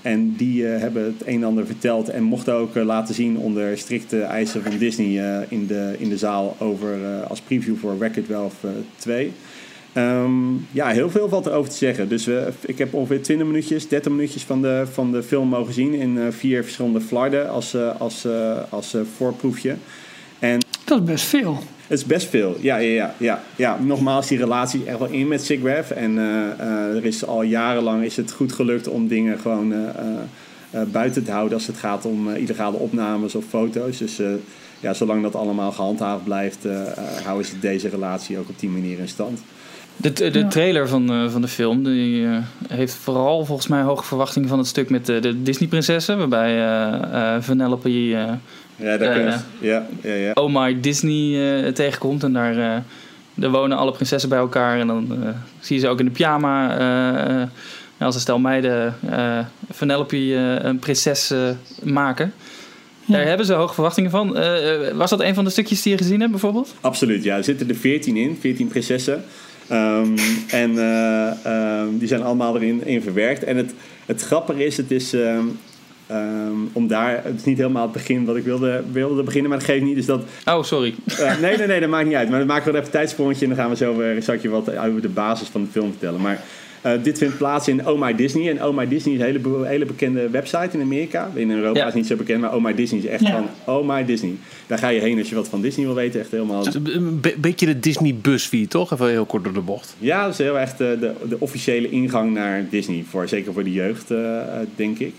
en 0.01 0.33
die 0.37 0.61
uh, 0.61 0.79
hebben 0.79 1.03
het 1.03 1.27
een 1.27 1.35
en 1.35 1.43
ander 1.43 1.65
verteld 1.65 2.09
en 2.09 2.23
mochten 2.23 2.53
ook 2.53 2.75
uh, 2.75 2.83
laten 2.83 3.15
zien 3.15 3.37
onder 3.37 3.77
strikte 3.77 4.21
eisen 4.21 4.63
van 4.63 4.77
Disney 4.77 5.45
in, 5.49 5.67
de, 5.67 5.95
in 5.97 6.09
de 6.09 6.17
zaal 6.17 6.55
over, 6.59 6.97
als 7.27 7.41
preview 7.41 7.77
voor 7.77 7.97
Wreck-It 7.97 8.25
12 8.25 8.53
2. 8.95 9.33
Um, 9.93 10.67
ja, 10.71 10.87
heel 10.87 11.09
veel 11.09 11.29
valt 11.29 11.45
erover 11.45 11.71
te 11.71 11.77
zeggen. 11.77 12.09
Dus 12.09 12.29
ik 12.65 12.77
heb 12.77 12.93
ongeveer 12.93 13.21
20 13.21 13.47
minuutjes, 13.47 13.87
30 13.87 14.11
minuutjes 14.11 14.43
van 14.43 14.61
de, 14.61 14.83
van 14.91 15.11
de 15.11 15.23
film 15.23 15.47
mogen 15.47 15.73
zien 15.73 15.93
in 15.93 16.31
vier 16.31 16.63
verschillende 16.63 17.01
flarden 17.01 17.49
als, 17.49 17.75
als, 17.97 18.27
als 18.69 18.95
voorproefje. 19.15 19.75
En, 20.39 20.59
dat 20.87 20.99
is 20.99 21.05
best 21.05 21.25
veel. 21.25 21.59
Het 21.87 21.99
is 21.99 22.05
best 22.05 22.29
veel, 22.29 22.57
ja, 22.59 22.77
ja, 22.77 22.93
ja, 22.93 23.13
ja. 23.17 23.41
ja. 23.55 23.77
Nogmaals, 23.81 24.27
die 24.27 24.37
relatie 24.37 24.85
echt 24.85 24.99
wel 24.99 25.07
in 25.07 25.27
met 25.27 25.45
SIGGRAPH. 25.45 25.91
En 25.91 26.11
uh, 26.11 26.21
uh, 26.59 26.95
er 26.95 27.05
is 27.05 27.25
al 27.25 27.41
jarenlang 27.41 28.03
is 28.03 28.15
het 28.15 28.31
goed 28.31 28.53
gelukt 28.53 28.87
om 28.87 29.07
dingen 29.07 29.39
gewoon 29.39 29.71
uh, 29.71 30.81
buiten 30.91 31.23
te 31.23 31.31
houden 31.31 31.53
als 31.53 31.67
het 31.67 31.77
gaat 31.77 32.05
om 32.05 32.29
illegale 32.29 32.77
opnames 32.77 33.35
of 33.35 33.45
foto's. 33.49 33.97
Dus 33.97 34.21
ja, 34.79 34.93
zolang 34.93 35.23
dat 35.23 35.35
allemaal 35.35 35.71
gehandhaafd 35.71 36.23
blijft, 36.23 36.67
houden 37.23 37.45
ze 37.47 37.59
deze 37.59 37.89
relatie 37.89 38.37
ook 38.37 38.49
op 38.49 38.59
die 38.59 38.69
manier 38.69 38.99
in 38.99 39.07
stand. 39.07 39.39
De, 39.95 40.13
de 40.13 40.47
trailer 40.47 40.87
van, 40.87 41.31
van 41.31 41.41
de 41.41 41.47
film 41.47 41.83
die, 41.83 42.27
heeft 42.67 42.93
vooral 42.93 43.45
volgens 43.45 43.67
mij 43.67 43.81
hoge 43.81 44.03
verwachtingen 44.03 44.49
van 44.49 44.57
het 44.57 44.67
stuk 44.67 44.89
met 44.89 45.05
de, 45.05 45.19
de 45.19 45.43
Disney-prinsessen. 45.43 46.17
Waarbij 46.17 47.41
Vanellope 47.41 47.89
ja, 48.77 48.97
daar 48.97 49.19
uh, 49.19 49.35
ja, 49.59 49.87
ja, 50.01 50.13
ja. 50.13 50.31
Oh 50.33 50.61
My 50.61 50.79
Disney 50.79 51.63
uh, 51.63 51.71
tegenkomt. 51.71 52.23
En 52.23 52.33
daar, 52.33 52.57
uh, 52.57 52.75
daar 53.33 53.51
wonen 53.51 53.77
alle 53.77 53.91
prinsessen 53.91 54.29
bij 54.29 54.39
elkaar. 54.39 54.79
En 54.79 54.87
dan 54.87 55.17
zie 55.59 55.75
je 55.75 55.81
ze 55.81 55.87
ook 55.87 55.99
in 55.99 56.05
de 56.05 56.11
pyjama 56.11 57.49
als 57.99 58.15
een 58.15 58.21
stel 58.21 58.39
meiden 58.39 58.95
Vanellope 59.69 60.33
een 60.63 60.79
prinses 60.79 61.33
maken. 61.83 62.33
Daar 63.05 63.25
hebben 63.25 63.45
ze 63.45 63.53
hoge 63.53 63.73
verwachtingen 63.73 64.11
van. 64.11 64.37
was 64.95 65.09
dat 65.09 65.19
een 65.19 65.33
van 65.33 65.43
de 65.43 65.49
stukjes 65.49 65.81
die 65.81 65.91
je 65.91 65.97
gezien 65.97 66.19
hebt 66.19 66.31
bijvoorbeeld? 66.31 66.75
Absoluut, 66.81 67.23
ja. 67.23 67.37
Er 67.37 67.43
zitten 67.43 67.69
er 67.69 67.75
14 67.75 68.15
in, 68.15 68.37
14 68.39 68.67
prinsessen. 68.67 69.23
Um, 69.71 70.15
en 70.49 70.77
um, 70.77 71.97
die 71.97 72.07
zijn 72.07 72.21
allemaal 72.21 72.55
erin 72.55 72.85
in 72.85 73.01
verwerkt. 73.01 73.43
En 73.43 73.57
het, 73.57 73.73
het 74.05 74.21
grappige 74.21 74.65
is, 74.65 74.77
het 74.77 74.91
is... 74.91 75.13
Um, 75.13 75.59
Um, 76.11 76.69
om 76.73 76.87
daar, 76.87 77.23
het 77.23 77.35
is 77.35 77.43
niet 77.43 77.57
helemaal 77.57 77.83
het 77.83 77.91
begin 77.91 78.25
wat 78.25 78.35
ik 78.35 78.43
wilde, 78.43 78.83
wilde 78.91 79.23
beginnen, 79.23 79.49
maar 79.49 79.59
dat 79.59 79.67
geeft 79.67 79.83
niet. 79.83 79.95
Dus 79.95 80.05
dat, 80.05 80.23
oh, 80.45 80.63
sorry. 80.63 80.93
Uh, 81.19 81.39
nee, 81.39 81.57
nee, 81.57 81.67
nee, 81.67 81.79
dat 81.79 81.89
maakt 81.89 82.07
niet 82.07 82.15
uit. 82.15 82.29
Maar 82.29 82.37
dan 82.37 82.47
maken 82.47 82.63
we 82.63 82.69
er 82.69 82.75
even 82.75 82.87
een 82.87 82.99
tijdsprongetje 82.99 83.41
en 83.41 83.47
dan 83.47 83.59
gaan 83.59 83.69
we 83.69 83.75
zo 83.75 83.97
weer 83.97 84.39
je 84.41 84.49
wat 84.49 84.77
over 84.77 85.01
de 85.01 85.09
basis 85.09 85.47
van 85.47 85.61
de 85.61 85.69
film 85.71 85.89
vertellen. 85.89 86.21
Maar 86.21 86.43
uh, 86.85 86.91
dit 87.03 87.17
vindt 87.17 87.37
plaats 87.37 87.67
in 87.67 87.87
Oh 87.87 88.01
My 88.01 88.15
Disney. 88.15 88.49
En 88.49 88.65
Oh 88.65 88.77
My 88.77 88.87
Disney 88.87 89.13
is 89.13 89.19
een 89.19 89.25
hele, 89.25 89.67
hele 89.67 89.85
bekende 89.85 90.29
website 90.29 90.69
in 90.71 90.81
Amerika. 90.81 91.29
In 91.33 91.51
Europa 91.51 91.79
ja. 91.79 91.87
is 91.87 91.93
niet 91.93 92.07
zo 92.07 92.15
bekend, 92.15 92.41
maar 92.41 92.55
Oh 92.55 92.63
My 92.63 92.73
Disney 92.73 92.99
is 92.99 93.05
echt 93.05 93.21
ja. 93.21 93.31
van 93.31 93.75
Oh 93.75 93.87
My 93.87 94.05
Disney. 94.05 94.35
Daar 94.67 94.77
ga 94.77 94.87
je 94.87 94.99
heen 94.99 95.17
als 95.17 95.29
je 95.29 95.35
wat 95.35 95.47
van 95.47 95.61
Disney 95.61 95.85
wil 95.85 95.95
weten. 95.95 96.19
Echt 96.19 96.31
helemaal... 96.31 96.65
Een 96.65 97.19
be 97.21 97.35
beetje 97.37 97.65
de 97.65 97.79
Disney 97.79 98.15
busfeed, 98.21 98.69
toch? 98.69 98.93
Even 98.93 99.09
heel 99.09 99.25
kort 99.25 99.43
door 99.43 99.53
de 99.53 99.59
bocht. 99.59 99.95
Ja, 99.99 100.23
dat 100.23 100.31
is 100.31 100.37
heel 100.37 100.59
echt 100.59 100.77
de, 100.77 100.97
de, 100.99 101.13
de 101.29 101.39
officiële 101.39 101.89
ingang 101.89 102.33
naar 102.33 102.65
Disney. 102.69 103.03
Voor, 103.09 103.27
zeker 103.27 103.53
voor 103.53 103.63
de 103.63 103.71
jeugd, 103.71 104.11
uh, 104.11 104.41
denk 104.75 104.99
ik. 104.99 105.13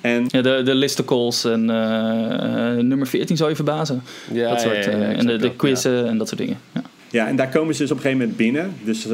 En 0.00 0.24
ja, 0.28 0.42
de, 0.42 0.62
de 0.64 0.74
listicles 0.74 1.44
en 1.44 1.60
uh, 1.60 2.72
nummer 2.72 3.06
14 3.06 3.36
zou 3.36 3.50
je 3.50 3.56
verbazen. 3.56 4.02
Ja, 4.32 4.50
dat 4.50 4.60
soort, 4.60 4.84
ja, 4.84 4.90
ja, 4.90 5.12
en 5.12 5.26
de, 5.26 5.36
de 5.36 5.56
quizzen 5.56 6.08
en 6.08 6.18
dat 6.18 6.28
soort 6.28 6.40
dingen. 6.40 6.58
Ja. 6.74 6.82
Ja, 7.10 7.26
en 7.26 7.36
daar 7.36 7.48
komen 7.48 7.74
ze 7.74 7.82
dus 7.82 7.90
op 7.90 7.96
een 7.96 8.02
gegeven 8.02 8.22
moment 8.22 8.38
binnen. 8.38 8.74
Dus 8.84 9.06
uh, 9.06 9.12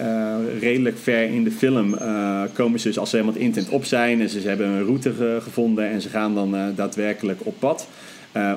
uh, 0.00 0.34
redelijk 0.60 0.98
ver 0.98 1.22
in 1.22 1.44
de 1.44 1.50
film 1.50 1.94
uh, 1.94 2.42
komen 2.52 2.80
ze 2.80 2.88
dus 2.88 2.98
als 2.98 3.10
ze 3.10 3.16
helemaal 3.16 3.36
het 3.36 3.44
internet 3.44 3.70
op 3.70 3.84
zijn. 3.84 4.20
En 4.20 4.28
ze, 4.28 4.40
ze 4.40 4.48
hebben 4.48 4.66
een 4.66 4.84
route 4.84 5.12
ge 5.12 5.38
gevonden 5.42 5.90
en 5.90 6.00
ze 6.00 6.08
gaan 6.08 6.34
dan 6.34 6.56
daadwerkelijk 6.74 7.40
op 7.42 7.54
pad. 7.58 7.88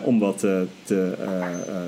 Om 0.04 0.20
wat 0.20 0.40
te, 0.40 0.66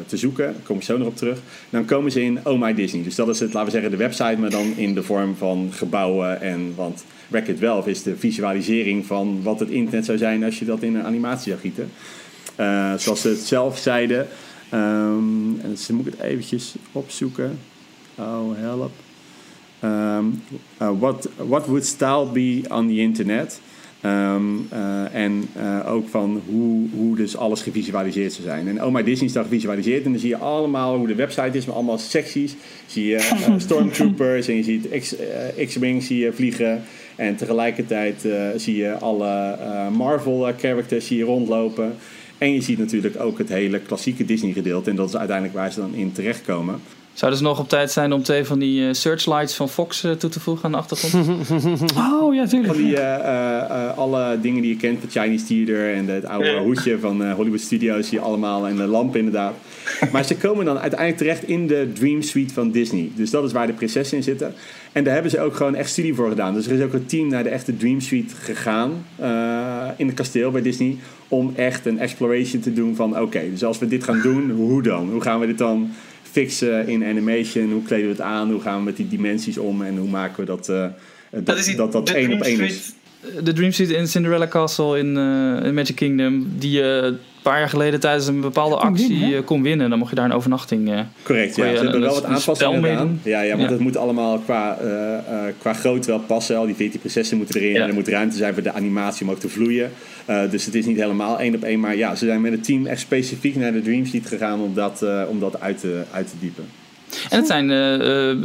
te 0.07 0.17
zoeken. 0.17 0.45
Daar 0.45 0.63
kom 0.63 0.77
ik 0.77 0.83
zo 0.83 0.97
nog 0.97 1.07
op 1.07 1.15
terug. 1.15 1.39
Dan 1.69 1.85
komen 1.85 2.11
ze 2.11 2.23
in 2.23 2.39
Oh 2.43 2.61
My 2.61 2.73
Disney. 2.73 3.03
Dus 3.03 3.15
dat 3.15 3.27
is 3.27 3.39
het, 3.39 3.53
laten 3.53 3.65
we 3.65 3.71
zeggen, 3.71 3.91
de 3.91 3.97
website, 3.97 4.35
maar 4.39 4.49
dan 4.49 4.73
in 4.75 4.93
de 4.93 5.03
vorm 5.03 5.35
van 5.35 5.69
gebouwen. 5.71 6.41
En, 6.41 6.73
want 6.75 7.03
Wreck-It 7.27 7.57
12 7.57 7.87
is 7.87 8.03
de 8.03 8.15
visualisering 8.17 9.05
van 9.05 9.43
wat 9.43 9.59
het 9.59 9.69
internet 9.69 10.05
zou 10.05 10.17
zijn 10.17 10.43
als 10.43 10.59
je 10.59 10.65
dat 10.65 10.81
in 10.81 10.95
een 10.95 11.05
animatie 11.05 11.51
zou 11.51 11.59
gieten. 11.59 11.91
Zoals 12.97 13.21
ze 13.21 13.29
het 13.29 13.39
zelf 13.39 13.77
zeiden. 13.77 14.27
Um, 14.73 15.59
en 15.61 15.69
dus 15.69 15.87
moet 15.87 16.07
ik 16.07 16.13
het 16.13 16.21
eventjes 16.21 16.75
opzoeken. 16.91 17.59
Oh, 18.15 18.57
help. 18.57 18.91
Uh, 19.83 20.19
what, 20.77 21.29
what 21.35 21.65
would 21.65 21.85
style 21.85 22.25
be 22.25 22.61
on 22.69 22.87
the 22.87 22.97
internet? 22.97 23.59
Um, 24.05 24.67
uh, 24.73 25.15
en 25.15 25.49
uh, 25.57 25.91
ook 25.91 26.09
van 26.09 26.41
hoe, 26.45 26.87
hoe 26.95 27.15
dus 27.15 27.37
alles 27.37 27.61
gevisualiseerd 27.61 28.33
zou 28.33 28.47
zijn. 28.47 28.67
En 28.67 28.83
Oh 28.83 28.93
My 28.93 29.03
Disney 29.03 29.27
is 29.27 29.33
dan 29.33 29.43
gevisualiseerd. 29.43 30.05
En 30.05 30.11
dan 30.11 30.19
zie 30.19 30.29
je 30.29 30.37
allemaal 30.37 30.97
hoe 30.97 31.07
de 31.07 31.15
website 31.15 31.57
is 31.57 31.65
met 31.65 31.75
allemaal 31.75 31.97
secties. 31.97 32.55
Zie 32.85 33.05
je 33.05 33.15
uh, 33.15 33.53
stormtroopers 33.65 34.47
en 34.47 34.55
je 34.55 34.63
ziet 34.63 34.87
X-Wing 35.65 36.03
zie 36.03 36.19
je 36.19 36.33
vliegen. 36.33 36.81
En 37.15 37.35
tegelijkertijd 37.35 38.27
zie 38.55 38.75
je 38.75 38.91
alle 38.91 39.57
Marvel-characters 39.91 41.07
je 41.07 41.23
rondlopen. 41.23 41.95
En 42.37 42.53
je 42.53 42.61
ziet 42.61 42.77
natuurlijk 42.77 43.19
ook 43.19 43.37
het 43.37 43.49
hele 43.49 43.79
klassieke 43.79 44.25
Disney 44.25 44.51
gedeelte. 44.51 44.89
En 44.89 44.95
dat 44.95 45.07
is 45.07 45.17
uiteindelijk 45.17 45.57
waar 45.57 45.71
ze 45.71 45.79
dan 45.79 45.93
in 45.93 46.11
terechtkomen. 46.11 46.81
Zouden 47.13 47.39
ze 47.39 47.45
nog 47.45 47.59
op 47.59 47.69
tijd 47.69 47.91
zijn 47.91 48.13
om 48.13 48.23
twee 48.23 48.45
van 48.45 48.59
die 48.59 48.81
uh, 48.81 48.93
searchlights 48.93 49.55
van 49.55 49.69
Fox 49.69 50.03
uh, 50.03 50.11
toe 50.11 50.29
te 50.29 50.39
voegen 50.39 50.65
aan 50.65 50.71
de 50.71 50.77
achtergrond? 50.77 51.49
oh 52.21 52.35
ja, 52.35 52.45
tuurlijk. 52.47 52.73
Van 52.73 52.83
die, 52.83 52.93
uh, 52.93 53.97
alle 53.97 54.37
dingen 54.41 54.61
die 54.61 54.71
je 54.71 54.77
kent, 54.77 55.01
het 55.01 55.11
Chinese 55.11 55.45
Theater 55.45 55.93
en 55.93 56.07
het 56.07 56.25
oude 56.25 56.57
hoedje 56.57 56.99
van 56.99 57.31
Hollywood 57.31 57.59
Studios, 57.59 58.09
je 58.09 58.19
allemaal. 58.19 58.67
En 58.67 58.75
de 58.75 58.83
lamp 58.83 59.15
inderdaad. 59.15 59.53
Maar 60.11 60.25
ze 60.25 60.37
komen 60.37 60.65
dan 60.65 60.79
uiteindelijk 60.79 61.19
terecht 61.19 61.43
in 61.43 61.67
de 61.67 61.91
Dream 61.93 62.21
Suite 62.21 62.53
van 62.53 62.71
Disney. 62.71 63.11
Dus 63.15 63.29
dat 63.29 63.43
is 63.43 63.51
waar 63.51 63.67
de 63.67 63.73
prinsessen 63.73 64.17
in 64.17 64.23
zitten. 64.23 64.53
En 64.91 65.03
daar 65.03 65.13
hebben 65.13 65.31
ze 65.31 65.39
ook 65.39 65.55
gewoon 65.55 65.75
echt 65.75 65.89
studie 65.89 66.15
voor 66.15 66.29
gedaan. 66.29 66.53
Dus 66.53 66.65
er 66.65 66.77
is 66.77 66.83
ook 66.83 66.93
een 66.93 67.05
team 67.05 67.27
naar 67.27 67.43
de 67.43 67.49
echte 67.49 67.77
Dream 67.77 67.99
Suite 67.99 68.35
gegaan 68.35 69.05
in 69.97 70.07
het 70.07 70.15
kasteel 70.15 70.51
bij 70.51 70.61
Disney. 70.61 70.97
Om 71.27 71.53
echt 71.55 71.85
een 71.85 71.99
exploration 71.99 72.61
te 72.61 72.73
doen 72.73 72.95
van 72.95 73.19
oké, 73.19 73.41
dus 73.49 73.63
als 73.63 73.79
we 73.79 73.87
dit 73.87 74.03
gaan 74.03 74.21
doen, 74.21 74.51
hoe 74.51 74.81
dan? 74.81 75.09
Hoe 75.11 75.21
gaan 75.21 75.39
we 75.39 75.45
dit 75.45 75.57
dan 75.57 75.91
fixen 76.33 76.87
in 76.87 77.03
animation? 77.03 77.71
Hoe 77.71 77.83
kleden 77.83 78.05
we 78.05 78.11
het 78.11 78.21
aan? 78.21 78.51
Hoe 78.51 78.61
gaan 78.61 78.77
we 78.77 78.83
met 78.83 78.97
die 78.97 79.07
dimensies 79.07 79.57
om? 79.57 79.81
En 79.81 79.97
hoe 79.97 80.09
maken 80.09 80.39
we 80.39 80.45
dat 80.45 80.69
uh, 80.69 80.85
dat, 81.29 81.45
dat, 81.45 81.75
dat, 81.75 81.91
dat 81.91 82.09
één 82.09 82.33
op 82.33 82.41
één 82.41 82.59
is? 82.59 82.93
De 83.43 83.53
Dream 83.53 83.71
Suite 83.71 83.95
in 83.95 84.07
Cinderella 84.07 84.47
Castle 84.47 84.99
in, 84.99 85.17
uh, 85.17 85.65
in 85.65 85.73
Magic 85.73 85.95
Kingdom, 85.95 86.47
die 86.57 86.71
je 86.71 86.99
uh, 87.01 87.07
een 87.07 87.17
paar 87.41 87.59
jaar 87.59 87.69
geleden 87.69 87.99
tijdens 87.99 88.27
een 88.27 88.41
bepaalde 88.41 88.75
actie 88.75 89.19
winnen, 89.19 89.43
kon 89.43 89.63
winnen. 89.63 89.89
Dan 89.89 89.99
mocht 89.99 90.09
je 90.09 90.15
daar 90.15 90.25
een 90.25 90.33
overnachting. 90.33 91.05
Correct, 91.23 91.55
ja. 91.55 91.75
Ze 91.75 91.83
hebben 91.83 92.01
wel 92.01 92.13
wat 92.13 92.25
aanpassingen 92.25 92.83
gedaan. 92.83 93.19
Ja, 93.23 93.41
ja, 93.41 93.49
want 93.49 93.69
ja. 93.69 93.73
het 93.73 93.79
moet 93.79 93.97
allemaal 93.97 94.39
qua, 94.39 94.77
qua 95.57 95.73
grootte 95.73 96.09
wel 96.09 96.19
passen. 96.19 96.57
Al 96.57 96.65
die 96.65 96.75
14 96.75 96.99
prinsessen 96.99 97.37
moeten 97.37 97.61
erin. 97.61 97.73
Ja. 97.73 97.81
En 97.81 97.87
er 97.87 97.93
moet 97.93 98.07
ruimte 98.07 98.37
zijn 98.37 98.53
voor 98.53 98.63
de 98.63 98.73
animatie 98.73 99.25
om 99.25 99.31
ook 99.31 99.39
te 99.39 99.49
vloeien. 99.49 99.91
Uh, 100.29 100.41
dus 100.51 100.65
het 100.65 100.75
is 100.75 100.85
niet 100.85 100.97
helemaal 100.97 101.39
één 101.39 101.55
op 101.55 101.63
één. 101.63 101.79
Maar 101.79 101.95
ja, 101.95 102.15
ze 102.15 102.25
zijn 102.25 102.41
met 102.41 102.51
het 102.51 102.63
team 102.63 102.85
echt 102.85 102.99
specifiek 102.99 103.55
naar 103.55 103.71
de 103.71 103.81
Dream 103.81 104.05
Suite 104.05 104.27
gegaan 104.27 104.59
om 104.59 104.73
dat, 104.73 105.01
uh, 105.03 105.21
om 105.29 105.39
dat 105.39 105.59
uit, 105.59 105.79
te, 105.79 106.03
uit 106.11 106.29
te 106.29 106.35
diepen. 106.39 106.65
En 107.29 107.37
het 107.37 107.47
zijn 107.47 107.71
eh, 107.71 108.29
eh, 108.29 108.37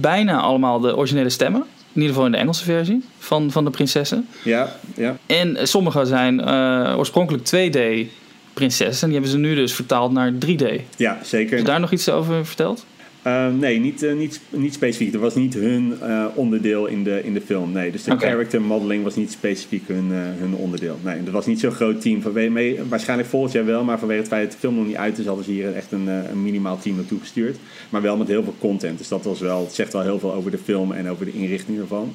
bijna 0.00 0.40
allemaal 0.40 0.80
de 0.80 0.96
originele 0.96 1.28
stemmen. 1.28 1.64
In 1.94 2.00
ieder 2.00 2.08
geval 2.08 2.26
in 2.26 2.32
de 2.32 2.38
Engelse 2.38 2.64
versie 2.64 3.04
van, 3.18 3.50
van 3.50 3.64
de 3.64 3.70
prinsessen. 3.70 4.28
Ja, 4.44 4.76
ja. 4.96 5.16
En 5.26 5.56
eh, 5.56 5.64
sommige 5.64 6.04
zijn 6.04 6.40
eh, 6.40 6.94
oorspronkelijk 6.96 7.46
2D 7.46 8.10
prinsessen. 8.54 9.02
En 9.02 9.08
die 9.08 9.12
hebben 9.12 9.30
ze 9.30 9.38
nu 9.38 9.54
dus 9.54 9.74
vertaald 9.74 10.12
naar 10.12 10.32
3D. 10.32 10.58
Heb 10.58 10.80
ja 10.96 11.18
zeker. 11.22 11.58
je 11.58 11.64
daar 11.64 11.80
nog 11.80 11.92
iets 11.92 12.08
over 12.08 12.46
verteld? 12.46 12.84
Eh, 13.24 13.48
nee, 13.48 13.78
niet, 13.78 14.02
eh, 14.02 14.14
niet, 14.14 14.40
niet 14.50 14.74
specifiek. 14.74 15.12
Dat 15.12 15.20
was 15.20 15.34
niet 15.34 15.54
hun 15.54 15.94
eh, 16.00 16.26
onderdeel 16.34 16.86
in 16.86 17.04
de, 17.04 17.22
in 17.22 17.34
de 17.34 17.40
film. 17.40 17.72
Nee, 17.72 17.90
dus 17.90 18.04
de 18.04 18.16
character 18.18 18.62
modeling 18.62 19.04
was 19.04 19.16
niet 19.16 19.32
specifiek 19.32 19.88
hun, 19.88 20.12
eh, 20.12 20.18
hun 20.18 20.54
onderdeel. 20.54 20.98
Nee, 21.02 21.22
dat 21.22 21.32
was 21.32 21.46
niet 21.46 21.60
zo'n 21.60 21.70
groot 21.70 22.00
team. 22.00 22.22
Vanwege, 22.22 22.50
mee, 22.50 22.80
waarschijnlijk 22.88 23.28
volgend 23.28 23.52
jaar 23.52 23.64
wel, 23.64 23.84
maar 23.84 23.98
vanwege 23.98 24.20
het 24.20 24.28
feit 24.28 24.42
dat 24.42 24.52
de 24.52 24.58
film 24.58 24.74
nog 24.74 24.86
niet 24.86 24.96
uit 24.96 25.18
is, 25.18 25.26
hadden 25.26 25.44
ze 25.44 25.50
hier 25.50 25.74
echt 25.74 25.92
een, 25.92 26.06
een 26.06 26.42
minimaal 26.42 26.78
team 26.78 26.96
naartoe 26.96 27.20
gestuurd. 27.20 27.56
Maar 27.90 28.02
wel 28.02 28.16
met 28.16 28.28
heel 28.28 28.42
veel 28.42 28.56
content. 28.58 28.98
Dus 28.98 29.08
dat 29.08 29.24
was 29.24 29.40
wel, 29.40 29.60
het 29.60 29.74
zegt 29.74 29.92
wel 29.92 30.02
heel 30.02 30.18
veel 30.18 30.34
over 30.34 30.50
de 30.50 30.58
film 30.58 30.92
en 30.92 31.08
over 31.08 31.24
de 31.24 31.32
inrichting 31.32 31.78
ervan. 31.78 32.14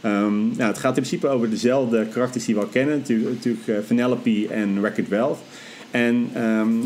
Ehm, 0.00 0.46
nou, 0.46 0.62
het 0.62 0.78
gaat 0.78 0.96
in 0.96 1.02
principe 1.02 1.28
over 1.28 1.50
dezelfde 1.50 2.06
karakters 2.06 2.44
die 2.44 2.54
we 2.54 2.60
al 2.60 2.66
kennen. 2.66 2.96
Natuurlijk, 2.96 3.30
natuurlijk 3.30 3.86
Vanellope 3.86 4.48
en 4.50 4.80
Wreck-It 4.80 5.08
Ralph. 5.08 5.38
En 5.96 6.30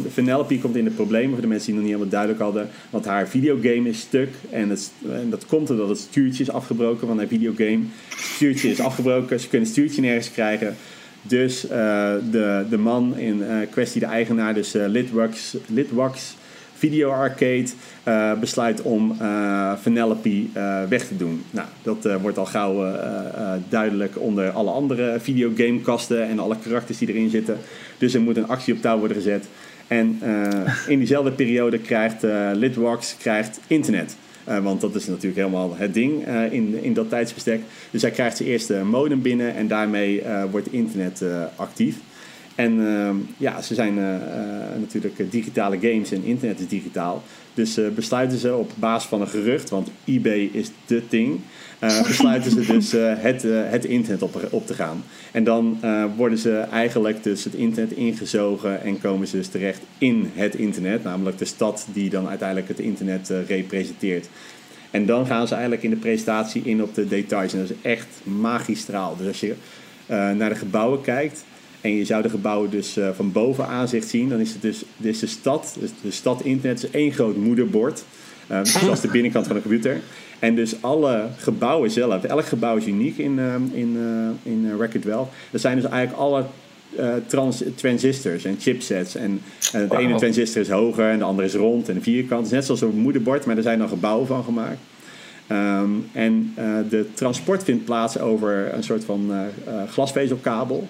Vanellope 0.08 0.58
komt 0.58 0.76
in 0.76 0.84
de 0.84 0.90
problemen 0.90 1.30
voor 1.30 1.40
de 1.40 1.46
mensen 1.46 1.66
die 1.66 1.74
nog 1.74 1.82
niet 1.82 1.92
helemaal 1.92 2.12
duidelijk 2.12 2.40
hadden. 2.40 2.68
Want 2.90 3.04
haar 3.04 3.28
videogame 3.28 3.88
is 3.88 4.00
stuk. 4.00 4.28
En, 4.50 4.70
het, 4.70 4.92
en 5.10 5.30
dat 5.30 5.46
komt 5.46 5.70
omdat 5.70 5.88
het 5.88 5.98
stuurtje 5.98 6.42
is 6.42 6.50
afgebroken 6.50 7.06
van 7.06 7.18
haar 7.18 7.26
videogame. 7.26 7.80
Het 8.08 8.18
stuurtje 8.18 8.70
is 8.70 8.80
afgebroken. 8.80 9.40
Ze 9.40 9.48
kunnen 9.48 9.68
het 9.68 9.76
stuurtje 9.76 10.00
nergens 10.00 10.30
krijgen. 10.32 10.76
Dus 11.22 11.68
eh, 11.68 12.14
de, 12.30 12.64
de 12.70 12.78
man 12.78 13.18
in 13.18 13.42
eh, 13.42 13.56
kwestie, 13.70 14.00
de 14.00 14.06
eigenaar, 14.06 14.54
dus 14.54 14.74
eh, 14.74 14.86
Litwax, 14.86 15.56
Litwax 15.66 16.34
Video 16.80 17.10
Arcade, 17.10 17.66
eh, 18.02 18.38
besluit 18.38 18.82
om 18.82 19.16
eh 19.18 19.72
Vanellope 19.82 20.44
eh, 20.52 20.82
weg 20.88 21.06
te 21.06 21.16
doen. 21.16 21.42
Nou, 21.50 21.68
dat 21.82 22.20
wordt 22.20 22.38
al 22.38 22.46
gauw 22.46 22.92
duidelijk 23.68 24.18
onder 24.18 24.50
alle 24.50 24.70
andere 24.70 25.16
videogamekasten 25.20 26.28
en 26.28 26.38
alle 26.38 26.56
karakters 26.62 26.98
die 26.98 27.08
erin 27.08 27.30
zitten. 27.30 27.58
Dus 27.98 28.14
er 28.14 28.20
moet 28.20 28.36
een 28.36 28.48
actie 28.48 28.74
op 28.74 28.80
touw 28.80 28.98
worden 28.98 29.16
gezet. 29.16 29.48
En 29.86 30.20
in 30.86 30.98
diezelfde 30.98 31.30
periode 31.42 31.78
krijgt 31.78 32.22
Litwax 32.52 33.16
krijgt 33.18 33.60
internet. 33.66 34.16
Want 34.62 34.80
dat 34.80 34.94
is 34.94 35.06
natuurlijk 35.06 35.36
helemaal 35.36 35.76
het 35.76 35.94
ding 35.94 36.26
in, 36.50 36.82
in 36.82 36.94
dat 36.94 37.08
tijdsbestek. 37.08 37.60
Dus 37.90 38.02
hij 38.02 38.10
krijgt 38.10 38.36
zijn 38.36 38.48
eerste 38.48 38.74
modem 38.74 39.22
binnen 39.22 39.54
en 39.54 39.68
daarmee 39.68 40.22
wordt 40.50 40.72
internet 40.72 41.24
actief. 41.56 41.96
En 42.60 42.86
ehm, 42.86 43.16
ja, 43.36 43.62
ze 43.62 43.74
zijn 43.74 43.98
eh, 43.98 44.14
eh, 44.14 44.22
natuurlijk 44.80 45.18
eh, 45.18 45.26
digitale 45.30 45.78
games 45.80 46.10
en 46.12 46.24
internet 46.24 46.60
is 46.60 46.68
digitaal. 46.68 47.22
Dus 47.54 47.78
besluiten 47.94 48.38
ze 48.38 48.54
op 48.54 48.70
basis 48.74 49.08
van 49.08 49.20
een 49.20 49.28
gerucht, 49.28 49.70
want 49.70 49.90
eBay 50.04 50.50
is 50.52 50.70
de 50.86 51.02
ding. 51.08 51.40
besluiten 52.08 52.50
ze 52.50 52.66
dus 52.66 52.92
het, 52.92 53.42
het 53.48 53.84
internet 53.84 54.22
op, 54.22 54.48
op 54.50 54.66
te 54.66 54.74
gaan. 54.74 55.04
En 55.32 55.44
dan 55.44 55.80
worden 56.16 56.38
ze 56.38 56.58
eigenlijk 56.58 57.22
dus 57.22 57.44
het 57.44 57.54
internet 57.54 57.92
ingezogen 57.92 58.82
en 58.82 59.00
komen 59.00 59.26
ze 59.26 59.36
dus 59.36 59.48
terecht 59.48 59.80
in 59.98 60.30
het 60.34 60.54
internet. 60.54 61.04
Namelijk 61.04 61.38
de 61.38 61.44
stad 61.44 61.86
die 61.92 62.10
dan 62.10 62.28
uiteindelijk 62.28 62.68
het 62.68 62.78
internet 62.78 63.32
representeert. 63.46 64.28
En 64.90 65.06
dan 65.06 65.26
gaan 65.26 65.46
ze 65.46 65.52
eigenlijk 65.52 65.82
in 65.82 65.90
de 65.90 65.96
presentatie 65.96 66.62
in 66.64 66.82
op 66.82 66.94
de 66.94 67.08
details. 67.08 67.52
En 67.52 67.58
dat 67.58 67.70
is 67.70 67.90
echt 67.90 68.08
magistraal. 68.22 69.16
Dus 69.16 69.26
als 69.26 69.40
je 69.40 69.54
naar 70.36 70.48
de 70.48 70.54
gebouwen 70.54 71.00
kijkt 71.00 71.44
en 71.80 71.96
je 71.96 72.04
zou 72.04 72.22
de 72.22 72.28
gebouwen 72.28 72.70
dus 72.70 72.96
eh, 72.96 73.08
van 73.14 73.32
boven 73.32 73.66
aanzicht 73.66 74.08
zien, 74.08 74.28
dan 74.28 74.40
is 74.40 74.52
het 74.52 74.62
dus, 74.62 74.84
is 75.00 75.18
de 75.18 75.26
stad. 75.26 75.76
Dus 75.80 75.90
de 76.02 76.10
stad 76.10 76.42
internet 76.42 76.82
is 76.82 76.90
één 76.90 77.12
groot 77.12 77.36
moederbord. 77.36 78.04
eh, 78.46 78.64
zoals 78.80 79.00
de 79.00 79.08
binnenkant 79.08 79.46
van 79.46 79.56
een 79.56 79.62
computer. 79.62 80.00
En 80.38 80.54
dus 80.54 80.74
alle 80.80 81.26
gebouwen 81.36 81.90
zelf, 81.90 82.24
elk 82.24 82.46
gebouw 82.46 82.76
is 82.76 82.86
uniek 82.86 83.18
in, 83.18 83.38
eh, 83.38 83.54
in, 83.54 83.96
eh 83.98 84.52
in 84.52 84.64
uh, 84.64 84.78
Record 84.78 85.04
Well. 85.04 85.24
Dat 85.50 85.60
zijn 85.60 85.80
dus 85.80 85.90
eigenlijk 85.90 86.22
alle 86.22 86.44
eh, 86.96 87.14
trans 87.26 87.62
transistors 87.74 88.44
en 88.44 88.56
chipsets. 88.60 89.14
En 89.14 89.40
eh, 89.72 89.90
de 89.90 89.98
ene 89.98 90.14
transistor 90.14 90.62
is 90.62 90.68
hoger 90.68 91.10
en 91.10 91.18
de 91.18 91.24
andere 91.24 91.48
is 91.48 91.54
rond 91.54 91.88
en 91.88 92.02
vierkant. 92.02 92.46
Is 92.46 92.52
net 92.52 92.64
zoals 92.64 92.80
een 92.80 92.98
moederbord, 92.98 93.44
maar 93.44 93.56
er 93.56 93.62
zijn 93.62 93.78
dan 93.78 93.88
gebouwen 93.88 94.26
van 94.26 94.44
gemaakt. 94.44 94.78
Ehm, 95.50 95.90
en 96.12 96.52
eh, 96.54 96.64
de 96.88 97.06
transport 97.14 97.64
vindt 97.64 97.84
plaats 97.84 98.18
over 98.18 98.74
een 98.74 98.82
soort 98.82 99.04
van 99.04 99.30
eh, 99.30 99.40
eh, 99.40 99.88
glasvezelkabel. 99.88 100.88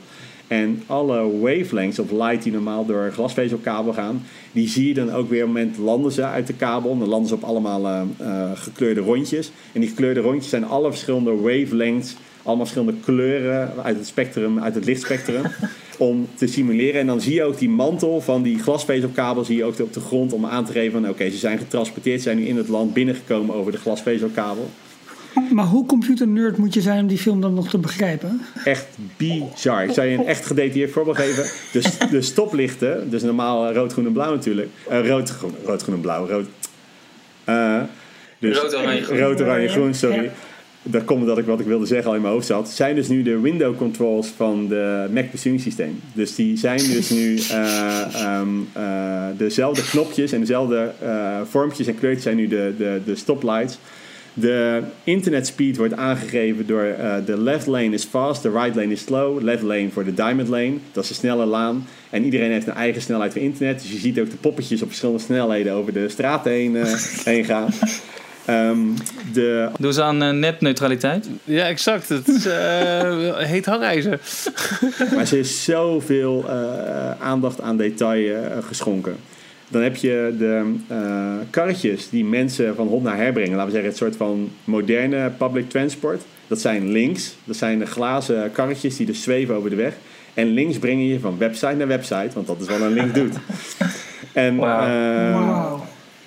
En 0.50 0.82
alle 0.86 1.38
wavelengths 1.38 1.98
of 1.98 2.10
light 2.10 2.42
die 2.42 2.52
normaal 2.52 2.86
door 2.86 3.02
een 3.02 3.12
glasvezelkabel 3.12 3.92
gaan, 3.92 4.22
die 4.52 4.68
zie 4.68 4.88
je 4.88 4.94
dan 4.94 5.12
ook 5.12 5.28
weer 5.28 5.42
op 5.42 5.48
het 5.48 5.56
moment 5.56 5.78
landen 5.78 6.12
ze 6.12 6.24
uit 6.24 6.46
de 6.46 6.52
kabel. 6.52 6.98
Dan 6.98 7.08
landen 7.08 7.28
ze 7.28 7.34
op 7.34 7.42
allemaal 7.42 7.86
eh, 7.86 8.02
eh, 8.18 8.50
gekleurde 8.54 9.00
rondjes. 9.00 9.50
En 9.72 9.80
die 9.80 9.88
gekleurde 9.88 10.20
rondjes 10.20 10.50
zijn 10.50 10.64
alle 10.64 10.90
verschillende 10.90 11.34
wavelengths, 11.34 12.16
allemaal 12.42 12.66
verschillende 12.66 13.00
kleuren 13.04 13.72
uit 13.82 13.96
het 13.96 14.06
spectrum, 14.06 14.58
uit 14.58 14.74
het 14.74 14.84
lichtspectrum. 14.84 15.42
om 15.98 16.28
te 16.34 16.46
simuleren. 16.46 17.00
En 17.00 17.06
dan 17.06 17.20
zie 17.20 17.34
je 17.34 17.42
ook 17.42 17.58
die 17.58 17.68
mantel 17.68 18.20
van 18.20 18.42
die 18.42 18.58
glasvezelkabel 18.58 19.44
zie 19.44 19.56
je 19.56 19.64
ook 19.64 19.80
op 19.80 19.92
de 19.92 20.00
grond 20.00 20.32
om 20.32 20.46
aan 20.46 20.64
te 20.64 20.72
geven 20.72 21.00
van 21.00 21.10
oké, 21.10 21.30
ze 21.30 21.36
zijn 21.36 21.58
getransporteerd, 21.58 22.16
ze 22.16 22.22
zijn 22.22 22.36
nu 22.36 22.46
in 22.46 22.56
het 22.56 22.68
land 22.68 22.92
binnengekomen 22.92 23.54
over 23.54 23.72
de 23.72 23.78
glasvezelkabel. 23.78 24.70
Maar 25.50 25.64
hoe 25.64 25.86
computernerd 25.86 26.56
moet 26.56 26.74
je 26.74 26.80
zijn 26.80 27.00
om 27.00 27.06
die 27.06 27.18
film 27.18 27.40
dan 27.40 27.54
nog 27.54 27.68
te 27.68 27.78
begrijpen? 27.78 28.40
Echt 28.64 28.86
bizar. 29.16 29.84
Ik 29.84 29.92
zou 29.92 30.06
je 30.06 30.16
een 30.18 30.26
echt 30.26 30.46
gedetailleerd 30.46 30.90
voorbeeld 30.90 31.16
geven. 31.16 31.44
De, 31.72 32.06
de 32.10 32.22
stoplichten, 32.22 33.10
dus 33.10 33.22
normaal 33.22 33.68
eh, 33.68 33.74
rood, 33.74 33.92
groen 33.92 34.06
en 34.06 34.12
blauw 34.12 34.30
natuurlijk. 34.34 34.68
Eh, 34.88 35.08
rood, 35.08 35.28
groen, 35.30 35.54
rood, 35.64 35.82
groen 35.82 35.94
en 35.94 36.00
blauw. 36.00 36.26
Rood, 36.26 36.46
Eh, 37.44 37.80
dus 38.38 38.58
Rood, 38.58 38.76
oranje, 38.76 39.02
groen. 39.02 39.18
Rood, 39.18 39.40
oranje, 39.40 39.68
groen, 39.68 39.94
sorry. 39.94 40.22
Ja. 40.24 40.30
Dat 40.82 41.04
komt 41.04 41.20
omdat 41.20 41.38
ik 41.38 41.46
wat 41.46 41.60
ik 41.60 41.66
wilde 41.66 41.86
zeggen 41.86 42.08
al 42.08 42.14
in 42.14 42.20
mijn 42.20 42.32
hoofd 42.32 42.46
zat. 42.46 42.68
Zijn 42.68 42.94
dus 42.94 43.08
nu 43.08 43.22
de 43.22 43.40
window 43.40 43.76
controls 43.76 44.26
van 44.36 44.68
de 44.68 45.08
Mac 45.12 45.30
besturingssysteem. 45.30 46.00
Dus 46.12 46.34
die 46.34 46.56
zijn 46.56 46.78
dus 46.78 47.10
nu 47.10 47.38
eh, 47.38 48.14
ehm, 48.14 48.48
eh, 48.72 49.26
dezelfde 49.36 49.82
knopjes 49.82 50.32
en 50.32 50.40
dezelfde 50.40 50.92
eh, 51.00 51.40
vormpjes 51.50 51.86
en 51.86 51.98
kleurtjes 51.98 52.22
zijn 52.22 52.36
nu 52.36 52.48
de, 52.48 52.74
de, 52.78 53.00
de 53.04 53.16
stoplights. 53.16 53.78
De 54.34 54.82
internet 55.04 55.46
speed 55.46 55.76
wordt 55.76 55.94
aangegeven 55.94 56.66
door 56.66 56.84
eh, 56.84 57.14
de 57.26 57.38
left 57.38 57.66
lane 57.66 57.90
is 57.90 58.04
fast, 58.04 58.42
de 58.42 58.50
right 58.50 58.74
lane 58.74 58.92
is 58.92 59.00
slow. 59.00 59.42
Left 59.42 59.62
lane 59.62 59.88
voor 59.90 60.04
de 60.04 60.14
diamond 60.14 60.48
lane, 60.48 60.74
dat 60.92 61.02
is 61.02 61.08
de 61.08 61.14
snelle 61.14 61.44
laan. 61.44 61.86
En 62.10 62.24
iedereen 62.24 62.50
heeft 62.50 62.66
een 62.66 62.74
eigen 62.74 63.02
snelheid 63.02 63.32
voor 63.32 63.42
internet. 63.42 63.80
Dus 63.80 63.90
je 63.90 63.98
ziet 63.98 64.20
ook 64.20 64.30
de 64.30 64.36
poppetjes 64.36 64.82
op 64.82 64.88
verschillende 64.88 65.22
snelheden 65.22 65.72
over 65.72 65.92
de 65.92 66.08
straat 66.08 66.44
heen, 66.44 66.76
eh, 66.76 66.94
heen 67.24 67.44
gaan. 67.44 67.68
Ehm, 68.50 68.78
de 69.32 69.68
Doen 69.78 69.92
ze 69.92 70.02
aan 70.02 70.22
eh, 70.22 70.30
netneutraliteit? 70.30 71.28
Ja, 71.44 71.66
exact. 71.66 72.08
Het 72.08 72.28
is, 72.28 72.46
eh, 72.46 73.36
heet 73.36 73.66
hangijzer. 73.66 74.20
Maar 75.14 75.26
ze 75.26 75.38
is 75.38 75.64
zoveel 75.64 76.44
eh, 76.48 77.10
aandacht 77.20 77.60
aan 77.60 77.76
detail 77.76 78.62
geschonken. 78.62 79.16
Dan 79.70 79.82
heb 79.82 79.96
je 79.96 80.34
de 80.38 80.74
eh, 80.88 81.32
karretjes 81.50 82.08
die 82.10 82.24
mensen 82.24 82.74
van 82.74 82.86
hop 82.86 83.02
naar 83.02 83.16
her 83.16 83.32
brengen. 83.32 83.56
Laten 83.56 83.66
we 83.66 83.70
zeggen, 83.72 83.88
het 83.90 83.98
soort 83.98 84.16
van 84.16 84.50
moderne 84.64 85.30
public 85.38 85.70
transport. 85.70 86.22
Dat 86.46 86.60
zijn 86.60 86.90
links. 86.90 87.36
Dat 87.44 87.56
zijn 87.56 87.78
de 87.78 87.86
glazen 87.86 88.52
karretjes 88.52 88.96
die 88.96 89.06
dus 89.06 89.22
zweven 89.22 89.54
over 89.54 89.70
de 89.70 89.76
weg. 89.76 89.94
En 90.34 90.46
links 90.46 90.78
brengen 90.78 91.06
je 91.06 91.20
van 91.20 91.38
website 91.38 91.74
naar 91.74 91.86
website, 91.86 92.30
want 92.34 92.46
dat 92.46 92.60
is 92.60 92.66
wat 92.66 92.80
een 92.80 92.92
link 92.92 93.14
doet. 93.14 93.34
En, 94.32 94.56
Wauw. 94.56 95.76
eh, 95.76 95.80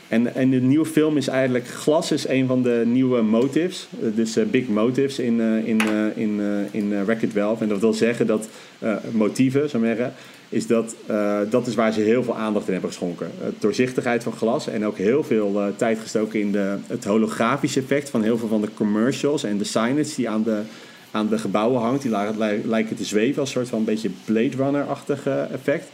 en, 0.07 0.35
en 0.35 0.49
de 0.49 0.61
nieuwe 0.61 0.85
film 0.85 1.17
is 1.17 1.27
eigenlijk... 1.27 1.67
Glas 1.67 2.11
is 2.11 2.27
een 2.27 2.47
van 2.47 2.61
de 2.63 2.83
nieuwe 2.85 3.21
motives. 3.21 3.87
Eh, 4.01 4.07
Dus 4.15 4.37
big 4.51 4.67
motives 4.67 5.19
in, 5.19 5.41
eh, 5.41 5.67
in, 5.67 5.79
eh, 5.81 6.21
in, 6.23 6.39
eh, 6.39 6.79
in 6.79 6.91
uh, 6.91 7.03
Wreck-It. 7.03 7.35
En 7.35 7.67
dat 7.67 7.79
wil 7.79 7.93
zeggen 7.93 8.27
dat 8.27 8.47
eh, 8.79 8.95
motieven, 9.11 9.69
zou 9.69 9.83
ik 9.83 9.89
maar 9.89 9.97
zeggen... 9.97 10.15
Is 10.53 10.67
dat, 10.67 10.95
eh, 11.05 11.39
dat 11.49 11.67
is 11.67 11.75
waar 11.75 11.93
ze 11.93 12.01
heel 12.01 12.23
veel 12.23 12.35
aandacht 12.35 12.65
in 12.65 12.73
hebben 12.73 12.91
geschonken. 12.91 13.31
Uh, 13.41 13.47
doorzichtigheid 13.59 14.23
van 14.23 14.33
glas. 14.33 14.67
En 14.67 14.85
ook 14.85 14.97
heel 14.97 15.23
veel 15.23 15.61
eh, 15.61 15.67
tijd 15.75 15.99
gestoken 15.99 16.39
in 16.39 16.51
de, 16.51 16.75
het 16.87 17.03
holografische 17.03 17.79
effect... 17.79 18.09
van 18.09 18.23
heel 18.23 18.37
veel 18.37 18.47
van 18.47 18.61
de 18.61 18.73
commercials 18.73 19.43
en 19.43 19.57
de 19.57 19.63
signage 19.63 20.15
die 20.15 20.29
aan 20.29 20.43
de, 20.43 20.61
aan 21.11 21.27
de 21.27 21.37
gebouwen 21.37 21.81
hangt. 21.81 22.01
Die 22.01 22.11
lijken 22.65 22.95
te 22.95 23.03
zweven 23.03 23.39
als 23.39 23.49
een 23.49 23.55
soort 23.55 23.69
van 23.69 23.79
een 23.79 23.85
beetje 23.85 24.09
Blade 24.25 24.57
Runner-achtig 24.57 25.27
eh, 25.27 25.51
effect... 25.51 25.87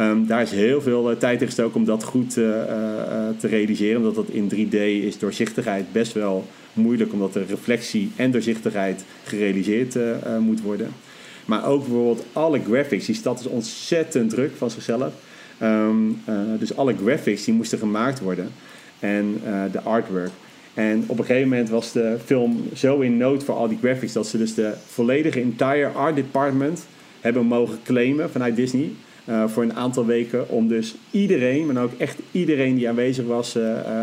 Ehm, 0.00 0.26
daar 0.26 0.42
is 0.42 0.50
heel 0.50 0.80
veel 0.80 1.10
eh, 1.10 1.16
tijd 1.16 1.40
in 1.40 1.46
gestoken 1.46 1.76
om 1.76 1.84
dat 1.84 2.04
goed 2.04 2.36
eh, 2.36 2.62
eh, 2.62 3.00
eh, 3.00 3.28
te 3.38 3.46
realiseren. 3.46 3.96
Omdat 3.96 4.14
dat 4.14 4.28
in 4.28 4.48
3D 4.54 4.74
is 5.06 5.18
doorzichtigheid 5.18 5.92
best 5.92 6.12
wel 6.12 6.44
moeilijk. 6.72 7.12
Omdat 7.12 7.32
de 7.32 7.44
reflectie 7.48 8.10
en 8.16 8.30
doorzichtigheid 8.30 9.04
gerealiseerd 9.24 9.96
eh, 9.96 10.10
eh, 10.10 10.38
moet 10.38 10.62
worden. 10.62 10.88
Maar 11.50 11.66
ook 11.66 11.80
bijvoorbeeld 11.80 12.24
alle 12.32 12.60
graphics. 12.68 13.06
Die 13.06 13.14
stad 13.14 13.40
is 13.40 13.46
ontzettend 13.46 14.30
druk 14.30 14.56
van 14.56 14.70
zichzelf. 14.70 15.12
Ehm, 15.58 16.08
eh, 16.24 16.34
dus 16.58 16.76
alle 16.76 16.94
graphics 17.04 17.44
die 17.44 17.54
moesten 17.54 17.78
gemaakt 17.78 18.20
worden. 18.20 18.48
En 18.98 19.40
eh, 19.44 19.62
de 19.72 19.80
artwork. 19.80 20.30
En 20.74 21.04
op 21.06 21.18
een 21.18 21.24
gegeven 21.24 21.48
moment 21.48 21.68
was 21.68 21.92
de 21.92 22.16
film 22.24 22.62
zo 22.74 23.00
in 23.00 23.16
nood 23.16 23.44
voor 23.44 23.54
al 23.54 23.68
die 23.68 23.78
graphics... 23.82 24.12
dat 24.12 24.26
ze 24.26 24.38
dus 24.38 24.54
de 24.54 24.72
volledige 24.86 25.40
entire 25.40 25.88
art 25.88 26.16
department 26.16 26.86
hebben 27.20 27.46
mogen 27.46 27.78
claimen 27.82 28.30
vanuit 28.30 28.56
Disney. 28.56 28.90
eh, 29.24 29.48
voor 29.48 29.62
een 29.62 29.74
aantal 29.74 30.06
weken. 30.06 30.48
Om 30.48 30.68
dus 30.68 30.94
iedereen, 31.10 31.66
maar 31.66 31.82
ook 31.82 31.92
echt 31.98 32.18
iedereen 32.30 32.74
die 32.74 32.88
aanwezig 32.88 33.26
was, 33.26 33.58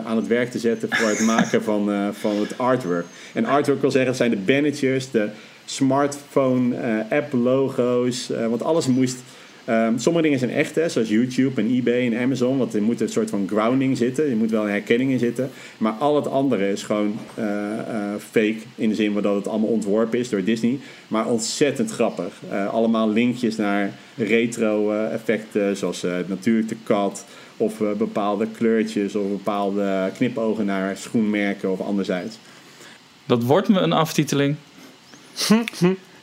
aan 0.06 0.15
het 0.15 0.28
werk 0.28 0.52
te 0.52 0.60
zetten 0.60 0.90
voor 0.91 1.10
het 1.10 1.19
maken 1.36 1.64
van, 1.64 2.14
van 2.14 2.36
het 2.36 2.57
artwork. 2.57 3.06
En 3.34 3.45
artwork 3.45 3.82
wil 3.82 3.91
zeggen, 3.91 4.10
dat 4.10 4.19
zijn 4.19 4.32
de 4.32 4.53
bannertjes, 4.53 5.11
de 5.11 5.30
smartphone 5.69 6.76
eh, 6.76 7.18
eh, 7.18 8.48
want 8.48 8.64
alles 8.64 8.88
moest. 8.88 9.18
ehm, 9.65 9.98
sommige 9.98 10.23
dingen 10.23 10.39
zijn 10.39 10.52
echt, 10.52 10.76
hè, 10.76 10.89
zoals 10.89 11.10
YouTube 11.10 11.61
en 11.61 11.72
eBay 11.72 12.06
en 12.06 12.18
Amazon. 12.19 12.57
Want 12.57 12.73
er 12.73 12.81
moet 12.81 13.02
een 13.02 13.10
soort 13.10 13.30
van 13.30 13.48
grounding 13.48 13.98
zitten. 13.98 14.30
Er 14.30 14.35
moet 14.35 14.52
wel 14.52 14.64
een 14.64 14.69
herkenning 14.69 15.11
in 15.11 15.19
zitten. 15.19 15.49
Maar 15.77 15.91
al 15.91 16.15
het 16.15 16.27
andere 16.27 16.72
is 16.72 16.84
gewoon 16.84 17.19
eh, 17.35 17.45
fake. 18.30 18.57
In 18.76 18.89
de 18.89 18.95
zin 18.95 19.14
van 19.14 19.22
dat 19.22 19.35
het 19.35 19.48
allemaal 19.48 19.69
ontworpen 19.69 20.19
is 20.19 20.30
door 20.30 20.44
Disney. 20.44 20.80
Maar 21.07 21.27
ontzettend 21.27 21.91
grappig. 21.91 22.41
Allemaal 22.72 23.10
linkjes 23.10 23.56
naar 23.56 23.94
retro 24.15 24.91
eh, 24.91 25.14
effecten. 25.14 25.77
Zoals 25.77 26.06
natuurlijk 26.26 26.69
de 26.69 26.77
kat. 26.84 27.26
Of 27.57 27.77
bepaalde 27.98 28.48
kleurtjes. 28.57 29.15
Of 29.15 29.30
bepaalde 29.30 30.11
knipogen 30.18 30.65
naar 30.65 30.98
schoenmerken 30.98 31.72
of 31.72 31.81
anderzijds. 31.81 32.38
Dat 33.26 33.44
wordt 33.44 33.68
me 33.68 33.80
een 33.80 33.94
aftiteling. 33.94 34.56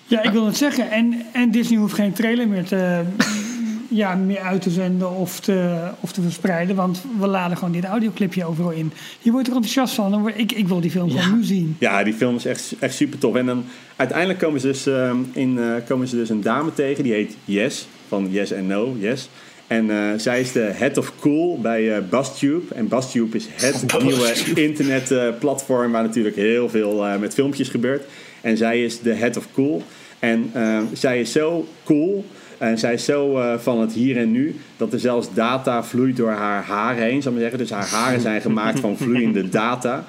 Ja, 0.07 0.23
ik 0.23 0.31
wil 0.31 0.47
het 0.47 0.57
zeggen. 0.57 0.91
En, 0.91 1.23
en 1.33 1.51
Disney 1.51 1.79
hoeft 1.79 1.95
geen 1.95 2.13
trailer 2.13 2.49
meer, 2.49 2.65
te, 2.65 3.03
ja, 3.89 4.15
meer 4.15 4.41
uit 4.41 4.63
te 4.63 4.71
zenden 4.71 5.11
of 5.11 5.41
te, 5.41 5.89
of 6.01 6.13
te 6.13 6.23
verspreiden. 6.23 6.77
Want 6.77 7.03
we 7.19 7.27
laden 7.27 7.57
gewoon 7.57 7.73
dit 7.73 7.85
audioclipje 7.85 8.45
overal 8.45 8.71
in. 8.71 8.93
Je 9.21 9.31
wordt 9.31 9.47
er 9.49 9.55
enthousiast 9.55 9.95
van. 9.95 10.29
Ik, 10.35 10.53
ik 10.53 10.69
wil 10.69 10.81
die 10.81 10.91
film 10.91 11.11
gewoon 11.11 11.37
nu 11.37 11.45
zien. 11.45 11.77
Ja, 11.79 12.05
die 12.05 12.15
film 12.15 12.37
is 12.37 12.45
echt, 12.45 12.75
echt 12.79 12.95
super 12.95 13.19
tof. 13.19 13.35
En 13.35 13.47
dan 13.47 13.65
uiteindelijk 13.97 14.39
komen 14.39 14.61
ze, 14.61 14.67
dus, 14.67 14.87
ehm, 14.87 15.17
in, 15.33 15.59
eh, 15.59 15.73
komen 15.87 16.09
ze 16.09 16.17
dus 16.17 16.29
een 16.29 16.43
dame 16.43 16.75
tegen, 16.75 17.05
die 17.05 17.13
heet 17.13 17.37
Yes, 17.45 17.87
van 18.09 18.29
Yes 18.31 18.53
and 18.53 18.67
No, 18.67 18.97
Yes. 18.99 19.29
En 19.67 19.91
eh, 19.91 20.19
zij 20.19 20.41
is 20.41 20.53
de 20.53 20.71
head 20.75 20.99
of 20.99 21.13
cool 21.21 21.61
bij 21.61 21.97
eh 21.97 22.03
BuzzTube. 22.11 22.75
En 22.75 22.89
BuzzTube 22.89 23.37
is 23.37 23.49
het 23.57 24.03
nieuwe 24.03 24.35
internetplatform 24.55 25.93
waar 25.93 26.03
natuurlijk 26.03 26.37
heel 26.37 26.69
veel 26.69 27.07
eh, 27.07 27.19
met 27.19 27.35
filmpjes 27.35 27.69
gebeurt. 27.69 28.05
En 28.45 28.57
zij 28.57 28.85
is 28.85 29.01
de 29.01 29.13
head 29.15 29.37
of 29.37 29.47
cool. 29.55 29.83
En 30.19 30.51
eh, 30.53 30.79
zij 30.93 31.21
is 31.21 31.33
zo 31.33 31.67
cool 31.85 32.25
en 32.59 32.79
zij 32.79 32.95
is 32.95 33.05
zo 33.05 33.39
eh, 33.39 33.59
van 33.59 33.81
het 33.81 33.93
hier 33.93 34.17
en 34.17 34.31
nu 34.31 34.57
dat 34.77 34.93
er 34.93 34.99
zelfs 35.01 35.29
data 35.35 35.85
vloeit 35.85 36.17
door 36.17 36.31
haar 36.31 36.63
haar 36.65 36.95
heen, 36.97 37.23
zou 37.23 37.35
ik 37.35 37.41
maar 37.41 37.51
zeggen. 37.51 37.59
Dus 37.59 37.71
haar 37.71 38.01
haren 38.01 38.21
zijn 38.21 38.41
gemaakt 38.41 38.81
van 38.81 38.97
vloeiende 38.97 39.49
data. 39.63 40.05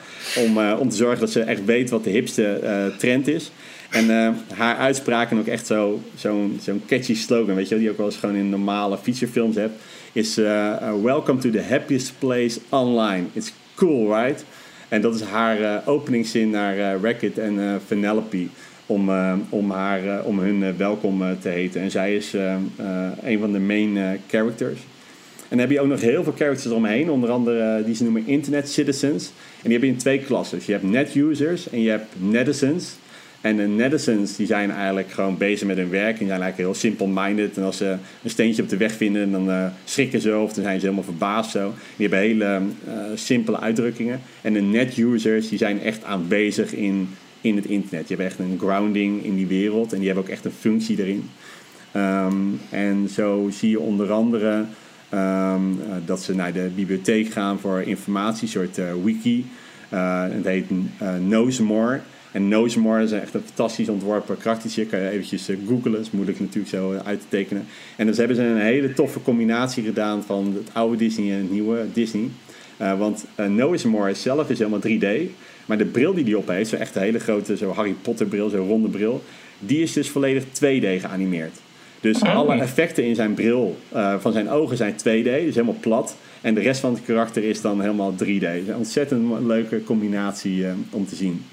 Om, 0.45 0.57
eh, 0.57 0.75
om 0.79 0.89
te 0.89 0.95
zorgen 0.95 1.19
dat 1.19 1.31
ze 1.31 1.41
echt 1.41 1.65
weet 1.65 1.89
wat 1.89 2.03
de 2.03 2.09
hipste 2.09 2.45
eh, 2.47 2.85
trend 2.97 3.27
is. 3.27 3.51
En 3.89 4.09
eh, 4.09 4.29
haar 4.57 4.75
uitspraken 4.77 5.37
ook 5.37 5.47
echt 5.47 5.65
zo- 5.67 6.01
zo'n 6.15 6.59
zo'n 6.61 6.81
catchy 6.87 7.15
slogan, 7.15 7.55
weet 7.55 7.63
je 7.63 7.69
wel, 7.69 7.77
die 7.77 7.87
je 7.87 7.91
ook 7.91 7.97
wel 7.97 8.05
eens 8.07 8.15
gewoon 8.17 8.35
in 8.35 8.49
normale 8.49 8.97
featurefilms 8.97 9.55
hebt. 9.55 9.73
Is 10.11 10.35
Welcome 11.03 11.39
to 11.39 11.49
the 11.49 11.61
happiest 11.69 12.13
place 12.19 12.59
online. 12.69 13.23
It's 13.33 13.53
cool, 13.75 14.15
right? 14.15 14.45
En 14.89 15.01
dat 15.01 15.15
is 15.15 15.21
haar 15.21 15.61
eh, 15.61 15.87
openingszin 15.87 16.49
naar 16.49 16.77
eh 16.77 17.01
Racket 17.01 17.37
en 17.37 17.81
Penelope. 17.87 18.47
Om, 18.85 19.09
eh, 19.09 19.33
om, 19.49 19.71
haar, 19.71 20.07
eh, 20.07 20.25
om 20.25 20.39
hun 20.39 20.77
welkom 20.77 21.23
te 21.41 21.49
heten. 21.49 21.81
En 21.81 21.91
zij 21.91 22.15
is 22.15 22.33
een 23.23 23.39
van 23.39 23.51
de 23.51 23.59
main 23.59 24.19
characters. 24.27 24.79
En 25.41 25.57
dan 25.57 25.59
heb 25.59 25.69
je 25.69 25.79
ook 25.79 25.87
nog 25.87 26.01
heel 26.01 26.23
veel 26.23 26.33
characters 26.37 26.73
omheen. 26.73 27.09
Onder 27.09 27.29
andere 27.29 27.83
die 27.85 27.95
ze 27.95 28.03
noemen 28.03 28.27
internet 28.27 28.69
citizens. 28.69 29.31
En 29.61 29.69
die 29.69 29.71
heb 29.71 29.81
je 29.81 29.87
in 29.87 29.97
twee 29.97 30.19
klassen. 30.19 30.59
Je 30.65 30.71
hebt 30.71 30.83
net 30.83 31.15
users 31.15 31.69
en 31.69 31.81
je 31.81 31.89
hebt 31.89 32.13
netizens. 32.17 32.95
En 33.45 33.55
de 33.55 33.67
netizens 33.67 34.35
die 34.35 34.45
zijn 34.45 34.71
eigenlijk 34.71 35.11
gewoon 35.11 35.37
bezig 35.37 35.67
met 35.67 35.77
hun 35.77 35.89
werk. 35.89 36.19
En 36.19 36.27
zijn 36.27 36.41
eigenlijk 36.41 36.57
heel 36.57 36.73
simple-minded. 36.73 37.57
En 37.57 37.63
als 37.63 37.77
ze 37.77 37.97
een 38.23 38.29
steentje 38.29 38.61
op 38.61 38.69
de 38.69 38.77
weg 38.77 38.91
vinden, 38.91 39.31
dan 39.31 39.49
eh, 39.49 39.65
schrikken 39.83 40.21
ze 40.21 40.37
of 40.37 40.53
dan 40.53 40.63
zijn 40.63 40.79
ze 40.79 40.85
helemaal 40.85 41.05
verbaasd 41.05 41.51
zo. 41.51 41.73
Die 41.95 42.07
hebben 42.07 42.27
hele 42.27 42.45
eh, 42.45 42.93
simpele 43.15 43.59
uitdrukkingen. 43.59 44.21
En 44.41 44.53
de 44.53 44.61
net-users 44.61 45.49
die 45.49 45.57
zijn 45.57 45.81
echt 45.81 46.03
aanwezig 46.03 46.73
in, 46.73 47.09
in 47.41 47.55
het 47.55 47.65
internet. 47.65 48.07
Je 48.07 48.15
hebt 48.15 48.27
echt 48.27 48.39
een 48.39 48.57
grounding 48.59 49.23
in 49.23 49.35
die 49.35 49.47
wereld. 49.47 49.93
En 49.93 49.97
die 49.97 50.07
hebben 50.07 50.23
ook 50.23 50.31
echt 50.31 50.45
een 50.45 50.51
functie 50.59 50.99
erin. 50.99 51.29
Ehm, 51.91 52.35
en 52.69 53.09
zo 53.09 53.49
zie 53.51 53.69
je 53.69 53.79
onder 53.79 54.11
andere 54.11 54.65
ehm, 55.09 55.61
eh, 55.81 55.95
dat 56.05 56.23
ze 56.23 56.35
naar 56.35 56.53
de 56.53 56.69
bibliotheek 56.75 57.31
gaan 57.31 57.59
voor 57.59 57.81
informatie, 57.81 58.43
een 58.43 58.47
soort 58.47 59.03
wiki. 59.03 59.45
Het 59.89 60.45
heet 60.45 60.65
Knows 61.27 61.59
More. 61.59 62.01
En 62.35 62.45
Knows 62.45 62.75
More 62.75 63.03
is 63.03 63.11
echt 63.11 63.33
een 63.33 63.41
fantastisch 63.45 63.89
ontworpen 63.89 64.37
karaktertje. 64.37 64.85
Kan 64.85 64.99
je 64.99 65.09
eventjes 65.09 65.49
eh, 65.49 65.55
googlen, 65.67 65.99
is 65.99 66.11
moeilijk 66.11 66.39
natuurlijk 66.39 66.67
zo 66.67 66.91
eh, 66.91 66.99
uit 67.05 67.19
te 67.19 67.25
tekenen. 67.29 67.65
En 67.95 68.05
dus 68.05 68.17
hebben 68.17 68.35
ze 68.35 68.41
een 68.41 68.57
hele 68.57 68.93
toffe 68.93 69.21
combinatie 69.21 69.83
gedaan 69.83 70.23
van 70.23 70.53
het 70.55 70.69
oude 70.73 70.97
Disney 70.97 71.31
en 71.31 71.37
het 71.37 71.51
nieuwe 71.51 71.85
Disney. 71.93 72.29
Eh, 72.77 72.97
want 72.97 73.25
uh, 73.39 73.45
Knows 73.45 73.83
More 73.83 74.13
zelf 74.13 74.49
is 74.49 74.57
helemaal 74.57 74.79
3D. 74.79 75.31
Maar 75.65 75.77
de 75.77 75.85
bril 75.85 76.13
die 76.13 76.23
hij 76.23 76.33
op 76.33 76.47
heeft, 76.47 76.69
zo'n 76.69 76.79
echt 76.79 76.95
een 76.95 77.01
hele 77.01 77.19
grote 77.19 77.57
zo 77.57 77.71
Harry 77.71 77.95
Potter 78.01 78.25
bril, 78.25 78.49
zo'n 78.49 78.67
ronde 78.67 78.89
bril. 78.89 79.23
Die 79.59 79.81
is 79.81 79.93
dus 79.93 80.09
volledig 80.09 80.43
2D 80.43 81.01
geanimeerd. 81.01 81.57
Dus 81.99 82.21
alle 82.21 82.55
effecten 82.55 83.03
in 83.03 83.15
zijn 83.15 83.33
bril 83.33 83.77
van 84.19 84.31
zijn 84.31 84.49
ogen 84.49 84.77
zijn 84.77 84.93
2D, 84.93 85.23
dus 85.23 85.55
helemaal 85.55 85.77
plat. 85.79 86.15
En 86.41 86.53
de 86.53 86.61
rest 86.61 86.79
van 86.79 86.93
het 86.93 87.03
karakter 87.03 87.43
is 87.43 87.61
dan 87.61 87.81
helemaal 87.81 88.13
3D. 88.23 88.43
Een 88.67 88.75
ontzettend 88.75 89.41
leuke 89.45 89.83
combinatie 89.83 90.65
om 90.89 91.07
te 91.07 91.15
zien. 91.15 91.43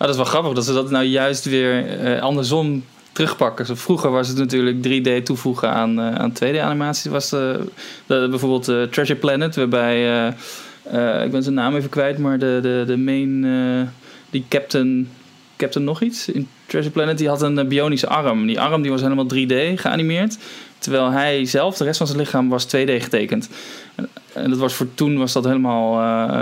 Ah, 0.00 0.06
dat 0.06 0.16
is 0.16 0.16
wel 0.16 0.24
grappig 0.30 0.52
dat 0.52 0.64
ze 0.64 0.72
dat 0.72 0.90
nou 0.90 1.04
juist 1.04 1.44
weer 1.44 2.00
eh, 2.00 2.22
andersom 2.22 2.84
terugpakken. 3.12 3.76
Vroeger 3.76 4.10
was 4.10 4.28
het 4.28 4.36
natuurlijk 4.36 4.76
3D 5.20 5.22
toevoegen 5.24 5.70
aan, 5.70 6.00
eh, 6.00 6.14
aan 6.14 6.32
2D-animatie. 6.32 7.10
Was 7.10 7.30
de, 7.30 7.64
de- 8.06 8.26
bijvoorbeeld 8.30 8.68
eh, 8.68 8.82
Treasure 8.82 9.18
Planet, 9.18 9.56
waarbij... 9.56 9.96
eh, 9.96 10.26
eh, 11.18 11.24
ik 11.24 11.30
ben 11.30 11.42
zijn 11.42 11.54
naam 11.54 11.76
even 11.76 11.88
kwijt, 11.90 12.18
maar 12.18 12.38
de, 12.38 12.58
de, 12.62 12.84
de 12.86 12.96
main... 12.96 13.44
eh, 13.44 13.88
die 14.30 14.44
Captain... 14.48 15.08
Captain 15.56 15.84
nog 15.84 16.02
iets? 16.02 16.28
In 16.28 16.48
Treasure 16.66 16.92
Planet, 16.94 17.18
die 17.18 17.28
had 17.28 17.42
een 17.42 17.58
eh, 17.58 17.66
bionische 17.66 18.08
arm. 18.08 18.46
Die 18.46 18.60
arm 18.60 18.82
die 18.82 18.90
was 18.90 19.00
helemaal 19.00 19.26
3D 19.34 19.80
geanimeerd. 19.80 20.38
Terwijl 20.78 21.10
hij 21.10 21.44
zelf, 21.44 21.76
de 21.76 21.84
rest 21.84 21.98
van 21.98 22.06
zijn 22.06 22.18
lichaam, 22.18 22.48
was 22.48 22.66
2D 22.66 22.90
getekend. 22.98 23.48
En, 23.94 24.08
en 24.32 24.50
dat 24.50 24.58
was 24.58 24.74
voor 24.74 24.86
toen 24.94 25.18
was 25.18 25.32
dat 25.32 25.44
helemaal 25.44 26.00
eh, 26.00 26.40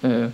eh, 0.00 0.22
eh, 0.22 0.24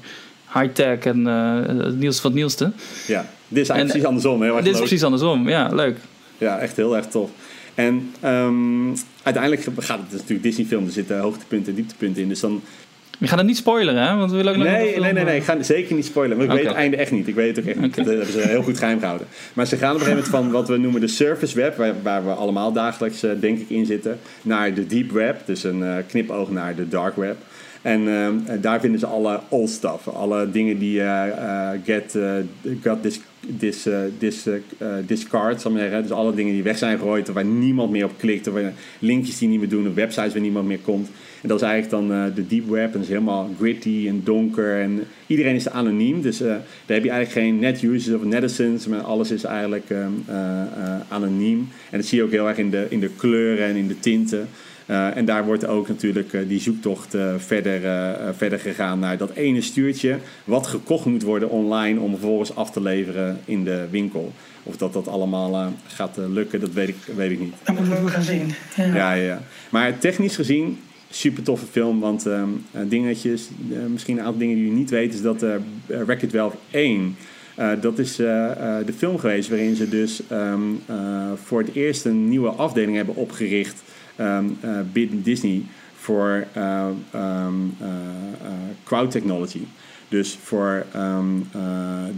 high-tech 0.55 0.99
en 0.99 1.27
eh, 1.27 1.85
het 1.85 1.99
nieuwste 1.99 2.21
van 2.23 2.31
het 2.31 2.41
nieuwste. 2.41 2.73
Ja, 3.07 3.27
dit 3.49 3.63
is 3.63 3.69
eigenlijk 3.69 3.79
En- 3.79 3.87
precies 3.87 4.05
andersom. 4.05 4.43
Heel 4.43 4.55
erg 4.55 4.65
Dit 4.65 4.73
is 4.73 4.79
leuk. 4.79 4.89
precies 4.89 5.05
andersom. 5.05 5.49
Ja, 5.49 5.69
leuk. 5.69 5.97
Ja, 6.39 6.59
echt 6.59 6.77
heel 6.77 6.97
erg 6.97 7.07
tof. 7.07 7.31
En 7.75 8.11
ehm, 8.21 8.95
uiteindelijk 9.23 9.67
gaat 9.79 9.99
het 9.99 10.13
natuurlijk 10.13 10.43
Disney-film. 10.43 10.87
Er 10.87 10.93
zitten 10.93 11.19
hoogtepunten 11.21 11.69
en 11.73 11.75
dieptepunten 11.75 12.23
in. 12.23 12.29
Dus 12.29 12.41
dan 12.41 12.63
We 13.19 13.27
gaan 13.29 13.39
het 13.39 13.47
niet 13.47 13.57
spoileren, 13.57 14.03
hè? 14.09 14.17
Want 14.17 14.31
we 14.31 14.37
willen 14.37 14.53
ook 14.53 14.59
Nee, 14.59 14.73
nee, 14.73 15.01
nee, 15.01 15.13
nee, 15.13 15.25
eh, 15.25 15.37
ik 15.37 15.43
ga 15.45 15.63
zeker 15.63 15.95
niet 15.95 16.05
spoilen. 16.05 16.37
Want 16.37 16.51
ik 16.51 16.57
weet 16.57 16.67
het 16.67 16.77
einde 16.77 16.97
echt 16.97 17.11
niet. 17.11 17.29
Ik 17.29 17.35
weet 17.35 17.57
het 17.57 17.65
ook 17.65 17.71
echt 17.71 17.81
niet. 17.81 17.97
Dat 17.97 18.07
hebben 18.07 18.27
ze 18.27 18.41
heel 18.41 18.63
goed 18.63 18.79
geheim 18.79 18.99
gehouden. 18.99 19.27
Maar 19.53 19.67
ze 19.67 19.77
gaan 19.77 19.95
op 19.95 20.01
een 20.01 20.07
gegeven 20.07 20.31
moment 20.31 20.45
van 20.45 20.61
wat 20.61 20.69
we 20.69 20.77
noemen 20.77 21.01
de 21.01 21.07
surface 21.07 21.57
web, 21.57 21.77
waar, 21.77 21.95
waar 22.03 22.25
we 22.25 22.31
allemaal 22.31 22.73
dagelijks 22.73 23.23
eh, 23.23 23.31
denk 23.41 23.59
ik 23.59 23.69
in 23.71 23.87
zitten, 23.87 24.19
naar 24.43 24.75
de 24.75 24.87
deep 24.87 25.11
web. 25.11 25.41
Dus 25.45 25.65
een 25.65 25.85
eh, 25.85 25.95
knipoog 26.09 26.51
naar 26.51 26.75
de 26.75 26.89
dark 26.89 27.17
web. 27.17 27.37
En 27.83 28.09
ehm, 28.09 28.61
daar 28.61 28.81
vinden 28.81 29.01
ze 29.01 29.07
alle 29.07 29.41
old 29.49 29.71
stuff. 29.71 30.09
Alle 30.09 30.51
dingen 30.51 30.79
die 30.79 31.03
eh, 31.03 31.69
get, 31.85 32.15
eh, 32.15 32.35
got 32.83 33.03
dis, 33.59 33.87
eh, 33.87 34.05
eh, 34.79 34.89
discard, 35.07 35.61
zal 35.61 35.71
ik 35.71 35.79
zeggen. 35.79 36.03
Dus 36.03 36.11
alle 36.11 36.35
dingen 36.35 36.53
die 36.53 36.63
weg 36.63 36.79
zijn 36.79 36.99
gegooid, 36.99 37.29
waar 37.29 37.45
niemand 37.45 37.91
meer 37.91 38.05
op 38.05 38.19
klikt, 38.19 38.49
of 38.49 38.55
linkjes 38.99 39.39
die 39.39 39.49
niet 39.49 39.59
meer 39.59 39.69
doen, 39.69 39.95
websites 39.95 40.33
waar 40.33 40.43
niemand 40.43 40.67
meer 40.67 40.79
komt. 40.79 41.09
En 41.43 41.49
dat 41.49 41.61
is 41.61 41.67
eigenlijk 41.67 42.09
dan 42.09 42.33
de 42.35 42.47
deep 42.47 42.69
web. 42.69 42.85
En 42.87 42.93
dat 42.93 43.03
is 43.03 43.09
helemaal 43.09 43.51
gritty 43.59 44.05
en 44.09 44.21
donker. 44.25 44.81
En 44.81 45.01
iedereen 45.27 45.55
is 45.55 45.69
anoniem. 45.69 46.23
Dus 46.23 46.39
daar 46.39 46.63
heb 46.87 47.05
je 47.05 47.11
eigenlijk 47.11 47.47
geen 47.47 47.59
net 47.59 47.83
users 47.83 48.17
of 48.17 48.25
netizens. 48.25 48.87
Maar 48.87 49.01
alles 49.01 49.31
is 49.31 49.45
eigenlijk 49.45 49.91
ehm, 49.91 50.13
eh, 50.27 50.61
eh, 50.61 51.01
anoniem. 51.09 51.69
En 51.91 51.99
dat 51.99 52.07
zie 52.07 52.19
je 52.19 52.25
ook 52.25 52.31
heel 52.31 52.49
erg 52.49 52.59
in 52.59 52.71
de, 52.71 52.87
in 52.89 53.01
de 53.01 53.11
kleuren 53.17 53.67
en 53.67 53.77
in 53.77 53.89
de 53.89 53.99
tinten. 53.99 54.49
Eh, 54.91 55.17
en 55.17 55.25
daar 55.25 55.45
wordt 55.45 55.67
ook 55.67 55.89
natuurlijk 55.89 56.33
eh, 56.33 56.41
die 56.49 56.61
zoektocht 56.61 57.15
eh, 57.15 57.35
verder, 57.37 57.81
verder 58.37 58.59
gegaan 58.59 58.99
naar 58.99 59.17
dat 59.17 59.31
ene 59.31 59.61
stuurtje. 59.61 60.19
Wat 60.45 60.67
gekocht 60.67 61.05
moet 61.05 61.23
worden 61.23 61.51
online 61.51 62.01
om 62.01 62.11
vervolgens 62.11 62.55
af 62.55 62.71
te 62.71 62.83
leveren 62.83 63.41
in 63.45 63.65
de 63.65 63.87
winkel. 63.91 64.33
Of 64.63 64.77
dat 64.77 64.93
dat 64.93 65.09
allemaal 65.09 65.73
gaat 65.87 66.17
lukken, 66.17 66.61
dat 66.61 66.73
weet 66.73 66.89
ik, 66.89 66.97
weet 67.17 67.31
ik 67.31 67.41
niet. 67.41 67.55
Dat 67.65 67.75
moeten 67.75 68.05
we 68.05 68.11
gaan 68.11 68.23
zien. 68.23 68.53
Ja. 68.77 69.13
Ja. 69.13 69.43
Maar 69.71 69.99
technisch 69.99 70.37
gezien, 70.37 70.79
super 71.11 71.43
toffe 71.43 71.67
film. 71.67 72.01
Want 72.01 72.27
ehm, 72.27 72.49
eh, 72.71 72.81
dingetjes, 72.89 73.49
misschien 73.89 74.19
een 74.19 74.25
aantal 74.25 74.39
dingen 74.39 74.57
die 74.57 74.67
je 74.67 74.73
niet 74.73 74.91
weet, 74.91 75.15
is 75.15 75.23
dat 75.23 75.43
uh, 75.43 75.55
Wreck-It 75.87 76.29
12 76.29 76.57
1. 76.71 77.17
eh, 77.55 77.71
dat 77.81 77.99
is 77.99 78.17
de 78.17 78.95
film 78.97 79.19
geweest 79.19 79.49
waarin 79.49 79.75
ze 79.75 79.89
dus 79.89 80.23
ehm, 80.29 80.61
eh, 80.87 80.97
voor 81.45 81.61
het 81.61 81.75
eerst 81.75 82.05
een 82.05 82.29
nieuwe 82.29 82.49
afdeling 82.49 82.97
hebben 82.97 83.17
opgericht 83.17 83.83
ehm, 84.21 84.45
binnen 84.93 85.23
Disney 85.23 85.63
voor 86.01 86.47
eh, 86.53 86.87
ehm, 87.11 87.55
eh, 87.81 87.89
eh, 88.43 88.53
crowd 88.85 89.11
technology. 89.11 89.61
Dus 90.09 90.39
voor 90.43 90.87
ehm, 90.93 91.27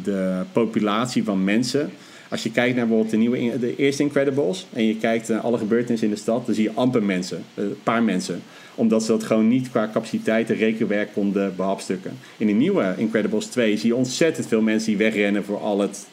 de 0.03 0.43
populatie 0.53 1.25
van 1.25 1.45
mensen 1.45 1.91
Als 2.29 2.43
je 2.43 2.51
kijkt 2.51 2.77
naar 2.77 2.87
bijvoorbeeld 2.87 3.11
de, 3.11 3.17
nieuwe, 3.17 3.59
de 3.59 3.77
eerste 3.77 4.03
Incredibles 4.03 4.67
en 4.73 4.87
je 4.87 4.97
kijkt 4.97 5.29
naar 5.29 5.41
alle 5.41 5.59
gebeurtenissen 5.59 6.09
in 6.09 6.15
de 6.15 6.21
stad, 6.21 6.47
dan 6.47 6.55
zie 6.55 6.65
je 6.65 6.73
amper 6.75 7.03
mensen, 7.03 7.45
een 7.55 7.77
paar 7.83 8.03
mensen 8.03 8.43
omdat 8.75 9.03
ze 9.03 9.11
dat 9.11 9.23
gewoon 9.23 9.49
niet 9.49 9.71
qua 9.71 9.91
capaciteit 9.93 10.51
en 10.51 10.57
rekenwerk 10.57 11.13
konden 11.13 11.57
behapstukken. 11.57 12.19
In 12.37 12.47
de 12.47 12.53
nieuwe 12.53 12.95
Incredibles 12.97 13.47
2 13.47 13.77
zie 13.77 13.89
je 13.89 13.97
ontzettend 13.97 14.47
veel 14.47 14.61
mensen 14.61 14.89
die 14.89 14.97
wegrennen 14.97 15.45
voor 15.45 15.59
al 15.59 15.81
het 15.81 16.07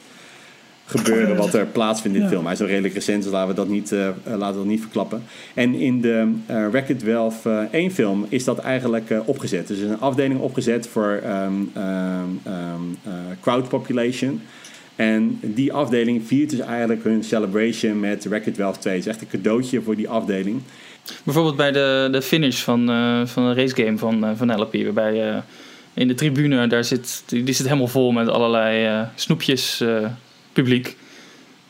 gebeuren 0.89 1.35
wat 1.35 1.53
er 1.53 1.65
plaatsvindt 1.65 2.17
in 2.17 2.23
de 2.23 2.29
film. 2.29 2.43
Hij 2.43 2.53
is 2.53 2.61
al 2.61 2.67
redelijk 2.67 2.93
recent, 2.93 3.23
dus 3.23 3.31
laten 3.31 3.49
we 3.49 3.55
dat 3.55 3.67
niet, 3.67 3.91
uh, 3.91 4.07
laten 4.23 4.47
we 4.47 4.53
dat 4.53 4.65
niet 4.65 4.81
verklappen. 4.81 5.23
En 5.53 5.73
in 5.73 6.01
de 6.01 6.31
uh, 6.49 6.67
Wreck-It 6.67 7.03
1 7.71 7.91
film 7.91 8.25
is 8.29 8.43
dat 8.43 8.59
eigenlijk 8.59 9.09
uh, 9.09 9.19
opgezet. 9.25 9.67
Dus 9.67 9.77
er 9.77 9.83
is 9.83 9.89
een 9.89 9.99
afdeling 9.99 10.39
opgezet 10.39 10.87
voor 10.87 11.21
um, 11.25 11.71
um, 11.77 12.97
crowd 13.41 13.69
population. 13.69 14.41
En 14.95 15.39
die 15.41 15.73
afdeling 15.73 16.27
viert 16.27 16.49
dus 16.49 16.59
eigenlijk 16.59 17.03
hun 17.03 17.23
celebration 17.23 17.99
met 17.99 18.25
Wreck-It 18.25 18.53
2. 18.53 18.65
Het 18.67 18.85
is 18.85 19.07
echt 19.07 19.21
een 19.21 19.27
cadeautje 19.27 19.81
voor 19.81 19.95
die 19.95 20.09
afdeling. 20.09 20.61
Bijvoorbeeld 21.23 21.55
bij 21.55 21.71
de, 21.71 22.07
de 22.11 22.21
finish 22.21 22.61
van, 22.61 22.89
uh, 22.89 23.25
van 23.25 23.43
een 23.43 23.55
racegame 23.55 23.97
van, 23.97 24.25
uh, 24.25 24.31
van 24.35 24.61
LP, 24.61 24.73
waarbij 24.73 25.33
uh, 25.33 25.37
in 25.93 26.07
de 26.07 26.13
tribune, 26.13 26.67
daar 26.67 26.83
zit, 26.83 27.23
die 27.25 27.53
zit 27.53 27.65
helemaal 27.65 27.87
vol 27.87 28.11
met 28.11 28.27
allerlei 28.27 29.05
snoepjes 29.15 29.83
publiek 30.63 30.95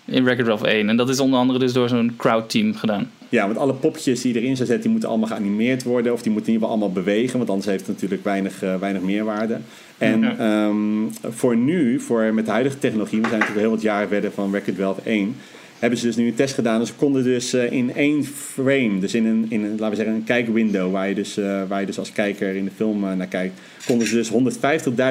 in 0.05 0.25
Record 0.25 0.49
of 0.49 0.63
1. 0.63 0.89
En 0.89 0.97
dat 0.97 1.09
is 1.09 1.19
onder 1.19 1.39
andere 1.39 1.59
dus 1.59 1.73
door 1.73 1.89
zo'n 1.89 2.13
crowd 2.17 2.49
team 2.49 2.75
gedaan. 2.75 3.11
Ja, 3.29 3.45
want 3.45 3.57
alle 3.57 3.73
popjes 3.73 4.21
die 4.21 4.35
erin 4.35 4.55
zijn 4.55 4.67
zetten, 4.67 4.81
die 4.81 4.91
moeten 4.91 5.09
allemaal 5.09 5.27
geanimeerd 5.27 5.83
worden. 5.83 6.13
Of 6.13 6.21
die 6.21 6.31
moeten 6.31 6.51
in 6.51 6.55
ieder 6.55 6.69
geval 6.69 6.83
allemaal 6.87 7.03
bewegen, 7.03 7.37
want 7.37 7.49
anders 7.49 7.67
heeft 7.67 7.85
het 7.85 7.95
natuurlijk 7.95 8.23
weinig, 8.23 8.59
weinig 8.79 9.01
meerwaarde. 9.01 9.57
En 9.97 10.21
ja. 10.21 10.67
um, 10.67 11.09
voor 11.29 11.57
nu, 11.57 11.99
voor, 11.99 12.33
met 12.33 12.45
de 12.45 12.51
huidige 12.51 12.79
technologie, 12.79 13.21
we 13.21 13.27
zijn 13.27 13.39
natuurlijk 13.39 13.65
heel 13.65 13.75
wat 13.75 13.85
jaren 13.85 14.07
verder 14.07 14.31
van 14.31 14.51
Record 14.51 15.03
1 15.03 15.35
hebben 15.79 15.99
ze 15.99 16.05
dus 16.05 16.15
nu 16.15 16.27
een 16.27 16.35
test 16.35 16.53
gedaan. 16.53 16.79
En 16.79 16.87
ze 16.87 16.93
konden 16.93 17.23
dus 17.23 17.53
uh, 17.53 17.71
in 17.71 17.95
één 17.95 18.25
frame, 18.25 18.99
dus 18.99 19.13
in 19.13 19.25
een, 19.25 19.45
in 19.49 19.63
een, 19.63 19.69
laten 19.69 19.89
we 19.89 19.95
zeggen, 19.95 20.15
een 20.15 20.23
kijkwindow, 20.23 20.91
waar 20.91 21.07
je 21.07 21.15
dus, 21.15 21.37
uh, 21.37 21.61
waar 21.67 21.79
je 21.79 21.85
dus 21.85 21.99
als 21.99 22.11
kijker 22.11 22.55
in 22.55 22.65
de 22.65 22.71
film 22.75 23.03
uh, 23.03 23.13
naar 23.13 23.27
kijkt, 23.27 23.59
konden 23.85 24.07
ze 24.07 24.15
dus 24.15 24.31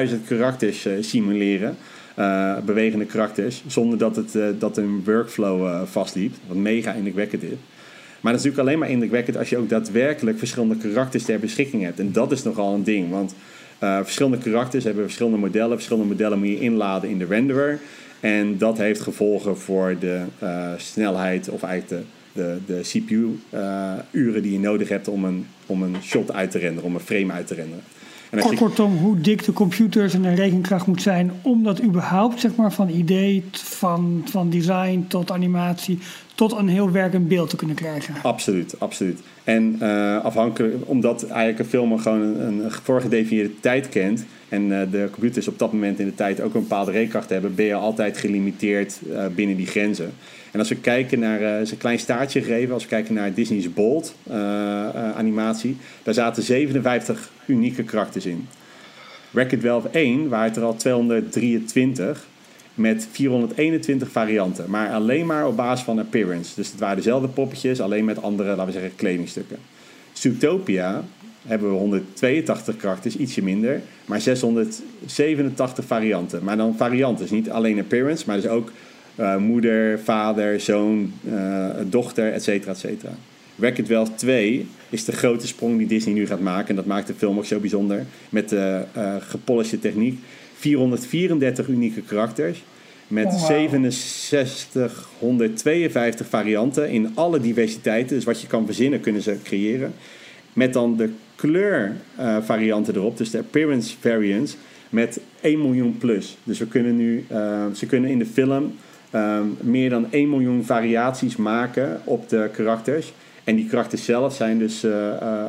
150.000 0.09 0.15
karakters 0.27 0.87
simuleren. 0.99 1.77
Bewegende 2.65 3.05
karakters, 3.05 3.63
zonder 3.67 3.97
dat, 3.97 4.15
het, 4.15 4.59
dat 4.59 4.77
een 4.77 5.03
workflow 5.05 5.85
vastliep. 5.85 6.33
Wat 6.47 6.57
mega 6.57 6.93
indrukwekkend 6.93 7.43
is. 7.43 7.49
Maar 8.21 8.31
dat 8.31 8.41
is 8.41 8.47
natuurlijk 8.47 8.67
alleen 8.67 8.79
maar 8.79 8.89
indrukwekkend 8.89 9.37
als 9.37 9.49
je 9.49 9.57
ook 9.57 9.69
daadwerkelijk 9.69 10.37
verschillende 10.37 10.75
karakters 10.75 11.23
ter 11.23 11.39
beschikking 11.39 11.83
hebt. 11.83 11.99
En 11.99 12.11
dat 12.11 12.31
is 12.31 12.43
nogal 12.43 12.73
een 12.73 12.83
ding, 12.83 13.09
want 13.09 13.35
verschillende 13.79 14.37
karakters 14.37 14.83
hebben 14.83 15.03
verschillende 15.03 15.37
modellen. 15.37 15.75
Verschillende 15.75 16.07
modellen 16.07 16.39
moet 16.39 16.47
je 16.47 16.59
inladen 16.59 17.09
in 17.09 17.17
de 17.17 17.25
renderer. 17.25 17.79
En 18.19 18.57
dat 18.57 18.77
heeft 18.77 19.01
gevolgen 19.01 19.57
voor 19.57 19.95
de 19.99 20.21
uh, 20.43 20.71
snelheid 20.77 21.49
of 21.49 21.63
eigenlijk 21.63 22.03
de, 22.33 22.57
de, 22.65 22.73
de 22.73 22.79
CPU-uren 22.81 24.35
uh, 24.35 24.43
die 24.43 24.51
je 24.51 24.59
nodig 24.59 24.89
hebt 24.89 25.07
om 25.07 25.25
een, 25.25 25.47
om 25.65 25.83
een 25.83 25.95
shot 26.03 26.31
uit 26.31 26.51
te 26.51 26.57
renderen, 26.57 26.89
om 26.89 26.95
een 26.95 27.01
frame 27.01 27.33
uit 27.33 27.47
te 27.47 27.53
renderen. 27.53 27.83
Kort. 28.29 28.55
Kortom, 28.55 28.97
hoe 28.97 29.21
dik 29.21 29.43
de 29.43 29.53
computers 29.53 30.13
en 30.13 30.21
de 30.21 30.33
rekenkracht 30.33 30.87
moet 30.87 31.01
zijn 31.01 31.31
om 31.41 31.63
dat 31.63 31.81
überhaupt, 31.81 32.39
zeg 32.39 32.55
maar, 32.55 32.73
van 32.73 32.89
idee, 32.89 33.43
van, 33.51 34.21
van 34.25 34.49
design 34.49 35.05
tot 35.07 35.31
animatie, 35.31 35.99
tot 36.35 36.51
een 36.51 36.67
heel 36.67 36.91
werkend 36.91 37.27
beeld 37.27 37.49
te 37.49 37.55
kunnen 37.55 37.75
krijgen. 37.75 38.15
Absoluut, 38.21 38.75
absoluut. 38.79 39.19
En 39.43 39.77
uh, 39.81 40.23
afhankelijk, 40.23 40.75
omdat 40.85 41.27
eigenlijk 41.27 41.59
een 41.59 41.65
film 41.65 41.99
gewoon 41.99 42.21
een, 42.21 42.63
een 42.63 42.71
voorgedefinieerde 42.71 43.59
tijd 43.59 43.89
kent, 43.89 44.25
en 44.49 44.63
uh, 44.63 44.81
de 44.91 45.07
computers 45.11 45.47
op 45.47 45.59
dat 45.59 45.73
moment 45.73 45.99
in 45.99 46.05
de 46.05 46.15
tijd 46.15 46.41
ook 46.41 46.53
een 46.53 46.61
bepaalde 46.61 46.91
rekenkracht 46.91 47.29
hebben, 47.29 47.55
ben 47.55 47.65
je 47.65 47.73
altijd 47.73 48.17
gelimiteerd 48.17 48.99
uh, 49.09 49.25
binnen 49.35 49.57
die 49.57 49.67
grenzen. 49.67 50.11
En 50.51 50.59
als 50.59 50.69
we 50.69 50.75
kijken 50.75 51.19
naar, 51.19 51.41
uh, 51.41 51.61
is 51.61 51.71
een 51.71 51.77
klein 51.77 51.99
staartje 51.99 52.41
gegeven, 52.41 52.73
als 52.73 52.83
we 52.83 52.89
kijken 52.89 53.13
naar 53.13 53.33
Disney's 53.33 53.73
Bold 53.73 54.15
animatie, 55.15 55.77
daar 56.03 56.13
zaten 56.13 56.43
57 56.43 57.31
unieke 57.45 57.83
karakters 57.83 58.25
in. 58.25 58.47
Wreck-It 59.31 59.65
1 59.91 60.29
waren 60.29 60.47
het 60.47 60.55
er 60.55 60.63
al 60.63 60.75
223 60.75 62.27
met 62.73 63.07
421 63.11 64.11
varianten, 64.11 64.69
maar 64.69 64.89
alleen 64.89 65.25
maar 65.25 65.47
op 65.47 65.55
basis 65.55 65.85
van 65.85 65.99
appearance. 65.99 66.55
Dus 66.55 66.71
het 66.71 66.79
waren 66.79 66.95
dezelfde 66.95 67.27
poppetjes, 67.27 67.81
alleen 67.81 68.05
met 68.05 68.21
andere, 68.21 68.49
laten 68.49 68.65
we 68.65 68.71
zeggen, 68.71 68.95
kledingstukken. 68.95 69.57
Zootopia 70.13 71.03
hebben 71.41 71.69
we 71.69 71.75
182 71.75 72.75
karakters, 72.77 73.17
ietsje 73.17 73.43
minder, 73.43 73.81
maar 74.05 74.21
687 74.21 75.85
varianten. 75.85 76.43
Maar 76.43 76.57
dan 76.57 76.75
varianten, 76.77 77.21
dus 77.21 77.31
niet 77.31 77.49
alleen 77.49 77.79
appearance, 77.79 78.23
maar 78.27 78.35
dus 78.35 78.47
ook 78.47 78.71
uh, 79.19 79.37
moeder, 79.37 79.99
vader, 79.99 80.59
zoon, 80.59 81.13
uh, 81.23 81.69
dochter, 81.89 82.33
et 82.33 82.43
cetera, 82.43 82.71
et 82.71 82.77
cetera. 82.77 83.11
Wreck-It 83.55 83.87
Well 83.87 84.07
2 84.15 84.67
is 84.89 85.05
de 85.05 85.11
grote 85.11 85.47
sprong 85.47 85.77
die 85.77 85.87
Disney 85.87 86.13
nu 86.13 86.27
gaat 86.27 86.39
maken. 86.39 86.69
En 86.69 86.75
dat 86.75 86.85
maakt 86.85 87.07
de 87.07 87.13
film 87.13 87.37
ook 87.37 87.45
zo 87.45 87.59
bijzonder. 87.59 88.05
Met 88.29 88.49
de 88.49 88.83
uh, 88.97 89.15
gepolished 89.19 89.81
techniek. 89.81 90.19
434 90.53 91.67
unieke 91.67 92.01
karakters. 92.01 92.63
Met 93.07 93.25
oh, 93.25 93.31
wow. 93.31 93.41
6752 93.91 96.27
varianten 96.27 96.89
in 96.89 97.11
alle 97.13 97.39
diversiteiten. 97.39 98.15
Dus 98.15 98.25
wat 98.25 98.41
je 98.41 98.47
kan 98.47 98.65
verzinnen, 98.65 98.99
kunnen 98.99 99.21
ze 99.21 99.37
creëren. 99.43 99.93
Met 100.53 100.73
dan 100.73 100.97
de 100.97 101.09
kleurvarianten 101.35 102.95
erop, 102.95 103.17
dus 103.17 103.29
de 103.29 103.37
appearance 103.37 103.95
variants, 103.99 104.57
met 104.89 105.19
1 105.41 105.61
miljoen 105.61 105.97
plus. 105.97 106.37
Dus 106.43 106.59
we 106.59 106.67
kunnen 106.67 106.95
nu, 106.95 107.25
ze 107.73 107.85
kunnen 107.85 108.09
in 108.09 108.19
de 108.19 108.25
film 108.25 108.73
uh, 109.11 109.39
meer 109.59 109.89
dan 109.89 110.11
1 110.11 110.29
miljoen 110.29 110.65
variaties 110.65 111.35
maken 111.35 112.01
op 112.03 112.29
de 112.29 112.49
karakters. 112.53 113.13
En 113.43 113.55
die 113.55 113.67
karakters 113.67 114.05
zelf 114.05 114.35
zijn 114.35 114.59
dus 114.59 114.83
uh, 114.83 114.93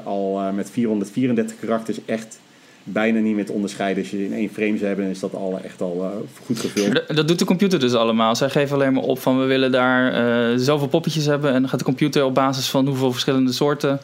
al 0.05 0.41
met 0.55 0.71
434 0.71 1.57
karakters 1.61 1.99
echt 2.05 2.41
bijna 2.85 3.21
niet 3.21 3.35
meer 3.35 3.47
te 3.47 3.53
onderscheiden. 3.53 4.03
Als 4.03 4.13
je 4.13 4.25
in 4.25 4.33
één 4.33 4.49
frame 4.49 4.77
zou 4.77 4.87
hebben, 4.87 5.07
is 5.07 5.21
dat 5.21 5.35
al 5.35 5.61
echt 5.65 5.81
al 5.81 6.27
goed 6.45 6.59
gevuld. 6.59 7.17
Dat, 7.17 7.29
doet 7.29 7.39
de 7.39 7.45
computer 7.45 7.81
dus 7.81 7.95
allemaal. 7.95 8.37
Zij 8.37 8.51
geven 8.51 8.75
alleen 8.75 8.93
maar 8.93 9.03
op 9.03 9.19
van 9.19 9.39
we 9.41 9.45
willen 9.45 9.73
daar 9.73 10.59
zoveel 10.59 10.89
poppetjes 10.89 11.27
hebben. 11.27 11.53
En 11.53 11.61
dan 11.61 11.69
gaat 11.69 11.79
de 11.79 11.85
computer 11.85 12.25
op 12.25 12.35
basis 12.35 12.69
van 12.69 12.87
hoeveel 12.87 13.13
verschillende 13.13 13.53
soorten 13.53 14.01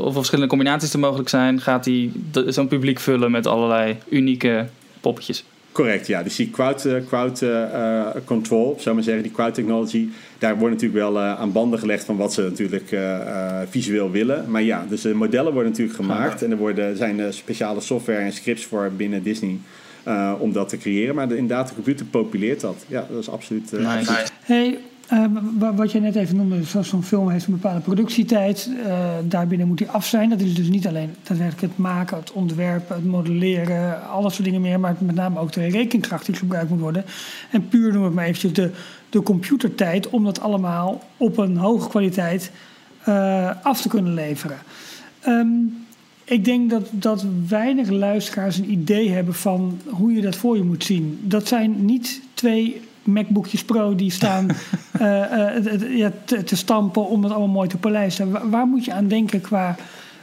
of 0.00 0.14
verschillende 0.14 0.48
combinaties 0.48 0.92
er 0.92 0.98
mogelijk 0.98 1.28
zijn, 1.28 1.60
gaat 1.60 1.84
hij 1.84 2.10
zo'n 2.46 2.68
publiek 2.68 2.98
vullen 2.98 3.30
met 3.30 3.46
allerlei 3.46 3.96
unieke 4.08 4.66
poppetjes. 5.00 5.44
Correct, 5.72 6.06
ja. 6.06 6.22
Dus 6.22 6.36
die 6.36 6.50
crowd, 6.50 6.84
uh, 6.84 6.96
crowd 7.06 7.42
uh, 7.42 8.06
control, 8.24 8.76
zou 8.78 8.94
maar 8.94 9.04
zeggen, 9.04 9.22
die 9.22 9.32
crowd 9.32 9.54
technology, 9.54 10.08
daar 10.38 10.58
wordt 10.58 10.74
natuurlijk 10.74 11.00
wel 11.00 11.18
aan 11.18 11.52
banden 11.52 11.78
gelegd 11.78 12.04
van 12.04 12.16
wat 12.16 12.32
ze 12.32 12.42
natuurlijk 12.42 12.96
visueel 13.70 14.10
willen. 14.10 14.50
Maar 14.50 14.62
ja, 14.62 14.86
dus 14.88 15.00
de 15.00 15.14
modellen 15.14 15.52
worden 15.52 15.70
natuurlijk 15.70 15.96
gemaakt 15.96 16.42
en 16.42 16.50
er 16.50 16.56
worden, 16.56 16.96
zijn 16.96 17.32
speciale 17.32 17.80
software 17.80 18.18
en 18.18 18.32
scripts 18.32 18.64
voor 18.64 18.90
binnen 18.96 19.22
Disney. 19.22 19.58
om 20.38 20.52
dat 20.52 20.68
te 20.68 20.76
creëren. 20.76 21.14
Maar 21.14 21.28
de, 21.28 21.36
inderdaad, 21.36 21.68
de 21.68 21.74
computer 21.74 22.06
populeert 22.06 22.60
dat. 22.60 22.84
Ja, 22.86 23.06
dat 23.10 23.20
is 23.20 23.30
absoluut. 23.30 23.72
nice. 23.72 23.86
absoluut. 23.86 24.32
Hey, 24.40 24.78
uh, 25.12 25.24
wat 25.76 25.92
je 25.92 26.00
net 26.00 26.14
even 26.14 26.36
noemde, 26.36 26.64
zoals 26.64 26.88
zo'n 26.88 27.02
film 27.02 27.30
heeft 27.30 27.46
een 27.46 27.52
bepaalde 27.52 27.80
productietijd. 27.80 28.70
Uh, 28.86 29.08
daarbinnen 29.24 29.66
moet 29.66 29.78
die 29.78 29.88
af 29.88 30.06
zijn. 30.06 30.30
Dat 30.30 30.40
is 30.40 30.54
dus 30.54 30.68
niet 30.68 30.86
alleen 30.86 31.10
daadwerkelijk 31.22 31.60
het 31.60 31.76
maken, 31.76 32.16
het 32.16 32.32
ontwerpen, 32.32 32.96
het 32.96 33.04
modelleren, 33.04 34.08
al 34.08 34.22
dat 34.22 34.32
soort 34.32 34.44
dingen 34.44 34.60
meer. 34.60 34.80
Maar 34.80 34.96
met 34.98 35.14
name 35.14 35.38
ook 35.38 35.52
de 35.52 35.66
rekenkracht 35.66 36.26
die 36.26 36.34
gebruikt 36.34 36.70
moet 36.70 36.80
worden. 36.80 37.04
En 37.50 37.68
puur 37.68 37.92
noem 37.92 38.06
ik 38.06 38.12
maar 38.12 38.24
eventjes 38.24 38.52
de, 38.52 38.70
de 39.10 39.22
computertijd 39.22 40.08
om 40.08 40.24
dat 40.24 40.40
allemaal 40.40 41.02
op 41.16 41.38
een 41.38 41.56
hoge 41.56 41.88
kwaliteit 41.88 42.50
uh, 43.08 43.50
af 43.62 43.80
te 43.82 43.88
kunnen 43.88 44.14
leveren. 44.14 44.58
Um, 45.26 45.86
ik 46.24 46.44
denk 46.44 46.70
dat, 46.70 46.88
dat 46.90 47.24
weinig 47.48 47.88
luisteraars 47.88 48.56
een 48.56 48.70
idee 48.70 49.10
hebben 49.10 49.34
van 49.34 49.80
hoe 49.86 50.12
je 50.12 50.20
dat 50.20 50.36
voor 50.36 50.56
je 50.56 50.62
moet 50.62 50.84
zien. 50.84 51.20
Dat 51.22 51.48
zijn 51.48 51.84
niet 51.84 52.22
twee 52.34 52.80
MacBookjes 53.02 53.64
Pro 53.64 53.94
die 53.94 54.10
staan 54.10 54.46
uh, 55.00 55.02
uh, 55.02 55.96
ja, 55.96 56.12
te, 56.24 56.44
te, 56.44 56.56
stampen 56.56 57.06
om 57.06 57.22
het 57.22 57.32
allemaal 57.32 57.54
mooi 57.54 57.68
te 57.68 57.76
polijsten. 57.76 58.30
Waar, 58.30 58.50
waar, 58.50 58.66
moet 58.66 58.84
je 58.84 58.92
aan 58.92 59.08
denken 59.08 59.40
qua 59.40 59.76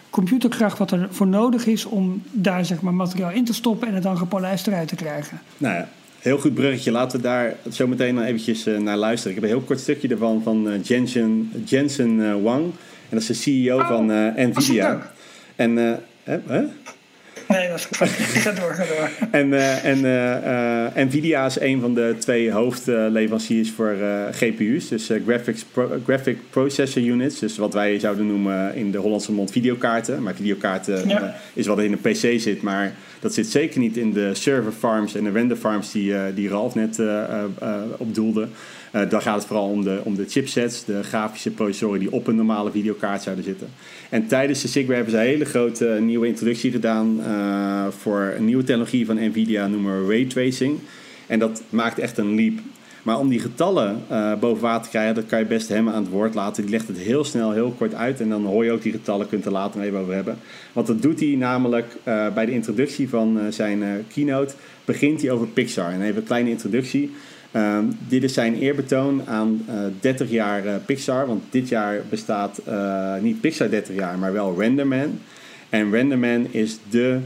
computerkracht, 0.09 0.77
wat 0.77 0.91
er 0.91 1.07
voor 1.11 1.27
nodig 1.27 1.65
is 1.65 1.85
om 1.85 2.21
daar 2.31 2.65
zeg 2.65 2.81
maar, 2.81 2.93
materiaal 2.93 3.31
in 3.31 3.45
te 3.45 3.53
stoppen 3.53 3.87
en 3.87 3.93
het 3.93 4.03
dan 4.03 4.17
gepolijst 4.17 4.67
eruit 4.67 4.87
te 4.87 4.95
krijgen? 4.95 5.39
Nou 5.57 5.75
ja, 5.75 5.89
heel 6.19 6.37
goed 6.37 6.53
bruggetje. 6.53 6.91
Laten 6.91 7.17
we 7.17 7.23
daar 7.23 7.55
zo 7.71 7.87
meteen 7.87 8.15
nog 8.15 8.23
eventjes 8.23 8.65
naar 8.79 8.97
luisteren. 8.97 9.35
Ik 9.35 9.41
heb 9.41 9.49
een 9.49 9.57
heel 9.57 9.65
kort 9.67 9.79
stukje 9.79 10.07
ervan 10.07 10.43
van 10.43 10.79
Jensen, 10.83 11.51
Jensen 11.65 12.41
Wang. 12.43 12.63
En 13.09 13.17
dat 13.17 13.21
is 13.21 13.27
de 13.27 13.33
CEO 13.33 13.79
oh, 13.79 13.87
van 13.87 14.05
Nvidia. 14.35 15.11
En, 15.55 15.75
hè? 16.23 16.37
hè? 16.45 16.63
Nee, 17.47 17.69
dat 17.69 17.77
is 17.77 17.87
Ga 18.43 18.51
door, 18.51 18.73
ga 18.73 18.85
door. 18.85 19.09
En, 19.31 19.53
eh, 19.53 19.85
en 19.85 20.05
eh, 20.05 20.85
eh, 20.85 21.07
Nvidia 21.07 21.45
is 21.45 21.59
een 21.59 21.81
van 21.81 21.93
de 21.93 22.15
twee 22.19 22.51
hoofdleveranciers 22.51 23.71
voor 23.71 23.95
GPU's. 24.31 24.87
Dus 24.87 25.11
graphics 25.25 25.65
Graphic 26.05 26.37
Processor 26.49 27.01
Units. 27.01 27.39
Dus 27.39 27.57
wat 27.57 27.73
wij 27.73 27.99
zouden 27.99 28.27
noemen 28.27 28.75
in 28.75 28.91
de 28.91 28.97
Hollandse 28.97 29.31
mond 29.31 29.51
videokaarten. 29.51 30.23
Maar 30.23 30.35
videokaarten 30.35 31.33
is 31.53 31.67
wat 31.67 31.79
in 31.79 31.91
een 31.91 32.11
PC 32.11 32.39
zit. 32.39 32.61
Maar 32.61 32.93
dat 33.19 33.33
zit 33.33 33.47
zeker 33.47 33.79
niet 33.79 33.97
in 33.97 34.13
de 34.13 34.33
server 34.33 34.71
farms 34.71 35.15
en 35.15 35.23
de 35.23 35.31
render 35.31 35.57
farms 35.57 35.91
die, 35.91 36.33
die 36.33 36.49
Ralf 36.49 36.75
net 36.75 37.01
op 37.97 38.15
doelde. 38.15 38.47
Uh, 38.97 39.09
dan 39.09 39.21
gaat 39.21 39.35
het 39.35 39.45
vooral 39.45 39.69
om 39.69 39.83
de, 39.83 39.99
om 40.03 40.15
de 40.15 40.25
chipsets, 40.27 40.85
de 40.85 41.03
grafische 41.03 41.51
processoren 41.51 41.99
die 41.99 42.11
op 42.11 42.27
een 42.27 42.35
normale 42.35 42.71
videokaart 42.71 43.21
zouden 43.21 43.45
zitten. 43.45 43.67
En 44.09 44.27
tijdens 44.27 44.61
de 44.61 44.67
SIGWare 44.67 44.95
hebben 44.95 45.13
ze 45.13 45.19
een 45.19 45.25
hele 45.25 45.45
grote 45.45 45.87
eh, 45.87 46.01
nieuwe 46.01 46.27
introductie 46.27 46.71
gedaan 46.71 47.19
uh, 47.19 47.87
voor 47.89 48.33
een 48.37 48.45
nieuwe 48.45 48.63
technologie 48.63 49.05
van 49.05 49.15
Nvidia, 49.15 49.67
noemen 49.67 50.07
we 50.07 50.13
raytracing. 50.13 50.79
En 51.27 51.39
dat 51.39 51.61
maakt 51.69 51.99
echt 51.99 52.17
een 52.17 52.35
leap. 52.35 52.59
Maar 53.03 53.19
om 53.19 53.29
die 53.29 53.39
getallen 53.39 54.01
boven 54.39 54.61
water 54.61 54.83
te 54.83 54.89
krijgen, 54.89 55.15
dat 55.15 55.25
kan 55.25 55.39
je 55.39 55.45
best 55.45 55.69
hem 55.69 55.89
aan 55.89 56.03
het 56.03 56.11
woord 56.11 56.33
laten. 56.33 56.61
Die 56.61 56.71
legt 56.71 56.87
het 56.87 56.97
heel 56.97 57.23
snel, 57.23 57.51
heel 57.51 57.75
kort 57.77 57.93
uit. 57.93 58.21
En 58.21 58.29
dan 58.29 58.45
hoor 58.45 58.65
je 58.65 58.71
ook 58.71 58.81
die 58.81 58.91
getallen, 58.91 59.29
kunt 59.29 59.45
er 59.45 59.51
later 59.51 59.81
even 59.81 59.99
over 59.99 60.13
hebben. 60.13 60.37
Want 60.73 60.87
dat 60.87 61.01
doet 61.01 61.19
hij 61.19 61.35
namelijk 61.37 61.97
bij 62.33 62.45
de 62.45 62.51
introductie 62.51 63.09
van 63.09 63.39
zijn 63.49 64.05
keynote. 64.13 64.53
Begint 64.85 65.21
hij 65.21 65.31
over 65.31 65.47
Pixar. 65.47 65.91
En 65.91 66.01
even 66.01 66.17
een 66.17 66.23
kleine 66.23 66.49
introductie. 66.49 67.11
Ehm, 67.57 67.85
dit 68.07 68.23
is 68.23 68.33
zijn 68.33 68.55
eerbetoon 68.55 69.21
aan 69.27 69.65
uh, 69.69 69.85
eh, 69.85 69.91
30 69.99 70.29
jaar 70.29 70.65
uh, 70.65 70.73
Pixar. 70.85 71.27
Want 71.27 71.43
dit 71.49 71.69
jaar 71.69 72.01
bestaat 72.09 72.61
uh, 72.67 73.15
niet 73.21 73.41
Pixar 73.41 73.69
30 73.69 73.95
jaar, 73.95 74.19
maar 74.19 74.33
wel 74.33 74.55
Renderman. 74.59 75.19
En 75.69 75.91
Renderman 75.91 76.47
is 76.51 76.79
de 76.89 77.19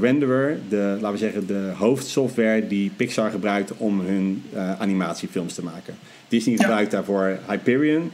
renderer, 0.00 0.58
de, 0.68 0.96
laten 1.00 1.12
we 1.12 1.18
zeggen, 1.18 1.46
de 1.46 1.72
hoofdsoftware 1.76 2.66
die 2.66 2.90
Pixar 2.96 3.30
gebruikt 3.30 3.72
om 3.76 4.00
hun 4.00 4.42
animatiefilms 4.78 5.54
te 5.54 5.62
maken. 5.62 5.94
Disney 6.28 6.56
gebruikt 6.56 6.90
daarvoor 6.90 7.38
Hyperion. 7.46 8.10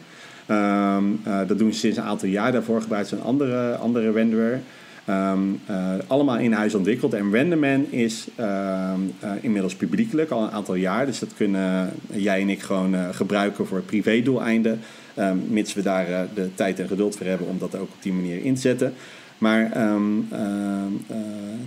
Um, 0.48 1.20
dat 1.46 1.58
doen 1.58 1.72
ze 1.72 1.78
sinds 1.78 1.96
een 1.96 2.04
aantal 2.04 2.28
jaar. 2.28 2.52
Daarvoor 2.52 2.82
gebruikt 2.82 3.08
ze 3.08 3.16
een 3.16 3.22
andere, 3.22 3.74
andere 3.74 4.12
renderer. 4.12 4.60
Um, 5.08 5.60
uh, 5.70 5.94
allemaal 6.06 6.38
in 6.38 6.52
huis 6.52 6.74
ontwikkeld. 6.74 7.14
En 7.14 7.32
Renderman 7.32 7.86
is 7.90 8.26
uh, 8.40 8.92
uh, 9.24 9.30
inmiddels 9.40 9.74
publiekelijk 9.74 10.30
al 10.30 10.42
een 10.42 10.50
aantal 10.50 10.74
jaar. 10.74 11.06
Dus 11.06 11.18
dat 11.18 11.34
kunnen 11.36 11.92
jij 12.10 12.40
en 12.40 12.48
ik 12.48 12.62
gewoon 12.62 13.14
gebruiken 13.14 13.66
voor 13.66 13.80
privédoeleinden. 13.80 14.80
Um, 15.18 15.44
mits 15.48 15.74
we 15.74 15.82
daar 15.82 16.06
de 16.34 16.54
tijd 16.54 16.80
en 16.80 16.88
geduld 16.88 17.16
voor 17.16 17.26
hebben 17.26 17.46
om 17.46 17.58
dat 17.58 17.76
ook 17.76 17.88
op 17.92 18.02
die 18.02 18.12
manier 18.12 18.44
in 18.44 18.54
te 18.54 18.60
zetten. 18.60 18.94
Maar 19.38 19.70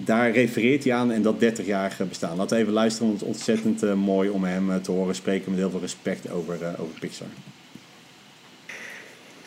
daar 0.06 0.32
refereert 0.32 0.84
hij 0.84 0.94
aan 0.94 1.12
en 1.12 1.22
dat 1.22 1.36
30-jarige 1.44 2.04
bestaan. 2.04 2.38
Laten 2.38 2.56
we 2.56 2.62
even 2.62 2.74
luisteren, 2.74 3.08
want 3.08 3.20
het 3.20 3.30
is 3.30 3.36
ontzettend 3.36 3.96
mooi 3.96 4.30
om 4.30 4.44
hem 4.44 4.82
te 4.82 4.92
horen 4.92 5.16
spreken 5.16 5.52
met 5.52 5.60
heel 5.60 5.70
veel 5.70 5.80
respect 5.80 6.32
over, 6.32 6.58
over 6.78 7.00
Pixar. 7.00 7.28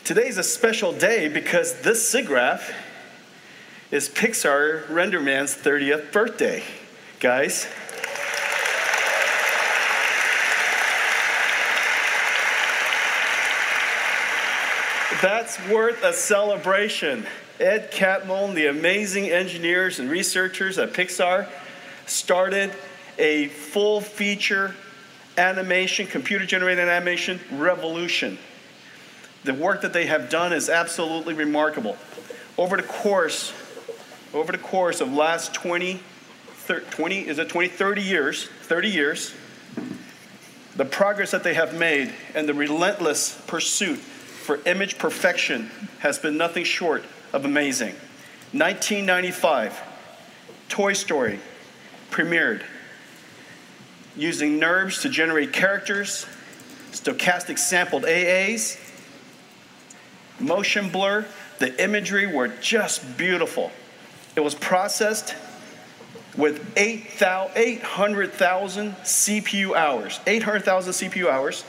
Today 0.01 0.23
is 0.23 0.37
a 0.37 0.41
special 0.41 0.93
day 0.97 1.31
because 1.31 1.73
this 1.81 2.09
SIGGRAPH 2.09 2.88
is 3.91 4.07
Pixar 4.07 4.85
Renderman's 4.85 5.55
30th 5.55 6.11
birthday, 6.11 6.63
guys. 7.19 7.67
That's 15.23 15.59
worth 15.69 16.03
a 16.03 16.13
celebration. 16.13 17.25
Ed 17.59 17.91
Catmull, 17.91 18.53
the 18.53 18.67
amazing 18.67 19.31
engineers 19.31 19.99
and 19.99 20.07
researchers 20.09 20.77
at 20.77 20.93
Pixar, 20.93 21.49
started 22.05 22.71
a 23.17 23.47
full 23.47 24.01
feature 24.01 24.75
animation, 25.35 26.05
computer 26.05 26.45
generated 26.45 26.87
animation 26.87 27.39
revolution. 27.51 28.37
The 29.45 29.55
work 29.55 29.81
that 29.81 29.93
they 29.93 30.05
have 30.05 30.29
done 30.29 30.53
is 30.53 30.69
absolutely 30.69 31.33
remarkable. 31.33 31.97
Over 32.55 32.77
the 32.77 32.83
course 32.83 33.51
over 34.33 34.51
the 34.51 34.57
course 34.57 35.01
of 35.01 35.11
last 35.11 35.53
20, 35.53 35.99
20 36.67 37.27
is 37.27 37.39
it 37.39 37.49
20, 37.49 37.67
30 37.67 38.01
years, 38.01 38.47
30 38.63 38.89
years, 38.89 39.33
the 40.75 40.85
progress 40.85 41.31
that 41.31 41.43
they 41.43 41.55
have 41.55 41.73
made 41.73 42.13
and 42.35 42.47
the 42.47 42.53
relentless 42.53 43.41
pursuit 43.47 43.97
for 43.97 44.59
image 44.65 44.97
perfection 44.97 45.69
has 45.99 46.19
been 46.19 46.37
nothing 46.37 46.63
short 46.63 47.03
of 47.33 47.45
amazing. 47.45 47.93
1995, 48.51 49.79
Toy 50.69 50.93
Story 50.93 51.39
premiered 52.11 52.63
using 54.15 54.59
NURBS 54.59 55.01
to 55.01 55.09
generate 55.09 55.53
characters, 55.53 56.25
stochastic 56.91 57.57
sampled 57.57 58.05
AAs, 58.05 58.77
motion 60.39 60.89
blur. 60.89 61.25
The 61.59 61.83
imagery 61.83 62.25
were 62.25 62.47
just 62.47 63.17
beautiful. 63.17 63.71
It 64.39 64.41
was 64.41 64.55
processed 64.55 65.35
with 66.37 66.65
800,000 66.77 68.95
CPU 68.95 69.75
hours, 69.75 70.21
800,000 70.25 70.93
CPU 70.93 71.29
hours 71.29 71.65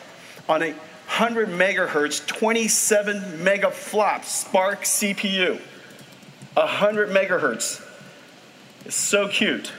on 0.49 0.63
a 0.63 0.71
100 0.71 1.49
megahertz, 1.49 2.25
27 2.25 3.17
megaflop 3.43 4.25
Spark 4.25 4.83
CPU. 4.83 5.61
100 6.55 7.09
megahertz. 7.09 7.85
It's 8.85 8.95
so 8.95 9.27
cute. 9.27 9.73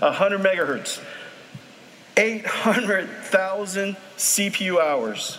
100 0.00 0.40
megahertz. 0.40 1.00
800,000 2.16 3.96
CPU 4.16 4.80
hours. 4.80 5.38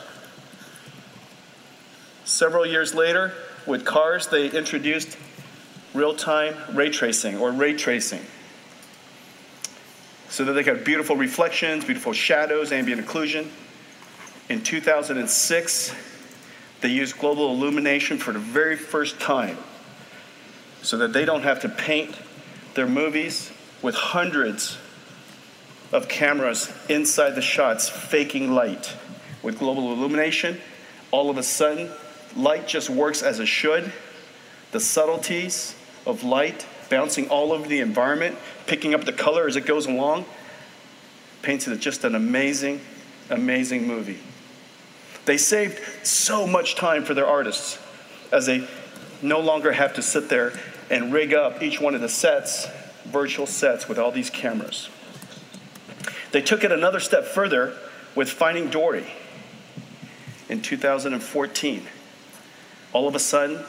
Several 2.24 2.66
years 2.66 2.96
later, 2.96 3.34
with 3.66 3.86
cars, 3.86 4.28
they 4.28 4.50
introduced 4.50 5.18
real 5.94 6.16
time 6.16 6.56
ray 6.76 6.90
tracing 6.90 7.38
or 7.38 7.52
ray 7.52 7.74
tracing 7.74 8.22
so 10.30 10.44
that 10.46 10.54
they 10.54 10.64
got 10.64 10.84
beautiful 10.84 11.16
reflections, 11.16 11.86
beautiful 11.86 12.12
shadows, 12.12 12.72
ambient 12.72 13.00
occlusion. 13.06 13.48
In 14.50 14.64
2006, 14.64 15.94
they 16.82 16.90
used 16.90 17.20
global 17.20 17.52
illumination 17.52 18.18
for 18.18 18.34
the 18.34 18.40
very 18.40 18.76
first 18.76 19.20
time 19.20 19.60
so 20.82 20.98
that 20.98 21.14
they 21.14 21.24
don't 21.24 21.44
have 21.44 21.62
to 21.62 21.70
paint 21.70 22.16
their 22.74 22.88
movies 22.88 23.52
with 23.84 23.94
hundreds 23.94 24.78
of 25.92 26.08
cameras 26.08 26.74
inside 26.90 27.36
the 27.36 27.42
shots 27.42 27.88
faking 27.88 28.52
light. 28.52 28.96
With 29.44 29.60
global 29.60 29.94
illumination, 29.94 30.60
all 31.12 31.30
of 31.30 31.38
a 31.38 31.44
sudden, 31.44 31.92
light 32.36 32.68
just 32.68 32.90
works 32.90 33.22
as 33.22 33.40
it 33.40 33.48
should. 33.48 33.92
The 34.72 34.80
subtleties 34.80 35.76
of 36.06 36.24
light 36.24 36.66
bouncing 36.90 37.30
all 37.30 37.52
over 37.52 37.68
the 37.68 37.80
environment, 37.80 38.38
picking 38.68 38.94
up 38.94 39.06
the 39.06 39.14
color 39.14 39.48
as 39.48 39.56
it 39.56 39.66
goes 39.66 39.86
along, 39.86 40.26
paints 41.42 41.68
it 41.68 41.80
just 41.80 42.04
an 42.04 42.16
amazing, 42.16 42.82
amazing 43.30 43.88
movie. 43.88 44.20
They 45.26 45.38
saved 45.38 45.80
so 46.06 46.46
much 46.46 46.76
time 46.76 47.04
for 47.04 47.14
their 47.14 47.28
artists 47.28 47.80
as 48.32 48.46
they 48.46 48.68
no 49.22 49.40
longer 49.40 49.72
have 49.72 49.94
to 49.94 50.02
sit 50.02 50.30
there 50.30 50.54
and 50.90 51.14
rig 51.14 51.34
up 51.34 51.64
each 51.64 51.80
one 51.80 51.96
of 51.96 52.02
the 52.02 52.10
sets, 52.10 52.68
virtual 53.06 53.46
sets 53.46 53.88
with 53.88 53.98
all 53.98 54.12
these 54.12 54.30
cameras. 54.30 54.90
They 56.32 56.42
took 56.42 56.64
it 56.64 56.72
another 56.72 57.00
step 57.00 57.26
further 57.26 57.78
with 58.16 58.30
Finding 58.30 58.70
Dory 58.70 59.06
in 60.50 60.62
2014 60.62 61.88
all 62.94 63.08
of 63.08 63.16
a 63.16 63.20
sudden, 63.20 63.60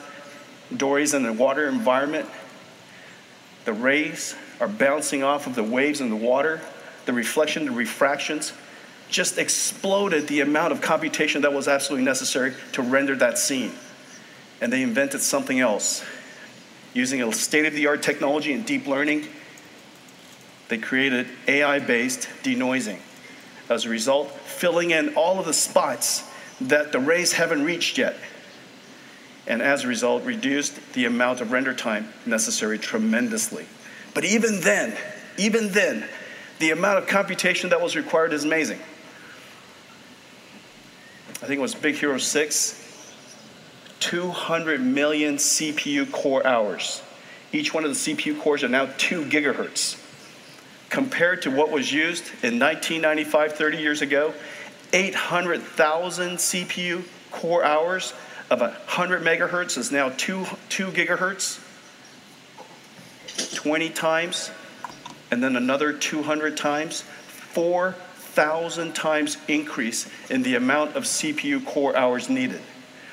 Dory's 0.74 1.14
in 1.14 1.24
a 1.26 1.32
water 1.32 1.68
environment. 1.68 2.28
The 3.64 3.72
rays 3.72 4.36
are 4.60 4.68
bouncing 4.68 5.22
off 5.22 5.46
of 5.46 5.54
the 5.54 5.64
waves 5.64 6.00
in 6.00 6.10
the 6.10 6.16
water. 6.16 6.60
The 7.06 7.12
reflection, 7.12 7.64
the 7.64 7.72
refractions 7.72 8.52
just 9.08 9.38
exploded 9.38 10.28
the 10.28 10.40
amount 10.40 10.72
of 10.72 10.80
computation 10.80 11.42
that 11.42 11.52
was 11.52 11.68
absolutely 11.68 12.04
necessary 12.04 12.54
to 12.72 12.82
render 12.82 13.14
that 13.16 13.38
scene. 13.38 13.72
And 14.60 14.72
they 14.72 14.82
invented 14.82 15.20
something 15.20 15.60
else. 15.60 16.04
Using 16.94 17.22
a 17.22 17.32
state 17.32 17.66
of 17.66 17.74
the 17.74 17.86
art 17.86 18.02
technology 18.02 18.52
and 18.52 18.64
deep 18.64 18.86
learning, 18.86 19.26
they 20.68 20.78
created 20.78 21.28
AI 21.48 21.78
based 21.80 22.28
denoising. 22.42 22.98
As 23.68 23.84
a 23.84 23.88
result, 23.88 24.30
filling 24.30 24.90
in 24.90 25.14
all 25.14 25.38
of 25.38 25.46
the 25.46 25.52
spots 25.52 26.28
that 26.60 26.92
the 26.92 27.00
rays 27.00 27.32
haven't 27.32 27.64
reached 27.64 27.98
yet 27.98 28.16
and 29.46 29.60
as 29.60 29.84
a 29.84 29.88
result, 29.88 30.24
reduced 30.24 30.78
the 30.94 31.04
amount 31.04 31.40
of 31.40 31.52
render 31.52 31.74
time 31.74 32.12
necessary 32.24 32.78
tremendously. 32.78 33.66
But 34.14 34.24
even 34.24 34.60
then, 34.60 34.96
even 35.36 35.72
then, 35.72 36.08
the 36.60 36.70
amount 36.70 36.98
of 36.98 37.06
computation 37.06 37.70
that 37.70 37.80
was 37.80 37.96
required 37.96 38.32
is 38.32 38.44
amazing. 38.44 38.78
I 41.42 41.46
think 41.46 41.58
it 41.58 41.62
was 41.62 41.74
Big 41.74 41.96
Hero 41.96 42.16
6, 42.16 43.12
200 44.00 44.80
million 44.80 45.36
CPU 45.36 46.10
core 46.10 46.46
hours. 46.46 47.02
Each 47.52 47.74
one 47.74 47.84
of 47.84 47.90
the 47.90 47.96
CPU 47.96 48.40
cores 48.40 48.64
are 48.64 48.68
now 48.68 48.88
2 48.96 49.26
gigahertz. 49.26 50.00
Compared 50.88 51.42
to 51.42 51.50
what 51.50 51.70
was 51.70 51.92
used 51.92 52.24
in 52.42 52.58
1995, 52.58 53.52
30 53.52 53.78
years 53.78 54.00
ago, 54.00 54.32
800,000 54.92 56.36
CPU 56.36 57.04
core 57.30 57.64
hours 57.64 58.14
of 58.54 58.72
100 58.72 59.22
megahertz 59.22 59.76
is 59.76 59.90
now 59.90 60.10
2, 60.16 60.46
2 60.68 60.86
gigahertz. 60.88 61.60
20 63.54 63.90
times, 63.90 64.50
and 65.30 65.42
then 65.42 65.56
another 65.56 65.92
200 65.92 66.56
times, 66.56 67.02
4,000 67.52 68.94
times 68.94 69.38
increase 69.48 70.08
in 70.30 70.42
the 70.42 70.54
amount 70.54 70.96
of 70.96 71.04
CPU 71.04 71.64
core 71.64 71.96
hours 71.96 72.28
needed. 72.28 72.60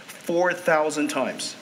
4,000 0.08 1.08
times. 1.08 1.56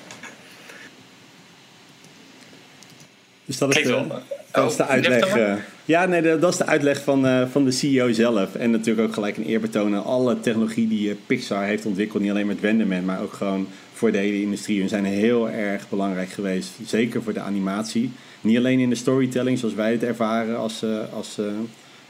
Dus 3.45 3.57
dat 3.57 3.75
is 3.75 3.81
Klinkt 3.81 4.09
de, 4.09 4.21
dat 4.51 4.71
is 4.71 4.77
de 4.77 4.85
uitleg. 4.85 5.61
Ja, 5.89 6.05
nee, 6.05 6.21
dat 6.21 6.51
is 6.51 6.57
de 6.57 6.65
uitleg 6.65 7.03
van, 7.03 7.25
eh, 7.27 7.47
van 7.47 7.65
de 7.65 7.71
CEO 7.71 8.11
zelf. 8.11 8.55
En 8.55 8.71
natuurlijk 8.71 9.07
ook 9.07 9.13
gelijk 9.13 9.37
een 9.37 9.45
eerbetoon 9.45 9.95
aan 9.95 10.03
alle 10.03 10.39
technologie 10.39 10.87
die 10.87 11.09
eh, 11.09 11.15
Pixar 11.25 11.63
heeft 11.63 11.85
ontwikkeld. 11.85 12.21
Niet 12.21 12.31
alleen 12.31 12.47
met 12.47 12.59
Wenderman, 12.59 13.05
maar 13.05 13.21
ook 13.21 13.33
gewoon 13.33 13.67
voor 13.93 14.11
de 14.11 14.17
hele 14.17 14.41
industrie. 14.41 14.79
Hun 14.79 14.89
zijn 14.89 15.05
heel 15.05 15.49
erg 15.49 15.89
belangrijk 15.89 16.29
geweest. 16.29 16.71
Zeker 16.85 17.23
voor 17.23 17.33
de 17.33 17.39
animatie. 17.39 18.11
Niet 18.41 18.57
alleen 18.57 18.79
in 18.79 18.89
de 18.89 18.95
storytelling 18.95 19.59
zoals 19.59 19.73
wij 19.73 19.91
het 19.91 20.03
ervaren 20.03 20.57
als, 20.57 20.83
eh, 20.83 21.13
als, 21.13 21.39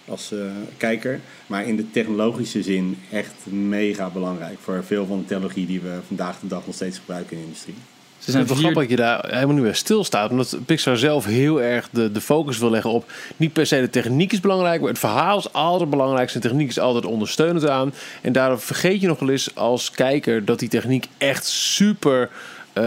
als 0.07 0.33
kijker. 0.77 1.19
Maar 1.47 1.67
in 1.67 1.75
de 1.75 1.91
technologische 1.91 2.63
zin 2.63 2.97
echt 3.11 3.33
mega 3.51 4.09
belangrijk. 4.09 4.59
Voor 4.59 4.83
veel 4.83 5.05
van 5.05 5.19
de 5.19 5.25
technologie 5.25 5.65
die 5.65 5.81
we 5.81 5.99
vandaag 6.07 6.39
de 6.39 6.47
dag 6.47 6.65
nog 6.65 6.75
steeds 6.75 6.97
gebruiken 6.97 7.31
in 7.31 7.37
de 7.37 7.47
industrie. 7.47 7.75
Ze 8.19 8.31
Het 8.31 8.39
is 8.41 8.47
wel 8.47 8.55
vier, 8.55 8.55
grappig 8.55 8.81
dat 8.81 8.89
je 8.89 8.95
daar 8.95 9.25
helemaal 9.33 9.55
niet 9.55 9.63
bij 9.63 9.73
stilstaat. 9.73 10.31
Omdat 10.31 10.57
Pixar 10.65 10.97
zelf 10.97 11.25
heel 11.25 11.61
erg 11.61 11.89
de, 11.91 12.11
de 12.11 12.21
focus 12.21 12.57
wil 12.57 12.69
leggen 12.69 12.91
op... 12.91 13.11
niet 13.37 13.53
per 13.53 13.65
se 13.65 13.79
de 13.79 13.89
techniek 13.89 14.31
is 14.31 14.39
belangrijk... 14.39 14.79
maar 14.81 14.89
het 14.89 14.99
verhaal 14.99 15.37
is 15.37 15.53
altijd 15.53 15.89
belangrijk. 15.89 16.31
En 16.31 16.41
techniek 16.41 16.69
is 16.69 16.79
altijd 16.79 17.05
ondersteunend 17.05 17.69
aan. 17.69 17.93
En 18.21 18.31
daardoor 18.31 18.59
vergeet 18.59 19.01
je 19.01 19.07
nog 19.07 19.19
wel 19.19 19.29
eens 19.29 19.55
als 19.55 19.91
kijker... 19.91 20.45
dat 20.45 20.59
die 20.59 20.69
techniek 20.69 21.07
echt 21.17 21.45
super... 21.45 22.29
eh, 22.73 22.83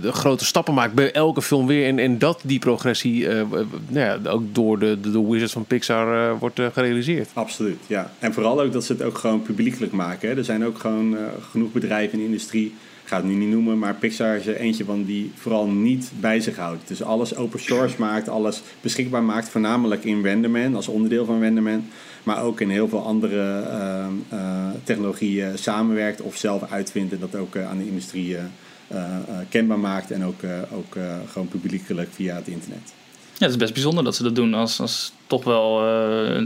de 0.00 0.12
grote 0.12 0.44
stappen 0.44 0.74
maakt 0.74 0.94
bij 0.94 1.12
elke 1.12 1.42
film 1.42 1.66
weer. 1.66 1.86
En, 1.86 1.98
en 1.98 2.18
dat 2.18 2.40
die 2.44 2.58
progressie 2.58 3.28
eh, 3.28 3.42
nou 3.88 4.20
ja, 4.22 4.30
ook 4.30 4.54
door 4.54 4.78
de, 4.78 5.00
de, 5.00 5.10
de 5.10 5.26
Wizards 5.28 5.52
van 5.52 5.64
Pixar 5.64 6.30
eh, 6.30 6.38
wordt 6.38 6.60
gerealiseerd. 6.72 7.30
Absoluut, 7.32 7.78
ja. 7.86 8.12
En 8.18 8.32
vooral 8.32 8.60
ook 8.60 8.72
dat 8.72 8.84
ze 8.84 8.92
het 8.92 9.02
ook 9.02 9.18
gewoon 9.18 9.42
publiekelijk 9.42 9.92
maken. 9.92 10.28
Hè. 10.28 10.36
Er 10.36 10.44
zijn 10.44 10.64
ook 10.64 10.78
gewoon 10.78 11.16
genoeg 11.50 11.72
bedrijven 11.72 12.12
in 12.12 12.18
de 12.18 12.24
industrie, 12.24 12.74
ga 13.10 13.16
het 13.16 13.26
nu 13.26 13.34
niet 13.34 13.48
noemen, 13.48 13.78
maar 13.78 13.94
Pixar 13.94 14.36
is 14.36 14.46
er 14.46 14.56
eentje 14.56 14.84
van 14.84 15.04
die 15.04 15.32
vooral 15.34 15.66
niet 15.66 16.10
bij 16.20 16.40
zich 16.40 16.56
houdt. 16.56 16.88
Dus 16.88 17.02
alles 17.02 17.36
open 17.36 17.60
source 17.60 17.94
maakt, 17.98 18.28
alles 18.28 18.62
beschikbaar 18.80 19.22
maakt, 19.22 19.48
voornamelijk 19.48 20.04
in 20.04 20.22
Wenderman, 20.22 20.74
als 20.74 20.88
onderdeel 20.88 21.24
van 21.24 21.40
Wenderman. 21.40 21.84
Maar 22.22 22.42
ook 22.42 22.60
in 22.60 22.70
heel 22.70 22.88
veel 22.88 23.04
andere 23.04 23.60
eh, 23.60 24.06
eh, 24.28 24.70
technologieën 24.84 25.58
samenwerkt 25.58 26.20
of 26.20 26.36
zelf 26.36 26.70
uitvindt 26.70 27.12
en 27.12 27.18
dat 27.20 27.34
ook 27.34 27.54
eh, 27.54 27.68
aan 27.68 27.78
de 27.78 27.86
industrie 27.86 28.36
eh, 28.36 29.04
kenbaar 29.48 29.78
maakt. 29.78 30.10
En 30.10 30.24
ook, 30.24 30.40
ook 30.72 30.96
gewoon 31.32 31.48
publiekelijk 31.48 32.08
via 32.12 32.36
het 32.36 32.48
internet. 32.48 32.92
ja, 33.32 33.44
het 33.44 33.50
is 33.50 33.56
best 33.56 33.72
bijzonder 33.72 34.04
dat 34.04 34.16
ze 34.16 34.22
dat 34.22 34.34
doen 34.34 34.54
als, 34.54 34.80
als 34.80 35.12
toch 35.26 35.44
wel 35.44 35.80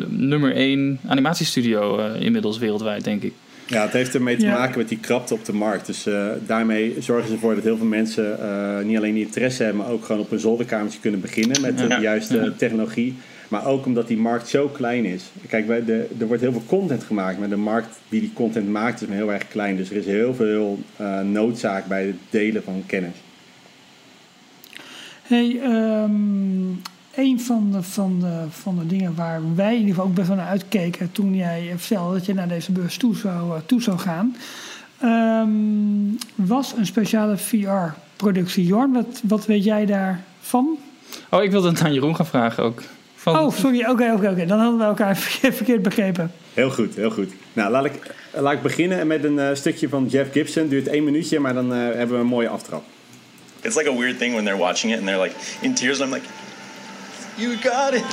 nummer 0.09 0.55
één 0.55 1.01
animatiestudio 1.07 2.13
inmiddels 2.15 2.59
wereldwijd, 2.59 3.05
denk 3.05 3.23
ik. 3.23 3.33
Ja, 3.67 3.83
het 3.83 3.93
heeft 3.93 4.15
ermee 4.15 4.37
te 4.37 4.45
Ja. 4.47 4.59
maken 4.59 4.79
met 4.79 4.89
die 4.89 4.99
krapte 4.99 5.35
op 5.35 5.45
de 5.45 5.53
markt. 5.53 5.87
Dus 5.87 6.07
eh, 6.07 6.27
daarmee 6.47 6.97
zorgen 6.99 7.27
ze 7.29 7.33
ervoor 7.35 7.55
dat 7.55 7.65
heel 7.65 7.77
veel 7.77 7.87
mensen 7.87 8.41
eh, 8.41 8.85
niet 8.85 8.97
alleen 8.97 9.15
die 9.15 9.25
interesse 9.25 9.63
hebben, 9.63 9.83
maar 9.83 9.93
ook 9.93 10.05
gewoon 10.05 10.21
op 10.21 10.31
een 10.33 10.39
zolderkamertje 10.39 11.01
kunnen 11.01 11.21
beginnen 11.21 11.61
met 11.61 11.81
Ja. 11.81 11.87
de 11.87 12.01
juiste 12.03 12.37
Ja. 12.37 12.53
technologie. 12.57 13.15
Maar 13.49 13.67
ook 13.67 13.87
omdat 13.87 14.09
die 14.09 14.17
markt 14.17 14.49
zo 14.49 14.69
klein 14.69 15.05
is. 15.05 15.23
Kijk, 15.49 15.67
wij- 15.67 15.85
de, 15.85 16.07
er 16.19 16.27
wordt 16.27 16.43
heel 16.43 16.53
veel 16.53 16.63
content 16.67 17.05
gemaakt, 17.05 17.39
maar 17.39 17.49
de 17.49 17.57
markt 17.57 17.99
die 18.09 18.21
die 18.21 18.33
content 18.35 18.69
maakt 18.69 19.01
is 19.03 19.09
maar 19.09 19.17
heel 19.17 19.33
erg 19.33 19.49
klein. 19.49 19.77
Dus 19.77 19.91
er 19.91 19.97
is 19.97 20.07
heel 20.07 20.35
veel 20.35 20.79
eh, 20.97 21.21
noodzaak 21.21 21.87
bij 21.87 22.07
het 22.07 22.17
delen 22.31 22.63
van 22.63 22.83
kennis. 22.87 23.15
Hey, 25.23 25.59
ehm, 25.63 26.11
een 27.17 27.41
van 27.41 27.69
de, 27.73 27.83
van, 27.83 28.21
de, 28.21 28.45
van 28.51 28.79
de 28.79 28.87
dingen 28.87 29.15
waar 29.15 29.41
wij 29.55 29.73
in 29.73 29.79
ieder 29.79 29.95
geval 29.95 30.09
ook 30.09 30.15
best 30.15 30.29
wel 30.29 30.37
naar 30.37 30.49
uitkeken 30.49 31.13
toen 31.13 31.35
jij 31.37 31.73
vertelde 31.77 32.15
dat 32.15 32.27
je 32.27 32.35
naar 32.35 32.49
deze 32.49 32.73
beurs 32.73 32.97
toe 32.97 33.17
zou, 33.17 33.57
eh, 33.57 33.61
toe 33.67 33.83
zou 33.83 33.99
gaan, 33.99 34.37
ehm, 34.99 35.51
was 36.35 36.73
een 36.77 36.87
speciale 36.87 37.37
VR-productie. 37.37 38.65
Jorn, 38.65 38.93
wat, 38.93 39.21
wat 39.25 39.47
weet 39.47 39.65
jij 39.65 39.87
daarvan? 39.87 40.79
Oh, 41.31 41.43
ik 41.43 41.51
wilde 41.51 41.69
het 41.69 41.83
aan 41.83 41.95
Jeroen 41.95 42.17
gaan 42.17 42.27
vragen 42.27 42.65
ook. 42.65 42.83
Van, 43.15 43.39
Oh, 43.39 43.53
sorry, 43.53 43.85
oké, 43.85 44.13
oké, 44.13 44.29
oké. 44.29 44.47
Dan 44.47 44.59
hadden 44.59 44.79
we 44.79 44.85
elkaar 44.85 45.17
verkeerd, 45.27 45.55
verkeerd 45.55 45.83
begrepen. 45.83 46.33
Heel 46.55 46.71
goed, 46.71 46.95
heel 46.95 47.11
goed. 47.11 47.33
Nou, 47.53 47.71
laat 47.71 47.85
ik, 47.85 48.15
laat 48.33 48.53
ik 48.53 48.63
beginnen 48.63 49.07
met 49.07 49.25
een 49.25 49.39
eh, 49.39 49.55
stukje 49.55 49.89
van 49.89 50.07
Jeff 50.07 50.33
Gibson. 50.33 50.69
Duurt 50.69 50.89
één 50.89 51.05
minuutje, 51.05 51.41
maar 51.41 51.55
dan 51.55 51.73
eh, 51.73 51.79
hebben 51.79 52.17
we 52.17 52.23
een 52.23 52.27
mooie 52.27 52.49
aftrap. 52.49 52.83
It's 53.61 53.77
like 53.77 53.91
a 53.91 53.97
weird 53.97 54.19
thing 54.19 54.33
when 54.33 54.45
they're 54.45 54.59
watching 54.61 54.93
it 54.93 54.99
and 54.99 55.07
they're 55.07 55.23
like 55.23 55.35
in 55.61 55.75
tears, 55.75 56.01
and 56.01 56.09
I'm 56.09 56.15
like, 56.15 56.29
you 57.37 57.57
got 57.57 57.95
it. 57.95 58.05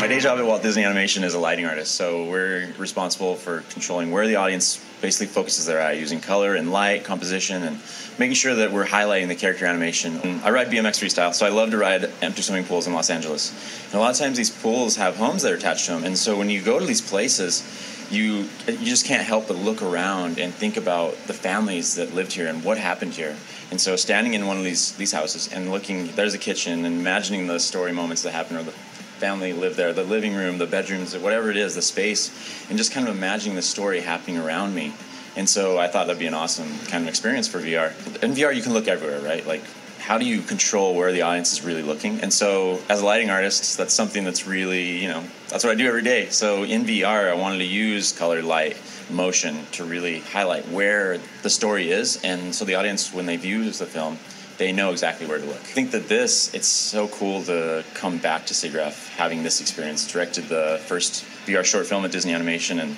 My 0.00 0.06
day 0.08 0.18
job 0.18 0.38
at 0.38 0.46
Walt 0.46 0.62
Disney 0.62 0.84
Animation 0.84 1.24
is 1.24 1.34
a 1.34 1.38
lighting 1.38 1.66
artist, 1.66 1.94
so 1.94 2.24
we're 2.24 2.72
responsible 2.78 3.36
for 3.36 3.60
controlling 3.70 4.10
where 4.10 4.26
the 4.26 4.36
audience 4.36 4.84
basically 5.00 5.26
focuses 5.26 5.66
their 5.66 5.80
eye 5.80 5.92
using 5.92 6.20
color 6.20 6.54
and 6.54 6.72
light, 6.72 7.04
composition, 7.04 7.62
and 7.62 7.78
making 8.18 8.34
sure 8.34 8.54
that 8.54 8.72
we're 8.72 8.86
highlighting 8.86 9.28
the 9.28 9.36
character 9.36 9.66
animation. 9.66 10.16
And 10.22 10.42
I 10.42 10.50
ride 10.50 10.68
BMX 10.68 11.04
freestyle, 11.04 11.34
so 11.34 11.46
I 11.46 11.50
love 11.50 11.70
to 11.70 11.78
ride 11.78 12.10
empty 12.22 12.42
swimming 12.42 12.64
pools 12.64 12.86
in 12.86 12.94
Los 12.94 13.10
Angeles. 13.10 13.52
And 13.86 13.94
a 13.94 13.98
lot 13.98 14.10
of 14.10 14.16
times 14.16 14.36
these 14.38 14.50
pools 14.50 14.96
have 14.96 15.16
homes 15.16 15.42
that 15.42 15.52
are 15.52 15.56
attached 15.56 15.86
to 15.86 15.92
them, 15.92 16.04
and 16.04 16.16
so 16.16 16.36
when 16.36 16.50
you 16.50 16.62
go 16.62 16.78
to 16.78 16.86
these 16.86 17.02
places, 17.02 17.62
you 18.10 18.48
you 18.66 18.86
just 18.86 19.06
can't 19.06 19.24
help 19.24 19.48
but 19.48 19.56
look 19.56 19.82
around 19.82 20.38
and 20.38 20.52
think 20.52 20.76
about 20.76 21.14
the 21.26 21.34
families 21.34 21.94
that 21.94 22.14
lived 22.14 22.32
here 22.32 22.48
and 22.48 22.64
what 22.64 22.76
happened 22.76 23.12
here. 23.12 23.36
And 23.70 23.80
so 23.80 23.96
standing 23.96 24.34
in 24.34 24.46
one 24.46 24.56
of 24.58 24.64
these 24.64 24.92
these 24.96 25.12
houses 25.12 25.52
and 25.52 25.70
looking, 25.70 26.08
there's 26.16 26.34
a 26.34 26.38
kitchen, 26.38 26.84
and 26.84 27.00
imagining 27.00 27.46
the 27.46 27.60
story 27.60 27.92
moments 27.92 28.22
that 28.22 28.32
happen 28.32 28.56
or 28.56 28.62
the 28.62 28.74
family 29.20 29.52
lived 29.52 29.76
there, 29.76 29.92
the 29.92 30.02
living 30.02 30.34
room, 30.34 30.58
the 30.58 30.66
bedrooms, 30.66 31.16
whatever 31.16 31.50
it 31.50 31.56
is, 31.56 31.74
the 31.74 31.82
space, 31.82 32.30
and 32.68 32.78
just 32.78 32.90
kind 32.90 33.06
of 33.06 33.14
imagining 33.14 33.54
the 33.54 33.62
story 33.62 34.00
happening 34.00 34.38
around 34.38 34.74
me. 34.74 34.94
And 35.36 35.48
so 35.48 35.78
I 35.78 35.86
thought 35.86 36.06
that'd 36.06 36.18
be 36.18 36.26
an 36.26 36.34
awesome 36.34 36.78
kind 36.86 37.04
of 37.04 37.08
experience 37.08 37.46
for 37.46 37.60
VR. 37.60 37.90
In 38.22 38.32
VR, 38.32 38.54
you 38.54 38.62
can 38.62 38.72
look 38.72 38.88
everywhere, 38.88 39.20
right? 39.20 39.46
Like, 39.46 39.62
how 39.98 40.18
do 40.18 40.24
you 40.24 40.40
control 40.40 40.94
where 40.94 41.12
the 41.12 41.22
audience 41.22 41.52
is 41.52 41.62
really 41.62 41.82
looking? 41.82 42.20
And 42.20 42.32
so, 42.32 42.80
as 42.88 43.02
a 43.02 43.04
lighting 43.04 43.30
artist, 43.30 43.76
that's 43.76 43.94
something 43.94 44.24
that's 44.24 44.46
really, 44.46 44.96
you 44.98 45.08
know, 45.08 45.22
that's 45.48 45.62
what 45.62 45.70
I 45.70 45.76
do 45.76 45.86
every 45.86 46.02
day. 46.02 46.30
So, 46.30 46.64
in 46.64 46.84
VR, 46.84 47.30
I 47.30 47.34
wanted 47.34 47.58
to 47.58 47.66
use 47.66 48.12
colored 48.12 48.44
light, 48.44 48.76
motion 49.12 49.66
to 49.72 49.84
really 49.84 50.20
highlight 50.20 50.68
where 50.68 51.18
the 51.42 51.50
story 51.50 51.90
is. 51.90 52.22
And 52.22 52.54
so, 52.54 52.64
the 52.64 52.74
audience, 52.74 53.12
when 53.12 53.26
they 53.26 53.36
view 53.36 53.70
the 53.70 53.86
film, 53.86 54.18
they 54.58 54.72
know 54.72 54.90
exactly 54.90 55.26
where 55.26 55.38
to 55.38 55.44
look. 55.44 55.56
I 55.56 55.72
think 55.72 55.90
that 55.92 56.06
this, 56.06 56.52
it's 56.52 56.66
so 56.66 57.08
cool 57.08 57.42
to 57.44 57.82
come 57.94 58.18
back 58.18 58.44
to 58.46 58.54
SIGGRAPH 58.54 59.08
having 59.16 59.42
this 59.42 59.60
experience. 59.60 60.06
Directed 60.06 60.48
the 60.48 60.80
first 60.86 61.24
VR 61.46 61.64
short 61.64 61.86
film 61.86 62.04
at 62.04 62.12
Disney 62.12 62.34
Animation 62.34 62.78
and 62.78 62.96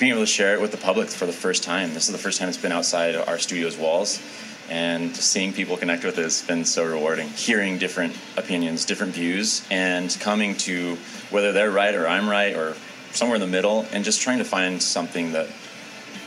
being 0.00 0.10
able 0.10 0.22
to 0.22 0.26
share 0.26 0.54
it 0.54 0.60
with 0.60 0.72
the 0.72 0.76
public 0.76 1.08
for 1.08 1.26
the 1.26 1.32
first 1.32 1.62
time. 1.62 1.94
This 1.94 2.06
is 2.06 2.12
the 2.12 2.18
first 2.18 2.40
time 2.40 2.48
it's 2.48 2.58
been 2.58 2.72
outside 2.72 3.14
our 3.14 3.38
studio's 3.38 3.76
walls. 3.76 4.20
And 4.68 5.14
seeing 5.14 5.52
people 5.52 5.76
connect 5.76 6.02
with 6.02 6.18
it 6.18 6.22
has 6.22 6.42
been 6.42 6.64
so 6.64 6.84
rewarding. 6.84 7.28
Hearing 7.28 7.78
different 7.78 8.16
opinions, 8.36 8.84
different 8.84 9.14
views, 9.14 9.64
and 9.70 10.14
coming 10.18 10.56
to 10.56 10.96
whether 11.30 11.52
they're 11.52 11.70
right 11.70 11.94
or 11.94 12.08
I'm 12.08 12.28
right 12.28 12.56
or 12.56 12.74
somewhere 13.16 13.36
in 13.36 13.40
the 13.40 13.56
middle, 13.56 13.86
and 13.92 14.04
just 14.04 14.20
trying 14.20 14.38
to 14.38 14.44
find 14.44 14.82
something 14.82 15.32
that 15.32 15.46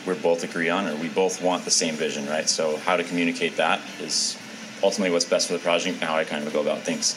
we 0.06 0.14
both 0.16 0.44
agree 0.44 0.70
on 0.70 0.88
or 0.88 0.96
we 0.96 1.10
both 1.10 1.42
want 1.42 1.64
the 1.64 1.72
same 1.72 1.96
vision, 1.96 2.28
right? 2.28 2.50
So, 2.50 2.78
how 2.78 2.98
to 2.98 3.04
communicate 3.04 3.56
that 3.58 3.80
is 4.02 4.38
ultimately 4.82 5.12
what's 5.12 5.26
best 5.26 5.48
for 5.48 5.54
the 5.54 5.60
project 5.60 6.02
and 6.02 6.10
how 6.10 6.16
I 6.16 6.24
kind 6.24 6.46
of 6.46 6.54
go 6.54 6.62
about 6.62 6.84
things. 6.84 7.16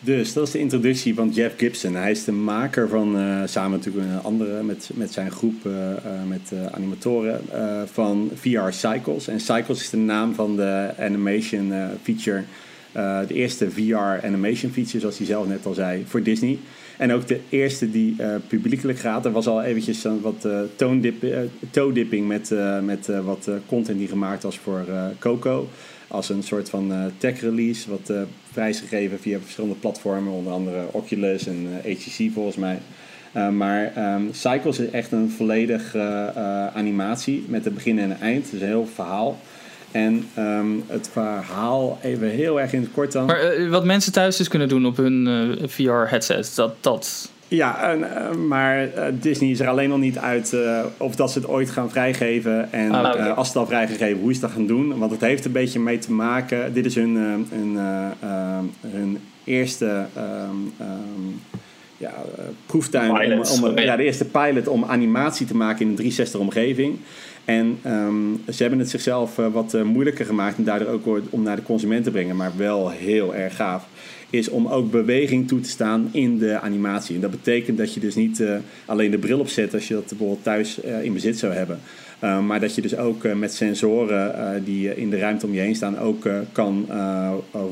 Dus 0.00 0.32
dat 0.32 0.46
is 0.46 0.52
de 0.52 0.58
introductie 0.58 1.14
van 1.14 1.30
Jeff 1.30 1.58
Gibson. 1.58 1.94
Hij 1.94 2.10
is 2.10 2.24
de 2.24 2.32
maker 2.32 2.88
van, 2.88 3.18
eh, 3.18 3.42
samen 3.44 3.78
natuurlijk 3.78 4.06
een 4.06 4.22
andere, 4.22 4.62
met, 4.62 4.90
met 4.94 5.12
zijn 5.12 5.30
groep 5.30 5.66
eh, 5.66 5.90
eh, 5.90 5.96
met 6.28 6.52
animatoren, 6.70 7.40
van 7.92 8.30
VR 8.34 8.70
Cycles. 8.70 9.28
En 9.28 9.40
Cycles 9.40 9.80
is 9.80 9.90
de 9.90 9.96
naam 9.96 10.34
van 10.34 10.56
de 10.56 10.90
animation 10.98 11.72
feature. 12.02 12.42
de 13.26 13.34
eerste 13.34 13.70
VR 13.70 14.26
animation 14.26 14.72
feature, 14.72 15.00
zoals 15.00 15.18
hij 15.18 15.26
zelf 15.26 15.46
net 15.46 15.66
al 15.66 15.74
zei, 15.74 16.04
voor 16.06 16.22
Disney. 16.22 16.58
En 16.98 17.12
ook 17.12 17.26
de 17.26 17.40
eerste 17.48 17.90
die 17.90 18.14
eh, 18.18 18.34
publiekelijk 18.48 18.98
gaat. 18.98 19.24
Er 19.24 19.32
was 19.32 19.46
al 19.46 19.62
eventjes 19.62 20.04
een 20.04 20.20
wat 20.20 20.44
eh 20.44 20.60
toondip, 20.76 22.12
eh, 22.12 22.26
met, 22.26 22.52
met 22.82 23.06
wat 23.24 23.50
content 23.66 23.98
die 23.98 24.08
gemaakt 24.08 24.42
was 24.42 24.58
voor 24.58 24.84
Coco. 25.18 25.68
Als 26.08 26.28
een 26.28 26.42
soort 26.42 26.70
van 26.70 26.92
tech 27.18 27.40
release, 27.40 27.90
wat 27.90 28.12
prijsgegeven 28.52 29.20
via 29.20 29.38
verschillende 29.38 29.74
platformen, 29.74 30.32
onder 30.32 30.52
andere 30.52 30.84
Oculus 30.90 31.46
en 31.46 31.66
HTC 31.84 32.32
volgens 32.32 32.56
mij. 32.56 32.78
Uh, 33.36 33.48
maar 33.48 34.14
um, 34.14 34.28
Cycles 34.32 34.78
is 34.78 34.90
echt 34.90 35.12
een 35.12 35.30
volledig 35.30 35.96
animatie 36.74 37.44
met 37.48 37.66
een 37.66 37.74
begin 37.74 37.98
en 37.98 38.10
een 38.10 38.20
eind. 38.20 38.44
Het 38.44 38.54
is 38.54 38.60
een 38.60 38.66
heel 38.66 38.88
verhaal. 38.94 39.38
En 39.92 40.28
um, 40.38 40.84
het 40.86 41.08
verhaal, 41.12 41.98
even 42.02 42.28
heel 42.28 42.60
erg 42.60 42.72
in 42.72 42.80
het 42.80 42.90
kort 42.92 43.12
dan. 43.12 43.26
Maar 43.26 43.68
wat 43.68 43.84
mensen 43.84 44.12
thuis 44.12 44.36
dus 44.36 44.48
kunnen 44.48 44.68
doen 44.68 44.86
op 44.86 44.96
hun 44.96 45.58
VR-headset, 45.68 46.52
dat, 46.54 46.74
dat 46.80 47.30
ja, 47.48 47.94
uh, 47.94 48.34
maar 48.34 48.84
uh, 48.84 49.04
Disney 49.12 49.50
is 49.50 49.60
er 49.60 49.68
alleen 49.68 49.88
nog 49.88 49.98
niet 49.98 50.18
uit 50.18 50.52
uh, 50.52 50.84
of 50.96 51.16
dat 51.16 51.32
ze 51.32 51.38
het 51.38 51.48
ooit 51.48 51.70
gaan 51.70 51.90
vrijgeven. 51.90 52.72
En 52.72 52.92
ah, 52.92 53.14
okay. 53.14 53.28
als 53.28 53.46
ze 53.46 53.52
het 53.52 53.62
al 53.62 53.68
vrijgegeven, 53.68 54.20
hoe 54.20 54.34
ze 54.34 54.40
dat 54.40 54.50
gaan 54.50 54.66
doen. 54.66 54.98
Want 54.98 55.10
het 55.10 55.20
heeft 55.20 55.44
een 55.44 55.52
beetje 55.52 55.80
mee 55.80 55.98
te 55.98 56.12
maken. 56.12 56.72
Dit 56.72 56.86
is 56.86 56.94
hun, 56.94 57.16
hun, 57.50 57.78
hun 58.80 59.18
eerste 59.44 60.06
um, 60.16 60.72
um, 60.80 61.40
ja, 61.98 62.14
proeftuin. 62.66 63.32
om, 63.32 63.64
om, 63.64 63.78
ja, 63.78 63.96
de 63.96 64.02
eerste 64.02 64.24
pilot 64.24 64.68
om 64.68 64.84
animatie 64.84 65.46
te 65.46 65.56
maken 65.56 65.80
in 65.80 65.88
een 65.88 65.94
360 65.94 66.40
omgeving. 66.40 66.96
En 67.44 67.78
um, 67.86 68.40
ze 68.52 68.62
hebben 68.62 68.78
het 68.78 68.90
zichzelf 68.90 69.36
wat 69.36 69.76
moeilijker 69.84 70.24
gemaakt 70.24 70.58
en 70.58 70.64
daardoor 70.64 70.88
ook 70.88 71.20
om 71.30 71.42
naar 71.42 71.56
de 71.56 71.62
consument 71.62 72.04
te 72.04 72.10
brengen. 72.10 72.36
Maar 72.36 72.52
wel 72.56 72.90
heel 72.90 73.34
erg 73.34 73.56
gaaf 73.56 73.86
is 74.30 74.48
om 74.48 74.66
ook 74.66 74.90
beweging 74.90 75.48
toe 75.48 75.60
te 75.60 75.68
staan 75.68 76.08
in 76.12 76.38
de 76.38 76.60
animatie. 76.60 77.14
En 77.14 77.20
dat 77.20 77.30
betekent 77.30 77.78
dat 77.78 77.94
je 77.94 78.00
dus 78.00 78.14
niet 78.14 78.44
alleen 78.84 79.10
de 79.10 79.18
bril 79.18 79.38
opzet 79.38 79.74
als 79.74 79.88
je 79.88 79.94
dat 79.94 80.08
bijvoorbeeld 80.08 80.42
thuis 80.42 80.80
in 81.02 81.12
bezit 81.12 81.38
zou 81.38 81.52
hebben. 81.52 81.80
Uh, 82.24 82.40
maar 82.40 82.60
dat 82.60 82.74
je 82.74 82.82
dus 82.82 82.96
ook 82.96 83.34
met 83.34 83.54
sensoren 83.54 84.64
die 84.64 84.96
in 84.96 85.10
de 85.10 85.18
ruimte 85.18 85.46
om 85.46 85.54
je 85.54 85.60
heen 85.60 85.74
staan 85.74 85.98
ook 85.98 86.28
kan 86.52 86.86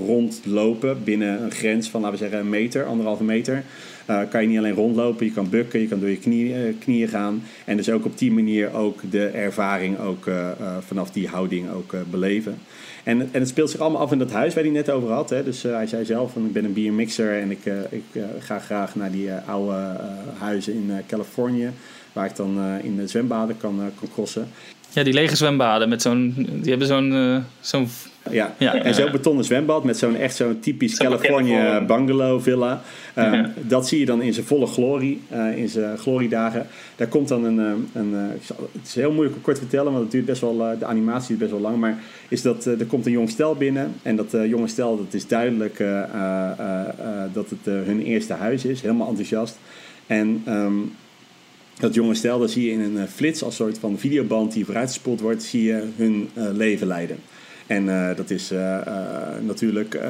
rondlopen 0.06 1.04
binnen 1.04 1.42
een 1.42 1.52
grens 1.52 1.88
van, 1.88 2.00
laten 2.00 2.18
we 2.18 2.22
zeggen, 2.22 2.40
een 2.40 2.50
meter, 2.50 2.84
anderhalve 2.84 3.24
meter. 3.24 3.64
Kan 4.06 4.42
je 4.42 4.48
niet 4.48 4.58
alleen 4.58 4.74
rondlopen, 4.74 5.26
je 5.26 5.32
kan 5.32 5.50
bukken, 5.50 5.80
je 5.80 5.88
kan 5.88 6.00
door 6.00 6.08
je 6.08 6.18
knie, 6.18 6.54
knieën 6.78 7.08
gaan. 7.08 7.42
En 7.64 7.76
dus 7.76 7.90
ook 7.90 8.04
op 8.04 8.18
die 8.18 8.32
manier 8.32 8.74
ook 8.74 9.00
de 9.10 9.26
ervaring 9.26 9.98
ook, 9.98 10.30
vanaf 10.86 11.10
die 11.10 11.28
houding 11.28 11.70
ook 11.70 11.94
beleven. 12.10 12.58
En, 13.04 13.20
en 13.20 13.40
het 13.40 13.48
speelt 13.48 13.70
zich 13.70 13.80
allemaal 13.80 14.00
af 14.00 14.12
in 14.12 14.18
dat 14.18 14.30
huis 14.30 14.54
waar 14.54 14.62
hij 14.62 14.72
net 14.72 14.90
over 14.90 15.10
had. 15.10 15.30
Hè. 15.30 15.44
Dus 15.44 15.62
hij 15.62 15.86
zei 15.86 16.04
zelf 16.04 16.32
van 16.32 16.44
ik 16.44 16.52
ben 16.52 16.64
een 16.64 16.72
biermixer 16.72 17.40
en 17.40 17.50
ik, 17.50 17.64
ik 17.90 18.22
ga 18.38 18.58
graag 18.58 18.94
naar 18.94 19.10
die 19.10 19.32
oude 19.32 20.00
huizen 20.38 20.72
in 20.72 20.90
Californië. 21.06 21.70
Waar 22.12 22.26
ik 22.26 22.36
dan 22.36 22.60
in 22.82 22.96
de 22.96 23.06
zwembaden 23.06 23.56
kan, 23.56 23.80
kan 23.98 24.08
crossen. 24.12 24.48
Ja, 24.90 25.02
die 25.02 25.12
lege 25.12 25.36
zwembaden 25.36 25.88
met 25.88 26.02
zo'n. 26.02 26.34
Die 26.60 26.70
hebben 26.70 26.88
zo'n. 26.88 27.44
zo'n 27.60 27.88
ja. 28.30 28.54
ja. 28.58 28.74
en 28.74 28.94
zo'n 28.94 29.10
betonnen 29.10 29.44
zwembad 29.44 29.84
met 29.84 29.98
zo'n 29.98 30.16
echt 30.16 30.36
zo'n 30.36 30.60
typisch 30.60 30.96
Californië 30.96 31.84
bungalow 31.86 32.40
villa. 32.40 32.82
Um, 33.18 33.52
Dat 33.62 33.88
zie 33.88 33.98
je 33.98 34.06
dan 34.06 34.22
in 34.22 34.34
zijn 34.34 34.46
volle 34.46 34.66
glorie, 34.66 35.20
uh, 35.32 35.58
in 35.58 35.68
zijn 35.68 35.98
gloriedagen. 35.98 36.66
Daar 36.96 37.06
komt 37.06 37.28
dan 37.28 37.44
een, 37.44 37.88
een, 37.92 38.14
het 38.72 38.86
is 38.86 38.94
heel 38.94 39.12
moeilijk 39.12 39.36
om 39.36 39.42
kort 39.42 39.56
te 39.56 39.62
vertellen, 39.62 39.92
want 39.92 40.02
het 40.02 40.12
duurt 40.12 40.24
best 40.24 40.40
wel, 40.40 40.56
de 40.78 40.84
animatie 40.84 41.28
duurt 41.28 41.40
best 41.40 41.50
wel 41.50 41.60
lang. 41.60 41.76
Maar 41.76 41.98
is 42.28 42.42
dat 42.42 42.64
er 42.64 42.86
komt 42.86 43.06
een 43.06 43.12
jong 43.12 43.30
stel 43.30 43.54
binnen. 43.54 43.94
En 44.02 44.16
dat 44.16 44.30
jonge 44.30 44.68
stel, 44.68 44.96
dat 44.96 45.14
is 45.14 45.26
duidelijk 45.26 45.78
uh, 45.78 46.02
dat 47.32 47.50
het 47.50 47.86
hun 47.86 48.02
eerste 48.02 48.32
huis 48.32 48.64
is. 48.64 48.80
Helemaal 48.80 49.08
enthousiast. 49.08 49.58
En 50.06 50.42
um, 50.48 50.92
dat 51.78 51.94
jonge 51.94 52.14
stel, 52.14 52.38
dat 52.38 52.50
zie 52.50 52.66
je 52.66 52.72
in 52.72 52.80
een 52.80 53.08
flits 53.08 53.42
als 53.42 53.56
soort 53.56 53.78
van 53.78 53.98
videoband 53.98 54.52
die 54.52 54.64
vooruitgespoeld 54.64 55.20
wordt, 55.20 55.42
zie 55.42 55.62
je 55.62 55.88
hun 55.96 56.28
leven 56.34 56.86
leiden. 56.86 57.18
En 57.66 57.84
uh, 57.84 58.16
dat 58.16 58.30
is 58.30 58.52
uh, 58.52 58.58
uh, 58.58 58.96
natuurlijk 59.40 60.00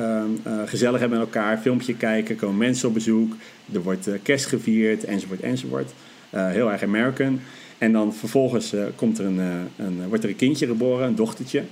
gezellig 0.66 1.00
hebben 1.00 1.18
met 1.18 1.26
elkaar, 1.26 1.58
filmpje 1.58 1.96
kijken, 1.96 2.36
komen 2.36 2.56
mensen 2.56 2.88
op 2.88 2.94
bezoek, 2.94 3.34
er 3.72 3.82
wordt 3.82 4.08
kerst 4.22 4.46
gevierd, 4.46 5.04
enzovoort, 5.04 5.40
enzovoort. 5.40 5.92
heel 6.30 6.72
erg 6.72 6.82
American. 6.82 7.40
En 7.78 7.92
dan 7.92 8.14
vervolgens 8.14 8.74
komt 8.94 9.18
er 9.18 9.24
een, 9.24 9.38
een, 9.76 10.08
wordt 10.08 10.24
er 10.24 10.30
een 10.30 10.36
kindje 10.36 10.66
geboren, 10.66 11.06
een 11.06 11.14
dochtertje. 11.14 11.62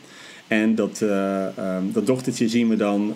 En 0.49 0.75
dat, 0.75 1.01
um, 1.01 1.93
dat 1.93 2.07
dochtertje 2.07 2.49
zien 2.49 2.69
we 2.69 2.77
dan 2.77 3.15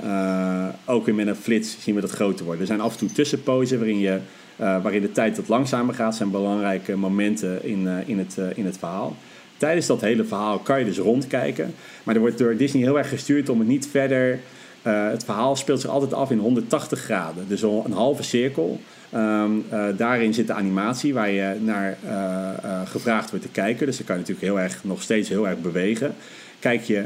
ook 0.85 1.07
weer 1.07 1.15
met 1.15 1.27
een 1.27 1.37
flits 1.37 1.77
zien 1.81 1.95
we 1.95 2.01
dat 2.01 2.11
groter 2.11 2.45
worden. 2.45 2.61
Er 2.61 2.67
zijn 2.67 2.81
af 2.81 2.93
en 2.93 2.99
toe 2.99 3.13
tussenpozen 3.13 3.79
waarin, 3.79 3.99
je, 3.99 4.19
waarin 4.57 5.03
de 5.03 5.13
tijd 5.13 5.37
wat 5.37 5.49
langzamer 5.49 5.95
gaat. 5.95 6.17
Zijn 6.17 6.31
belangrijke 6.31 6.97
momenten 6.97 7.65
in, 7.65 7.89
in, 8.07 8.19
het, 8.19 8.37
in 8.55 8.65
het 8.65 8.79
verhaal. 8.79 9.17
Tijdens 9.59 9.87
dat 9.87 10.01
hele 10.01 10.25
verhaal 10.25 10.59
kan 10.59 10.79
je 10.79 10.85
dus 10.85 10.99
rondkijken. 10.99 11.75
Maar 12.03 12.15
er 12.15 12.21
wordt 12.21 12.39
door 12.39 12.57
Disney 12.57 12.83
heel 12.83 12.99
erg 12.99 13.09
gestuurd 13.09 13.49
om 13.49 13.59
het 13.59 13.69
niet 13.69 13.89
verder. 13.91 14.39
Uh, 14.83 15.09
het 15.09 15.25
verhaal 15.25 15.57
speelt 15.57 15.81
zich 15.81 15.91
altijd 15.91 16.15
af 16.15 16.31
in 16.31 16.39
180 16.39 17.01
graden. 17.01 17.45
Dus 17.49 17.63
een 17.63 17.93
halve 17.93 18.23
cirkel. 18.23 18.81
Um, 19.15 19.65
uh, 19.73 19.87
daarin 19.97 20.35
zit 20.35 20.47
de 20.47 20.53
animatie 20.53 21.15
waar 21.15 21.31
je 21.31 21.57
naar 21.61 21.99
uh, 22.05 22.81
gevraagd 22.85 23.31
wordt 23.31 23.45
te 23.45 23.51
kijken. 23.51 23.87
Dus 23.87 23.97
dan 23.97 24.07
kan 24.07 24.15
je 24.15 24.21
natuurlijk 24.21 24.47
heel 24.47 24.61
erg, 24.61 24.85
nog 24.85 25.03
steeds 25.03 25.29
heel 25.29 25.49
erg 25.49 25.61
bewegen. 25.61 26.15
Kijk 26.59 26.83
je 26.83 27.05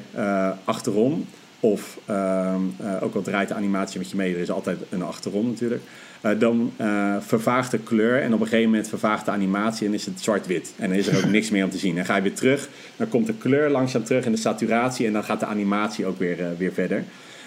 achterom, 0.65 1.27
of 1.61 1.99
ehm, 2.07 2.61
ook 3.01 3.15
al 3.15 3.23
draait 3.23 3.49
de 3.49 3.55
animatie 3.55 3.99
met 3.99 4.11
je 4.11 4.17
mee, 4.17 4.35
er 4.35 4.41
is 4.41 4.51
altijd 4.51 4.79
een 4.91 5.03
achterom 5.03 5.47
natuurlijk. 5.47 5.83
Uh, 6.23 6.39
dan 6.39 6.73
uh, 6.81 7.17
vervaagt 7.21 7.71
de 7.71 7.79
kleur 7.79 8.21
en 8.21 8.35
op 8.35 8.41
een 8.41 8.47
gegeven 8.47 8.71
moment 8.71 8.89
vervaagt 8.89 9.25
de 9.25 9.31
animatie 9.31 9.87
en 9.87 9.95
is 9.95 10.07
het 10.07 10.21
zwart-wit. 10.21 10.75
En 10.77 10.89
dan 10.89 10.99
is 10.99 11.07
er 11.07 11.17
ook 11.17 11.31
niks 11.31 11.51
meer 11.51 11.65
om 11.65 11.71
te 11.71 11.79
zien. 11.79 11.95
Dan 11.95 12.05
ga 12.05 12.17
je 12.17 12.23
weer 12.23 12.35
terug, 12.35 12.69
dan 12.97 13.09
komt 13.09 13.27
de 13.27 13.35
kleur 13.35 13.71
langzaam 13.71 14.05
terug 14.05 14.25
in 14.25 14.33
de 14.33 14.39
saturatie 14.39 15.07
en 15.07 15.13
dan 15.13 15.25
gaat 15.25 15.41
de 15.41 15.47
animatie 15.47 16.07
ook 16.07 16.19
weer, 16.19 16.41
uh, 16.41 16.47
weer 16.59 16.73
verder. 16.73 17.05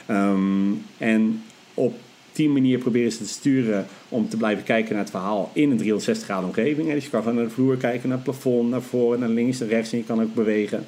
Um, 0.09 0.83
en 0.97 1.43
op 1.73 1.93
die 2.31 2.49
manier 2.49 2.77
proberen 2.77 3.11
ze 3.11 3.17
te 3.17 3.27
sturen 3.27 3.85
om 4.09 4.29
te 4.29 4.37
blijven 4.37 4.63
kijken 4.63 4.93
naar 4.93 5.01
het 5.03 5.11
verhaal 5.11 5.51
in 5.53 5.71
een 5.71 5.77
360 5.77 6.25
graden 6.25 6.47
omgeving. 6.47 6.91
Dus 6.91 7.03
je 7.03 7.09
kan 7.09 7.35
naar 7.35 7.43
de 7.43 7.49
vloer 7.49 7.77
kijken, 7.77 8.09
naar 8.09 8.17
het 8.17 8.25
plafond, 8.25 8.69
naar 8.69 8.81
voren, 8.81 9.19
naar 9.19 9.29
links, 9.29 9.59
naar 9.59 9.69
rechts 9.69 9.91
en 9.91 9.97
je 9.97 10.03
kan 10.03 10.21
ook 10.21 10.33
bewegen. 10.33 10.85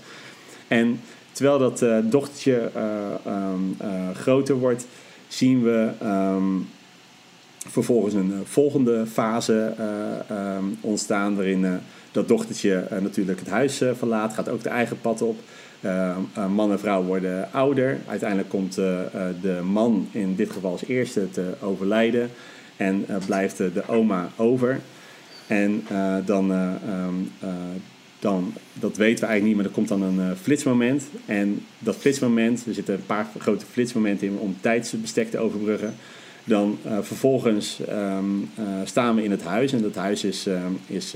En 0.68 1.00
terwijl 1.32 1.58
dat 1.58 2.12
dochtertje 2.12 2.72
um, 3.28 3.78
groter 4.14 4.56
wordt, 4.56 4.88
zien 5.28 5.64
we 5.64 5.90
um, 6.04 6.68
vervolgens 7.70 8.14
een 8.14 8.32
uh, 8.32 8.38
volgende 8.44 9.06
fase 9.06 9.74
uh, 9.80 10.56
um, 10.58 10.78
ontstaan 10.82 11.36
waarin 11.36 11.80
dat 12.12 12.28
dochtertje 12.28 12.88
natuurlijk 13.02 13.40
het 13.40 13.50
huis 13.50 13.82
verlaat, 13.94 14.34
gaat 14.34 14.50
ook 14.50 14.64
de 14.64 14.70
eigen 14.70 15.02
pad 15.02 15.22
op. 15.22 15.40
Ehm, 15.82 16.52
man 16.54 16.72
en 16.72 16.80
vrouw 16.80 17.04
worden 17.04 17.52
ouder. 17.52 17.98
Uiteindelijk 18.08 18.50
komt 18.50 18.76
de 19.42 19.60
man 19.72 20.08
in 20.12 20.36
dit 20.36 20.52
geval 20.52 20.72
als 20.72 20.86
eerste 20.86 21.30
te 21.30 21.54
overlijden 21.62 22.30
en 22.78 23.06
blijft 23.26 23.58
de 23.58 23.84
oma 23.88 24.30
over. 24.36 24.80
En 25.48 25.86
dan, 26.26 26.52
um, 26.52 27.32
dan, 28.20 28.54
dat 28.74 28.98
weten 28.98 29.20
we 29.20 29.30
eigenlijk 29.30 29.44
niet, 29.44 29.56
maar 29.56 29.66
er 29.66 29.72
komt 29.72 29.88
dan 29.88 30.02
een 30.02 30.36
flitsmoment. 30.36 31.04
En 31.26 31.66
dat 31.80 31.96
flitsmoment, 31.96 32.66
er 32.66 32.74
zitten 32.74 32.94
een 32.94 33.06
paar 33.06 33.28
grote 33.38 33.66
flitsmomenten 33.72 34.28
in 34.28 34.38
om 34.38 34.58
tijdsbestek 34.62 35.32
te 35.32 35.38
overbruggen. 35.40 35.96
Dan 36.48 36.78
uh, 36.86 36.98
vervolgens 37.02 37.80
um, 37.90 38.50
uh, 38.60 38.66
staan 38.84 39.16
we 39.16 39.24
in 39.24 39.32
het 39.32 39.44
huis 39.44 39.74
en 39.74 39.82
dat 39.82 39.96
huis 39.96 40.24
is, 40.24 40.48
uh, 40.48 40.62
is 40.88 41.14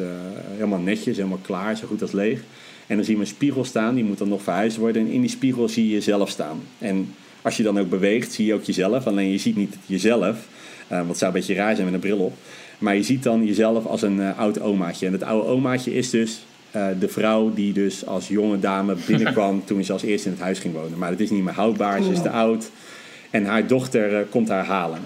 helemaal 0.53 0.79
netjes, 0.79 1.17
helemaal 1.17 1.39
klaar, 1.41 1.77
zo 1.77 1.87
goed 1.87 2.01
als 2.01 2.11
leeg. 2.11 2.43
En 2.87 2.95
dan 2.95 3.05
zien 3.05 3.15
we 3.15 3.21
een 3.21 3.27
spiegel 3.27 3.65
staan, 3.65 3.95
die 3.95 4.03
moet 4.03 4.17
dan 4.17 4.27
nog 4.27 4.41
verhuisd 4.41 4.77
worden. 4.77 5.01
En 5.01 5.11
in 5.11 5.21
die 5.21 5.29
spiegel 5.29 5.69
zie 5.69 5.85
je 5.85 5.91
jezelf 5.91 6.29
staan. 6.29 6.61
En 6.77 7.13
als 7.41 7.57
je 7.57 7.63
dan 7.63 7.79
ook 7.79 7.89
beweegt, 7.89 8.31
zie 8.31 8.45
je 8.45 8.53
ook 8.53 8.63
jezelf. 8.63 9.07
Alleen 9.07 9.31
je 9.31 9.37
ziet 9.37 9.55
niet 9.55 9.75
jezelf, 9.85 10.47
wat 10.87 11.17
zou 11.17 11.31
een 11.31 11.37
beetje 11.37 11.53
raar 11.53 11.73
zijn 11.73 11.85
met 11.85 11.93
een 11.93 11.99
bril 11.99 12.17
op. 12.17 12.33
Maar 12.77 12.95
je 12.95 13.03
ziet 13.03 13.23
dan 13.23 13.45
jezelf 13.45 13.85
als 13.85 14.01
een 14.01 14.35
oud 14.35 14.61
omaatje. 14.61 15.05
En 15.05 15.11
dat 15.11 15.23
oude 15.23 15.47
omaatje 15.47 15.93
is 15.93 16.09
dus 16.09 16.45
de 16.71 17.07
vrouw 17.07 17.53
die 17.53 17.73
dus 17.73 18.05
als 18.05 18.27
jonge 18.27 18.59
dame 18.59 18.95
binnenkwam 19.07 19.65
toen 19.65 19.83
ze 19.83 19.93
als 19.93 20.03
eerste 20.03 20.27
in 20.27 20.33
het 20.33 20.43
huis 20.43 20.59
ging 20.59 20.73
wonen. 20.73 20.97
Maar 20.97 21.09
het 21.09 21.19
is 21.19 21.29
niet 21.29 21.43
meer 21.43 21.53
houdbaar, 21.53 22.03
ze 22.03 22.11
is 22.11 22.21
te 22.21 22.29
oud. 22.29 22.71
En 23.29 23.45
haar 23.45 23.67
dochter 23.67 24.25
komt 24.29 24.49
haar 24.49 24.65
halen. 24.65 24.99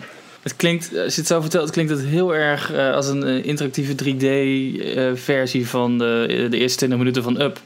Het 0.46 0.56
klinkt, 0.56 0.98
als 0.98 1.16
je 1.16 1.22
het 1.22 1.30
zo 1.30 1.42
vertelt, 1.42 1.72
klinkt 1.72 1.92
het 1.92 2.06
heel 2.06 2.36
erg 2.36 2.74
uh, 2.74 2.94
als 2.94 3.08
een 3.08 3.28
uh, 3.28 3.46
interactieve 3.46 3.94
3D-versie 3.94 5.62
uh, 5.62 5.68
van 5.68 5.98
de, 5.98 6.48
de 6.50 6.58
eerste 6.58 6.78
20 6.78 6.98
minuten 6.98 7.24
van 7.24 7.42
Up. 7.42 7.62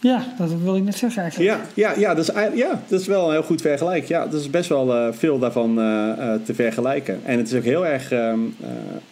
Ja, 0.00 0.34
dat 0.38 0.52
wil 0.62 0.76
ik 0.76 0.82
net 0.82 0.96
zeggen 0.96 1.22
eigenlijk. 1.22 1.50
Ja, 1.50 1.64
ja, 1.74 1.98
ja, 1.98 2.14
dat, 2.14 2.28
is, 2.28 2.34
ja 2.54 2.82
dat 2.88 3.00
is 3.00 3.06
wel 3.06 3.26
een 3.26 3.32
heel 3.32 3.42
goed 3.42 3.60
vergelijk. 3.60 4.08
Ja, 4.08 4.26
dat 4.26 4.40
is 4.40 4.50
best 4.50 4.68
wel 4.68 5.12
veel 5.12 5.38
daarvan 5.38 5.74
te 6.44 6.54
vergelijken. 6.54 7.20
En 7.24 7.38
het 7.38 7.48
is 7.48 7.54
ook 7.54 7.64
heel 7.64 7.86
erg 7.86 8.12
um, 8.12 8.56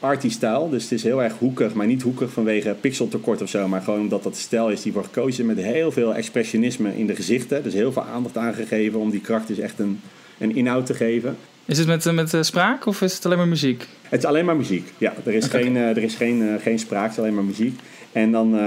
arty-stijl. 0.01 0.71
Dus 0.71 0.83
het 0.83 0.93
is 0.93 1.03
heel 1.03 1.23
erg 1.23 1.33
hoekig, 1.39 1.75
maar 1.75 1.87
niet 1.87 2.03
hoekig 2.03 2.31
vanwege 2.31 2.77
pixeltekort 2.81 3.43
of 3.43 3.49
zo. 3.49 3.69
Maar 3.69 3.83
gewoon 3.83 4.01
omdat 4.01 4.23
dat 4.23 4.35
de 4.35 4.41
stijl 4.41 4.71
is 4.71 4.83
die 4.83 4.93
wordt 4.93 5.09
gekozen 5.13 5.47
met 5.47 5.57
heel 5.57 5.93
veel 5.93 6.15
expressionisme 6.15 6.99
in 6.99 7.07
de 7.07 7.15
gezichten. 7.15 7.63
Dus 7.63 7.75
heel 7.75 7.93
veel 7.93 8.05
aandacht 8.15 8.37
aangegeven 8.37 9.01
om 9.01 9.11
die 9.11 9.21
kracht 9.21 9.49
dus 9.49 9.59
echt 9.59 9.79
een, 9.79 10.01
een 10.39 10.57
inhoud 10.57 10.87
te 10.87 10.95
geven. 10.95 11.37
Is 11.67 11.79
het 11.79 11.87
met, 11.87 12.13
met 12.13 12.33
uh, 12.33 12.43
spraak 12.43 12.87
of 12.87 13.03
is 13.03 13.15
het 13.15 13.27
alleen 13.27 13.39
maar 13.39 13.49
muziek? 13.49 13.87
Het 14.03 14.19
is 14.19 14.27
alleen 14.27 14.45
maar 14.45 14.57
muziek, 14.57 14.93
ja. 14.99 15.15
Er 15.25 15.35
is 15.35 15.47
okay. 15.47 15.63
geen, 15.63 15.77
uh, 15.77 15.89
er 15.89 16.03
is 16.03 16.15
geen, 16.15 16.59
geen 16.61 16.79
spraak, 16.79 17.03
het 17.03 17.13
is 17.13 17.19
alleen 17.19 17.35
maar 17.35 17.45
muziek. 17.45 17.81
En 18.13 18.33
dan 18.33 18.59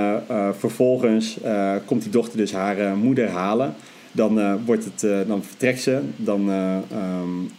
vervolgens 0.59 1.37
komt 1.85 2.01
die 2.01 2.11
dochter 2.11 2.37
dus 2.37 2.51
haar 2.51 2.97
moeder 2.97 3.29
halen. 3.29 3.73
Dan, 4.11 4.59
wordt 4.65 4.85
het, 4.85 5.27
dan 5.27 5.43
vertrekt 5.43 5.81
ze, 5.81 5.99
dan 6.15 6.49
um, 6.49 7.49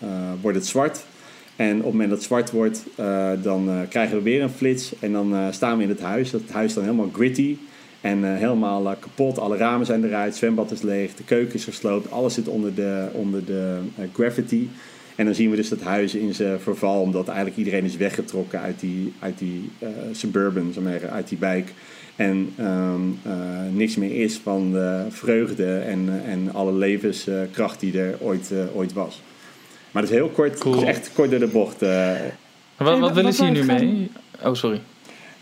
wordt 0.41 0.57
het 0.57 0.67
zwart. 0.67 1.05
En 1.61 1.77
op 1.77 1.83
het 1.83 1.93
moment 1.93 2.09
dat 2.09 2.19
het 2.19 2.27
zwart 2.27 2.51
wordt, 2.51 2.85
eh, 2.95 3.31
dan 3.43 3.69
eh, 3.69 3.75
krijgen 3.89 4.17
we 4.17 4.23
weer 4.23 4.43
een 4.43 4.51
flits. 4.51 4.93
En 5.01 5.12
dan 5.12 5.35
eh, 5.35 5.47
staan 5.51 5.77
we 5.77 5.83
in 5.83 5.89
het 5.89 6.01
huis. 6.01 6.31
Dat 6.31 6.41
het 6.41 6.53
huis 6.53 6.69
is 6.69 6.75
dan 6.75 6.85
helemaal 6.85 7.11
gritty. 7.12 7.57
En 8.01 8.25
eh, 8.25 8.39
helemaal 8.39 8.91
eh, 8.91 8.93
kapot. 9.01 9.39
Alle 9.39 9.57
ramen 9.57 9.87
zijn 9.87 10.05
eruit. 10.05 10.29
Het 10.29 10.37
zwembad 10.37 10.71
is 10.71 10.83
leeg. 10.83 11.15
De 11.15 11.25
keuken 11.25 11.55
is 11.55 11.65
gesloopt. 11.65 12.11
Alles 12.11 12.35
zit 12.35 12.49
onder 12.49 12.75
de, 12.75 13.09
onder 13.12 13.45
de 13.45 13.79
eh, 13.97 14.05
graffiti. 14.12 14.71
En 15.20 15.26
dan 15.26 15.34
zien 15.34 15.51
we 15.51 15.56
dus 15.56 15.68
dat 15.68 15.80
huis 15.80 16.14
in 16.14 16.34
zijn 16.34 16.60
verval. 16.60 17.01
Omdat 17.01 17.26
eigenlijk 17.28 17.56
iedereen 17.59 17.84
is 17.84 17.97
weggetrokken 17.97 18.60
uit 18.60 18.80
die, 18.80 19.12
uit 19.18 19.38
die 19.38 19.70
eh, 19.78 19.88
suburban, 20.12 20.72
uit 21.12 21.28
die 21.28 21.38
wijk. 21.38 21.74
En 22.16 22.52
ehm, 22.56 23.01
eh, 23.22 23.32
niks 23.72 23.97
meer 23.97 24.22
is 24.22 24.36
van 24.42 24.72
de 24.72 25.05
vreugde 25.09 25.76
en, 25.78 26.09
en 26.26 26.52
alle 26.52 26.72
levenskracht 26.72 27.80
die 27.80 28.01
er 28.01 28.14
ooit, 28.20 28.51
eh, 28.52 28.76
ooit 28.76 28.92
was. 28.92 29.22
Maar 29.90 30.02
het 30.02 30.10
is 30.10 30.18
heel 30.18 30.28
kort, 30.28 30.64
het 30.64 30.74
is 30.76 30.82
echt 30.82 31.10
kort 31.14 31.30
door 31.30 31.38
de 31.40 31.47
bocht. 31.47 31.82
eh. 31.82 32.10
Wat, 32.76 32.98
wat 32.98 33.12
willen 33.14 33.32
ze 33.32 33.44
hier 33.44 33.52
nu 33.52 33.64
mee? 33.64 34.10
Oh, 34.44 34.55
sorry. 34.55 34.80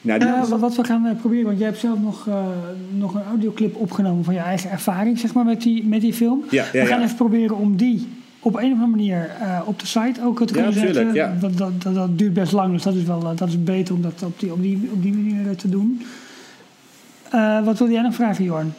nou, 0.00 0.18
die- 0.20 0.28
wat- 0.48 0.60
wat 0.60 0.76
we 0.76 0.84
gaan 0.84 1.16
proberen, 1.20 1.44
want 1.44 1.58
jij 1.58 1.66
hebt 1.66 1.80
zelf 1.80 1.98
nog, 2.00 2.26
eh, 2.28 2.46
nog 2.90 3.14
een 3.14 3.24
audioclip 3.28 3.76
opgenomen 3.76 4.24
van 4.24 4.34
je 4.34 4.40
eigen 4.40 4.70
ervaring 4.70 5.18
zeg 5.18 5.34
maar, 5.34 5.44
met, 5.44 5.62
die, 5.62 5.84
met 5.86 6.00
die 6.00 6.12
film. 6.14 6.44
Ja, 6.50 6.64
ja, 6.72 6.80
we 6.82 6.86
gaan 6.86 6.98
ja. 6.98 7.04
even 7.04 7.16
proberen 7.16 7.56
om 7.56 7.76
die 7.76 8.08
op 8.40 8.54
een 8.54 8.72
of 8.72 8.80
andere 8.80 8.90
manier 8.90 9.30
eh, 9.40 9.60
op 9.64 9.80
de 9.80 9.86
site 9.86 10.20
ook 10.22 10.46
te 10.46 10.52
kunnen 10.52 10.72
tuurlijk, 10.72 10.94
zetten. 10.94 11.14
ja. 11.14 11.36
Dat, 11.40 11.58
dat, 11.58 11.82
dat, 11.82 11.94
dat 11.94 12.18
duurt 12.18 12.32
best 12.32 12.52
lang, 12.52 12.72
dus 12.72 12.82
dat 12.82 12.94
is 12.94 13.02
wel 13.02 13.22
eh, 13.22 13.36
dat 13.36 13.48
is 13.48 13.62
beter 13.64 13.94
om 13.94 14.02
dat 14.02 14.22
op 14.22 14.40
die, 14.40 14.52
op 14.52 14.62
die, 14.62 14.90
op 14.92 15.02
die 15.02 15.12
manier 15.12 15.48
eh, 15.48 15.56
te 15.56 15.68
doen. 15.68 16.02
Eh, 17.30 17.64
wat 17.64 17.78
wilde 17.78 17.92
jij 17.92 18.02
nog 18.02 18.14
vragen, 18.14 18.44
Jorn? 18.44 18.74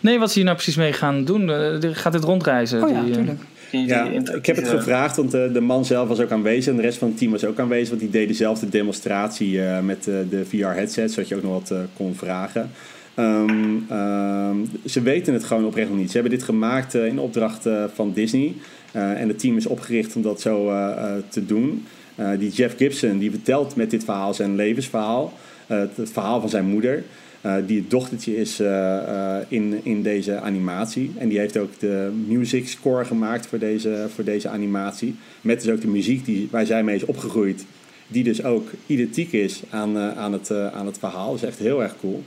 Nee, 0.00 0.18
wat 0.18 0.28
ze 0.28 0.34
hier 0.34 0.44
nou 0.44 0.56
precies 0.56 0.76
mee 0.76 0.92
gaan 0.92 1.24
doen? 1.24 1.50
Gaat 1.94 2.12
dit 2.12 2.24
rondreizen? 2.24 2.82
Oh 2.82 2.90
ja, 2.90 3.02
die, 3.02 3.12
tuurlijk. 3.12 3.40
Ja, 3.82 4.04
ik 4.34 4.46
heb 4.46 4.56
het 4.56 4.68
gevraagd, 4.68 5.16
want 5.16 5.30
de, 5.30 5.50
de 5.52 5.60
man 5.60 5.84
zelf 5.84 6.08
was 6.08 6.20
ook 6.20 6.30
aanwezig 6.30 6.70
en 6.70 6.76
de 6.76 6.82
rest 6.82 6.98
van 6.98 7.08
het 7.08 7.18
team 7.18 7.30
was 7.30 7.44
ook 7.44 7.58
aanwezig. 7.58 7.88
Want 7.88 8.00
die 8.00 8.10
deed 8.10 8.28
dezelfde 8.28 8.68
demonstratie 8.68 9.62
eh, 9.62 9.80
met 9.80 10.08
eh, 10.08 10.14
de 10.30 10.44
VR-headset, 10.44 11.12
zodat 11.12 11.28
je 11.28 11.36
ook 11.36 11.42
nog 11.42 11.52
wat 11.52 11.74
kon 11.96 12.14
vragen. 12.14 12.70
Ehm, 13.14 13.76
ehm, 13.88 14.56
ze 14.84 15.02
weten 15.02 15.34
het 15.34 15.44
gewoon 15.44 15.64
oprecht 15.64 15.88
nog 15.88 15.98
niet. 15.98 16.10
Ze 16.10 16.18
hebben 16.18 16.38
dit 16.38 16.42
gemaakt 16.42 16.94
in 16.94 17.18
opdracht 17.18 17.66
eh, 17.66 17.84
van 17.94 18.12
Disney. 18.12 18.54
Eh, 18.94 19.20
en 19.20 19.28
het 19.28 19.38
team 19.38 19.56
is 19.56 19.66
opgericht 19.66 20.16
om 20.16 20.22
dat 20.22 20.40
zo 20.40 20.68
eh, 20.68 20.90
eh, 20.90 21.22
te 21.28 21.46
doen. 21.46 21.86
Die 22.38 22.50
Jeff 22.50 22.76
Gibson 22.76 23.18
die 23.18 23.30
vertelt 23.30 23.76
met 23.76 23.90
dit 23.90 24.04
verhaal 24.04 24.34
zijn 24.34 24.54
levensverhaal. 24.54 25.32
Het, 25.66 26.10
verhaal 26.12 26.40
van 26.40 26.48
zijn 26.48 26.66
moeder. 26.66 27.04
die 27.66 27.78
het 27.78 27.90
dochtertje 27.90 28.36
is 28.36 28.60
in, 29.48 29.80
in 29.82 30.02
deze 30.02 30.40
animatie. 30.40 31.12
En 31.18 31.28
die 31.28 31.38
heeft 31.38 31.56
ook 31.56 31.78
de 31.78 32.10
music 32.26 32.68
score 32.68 33.04
gemaakt 33.04 33.46
voor 33.46 33.58
deze, 33.58 34.06
voor 34.14 34.24
deze 34.24 34.48
animatie. 34.48 35.14
Met 35.40 35.62
dus 35.62 35.72
ook 35.72 35.80
de 35.80 35.86
muziek 35.86 36.24
die, 36.24 36.48
waar 36.50 36.66
zij 36.66 36.84
mee 36.84 36.96
is 36.96 37.04
opgegroeid. 37.04 37.64
Die 38.06 38.24
dus 38.24 38.44
ook 38.44 38.70
identiek 38.86 39.32
is 39.32 39.62
aan, 39.70 39.98
aan, 39.98 40.32
het, 40.32 40.50
aan 40.50 40.86
het 40.86 40.98
verhaal. 40.98 41.30
Dat 41.30 41.42
is 41.42 41.48
echt 41.48 41.58
heel 41.58 41.82
erg 41.82 41.94
cool. 42.00 42.22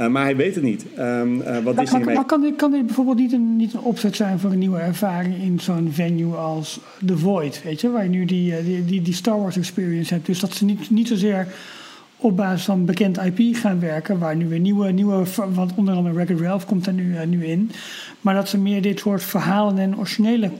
Eh, 0.00 0.08
maar 0.08 0.22
hij 0.22 0.36
weet 0.36 0.54
het 0.54 0.64
niet. 0.64 0.86
Ehm, 0.96 1.40
eh, 1.40 1.54
wat 1.54 1.74
Maar, 1.74 1.74
Disney 1.74 1.98
maar, 1.98 2.06
mee... 2.06 2.16
maar 2.16 2.24
kan, 2.24 2.40
dit, 2.40 2.56
kan 2.56 2.70
dit 2.70 2.86
bijvoorbeeld 2.86 3.18
niet 3.18 3.32
een, 3.32 3.56
niet 3.56 3.72
een 3.72 3.80
opzet 3.80 4.16
zijn 4.16 4.38
voor 4.38 4.50
een 4.50 4.58
nieuwe 4.58 4.78
ervaring 4.78 5.42
in 5.42 5.60
zo'n 5.60 5.88
venue 5.92 6.34
als 6.34 6.80
The 7.06 7.18
Void? 7.18 7.62
Weet 7.62 7.80
je, 7.80 7.90
waar 7.90 8.02
je 8.02 8.08
nu 8.08 8.24
die, 8.24 8.56
eh, 8.56 8.64
die, 8.64 8.84
die, 8.84 9.02
die 9.02 9.14
Star 9.14 9.40
Wars 9.40 9.56
experience 9.56 10.14
hebt. 10.14 10.26
Dus 10.26 10.40
dat 10.40 10.54
ze 10.54 10.64
niet, 10.64 10.90
niet 10.90 11.08
zozeer 11.08 11.46
op 12.16 12.36
basis 12.36 12.64
van 12.64 12.84
bekend 12.84 13.18
IP 13.18 13.56
gaan 13.56 13.80
werken, 13.80 14.18
waar 14.18 14.36
nu 14.36 14.48
weer 14.48 14.60
nieuwe, 14.60 14.90
nieuwe 14.92 15.24
want 15.54 15.72
onder 15.74 15.94
andere 15.94 16.14
Wreck-It 16.14 16.40
Ralph 16.40 16.66
komt 16.66 16.86
er 16.86 16.92
nu, 16.92 17.26
nu 17.26 17.46
in. 17.46 17.70
Maar 18.20 18.34
dat 18.34 18.48
ze 18.48 18.58
meer 18.58 18.82
dit 18.82 18.98
soort 18.98 19.22
verhalen 19.22 19.78
en 19.78 19.98
originele 19.98 20.50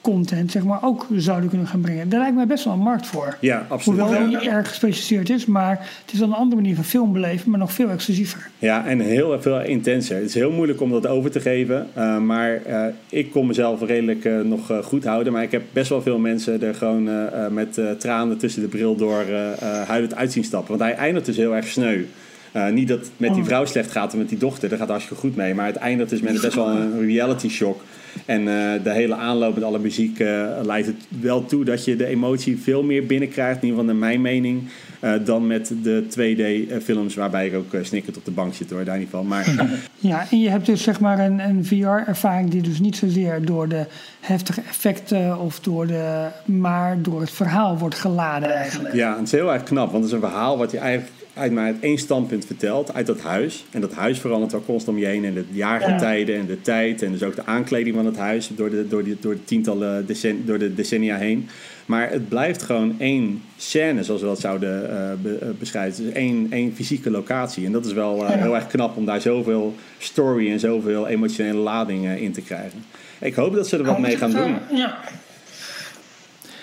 content 0.00 0.50
zeg 0.50 0.64
maar, 0.64 0.78
ook 0.82 1.06
zouden 1.16 1.48
kunnen 1.48 1.66
gaan 1.66 1.80
brengen. 1.80 2.08
Daar 2.08 2.20
lijkt 2.20 2.36
mij 2.36 2.46
best 2.46 2.64
wel 2.64 2.72
een 2.72 2.78
markt 2.80 3.06
voor. 3.06 3.36
Ja, 3.40 3.66
absoluut. 3.68 4.00
Hoewel 4.00 4.20
het 4.20 4.28
niet 4.30 4.40
erg 4.48 4.68
gespecialiseerd 4.68 5.30
is, 5.30 5.46
maar 5.46 5.70
het 6.04 6.12
is 6.12 6.18
dan 6.18 6.28
een 6.28 6.34
andere 6.34 6.60
manier 6.60 6.74
van 6.74 6.84
film 6.84 7.12
beleven, 7.12 7.50
maar 7.50 7.58
nog 7.58 7.72
veel 7.72 7.88
exclusiever. 7.88 8.48
Ja, 8.58 8.86
en 8.86 9.00
heel 9.00 9.32
erg 9.32 9.42
veel 9.42 9.60
intenser. 9.60 10.16
Het 10.16 10.24
is 10.24 10.34
heel 10.34 10.50
moeilijk 10.50 10.80
om 10.80 10.90
dat 10.90 11.06
over 11.06 11.30
te 11.30 11.40
geven. 11.40 11.86
eh, 11.94 12.18
maar 12.18 12.62
eh, 12.66 12.84
ik 13.08 13.30
kon 13.30 13.46
mezelf 13.46 13.82
redelijk 13.82 14.24
eh, 14.24 14.40
nog 14.40 14.72
goed 14.82 15.04
houden. 15.04 15.32
Maar 15.32 15.42
ik 15.42 15.52
heb 15.52 15.62
best 15.72 15.88
wel 15.88 16.02
veel 16.02 16.18
mensen 16.18 16.62
er 16.62 16.74
gewoon 16.74 17.08
met 17.50 17.78
eh, 17.78 17.90
tranen 17.90 18.38
tussen 18.38 18.62
de 18.62 18.68
bril 18.68 18.96
door 18.96 19.20
eh 19.20 19.48
eh, 19.52 19.88
huilend 19.88 20.14
uit 20.14 20.32
zien 20.32 20.44
stappen. 20.44 20.78
Want 20.78 20.80
hij 20.90 20.94
eindigt 20.94 21.26
dus 21.26 21.36
heel 21.36 21.54
erg 21.56 21.66
sneu. 21.68 22.04
Eh, 22.52 22.68
niet 22.68 22.88
dat 22.88 22.98
het 22.98 23.10
met 23.16 23.34
die 23.34 23.44
vrouw 23.44 23.64
slecht 23.64 23.90
gaat 23.90 24.12
en 24.12 24.18
met 24.18 24.28
die 24.28 24.38
dochter, 24.38 24.68
daar 24.68 24.78
gaat 24.78 24.86
het 24.88 24.96
hartstikke 24.96 25.22
goed 25.22 25.36
mee. 25.36 25.54
Maar 25.54 25.66
het 25.66 25.76
eindigt 25.76 26.10
dus 26.10 26.20
met 26.20 26.40
best 26.40 26.54
wel 26.54 26.68
een 26.68 27.06
reality 27.06 27.48
shock. 27.48 27.80
En 28.30 28.48
eh, 28.48 28.84
de 28.84 28.90
hele 28.90 29.14
aanloop 29.14 29.54
met 29.54 29.64
alle 29.64 29.78
muziek 29.78 30.20
eh, 30.20 30.46
leidt 30.62 30.86
het 30.86 30.96
wel 31.20 31.44
toe 31.44 31.64
dat 31.64 31.84
je 31.84 31.96
de 31.96 32.06
emotie 32.06 32.58
veel 32.58 32.82
meer 32.82 33.06
binnenkrijgt, 33.06 33.62
in 33.62 33.68
ieder 33.68 33.80
geval 33.80 33.94
naar 33.94 34.08
mijn 34.08 34.20
mening, 34.20 34.62
eh, 35.00 35.12
dan 35.24 35.46
met 35.46 35.72
de 35.82 36.04
2D-films 36.08 37.14
waarbij 37.14 37.46
ik 37.46 37.54
ook 37.54 37.74
snikkend 37.82 38.16
op 38.16 38.24
de 38.24 38.30
bank 38.30 38.54
zit 38.54 38.70
hoor, 38.70 38.84
daar 38.84 38.98
niet 38.98 39.10
van. 39.10 39.26
Maar 39.26 39.68
Ja, 39.98 40.26
en 40.30 40.40
je 40.40 40.48
hebt 40.48 40.66
dus 40.66 40.82
zeg 40.82 41.00
maar 41.00 41.18
een, 41.18 41.38
een 41.38 41.64
VR-ervaring 41.64 42.50
die 42.50 42.62
dus 42.62 42.80
niet 42.80 42.96
zozeer 42.96 43.44
door 43.44 43.68
de 43.68 43.86
heftige 44.20 44.60
effecten 44.68 45.40
of 45.40 45.60
door 45.60 45.86
de, 45.86 46.26
maar 46.44 47.02
door 47.02 47.20
het 47.20 47.30
verhaal 47.30 47.78
wordt 47.78 47.94
geladen 47.94 48.50
eigenlijk. 48.50 48.94
ja, 48.94 49.16
het 49.16 49.26
is 49.26 49.32
heel 49.32 49.52
erg 49.52 49.62
knap, 49.62 49.90
want 49.90 50.04
het 50.04 50.12
is 50.12 50.20
een 50.20 50.28
verhaal 50.28 50.58
wat 50.58 50.70
je 50.70 50.78
eigenlijk 50.78 51.19
uit 51.40 51.52
maar 51.52 51.64
uit 51.64 51.80
één 51.80 51.98
standpunt 51.98 52.46
vertelt, 52.46 52.94
uit 52.94 53.06
dat 53.06 53.20
huis. 53.20 53.64
En 53.70 53.80
dat 53.80 53.92
huis 53.92 54.18
verandert 54.18 54.52
wel 54.52 54.64
constant 54.64 54.96
om 54.96 55.02
je 55.02 55.08
heen 55.08 55.24
en 55.24 55.34
de 55.34 55.44
jaargetijden 55.50 56.38
en 56.38 56.46
de 56.46 56.60
tijd 56.60 57.02
en 57.02 57.12
dus 57.12 57.22
ook 57.22 57.36
de 57.36 57.46
aankleding 57.46 57.96
van 57.96 58.06
het 58.06 58.16
huis 58.16 58.50
door 58.56 58.70
de, 58.70 58.88
door 58.88 59.04
die, 59.04 59.16
door 59.20 59.34
de 59.34 59.44
tientallen 59.44 60.06
decen, 60.06 60.46
door 60.46 60.58
de 60.58 60.74
decennia 60.74 61.16
heen. 61.16 61.48
Maar 61.86 62.10
het 62.10 62.28
blijft 62.28 62.62
gewoon 62.62 62.94
één 62.98 63.42
scène, 63.56 64.04
zoals 64.04 64.20
we 64.20 64.26
dat 64.26 64.40
zouden 64.40 64.82
uh, 64.82 65.22
be, 65.22 65.38
uh, 65.42 65.48
beschrijven. 65.58 66.04
Dus 66.04 66.12
één, 66.12 66.46
één 66.50 66.74
fysieke 66.74 67.10
locatie. 67.10 67.66
En 67.66 67.72
dat 67.72 67.86
is 67.86 67.92
wel 67.92 68.22
uh, 68.22 68.28
ja. 68.28 68.36
heel 68.36 68.54
erg 68.54 68.66
knap 68.66 68.96
om 68.96 69.04
daar 69.04 69.20
zoveel 69.20 69.74
story 69.98 70.50
en 70.50 70.60
zoveel 70.60 71.08
emotionele 71.08 71.58
lading 71.58 72.18
in 72.18 72.32
te 72.32 72.40
krijgen. 72.40 72.84
Ik 73.20 73.34
hoop 73.34 73.54
dat 73.54 73.68
ze 73.68 73.76
er 73.76 73.84
wat 73.84 73.98
mee 73.98 74.16
gaan 74.16 74.30
doen. 74.30 74.56
Ja. 74.72 74.98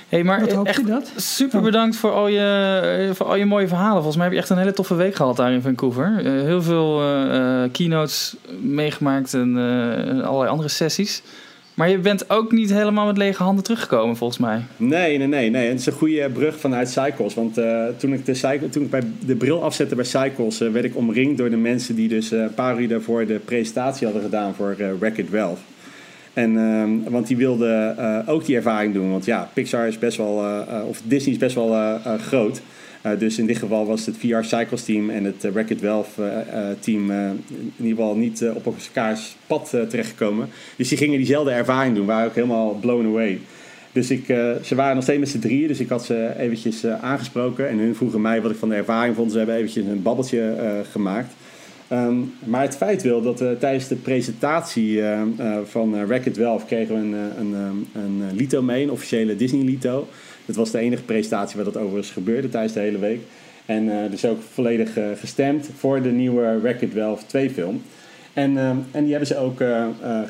Hey, 0.09 0.23
maar 0.23 0.39
Wat 0.39 0.51
hoop 0.51 0.67
echt 0.67 0.77
je 0.77 0.85
dat? 0.85 1.11
super 1.15 1.61
bedankt 1.61 1.95
voor 1.95 2.11
al, 2.11 2.27
je, 2.27 3.09
voor 3.13 3.25
al 3.25 3.35
je 3.35 3.45
mooie 3.45 3.67
verhalen. 3.67 3.95
Volgens 3.95 4.15
mij 4.15 4.25
heb 4.25 4.33
je 4.33 4.39
echt 4.39 4.49
een 4.49 4.57
hele 4.57 4.73
toffe 4.73 4.95
week 4.95 5.15
gehad 5.15 5.35
daar 5.35 5.51
in 5.51 5.61
Vancouver. 5.61 6.13
Uh, 6.23 6.41
heel 6.41 6.61
veel 6.61 7.01
uh, 7.03 7.63
keynotes 7.71 8.35
meegemaakt 8.61 9.33
en 9.33 9.57
uh, 9.57 10.23
allerlei 10.23 10.49
andere 10.49 10.69
sessies. 10.69 11.21
Maar 11.73 11.89
je 11.89 11.97
bent 11.97 12.29
ook 12.29 12.51
niet 12.51 12.73
helemaal 12.73 13.05
met 13.05 13.17
lege 13.17 13.43
handen 13.43 13.63
teruggekomen, 13.63 14.15
volgens 14.15 14.39
mij. 14.39 14.61
Nee, 14.77 15.17
nee, 15.17 15.27
nee. 15.27 15.49
nee. 15.49 15.63
En 15.63 15.69
het 15.69 15.79
is 15.79 15.85
een 15.85 15.93
goede 15.93 16.29
brug 16.33 16.59
vanuit 16.59 16.89
Cycles. 16.89 17.33
Want 17.33 17.57
uh, 17.57 17.85
toen, 17.97 18.13
ik 18.13 18.25
de 18.25 18.33
cycle, 18.33 18.69
toen 18.69 18.83
ik 18.83 18.89
bij 18.89 19.03
de 19.25 19.35
bril 19.35 19.63
afzette 19.63 19.95
bij 19.95 20.05
Cycles... 20.05 20.61
Uh, 20.61 20.71
werd 20.71 20.85
ik 20.85 20.95
omringd 20.95 21.37
door 21.37 21.49
de 21.49 21.57
mensen 21.57 21.95
die 21.95 22.07
dus 22.07 22.33
uh, 22.33 22.41
een 22.41 22.53
paar 22.53 22.79
uur 22.79 22.87
daarvoor... 22.87 23.25
de 23.25 23.39
presentatie 23.45 24.05
hadden 24.05 24.23
gedaan 24.23 24.55
voor 24.55 24.75
uh, 24.77 24.87
Wreck-It 24.99 25.27
Ralph. 25.31 25.59
En, 26.37 26.53
uh, 26.53 27.11
want 27.11 27.27
die 27.27 27.37
wilden 27.37 27.95
uh, 27.99 28.19
ook 28.25 28.45
die 28.45 28.55
ervaring 28.55 28.93
doen. 28.93 29.11
Want 29.11 29.25
ja, 29.25 29.49
Pixar 29.53 29.87
is 29.87 29.99
best 29.99 30.17
wel, 30.17 30.43
uh, 30.43 30.87
of 30.87 31.01
Disney 31.03 31.33
is 31.33 31.39
best 31.39 31.55
wel 31.55 31.99
groot. 32.19 32.61
dus 33.17 33.37
in 33.37 33.45
dit 33.45 33.57
geval 33.57 33.85
was 33.85 34.05
het 34.05 34.17
VR 34.17 34.41
Cycles 34.41 34.83
team 34.83 35.09
en 35.09 35.23
het 35.23 35.51
Wreck-It 35.53 35.81
Ralph 35.81 36.19
team 36.79 37.11
in 37.11 37.43
ieder 37.77 37.95
geval 37.95 38.15
niet 38.15 38.45
op 38.55 38.65
elkaars 38.65 39.35
pad 39.47 39.69
terechtgekomen. 39.69 40.49
Dus 40.75 40.89
die 40.89 40.97
gingen 40.97 41.17
diezelfde 41.17 41.51
ervaring 41.51 41.95
doen, 41.95 42.05
waren 42.05 42.27
ook 42.27 42.35
helemaal 42.35 42.77
blown 42.81 43.05
away. 43.05 43.39
Dus 43.91 44.11
ik, 44.11 44.25
ze 44.63 44.75
waren 44.75 44.95
nog 44.95 45.03
steeds 45.03 45.19
met 45.19 45.29
z'n 45.29 45.39
drieën, 45.39 45.67
dus 45.67 45.79
ik 45.79 45.89
had 45.89 46.05
ze 46.05 46.33
eventjes 46.37 46.85
aangesproken. 46.85 47.69
En 47.69 47.77
hun 47.77 47.95
vroegen 47.95 48.21
mij 48.21 48.41
wat 48.41 48.51
ik 48.51 48.57
van 48.57 48.69
de 48.69 48.75
ervaring 48.75 49.15
vond. 49.15 49.31
Ze 49.31 49.37
hebben 49.37 49.55
eventjes 49.55 49.85
een 49.85 50.01
babbeltje 50.01 50.55
gemaakt. 50.91 51.33
Um, 51.91 52.33
maar 52.43 52.61
het 52.61 52.77
feit 52.77 53.01
wil 53.01 53.21
dat 53.21 53.39
we 53.39 53.55
tijdens 53.59 53.87
de 53.87 53.95
presentatie 53.95 54.91
uh, 54.91 55.21
uh, 55.39 55.57
van 55.65 55.95
uh, 55.95 56.03
Wreck-It 56.03 56.37
Ralph 56.37 56.65
kregen 56.65 56.95
we 56.95 57.01
een, 57.01 57.13
een, 57.13 57.53
een, 57.53 58.21
een 58.29 58.35
lito 58.35 58.61
mee, 58.61 58.83
een 58.83 58.91
officiële 58.91 59.35
Disney 59.35 59.63
lito. 59.63 60.07
Dat 60.45 60.55
was 60.55 60.71
de 60.71 60.79
enige 60.79 61.03
presentatie 61.03 61.55
waar 61.55 61.65
dat 61.65 61.77
overigens 61.77 62.11
gebeurde 62.11 62.49
tijdens 62.49 62.73
de 62.73 62.79
hele 62.79 62.97
week. 62.97 63.21
En 63.65 64.09
dus 64.09 64.25
ook 64.25 64.41
volledig 64.53 64.89
gestemd 65.19 65.69
voor 65.77 66.01
de 66.01 66.09
nieuwe 66.09 66.59
Wreck-It 66.61 66.93
Ralph 66.93 67.23
2 67.23 67.49
film. 67.49 67.81
En, 68.33 68.57
en 68.91 69.01
die 69.01 69.09
hebben 69.09 69.27
ze 69.27 69.37
ook 69.37 69.61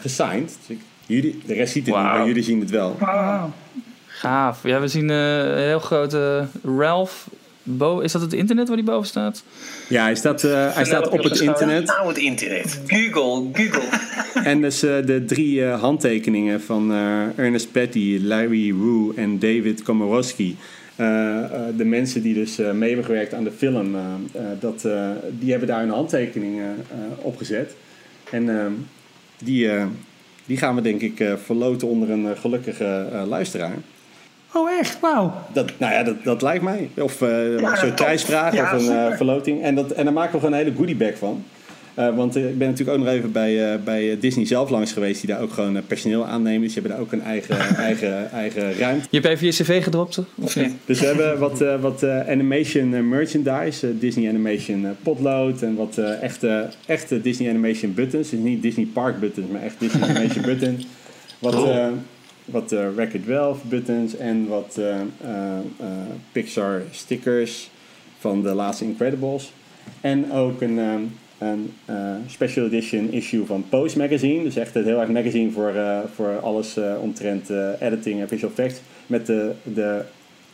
gesigned. 0.02 0.58
Dus 0.60 0.78
ik, 0.78 0.80
jullie, 1.06 1.40
de 1.46 1.54
rest 1.54 1.74
ziet 1.74 1.86
het 1.86 1.96
wow. 1.96 2.04
niet, 2.04 2.14
maar 2.14 2.28
jullie 2.28 2.44
zien 2.44 2.60
het 2.60 2.70
wel. 2.70 2.96
Wow. 3.00 3.44
Gaaf. 4.08 4.64
Ja, 4.64 4.80
we 4.80 4.88
zien 4.88 5.10
een 5.10 5.58
heel 5.58 5.80
grote 5.80 6.48
Ralph 6.64 7.28
Bo 7.70 8.00
is 8.00 8.12
dat 8.12 8.22
het 8.22 8.34
internet 8.34 8.68
waar 8.68 8.78
die 8.78 8.86
boven 8.86 9.08
staat? 9.08 9.44
Ja, 9.90 10.04
hij 10.04 10.16
staat, 10.16 10.44
uh, 10.44 10.76
hij 10.76 10.86
staat 10.86 11.10
op 11.10 11.24
het 11.24 11.40
internet. 11.40 11.86
Nou, 11.86 12.08
het 12.08 12.18
internet. 12.18 12.82
Google, 12.88 13.50
Google. 13.54 14.00
en 14.52 14.62
dus 14.62 14.84
uh, 14.84 15.06
de 15.06 15.26
drie 15.26 15.60
uh, 15.60 15.82
handtekeningen 15.82 16.62
van 16.62 16.92
Ernest 17.36 17.72
Petty, 17.72 18.20
Larry 18.24 18.74
Wu 18.74 19.12
en 19.16 19.40
David 19.40 19.84
Komorowski. 19.84 20.58
de 21.78 21.86
mensen 21.86 22.22
die 22.22 22.34
dus 22.34 22.58
mee 22.58 22.88
hebben 22.88 23.06
gewerkt 23.06 23.34
aan 23.34 23.44
de 23.44 23.52
film, 23.52 23.96
dat, 24.60 24.88
die 25.40 25.50
hebben 25.50 25.68
daar 25.68 25.84
een 25.84 25.90
handtekening 25.90 26.62
op 27.22 27.38
gezet. 27.38 27.76
En 28.32 28.50
ehm, 28.50 28.72
die, 29.44 29.70
die 30.46 30.58
gaan 30.58 30.76
we 30.76 30.82
denk 30.82 31.02
ik 31.02 31.24
verloten 31.44 31.88
onder 31.88 32.10
een 32.10 32.38
gelukkige 32.38 33.24
luisteraar. 33.28 33.78
Oh, 34.54 34.70
echt? 34.80 35.00
Wauw. 35.00 35.34
Dat, 35.54 35.72
nou 35.78 35.94
ja, 35.94 36.04
dat, 36.04 36.24
dat 36.24 36.42
lijkt 36.42 36.64
mij. 36.64 36.90
Of 36.98 37.22
eh 37.22 37.60
Ja, 37.60 37.72
een 37.72 37.78
soort 37.78 37.96
prijsvraag 37.96 38.54
Ja, 38.54 38.76
of 38.76 38.88
een 38.88 38.96
eh, 38.96 39.16
verloting. 39.16 39.64
En, 39.64 39.76
dat, 39.76 39.92
en 39.92 40.04
daar 40.04 40.14
maken 40.14 40.32
we 40.32 40.40
gewoon 40.40 40.54
een 40.54 40.64
hele 40.66 40.76
goodiebag 40.76 41.18
van. 41.18 41.44
Eh, 41.98 42.16
want 42.16 42.36
ik 42.36 42.58
ben 42.58 42.68
natuurlijk 42.68 42.98
ook 42.98 43.04
nog 43.06 43.14
even 43.14 43.32
bij, 43.32 43.74
eh, 43.74 43.80
bij 43.84 44.18
Disney 44.20 44.46
zelf 44.46 44.70
langs 44.70 44.92
geweest, 44.92 45.22
die 45.22 45.30
daar 45.30 45.42
ook 45.42 45.52
gewoon 45.52 45.82
personeel 45.88 46.26
aannemen. 46.26 46.62
Dus 46.62 46.74
die 46.74 46.82
hebben 46.82 46.92
daar 46.92 47.08
ook 47.08 47.12
een 47.12 47.22
eigen, 47.22 47.58
eigen, 47.88 48.32
eigen 48.32 48.78
ruimte. 48.78 49.08
Je 49.10 49.20
hebt 49.20 49.34
even 49.34 49.46
je 49.46 49.52
cv 49.52 49.84
gedropt, 49.84 50.20
of 50.42 50.56
niet? 50.56 50.74
Dus 50.86 51.00
we 51.00 51.06
hebben 51.06 51.40
wat, 51.40 51.62
eh, 51.62 51.82
wat 51.82 52.04
eh, 52.04 52.30
animation 52.30 53.10
merchandise, 53.10 53.98
Disney 53.98 54.30
Animation 54.30 54.96
potlood 55.04 55.62
en 55.62 55.76
wat 55.76 55.98
eh, 55.98 56.24
echte, 56.24 56.70
echte 56.86 57.22
Disney 57.22 57.50
Animation 57.50 57.94
buttons. 57.94 58.30
Dus 58.30 58.40
niet 58.40 58.62
Disney 58.62 58.88
Park 58.94 59.20
buttons, 59.20 59.48
maar 59.52 59.62
echt 59.62 59.80
Disney 59.80 60.04
Animation 60.10 60.44
buttons. 60.44 60.88
Wat, 61.40 61.54
eh 61.54 61.88
wat 62.48 62.72
eh 62.72 62.88
Wreck-It 62.96 63.28
Ralph 63.28 63.64
buttons 63.64 64.16
en 64.16 64.48
wat 64.48 64.78
eh, 64.78 65.00
eh, 65.02 65.58
Pixar 66.32 66.82
stickers 66.92 67.70
van 68.18 68.42
de 68.42 68.54
laatste 68.54 68.84
Incredibles. 68.84 69.52
En 70.02 70.32
ook 70.32 70.62
een, 70.62 70.78
een 71.38 71.74
special 72.28 72.66
edition 72.66 73.12
issue 73.12 73.46
van 73.46 73.66
Pose 73.70 73.98
Magazine. 73.98 74.44
Dus 74.44 74.56
echt 74.56 74.74
het 74.74 74.86
heel 74.86 75.00
erg 75.00 75.10
magazine 75.10 75.52
voor, 75.52 75.74
voor 76.16 76.40
alles 76.40 76.78
omtrent 77.02 77.50
editing 77.80 78.22
en 78.22 78.28
visual 78.28 78.52
effects. 78.52 78.80
Met 79.08 79.26
de, 79.26 79.52
de 79.64 80.02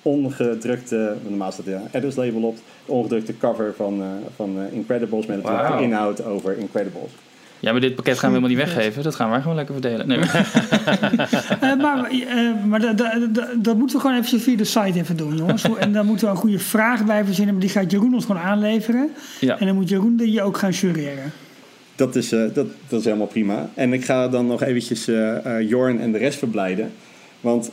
ongedrukte, 0.01 1.15
normaal 1.27 1.51
staat 1.51 1.65
een 1.65 1.87
editors 1.91 2.15
label 2.15 2.41
op, 2.41 2.55
de 2.85 2.91
ongedrukte 2.91 3.37
cover 3.37 3.73
van, 3.75 4.03
van 4.35 4.57
Incredibles 4.71 5.25
met 5.25 5.35
natuurlijk 5.35 5.67
Wauw. 5.67 5.77
de 5.77 5.83
inhoud 5.83 6.25
over 6.25 6.57
Incredibles. 6.57 7.11
Ja, 7.63 7.71
maar 7.71 7.81
dit 7.81 7.95
pakket 7.95 8.19
gaan 8.19 8.31
we 8.31 8.35
helemaal 8.37 8.57
niet 8.57 8.73
weggeven. 8.73 9.03
Dat 9.03 9.15
gaan 9.15 9.29
wij 9.29 9.41
gewoon 9.41 9.55
lekker 9.55 9.73
verdelen. 9.73 10.07
Nee, 10.07 10.17
Eh, 11.59 11.75
maar 11.75 12.09
eh, 12.09 12.65
maar 12.65 12.79
dat, 12.79 12.97
dat, 12.97 13.47
dat, 13.57 13.77
moeten 13.77 13.95
we 13.95 14.01
gewoon 14.01 14.21
even 14.21 14.39
via 14.39 14.57
de 14.57 14.63
site 14.63 14.99
even 14.99 15.17
doen, 15.17 15.37
jongens. 15.37 15.63
En 15.77 15.93
dan 15.93 16.05
moeten 16.05 16.25
we 16.25 16.31
een 16.31 16.39
goede 16.39 16.59
vraag 16.59 17.05
bij 17.05 17.25
verzinnen. 17.25 17.53
Maar 17.53 17.63
die 17.63 17.71
gaat 17.71 17.91
Jeroen 17.91 18.13
ons 18.13 18.25
gewoon 18.25 18.41
aanleveren. 18.41 19.09
Ja. 19.39 19.59
En 19.59 19.65
dan 19.65 19.75
moet 19.75 19.89
Jeroen 19.89 20.15
die 20.15 20.41
ook 20.41 20.57
gaan 20.57 20.71
jureren. 20.71 21.31
Dat 21.95 22.15
is, 22.15 22.31
eh, 22.31 22.39
dat, 22.53 22.67
dat 22.87 22.99
is 22.99 23.05
helemaal 23.05 23.27
prima. 23.27 23.69
En 23.73 23.93
ik 23.93 24.05
ga 24.05 24.27
dan 24.27 24.47
nog 24.47 24.63
eventjes 24.63 25.07
eh 25.07 25.45
eh, 25.45 25.69
Jorn 25.69 25.99
en 25.99 26.11
de 26.11 26.17
rest 26.17 26.37
verblijden. 26.37 26.91
Want 27.41 27.71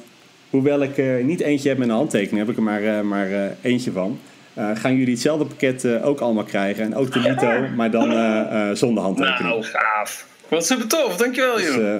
hoewel 0.51 0.83
ik 0.83 1.25
niet 1.25 1.41
eentje 1.41 1.69
heb 1.69 1.79
met 1.79 1.89
een 1.89 1.95
handtekening, 1.95 2.39
heb 2.39 2.49
ik 2.49 2.57
er 2.57 2.63
maar, 2.63 2.83
eh, 2.83 3.01
maar 3.01 3.31
eh, 3.31 3.51
eentje 3.63 3.93
van. 3.93 4.19
Eh, 4.55 4.67
gaan 4.75 4.97
jullie 4.97 5.13
hetzelfde 5.13 5.45
pakket 5.45 5.85
eh, 5.85 6.07
ook 6.07 6.21
allemaal 6.21 6.45
krijgen. 6.45 6.85
En 6.85 6.95
ook 6.95 7.13
de 7.13 7.19
Lito, 7.21 7.69
maar 7.77 7.91
dan 7.91 8.11
eh, 8.13 8.69
eh, 8.71 8.77
zonder 8.77 9.03
handtekening. 9.03 9.43
Nou, 9.49 9.63
gaaf. 9.65 10.27
Wat 10.49 10.67
super 10.67 10.87
tof. 10.87 11.17
Dankjewel, 11.17 11.57
Dus, 11.57 11.65
joh. 11.75 11.95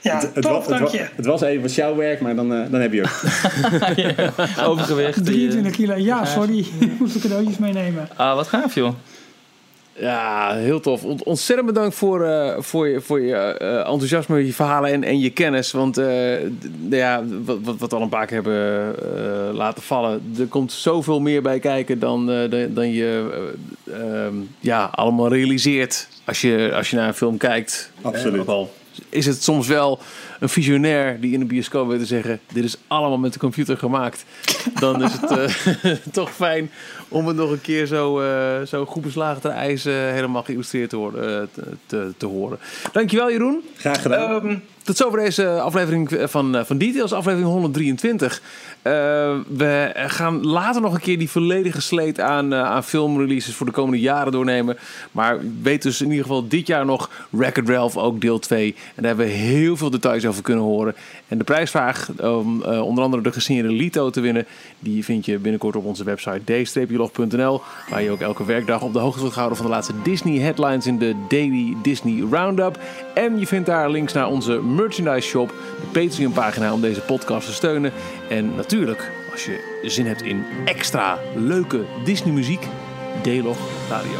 Ja, 0.00 0.14
het, 0.14 0.30
het, 0.34 0.42
tof, 0.44 0.52
wa- 0.52 0.58
het, 0.58 0.68
dank 0.68 0.80
wa- 0.90 0.98
je. 0.98 1.06
het 1.16 1.26
was 1.26 1.40
even 1.42 1.62
wat 1.62 1.74
jouw 1.74 1.96
werk, 1.96 2.20
maar 2.20 2.34
dan, 2.36 2.54
eh, 2.54 2.60
dan 2.70 2.80
heb 2.80 2.92
je 2.92 3.00
het. 3.00 4.58
Overgewicht. 4.68 5.24
die, 5.24 5.34
23 5.48 5.72
eh, 5.72 5.78
kilo. 5.78 5.94
Ja, 5.94 6.24
sorry. 6.24 6.58
Ik 6.80 6.98
moest 6.98 7.12
de 7.12 7.18
cadeautjes 7.20 7.58
meenemen. 7.58 8.08
Ah, 8.16 8.34
wat 8.34 8.46
gaaf, 8.48 8.74
joh. 8.74 8.94
Ja, 9.98 10.54
heel 10.54 10.80
tof. 10.80 11.04
Ont- 11.04 11.22
ontzettend 11.22 11.66
bedankt 11.68 11.94
voor, 11.94 12.24
eh, 12.24 12.54
voor 12.58 12.88
je, 12.88 13.00
voor 13.00 13.20
je 13.20 13.34
eh, 13.34 13.76
enthousiasme, 13.76 14.46
je 14.46 14.52
verhalen 14.52 14.92
en, 14.92 15.04
en 15.04 15.20
je 15.20 15.30
kennis. 15.30 15.72
Want 15.72 15.98
eh, 15.98 16.42
ja, 16.90 17.24
wat, 17.44 17.58
wat, 17.62 17.78
wat 17.78 17.90
we 17.90 17.96
al 17.96 18.02
een 18.02 18.08
paar 18.08 18.26
keer 18.26 18.42
hebben 18.42 19.54
laten 19.54 19.82
vallen, 19.82 20.34
er 20.38 20.46
komt 20.46 20.72
zoveel 20.72 21.20
meer 21.20 21.42
bij 21.42 21.58
kijken 21.58 21.98
dan, 21.98 22.26
dan, 22.26 22.74
dan 22.74 22.92
je 22.92 23.30
eh, 23.84 24.24
ehm, 24.24 24.34
ja, 24.60 24.90
allemaal 24.92 25.28
realiseert 25.28 26.08
als 26.24 26.40
je, 26.40 26.72
als 26.74 26.90
je 26.90 26.96
naar 26.96 27.08
een 27.08 27.14
film 27.14 27.36
kijkt. 27.36 27.90
Absoluut. 28.02 28.40
Ook 28.40 28.48
al 28.48 28.70
is 29.08 29.26
het 29.26 29.42
soms 29.42 29.66
wel 29.66 29.98
een 30.40 30.48
visionair 30.48 31.20
die 31.20 31.32
in 31.32 31.40
de 31.40 31.46
bioscoop 31.46 31.88
weet 31.88 31.98
te 31.98 32.06
zeggen: 32.06 32.40
Dit 32.52 32.64
is 32.64 32.76
allemaal 32.86 33.18
met 33.18 33.32
de 33.32 33.38
computer 33.38 33.76
gemaakt. 33.78 34.24
Dan 34.80 35.02
is 35.02 35.12
het 35.20 36.02
toch 36.12 36.32
fijn 36.32 36.70
om 37.08 37.26
het 37.26 37.36
nog 37.36 37.50
een 37.50 37.60
keer 37.60 37.86
zo, 37.86 38.20
eh, 38.20 38.66
zo 38.66 38.86
goed 38.86 39.02
beslagen 39.02 39.40
ten 39.40 39.52
ijs 39.52 39.84
eh, 39.84 39.94
helemaal 39.94 40.42
geïllustreerd 40.42 40.90
te, 40.90 40.96
worden, 40.96 41.40
eh, 41.40 41.46
te, 41.52 41.62
te, 41.86 42.12
te 42.16 42.26
horen. 42.26 42.58
Dankjewel, 42.92 43.30
Jeroen. 43.30 43.62
Graag 43.76 44.02
gedaan. 44.02 44.42
Ehm, 44.42 44.56
Tot 44.86 44.96
zover 44.96 45.18
deze 45.18 45.60
aflevering 45.60 46.18
van, 46.24 46.56
eh, 46.56 46.64
van 46.64 46.78
Details, 46.78 47.12
aflevering 47.12 47.48
123. 47.50 48.42
Eh, 48.86 49.36
we 49.48 49.92
gaan 49.94 50.46
later 50.46 50.82
nog 50.82 50.94
een 50.94 51.00
keer 51.00 51.18
die 51.18 51.30
volledige 51.30 51.80
sleet 51.80 52.20
aan, 52.20 52.52
eh, 52.52 52.62
aan 52.62 52.84
filmreleases 52.84 53.54
voor 53.54 53.66
de 53.66 53.72
komende 53.72 54.00
jaren 54.00 54.32
doornemen. 54.32 54.76
Maar 55.12 55.38
weet 55.62 55.82
dus 55.82 56.00
in 56.00 56.10
ieder 56.10 56.22
geval 56.22 56.48
dit 56.48 56.66
jaar 56.66 56.84
nog 56.84 57.10
Record 57.38 57.68
Ralph, 57.68 57.96
ook 57.96 58.20
deel 58.20 58.38
2. 58.38 58.74
En 58.76 59.02
daar 59.02 59.06
hebben 59.06 59.26
we 59.26 59.32
heel 59.32 59.76
veel 59.76 59.90
details 59.90 60.26
over 60.26 60.42
kunnen 60.42 60.64
horen. 60.64 60.94
En 61.28 61.38
de 61.38 61.44
prijsvraag 61.44 62.08
om 62.22 62.62
eh, 62.62 62.80
onder 62.80 63.04
andere 63.04 63.22
de 63.22 63.32
gesigneerde 63.32 63.72
Lito 63.72 64.10
te 64.10 64.20
winnen, 64.20 64.46
die 64.78 65.04
vind 65.04 65.24
je 65.24 65.38
binnenkort 65.38 65.76
op 65.76 65.84
onze 65.84 66.04
website 66.04 66.86
d-log.nl. 66.86 67.60
Waar 67.90 68.02
je 68.02 68.10
ook 68.10 68.20
elke 68.20 68.44
werkdag 68.44 68.82
op 68.82 68.92
de 68.92 68.98
hoogte 68.98 69.18
wordt 69.18 69.32
gehouden 69.32 69.58
van 69.58 69.66
de 69.66 69.72
laatste 69.72 69.94
Disney 70.02 70.38
headlines 70.38 70.86
in 70.86 70.98
de 70.98 71.14
Daily 71.28 71.76
Disney 71.82 72.24
Roundup. 72.30 72.78
En 73.14 73.38
je 73.38 73.46
vindt 73.46 73.66
daar 73.66 73.90
links 73.90 74.12
naar 74.12 74.28
onze 74.28 74.62
merchandise 74.62 75.28
shop, 75.28 75.54
de 75.80 76.00
Patreon 76.00 76.32
pagina 76.32 76.72
om 76.72 76.80
deze 76.80 77.00
podcast 77.00 77.46
te 77.46 77.52
steunen. 77.52 77.92
En 78.28 78.54
natuurlijk, 78.54 79.10
als 79.32 79.44
je 79.44 79.78
zin 79.82 80.06
hebt 80.06 80.22
in 80.22 80.44
extra 80.64 81.18
leuke 81.34 81.84
Disney 82.04 82.32
muziek, 82.32 82.66
D-log 83.22 83.58
Radio. 83.88 84.18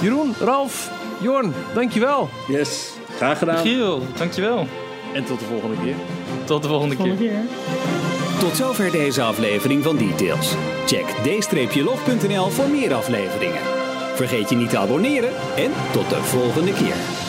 Jeroen, 0.00 0.34
Ralf, 0.40 0.90
Jorn, 1.20 1.54
dankjewel. 1.74 2.28
Yes, 2.48 2.92
graag 3.16 3.38
gedaan. 3.38 3.58
Giel, 3.58 4.02
dankjewel. 4.16 4.66
En 5.14 5.24
tot 5.24 5.38
de 5.38 5.44
volgende 5.44 5.76
keer. 5.82 5.94
Tot 6.44 6.62
de 6.62 6.68
volgende 6.68 6.96
keer. 6.96 7.06
Volgende 7.06 7.30
keer. 7.30 8.38
Tot 8.38 8.56
zover 8.56 8.90
deze 8.90 9.22
aflevering 9.22 9.82
van 9.82 9.96
Details. 9.96 10.54
Check 10.86 11.06
d-log.nl 11.72 12.48
voor 12.50 12.68
meer 12.68 12.94
afleveringen. 12.94 13.60
Vergeet 14.14 14.50
je 14.50 14.56
niet 14.56 14.70
te 14.70 14.78
abonneren 14.78 15.30
en 15.56 15.72
tot 15.92 16.08
de 16.08 16.22
volgende 16.22 16.72
keer. 16.72 17.27